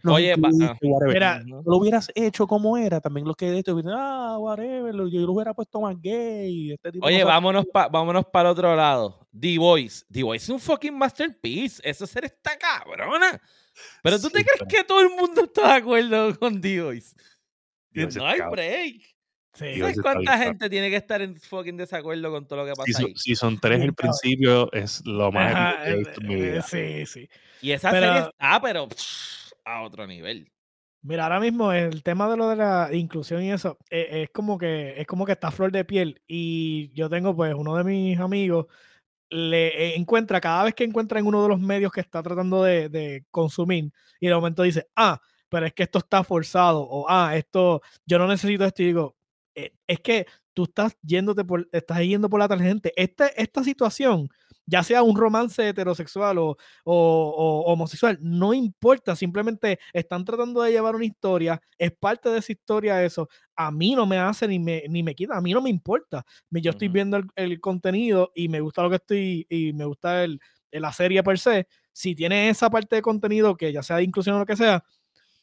nos 0.02 0.14
Oye, 0.16 0.32
incluiste, 0.36 0.64
ah, 0.64 0.76
whatever". 0.82 1.14
Mira. 1.14 1.42
Tú 1.46 1.70
lo 1.70 1.76
hubieras 1.76 2.10
hecho 2.16 2.48
como 2.48 2.76
era, 2.76 3.00
también 3.00 3.26
los 3.28 3.36
que 3.36 3.50
de 3.52 3.58
esto, 3.60 3.80
ah, 3.94 4.38
whatever, 4.40 4.92
yo 5.08 5.20
lo 5.20 5.32
hubiera 5.32 5.54
puesto 5.54 5.80
más 5.80 5.94
gay. 6.00 6.72
Este 6.72 6.90
tipo 6.92 7.06
Oye, 7.06 7.20
no 7.20 7.26
vámonos 7.26 7.64
para 7.72 7.88
vámonos 7.88 8.24
para 8.32 8.48
el 8.48 8.52
otro 8.54 8.74
lado. 8.74 9.28
The 9.38 9.56
Voice. 9.58 10.04
The 10.10 10.24
Voice 10.24 10.44
es 10.44 10.48
un 10.50 10.58
fucking 10.58 10.96
masterpiece. 10.98 11.80
Esa 11.88 12.06
serie 12.08 12.26
está 12.34 12.58
cabrona. 12.58 13.40
Pero 14.02 14.18
tú 14.18 14.30
te 14.30 14.38
Sí, 14.38 14.44
crees 14.44 14.58
pero- 14.60 14.68
que 14.68 14.84
todo 14.84 15.00
el 15.00 15.10
mundo 15.10 15.44
está 15.44 15.68
de 15.68 15.74
acuerdo 15.74 16.36
con 16.40 16.60
The 16.60 16.82
Voice. 16.82 17.14
Que 17.14 17.22
Dios, 17.22 17.35
no 18.16 18.26
hay 18.26 18.40
break. 18.50 19.02
Sí. 19.54 19.78
¿Sabes 19.80 19.98
cuánta 20.02 20.36
gente 20.36 20.68
tiene 20.68 20.90
que 20.90 20.96
estar 20.96 21.22
en 21.22 21.34
fucking 21.40 21.78
desacuerdo 21.78 22.30
con 22.30 22.46
todo 22.46 22.58
lo 22.60 22.66
que 22.66 22.72
pasa 22.72 22.84
Si 22.84 22.92
son, 22.92 23.04
ahí? 23.06 23.12
si 23.16 23.34
son 23.34 23.58
tres 23.58 23.80
el 23.80 23.94
principio, 23.94 24.70
es 24.72 25.02
lo 25.06 25.32
más 25.32 25.50
Ajá, 25.54 25.70
épico 25.70 25.80
que 25.82 25.88
he 25.88 25.92
eh, 25.92 25.96
visto 25.96 26.20
en 26.20 26.26
mi 26.28 26.34
vida. 26.34 26.62
sí, 26.62 27.06
sí. 27.06 27.28
Y 27.62 27.70
esa 27.70 27.90
Pero- 27.90 28.06
serie 28.06 28.28
está, 28.28 28.60
pero 28.60 28.88
pff, 28.88 29.52
a 29.64 29.82
otro 29.82 30.06
nivel. 30.06 30.52
Mira, 31.00 31.22
ahora 31.24 31.40
mismo 31.40 31.72
el 31.72 32.02
tema 32.02 32.28
de 32.28 32.36
lo 32.36 32.48
de 32.50 32.56
la 32.56 32.90
inclusión 32.92 33.42
y 33.42 33.50
eso 33.52 33.78
eh, 33.90 34.24
es 34.24 34.30
como 34.30 34.58
que 34.58 35.00
es 35.00 35.06
como 35.06 35.24
que 35.24 35.32
está 35.32 35.48
a 35.48 35.52
flor 35.52 35.70
de 35.72 35.84
piel 35.84 36.20
y 36.26 36.90
yo 36.92 37.08
tengo 37.08 37.34
pues 37.34 37.54
uno 37.54 37.76
de 37.76 37.84
mis 37.84 38.18
amigos 38.18 38.66
le 39.30 39.68
eh, 39.68 39.96
encuentra 39.96 40.40
cada 40.40 40.64
vez 40.64 40.74
que 40.74 40.84
encuentra 40.84 41.18
en 41.18 41.26
uno 41.26 41.42
de 41.42 41.48
los 41.48 41.60
medios 41.60 41.92
que 41.92 42.00
está 42.00 42.22
tratando 42.22 42.62
de, 42.62 42.88
de 42.88 43.24
consumir 43.30 43.90
y 44.20 44.26
de 44.28 44.34
momento 44.34 44.62
dice, 44.64 44.86
ah, 44.96 45.20
pero 45.56 45.66
es 45.66 45.72
que 45.72 45.84
esto 45.84 46.00
está 46.00 46.22
forzado 46.22 46.82
o 46.82 47.06
ah, 47.08 47.34
esto 47.34 47.80
yo 48.04 48.18
no 48.18 48.26
necesito 48.28 48.62
esto 48.66 48.82
y 48.82 48.86
digo, 48.86 49.16
"Eh, 49.54 49.72
es 49.86 50.00
que 50.00 50.26
tú 50.52 50.64
estás 50.64 50.96
yéndote 51.02 51.44
por 51.46 51.66
estás 51.72 52.00
yendo 52.00 52.28
por 52.28 52.40
la 52.40 52.46
tangente. 52.48 52.92
Esta 52.96 53.28
esta 53.28 53.64
situación 53.64 54.28
ya 54.66 54.82
sea 54.82 55.02
un 55.02 55.16
romance 55.16 55.66
heterosexual 55.66 56.36
o, 56.38 56.56
o- 56.84 57.34
o 57.64 57.72
homosexual, 57.72 58.18
no 58.20 58.52
importa, 58.52 59.16
simplemente 59.16 59.78
están 59.94 60.24
tratando 60.26 60.60
de 60.62 60.72
llevar 60.72 60.94
una 60.96 61.04
historia, 61.06 61.60
es 61.78 61.92
parte 61.92 62.28
de 62.28 62.38
esa 62.40 62.52
historia 62.52 63.02
eso, 63.04 63.28
a 63.56 63.70
mí 63.70 63.94
no 63.94 64.04
me 64.06 64.18
hace 64.18 64.46
ni 64.48 64.58
me, 64.58 64.82
ni 64.88 65.02
me 65.02 65.14
quita, 65.14 65.36
a 65.36 65.40
mí 65.40 65.52
no 65.52 65.62
me 65.62 65.70
importa, 65.70 66.24
yo 66.50 66.70
estoy 66.72 66.88
viendo 66.88 67.16
el, 67.16 67.24
el 67.36 67.60
contenido 67.60 68.30
y 68.34 68.48
me 68.48 68.60
gusta 68.60 68.82
lo 68.82 68.90
que 68.90 68.96
estoy, 68.96 69.46
y 69.48 69.72
me 69.72 69.84
gusta 69.86 70.24
el, 70.24 70.38
la 70.72 70.92
serie 70.92 71.22
per 71.22 71.38
se, 71.38 71.66
si 71.92 72.14
tiene 72.14 72.48
esa 72.50 72.68
parte 72.68 72.96
de 72.96 73.02
contenido 73.02 73.56
que 73.56 73.72
ya 73.72 73.82
sea 73.82 73.96
de 73.98 74.02
inclusión 74.04 74.36
o 74.36 74.40
lo 74.40 74.46
que 74.46 74.56
sea, 74.56 74.84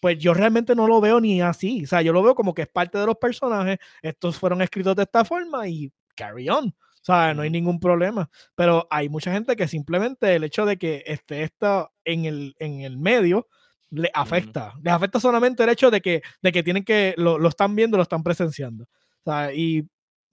pues 0.04 0.18
yo 0.18 0.34
realmente 0.34 0.76
no 0.76 0.86
lo 0.86 1.00
veo 1.00 1.22
ni 1.22 1.42
así, 1.42 1.86
o 1.86 1.88
sea, 1.88 2.02
yo 2.02 2.12
lo 2.12 2.22
veo 2.22 2.36
como 2.36 2.54
que 2.54 2.64
es 2.64 2.68
parte 2.68 2.98
de 2.98 3.06
los 3.06 3.16
personajes, 3.16 3.78
estos 4.02 4.38
fueron 4.38 4.62
escritos 4.62 4.98
de 4.98 5.04
esta 5.04 5.24
forma 5.24 5.66
y 5.70 5.94
carry 6.14 6.50
on. 6.50 6.68
O 6.68 7.06
sea, 7.06 7.34
no 7.34 7.42
hay 7.44 7.50
ningún 7.50 7.80
problema. 7.80 8.30
Pero 8.54 8.86
hay 8.92 9.08
mucha 9.08 9.32
gente 9.32 9.56
que 9.56 9.66
simplemente 9.66 10.36
el 10.36 10.44
hecho 10.44 10.66
de 10.66 10.76
que 10.76 11.06
esté 11.06 11.44
esto 11.44 11.90
en 12.04 12.26
el, 12.26 12.54
en 12.60 12.82
el 12.82 12.98
medio 12.98 13.48
le 13.92 14.12
afecta. 14.14 14.74
Les 14.84 14.94
afecta 14.94 15.22
solamente 15.22 15.64
el 15.64 15.70
hecho 15.70 15.90
de 15.90 16.02
que, 16.02 16.22
de 16.42 16.52
que 16.52 16.64
tienen 16.64 16.84
que, 16.84 17.14
lo, 17.16 17.40
lo 17.40 17.48
están 17.48 17.74
viendo, 17.74 17.96
lo 17.96 18.04
están 18.04 18.24
presenciando. 18.24 18.84
O 19.24 19.32
sea, 19.32 19.54
y 19.54 19.88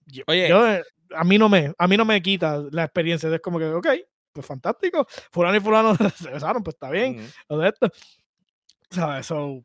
yo, 0.05 0.23
Oye. 0.27 0.49
yo, 0.49 0.67
eh, 0.69 0.83
a 1.15 1.23
mí 1.23 1.37
no 1.37 1.47
me, 1.47 1.71
a 1.77 1.87
mí 1.87 1.95
no 1.95 2.03
me 2.03 2.21
quita 2.21 2.61
la 2.71 2.83
experiencia. 2.83 3.33
Es 3.33 3.39
como 3.39 3.57
que, 3.57 3.67
ok, 3.67 3.87
pues 4.33 4.45
fantástico. 4.45 5.07
Fulano 5.31 5.55
y 5.55 5.61
fulano 5.61 5.95
se 6.17 6.29
besaron, 6.29 6.61
pues 6.61 6.75
está 6.75 6.89
bien. 6.89 7.19
Ujú. 7.19 7.27
Lo 7.47 7.57
de 7.59 7.69
esto. 7.69 7.89
¿Sabes? 8.91 9.25
So, 9.25 9.63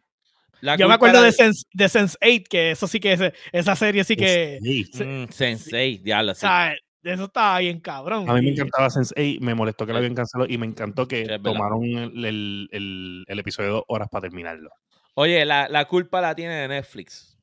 La 0.61 0.77
yo 0.77 0.89
me 0.89 0.94
acuerdo 0.94 1.20
de 1.20 1.32
Sense, 1.32 1.65
de 1.73 1.89
Sense 1.89 2.16
8, 2.23 2.44
que 2.48 2.70
eso 2.70 2.86
sí 2.86 3.01
que 3.01 3.12
es, 3.12 3.20
esa 3.53 3.77
serie 3.77 4.05
sí 4.05 4.16
que, 4.16 4.59
Sí. 4.62 4.85
se- 4.93 5.05
Mm, 5.05 5.28
Sensei, 5.31 5.98
diablo, 5.98 6.35
sí. 6.35 6.40
¿sabes? 6.40 6.78
Eso 7.03 7.24
estaba 7.27 7.59
bien 7.61 7.78
cabrón. 7.78 8.28
A 8.28 8.35
mí 8.35 8.43
me 8.43 8.51
encantaba 8.51 8.89
Sense8, 8.89 9.39
me 9.40 9.55
molestó 9.55 9.86
que 9.86 9.93
lo 9.93 9.98
habían 9.98 10.15
cancelado 10.15 10.51
y 10.53 10.59
me 10.59 10.66
encantó 10.66 11.07
que 11.07 11.24
Sí, 11.27 11.43
tomaron 11.43 11.85
el, 11.85 12.24
el- 12.24 12.69
el- 12.73 13.24
el 13.28 13.39
episodio 13.39 13.69
de 13.69 13.74
dos 13.74 13.85
horas 13.89 14.09
para 14.11 14.23
terminarlo. 14.23 14.70
Oye, 15.15 15.44
la, 15.44 15.69
la 15.69 15.85
culpa 15.86 16.20
la 16.20 16.35
tiene 16.35 16.55
de 16.55 16.69
Netflix. 16.69 17.39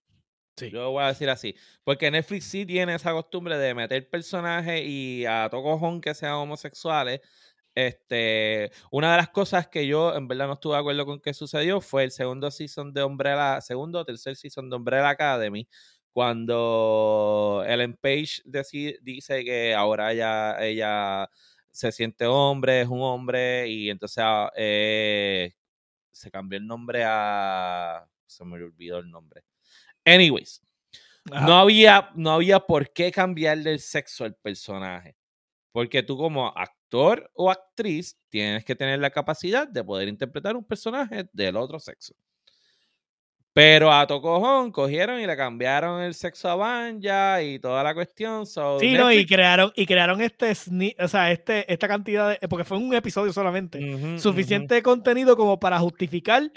Sí. 0.58 0.70
Yo 0.70 0.92
voy 0.92 1.04
a 1.04 1.08
decir 1.08 1.30
así. 1.30 1.56
Porque 1.84 2.12
Netflix 2.12 2.46
sí 2.46 2.66
tiene 2.66 2.94
esa 2.94 3.12
costumbre 3.12 3.58
de 3.58 3.74
meter 3.74 4.08
personajes 4.10 4.84
y 4.86 5.26
a 5.26 5.48
todo 5.50 5.64
cojón 5.64 6.00
que 6.02 6.14
sean 6.14 6.34
homosexuales. 6.34 7.22
Este, 7.76 8.72
una 8.92 9.12
de 9.12 9.18
las 9.18 9.30
cosas 9.30 9.68
que 9.68 9.88
yo 9.88 10.16
en 10.16 10.28
verdad 10.28 10.48
no 10.48 10.54
estuve 10.54 10.74
de 10.74 10.80
acuerdo 10.80 11.06
con 11.06 11.20
que 11.20 11.34
sucedió 11.34 11.82
fue 11.82 12.04
el 12.04 12.12
segundo 12.12 12.52
season 12.52 12.94
de 12.94 13.04
Umbrella, 13.04 13.62
segundo 13.62 14.00
o 14.00 14.06
tercer 14.06 14.36
season 14.36 14.70
de 14.70 14.76
Umbrella 14.76 15.10
Academy, 15.10 15.68
cuando 16.12 17.64
Ellen 17.68 17.98
Page 18.00 18.44
dice 19.02 19.44
que 19.44 19.74
ahora 19.74 20.12
ella, 20.12 20.64
ella 20.64 21.30
se 21.72 21.92
siente 21.92 22.28
hombre, 22.28 22.82
es 22.82 22.88
un 22.88 23.02
hombre, 23.02 23.68
y 23.68 23.90
entonces 23.90 24.24
ah, 24.24 24.52
eh, 24.56 25.54
se 26.12 26.30
cambió 26.30 26.60
el 26.60 26.68
nombre 26.68 27.04
a... 27.06 28.08
Se 28.28 28.46
me 28.46 28.56
olvidó 28.56 29.00
el 29.00 29.10
nombre. 29.10 29.44
Anyways, 30.06 30.62
Ajá. 31.32 31.46
no 31.46 31.58
había, 31.58 32.12
no 32.16 32.32
había 32.32 32.60
por 32.60 32.92
qué 32.94 33.12
cambiarle 33.12 33.72
el 33.72 33.80
sexo 33.80 34.24
al 34.26 34.36
personaje. 34.36 35.16
Porque 35.72 36.04
tú 36.04 36.18
como 36.18 36.54
actor 36.94 37.32
o 37.34 37.50
actriz 37.50 38.18
tienes 38.30 38.64
que 38.64 38.76
tener 38.76 39.00
la 39.00 39.10
capacidad 39.10 39.68
de 39.68 39.84
poder 39.84 40.08
interpretar 40.08 40.56
un 40.56 40.64
personaje 40.64 41.28
del 41.34 41.56
otro 41.56 41.80
sexo. 41.80 42.14
Pero 43.52 43.92
a 43.92 44.08
Tocojón 44.08 44.72
cogieron 44.72 45.20
y 45.20 45.28
le 45.28 45.38
cambiaron 45.38 46.02
el 46.02 46.16
sexo 46.16 46.50
a 46.50 46.56
Banja 46.56 47.42
y 47.44 47.60
toda 47.60 47.84
la 47.84 47.94
cuestión. 47.94 48.48
so 48.48 48.80
Sí, 48.80 48.94
no, 48.94 49.12
y 49.12 49.26
crearon, 49.28 49.72
y 49.76 49.86
crearon 49.86 50.22
este, 50.22 50.52
o 51.00 51.08
sea, 51.08 51.32
este, 51.32 51.72
esta 51.72 51.88
cantidad 51.88 52.30
de, 52.40 52.48
porque 52.48 52.64
fue 52.64 52.78
un 52.78 52.94
episodio 52.96 53.32
solamente, 53.32 54.18
suficiente 54.20 54.82
contenido 54.82 55.38
como 55.38 55.60
para 55.60 55.78
justificar 55.80 56.52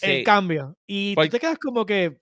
el 0.00 0.24
cambio. 0.24 0.76
Y 0.86 1.14
Por- 1.16 1.26
tú 1.26 1.32
te 1.32 1.40
quedas 1.40 1.58
como 1.58 1.84
que, 1.84 2.20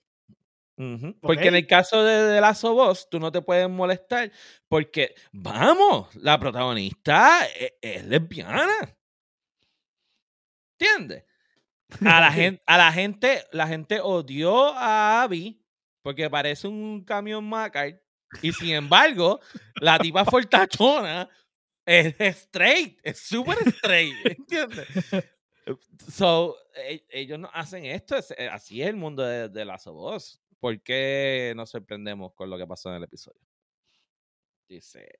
Porque 1.21 1.47
en 1.47 1.55
el 1.55 1.67
caso 1.67 2.03
de, 2.03 2.13
de 2.33 2.41
Last 2.41 2.63
of 2.63 2.89
Us, 2.89 3.07
tú 3.09 3.19
no 3.19 3.31
te 3.31 3.41
puedes 3.41 3.69
molestar 3.69 4.31
porque, 4.67 5.13
vamos, 5.31 6.13
la 6.15 6.39
protagonista 6.39 7.45
e- 7.55 7.77
es, 7.81 8.05
lesbiana. 8.05 8.67
¿Entiendes? 10.79 11.25
A 12.01 12.21
la, 12.21 12.31
gente, 12.31 12.63
a 12.65 12.77
la 12.77 12.91
gente, 12.91 13.43
la 13.51 13.67
gente 13.67 13.99
odió 14.01 14.73
a 14.73 15.23
Abby 15.23 15.61
porque 16.01 16.29
parece 16.29 16.67
un 16.67 17.03
camión 17.03 17.47
Macar. 17.47 18.01
Y 18.41 18.53
sin 18.53 18.71
embargo, 18.71 19.41
la 19.75 19.99
tipa 19.99 20.23
fortachona 20.25 21.29
es 21.85 22.15
straight, 22.19 22.97
es 23.03 23.19
súper 23.19 23.57
straight, 23.67 24.15
¿entiendes? 24.25 24.87
So, 26.11 26.57
e- 26.75 27.05
ellos 27.11 27.37
no 27.37 27.49
hacen 27.53 27.85
esto, 27.85 28.17
es- 28.17 28.33
así 28.51 28.81
es 28.81 28.87
el 28.89 28.95
mundo 28.95 29.23
de, 29.23 29.47
de 29.47 29.77
Us. 29.85 30.40
¿Por 30.61 30.81
qué 30.81 31.51
nos 31.57 31.71
sorprendemos 31.71 32.33
con 32.33 32.49
lo 32.49 32.57
que 32.57 32.65
pasó 32.67 32.89
en 32.89 32.95
el 32.95 33.03
episodio? 33.03 33.41
Dice. 34.69 35.19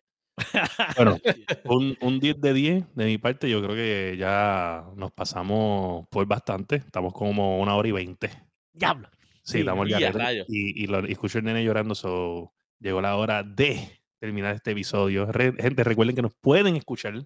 Bueno, 0.95 1.17
un, 1.65 1.97
un 2.01 2.19
10 2.19 2.39
de 2.39 2.53
10 2.53 2.95
de 2.95 3.05
mi 3.05 3.17
parte, 3.17 3.49
yo 3.49 3.61
creo 3.61 3.75
que 3.75 4.15
ya 4.17 4.85
nos 4.95 5.11
pasamos 5.11 6.07
por 6.09 6.25
bastante. 6.27 6.77
Estamos 6.77 7.11
como 7.11 7.59
una 7.59 7.75
hora 7.75 7.89
y 7.89 7.91
20. 7.91 8.29
diablo. 8.71 9.09
Sí, 9.43 9.53
Sí, 9.53 9.59
estamos 9.61 9.89
y 9.89 9.93
a 9.95 9.99
ya. 9.99 10.11
rayos. 10.11 10.45
Y, 10.47 10.83
y, 10.83 10.87
lo- 10.87 11.05
y 11.07 11.11
escucho 11.11 11.39
el 11.39 11.43
nene 11.45 11.63
llorando, 11.65 11.95
so 11.95 12.53
llegó 12.79 13.01
la 13.01 13.15
hora 13.17 13.41
de 13.43 13.99
terminar 14.19 14.53
este 14.55 14.71
episodio. 14.71 15.25
Re- 15.31 15.53
gente, 15.59 15.83
recuerden 15.83 16.15
que 16.15 16.21
nos 16.21 16.35
pueden 16.35 16.75
escuchar 16.75 17.25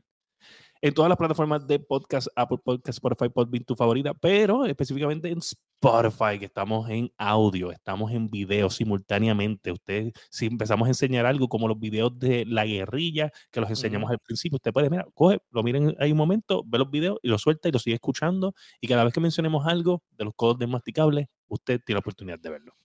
en 0.86 0.94
todas 0.94 1.10
las 1.10 1.18
plataformas 1.18 1.66
de 1.66 1.80
podcast, 1.80 2.28
Apple 2.36 2.60
Podcast, 2.64 2.98
Spotify, 2.98 3.28
Podbean, 3.28 3.64
tu 3.64 3.76
favorita, 3.76 4.14
pero 4.14 4.66
específicamente 4.66 5.30
en 5.30 5.40
Spotify, 5.40 6.38
que 6.38 6.46
estamos 6.46 6.88
en 6.92 7.12
audio, 7.18 7.72
estamos 7.72 8.12
en 8.12 8.30
video 8.30 8.70
simultáneamente. 8.70 9.72
Ustedes, 9.72 10.14
si 10.30 10.46
empezamos 10.46 10.86
a 10.86 10.90
enseñar 10.90 11.26
algo 11.26 11.48
como 11.48 11.68
los 11.68 11.80
videos 11.80 12.20
de 12.20 12.46
la 12.46 12.68
guerrilla, 12.68 13.32
que 13.50 13.62
los 13.62 13.70
enseñamos 13.72 14.12
al 14.12 14.20
principio, 14.20 14.58
usted 14.58 14.72
puede, 14.72 14.92
mira, 14.92 15.08
coge, 15.16 15.40
lo 15.50 15.64
miren 15.64 15.96
ahí 16.00 16.12
un 16.12 16.20
momento, 16.20 16.62
ve 16.64 16.78
los 16.78 16.92
videos 16.92 17.18
y 17.24 17.30
lo 17.30 17.40
suelta 17.40 17.68
y 17.68 17.72
lo 17.72 17.80
sigue 17.80 17.96
escuchando. 17.96 18.54
Y 18.80 18.88
cada 18.88 19.04
vez 19.04 19.12
que 19.12 19.20
mencionemos 19.20 19.66
algo 19.66 20.04
de 20.12 20.26
los 20.26 20.36
codos 20.36 20.60
desmasticables, 20.60 21.26
usted 21.48 21.82
tiene 21.84 21.96
la 21.96 22.02
oportunidad 22.02 22.38
de 22.38 22.50
verlo. 22.52 22.76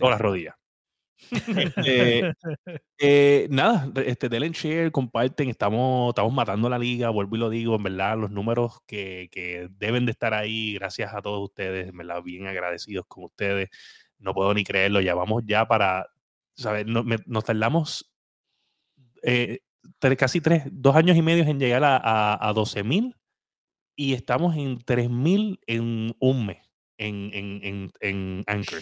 O 0.00 0.08
las 0.08 0.20
rodillas. 0.20 0.61
Este, 1.30 2.32
eh, 2.98 3.46
nada, 3.50 3.90
este, 4.04 4.28
denle 4.28 4.46
en 4.48 4.52
share, 4.52 4.92
comparten, 4.92 5.48
estamos, 5.48 6.10
estamos 6.10 6.32
matando 6.32 6.68
la 6.68 6.78
liga, 6.78 7.10
vuelvo 7.10 7.36
y 7.36 7.38
lo 7.38 7.50
digo, 7.50 7.76
en 7.76 7.82
verdad, 7.84 8.18
los 8.18 8.30
números 8.30 8.80
que, 8.86 9.28
que 9.30 9.68
deben 9.78 10.04
de 10.06 10.12
estar 10.12 10.34
ahí, 10.34 10.74
gracias 10.74 11.14
a 11.14 11.22
todos 11.22 11.42
ustedes, 11.42 11.88
en 11.88 11.96
verdad, 11.96 12.22
bien 12.22 12.46
agradecidos 12.46 13.06
con 13.06 13.24
ustedes. 13.24 13.68
no 14.18 14.34
puedo 14.34 14.52
ni 14.54 14.64
creerlo. 14.64 15.00
Ya 15.00 15.14
vamos 15.14 15.42
ya 15.46 15.66
para, 15.66 16.06
¿sabes? 16.56 16.86
No- 16.86 17.02
me- 17.04 17.18
nos 17.26 17.44
tardamos 17.44 18.12
eh, 19.22 19.60
tres- 19.98 20.16
casi 20.16 20.40
tres, 20.40 20.64
dos 20.70 20.96
años 20.96 21.16
y 21.16 21.22
medio 21.22 21.44
en 21.44 21.58
llegar 21.58 21.84
a, 21.84 21.96
a, 21.96 22.48
a 22.48 22.52
12 22.52 22.82
mil 22.84 23.16
y 23.96 24.14
estamos 24.14 24.56
en 24.56 24.78
3 24.78 25.10
mil 25.10 25.60
en 25.66 26.14
un 26.18 26.46
mes 26.46 26.58
en, 26.98 27.30
en, 27.32 27.60
en, 27.64 27.92
en 28.00 28.44
Anchor. 28.46 28.80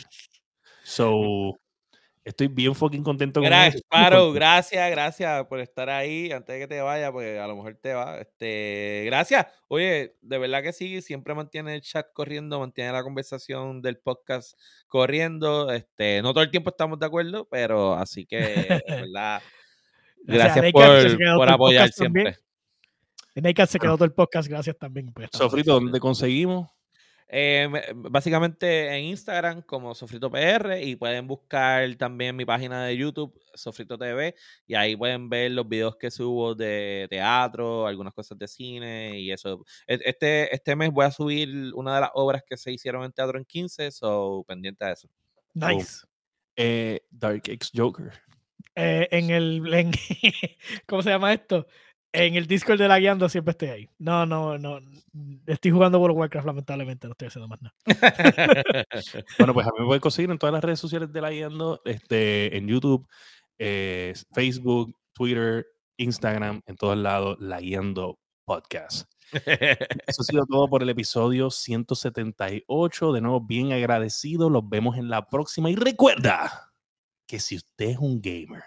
So, 0.82 1.58
estoy 2.24 2.48
bien 2.48 2.74
fucking 2.74 3.02
contento 3.02 3.40
con 3.40 3.48
Gracias, 3.48 3.82
muy 3.90 4.00
Paro, 4.02 4.32
gracias, 4.32 4.90
gracias 4.90 5.46
por 5.46 5.60
estar 5.60 5.88
ahí 5.88 6.30
antes 6.32 6.54
de 6.54 6.60
que 6.60 6.68
te 6.68 6.80
vaya, 6.80 7.10
porque 7.12 7.38
a 7.38 7.46
lo 7.46 7.56
mejor 7.56 7.78
te 7.80 7.94
va. 7.94 8.18
Este, 8.18 9.02
gracias. 9.06 9.46
Oye, 9.68 10.16
de 10.20 10.38
verdad 10.38 10.62
que 10.62 10.72
sí, 10.72 11.02
siempre 11.02 11.34
mantiene 11.34 11.74
el 11.74 11.82
chat 11.82 12.06
corriendo, 12.12 12.60
mantiene 12.60 12.92
la 12.92 13.02
conversación 13.02 13.82
del 13.82 13.98
podcast 13.98 14.58
corriendo. 14.88 15.70
Este, 15.72 16.22
no 16.22 16.32
todo 16.32 16.44
el 16.44 16.50
tiempo 16.50 16.70
estamos 16.70 16.98
de 16.98 17.06
acuerdo, 17.06 17.48
pero 17.50 17.94
así 17.94 18.26
que, 18.26 18.38
de 18.38 18.82
verdad, 19.08 19.42
Gracias 20.22 20.56
gracias 20.56 20.72
por, 20.72 21.36
por 21.36 21.50
apoyar 21.50 21.90
siempre. 21.90 22.36
En 23.34 23.44
Naked 23.44 23.66
se 23.66 23.78
quedó 23.78 23.94
todo 23.94 24.04
el 24.04 24.12
podcast, 24.12 24.48
gracias 24.48 24.76
también. 24.76 25.12
pues, 25.12 25.30
Sofrito, 25.32 25.74
¿dónde 25.74 26.00
conseguimos? 26.00 26.68
Eh, 27.32 27.68
me- 27.70 27.82
básicamente 27.94 28.88
en 28.96 29.04
Instagram 29.04 29.62
como 29.62 29.94
Sofrito 29.94 30.30
PR 30.30 30.82
y 30.82 30.96
pueden 30.96 31.28
buscar 31.28 31.94
también 31.96 32.34
mi 32.34 32.44
página 32.44 32.84
de 32.84 32.96
YouTube, 32.96 33.38
Sofrito 33.54 33.96
TV, 33.96 34.34
y 34.66 34.74
ahí 34.74 34.96
pueden 34.96 35.28
ver 35.28 35.52
los 35.52 35.68
videos 35.68 35.94
que 35.96 36.10
subo 36.10 36.54
de 36.56 37.06
teatro, 37.08 37.86
algunas 37.86 38.12
cosas 38.14 38.36
de 38.36 38.48
cine 38.48 39.20
y 39.20 39.30
eso. 39.30 39.64
E- 39.86 40.00
Este, 40.04 40.52
este 40.54 40.74
mes 40.74 40.90
voy 40.90 41.04
a 41.06 41.12
subir 41.12 41.72
una 41.74 41.94
de 41.94 42.00
las 42.00 42.10
obras 42.14 42.42
que 42.44 42.56
se 42.56 42.72
hicieron 42.72 43.04
en 43.04 43.12
Teatro 43.12 43.38
en 43.38 43.44
15, 43.44 43.90
so 43.92 44.44
pendiente 44.48 44.84
a 44.84 44.92
eso. 44.92 45.08
Nice. 45.54 46.04
Eh, 46.56 47.00
Dark 47.10 47.42
X 47.48 47.70
Joker. 47.74 48.10
Eh, 48.74 49.08
en 49.10 49.30
el. 49.30 49.72
en- 49.74 49.92
¿Cómo 50.86 51.02
se 51.02 51.10
llama 51.10 51.32
esto? 51.32 51.66
En 52.12 52.34
el 52.34 52.46
Discord 52.46 52.78
de 52.78 52.88
la 52.88 52.98
guiando 52.98 53.28
siempre 53.28 53.52
estoy 53.52 53.68
ahí. 53.68 53.88
No, 53.98 54.26
no, 54.26 54.58
no. 54.58 54.80
Estoy 55.46 55.70
jugando 55.70 56.00
of 56.00 56.16
Warcraft, 56.16 56.46
lamentablemente, 56.46 57.06
no 57.06 57.12
estoy 57.12 57.28
haciendo 57.28 57.48
más 57.48 57.60
nada. 57.62 57.74
Bueno, 59.38 59.54
pues 59.54 59.66
a 59.66 59.70
mí 59.70 59.76
me 59.80 59.86
pueden 59.86 60.00
conseguir 60.00 60.30
en 60.30 60.38
todas 60.38 60.52
las 60.52 60.64
redes 60.64 60.80
sociales 60.80 61.12
de 61.12 61.20
la 61.20 61.30
Guiando, 61.30 61.80
este, 61.84 62.56
en 62.56 62.66
YouTube, 62.66 63.06
eh, 63.58 64.14
Facebook, 64.32 64.94
Twitter, 65.12 65.66
Instagram, 65.98 66.62
en 66.66 66.76
todos 66.76 66.96
lados, 66.96 67.36
la 67.40 67.60
Guiando 67.60 68.18
Podcast. 68.44 69.08
Eso 69.32 70.22
ha 70.22 70.24
sido 70.24 70.46
todo 70.46 70.68
por 70.68 70.82
el 70.82 70.88
episodio 70.88 71.50
178. 71.50 73.12
De 73.12 73.20
nuevo, 73.20 73.40
bien 73.40 73.72
agradecido. 73.72 74.50
Los 74.50 74.68
vemos 74.68 74.96
en 74.96 75.08
la 75.08 75.28
próxima. 75.28 75.70
Y 75.70 75.76
recuerda 75.76 76.72
que 77.26 77.38
si 77.38 77.56
usted 77.56 77.90
es 77.90 77.98
un 77.98 78.20
gamer 78.20 78.64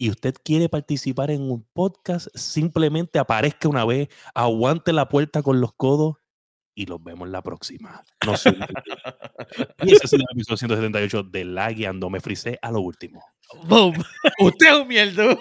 y 0.00 0.08
usted 0.08 0.34
quiere 0.42 0.70
participar 0.70 1.30
en 1.30 1.42
un 1.42 1.62
podcast, 1.74 2.28
simplemente 2.34 3.18
aparezca 3.18 3.68
una 3.68 3.84
vez, 3.84 4.08
aguante 4.34 4.94
la 4.94 5.10
puerta 5.10 5.42
con 5.42 5.60
los 5.60 5.74
codos 5.74 6.14
y 6.74 6.86
los 6.86 7.04
vemos 7.04 7.28
la 7.28 7.42
próxima. 7.42 8.02
No 8.24 8.32
olvide. 8.46 8.66
y 9.82 9.92
ese 9.92 10.08
sido 10.08 10.22
el 10.22 10.38
episodio 10.38 10.56
178 10.56 11.24
de 11.24 11.44
La 11.44 11.70
Guiando. 11.70 12.08
Me 12.08 12.20
frisé 12.20 12.58
a 12.62 12.70
lo 12.70 12.80
último. 12.80 13.22
Boom. 13.64 13.92
Usted 14.40 14.68
es 14.68 14.74
un 14.74 14.88
mierdo. 14.88 15.38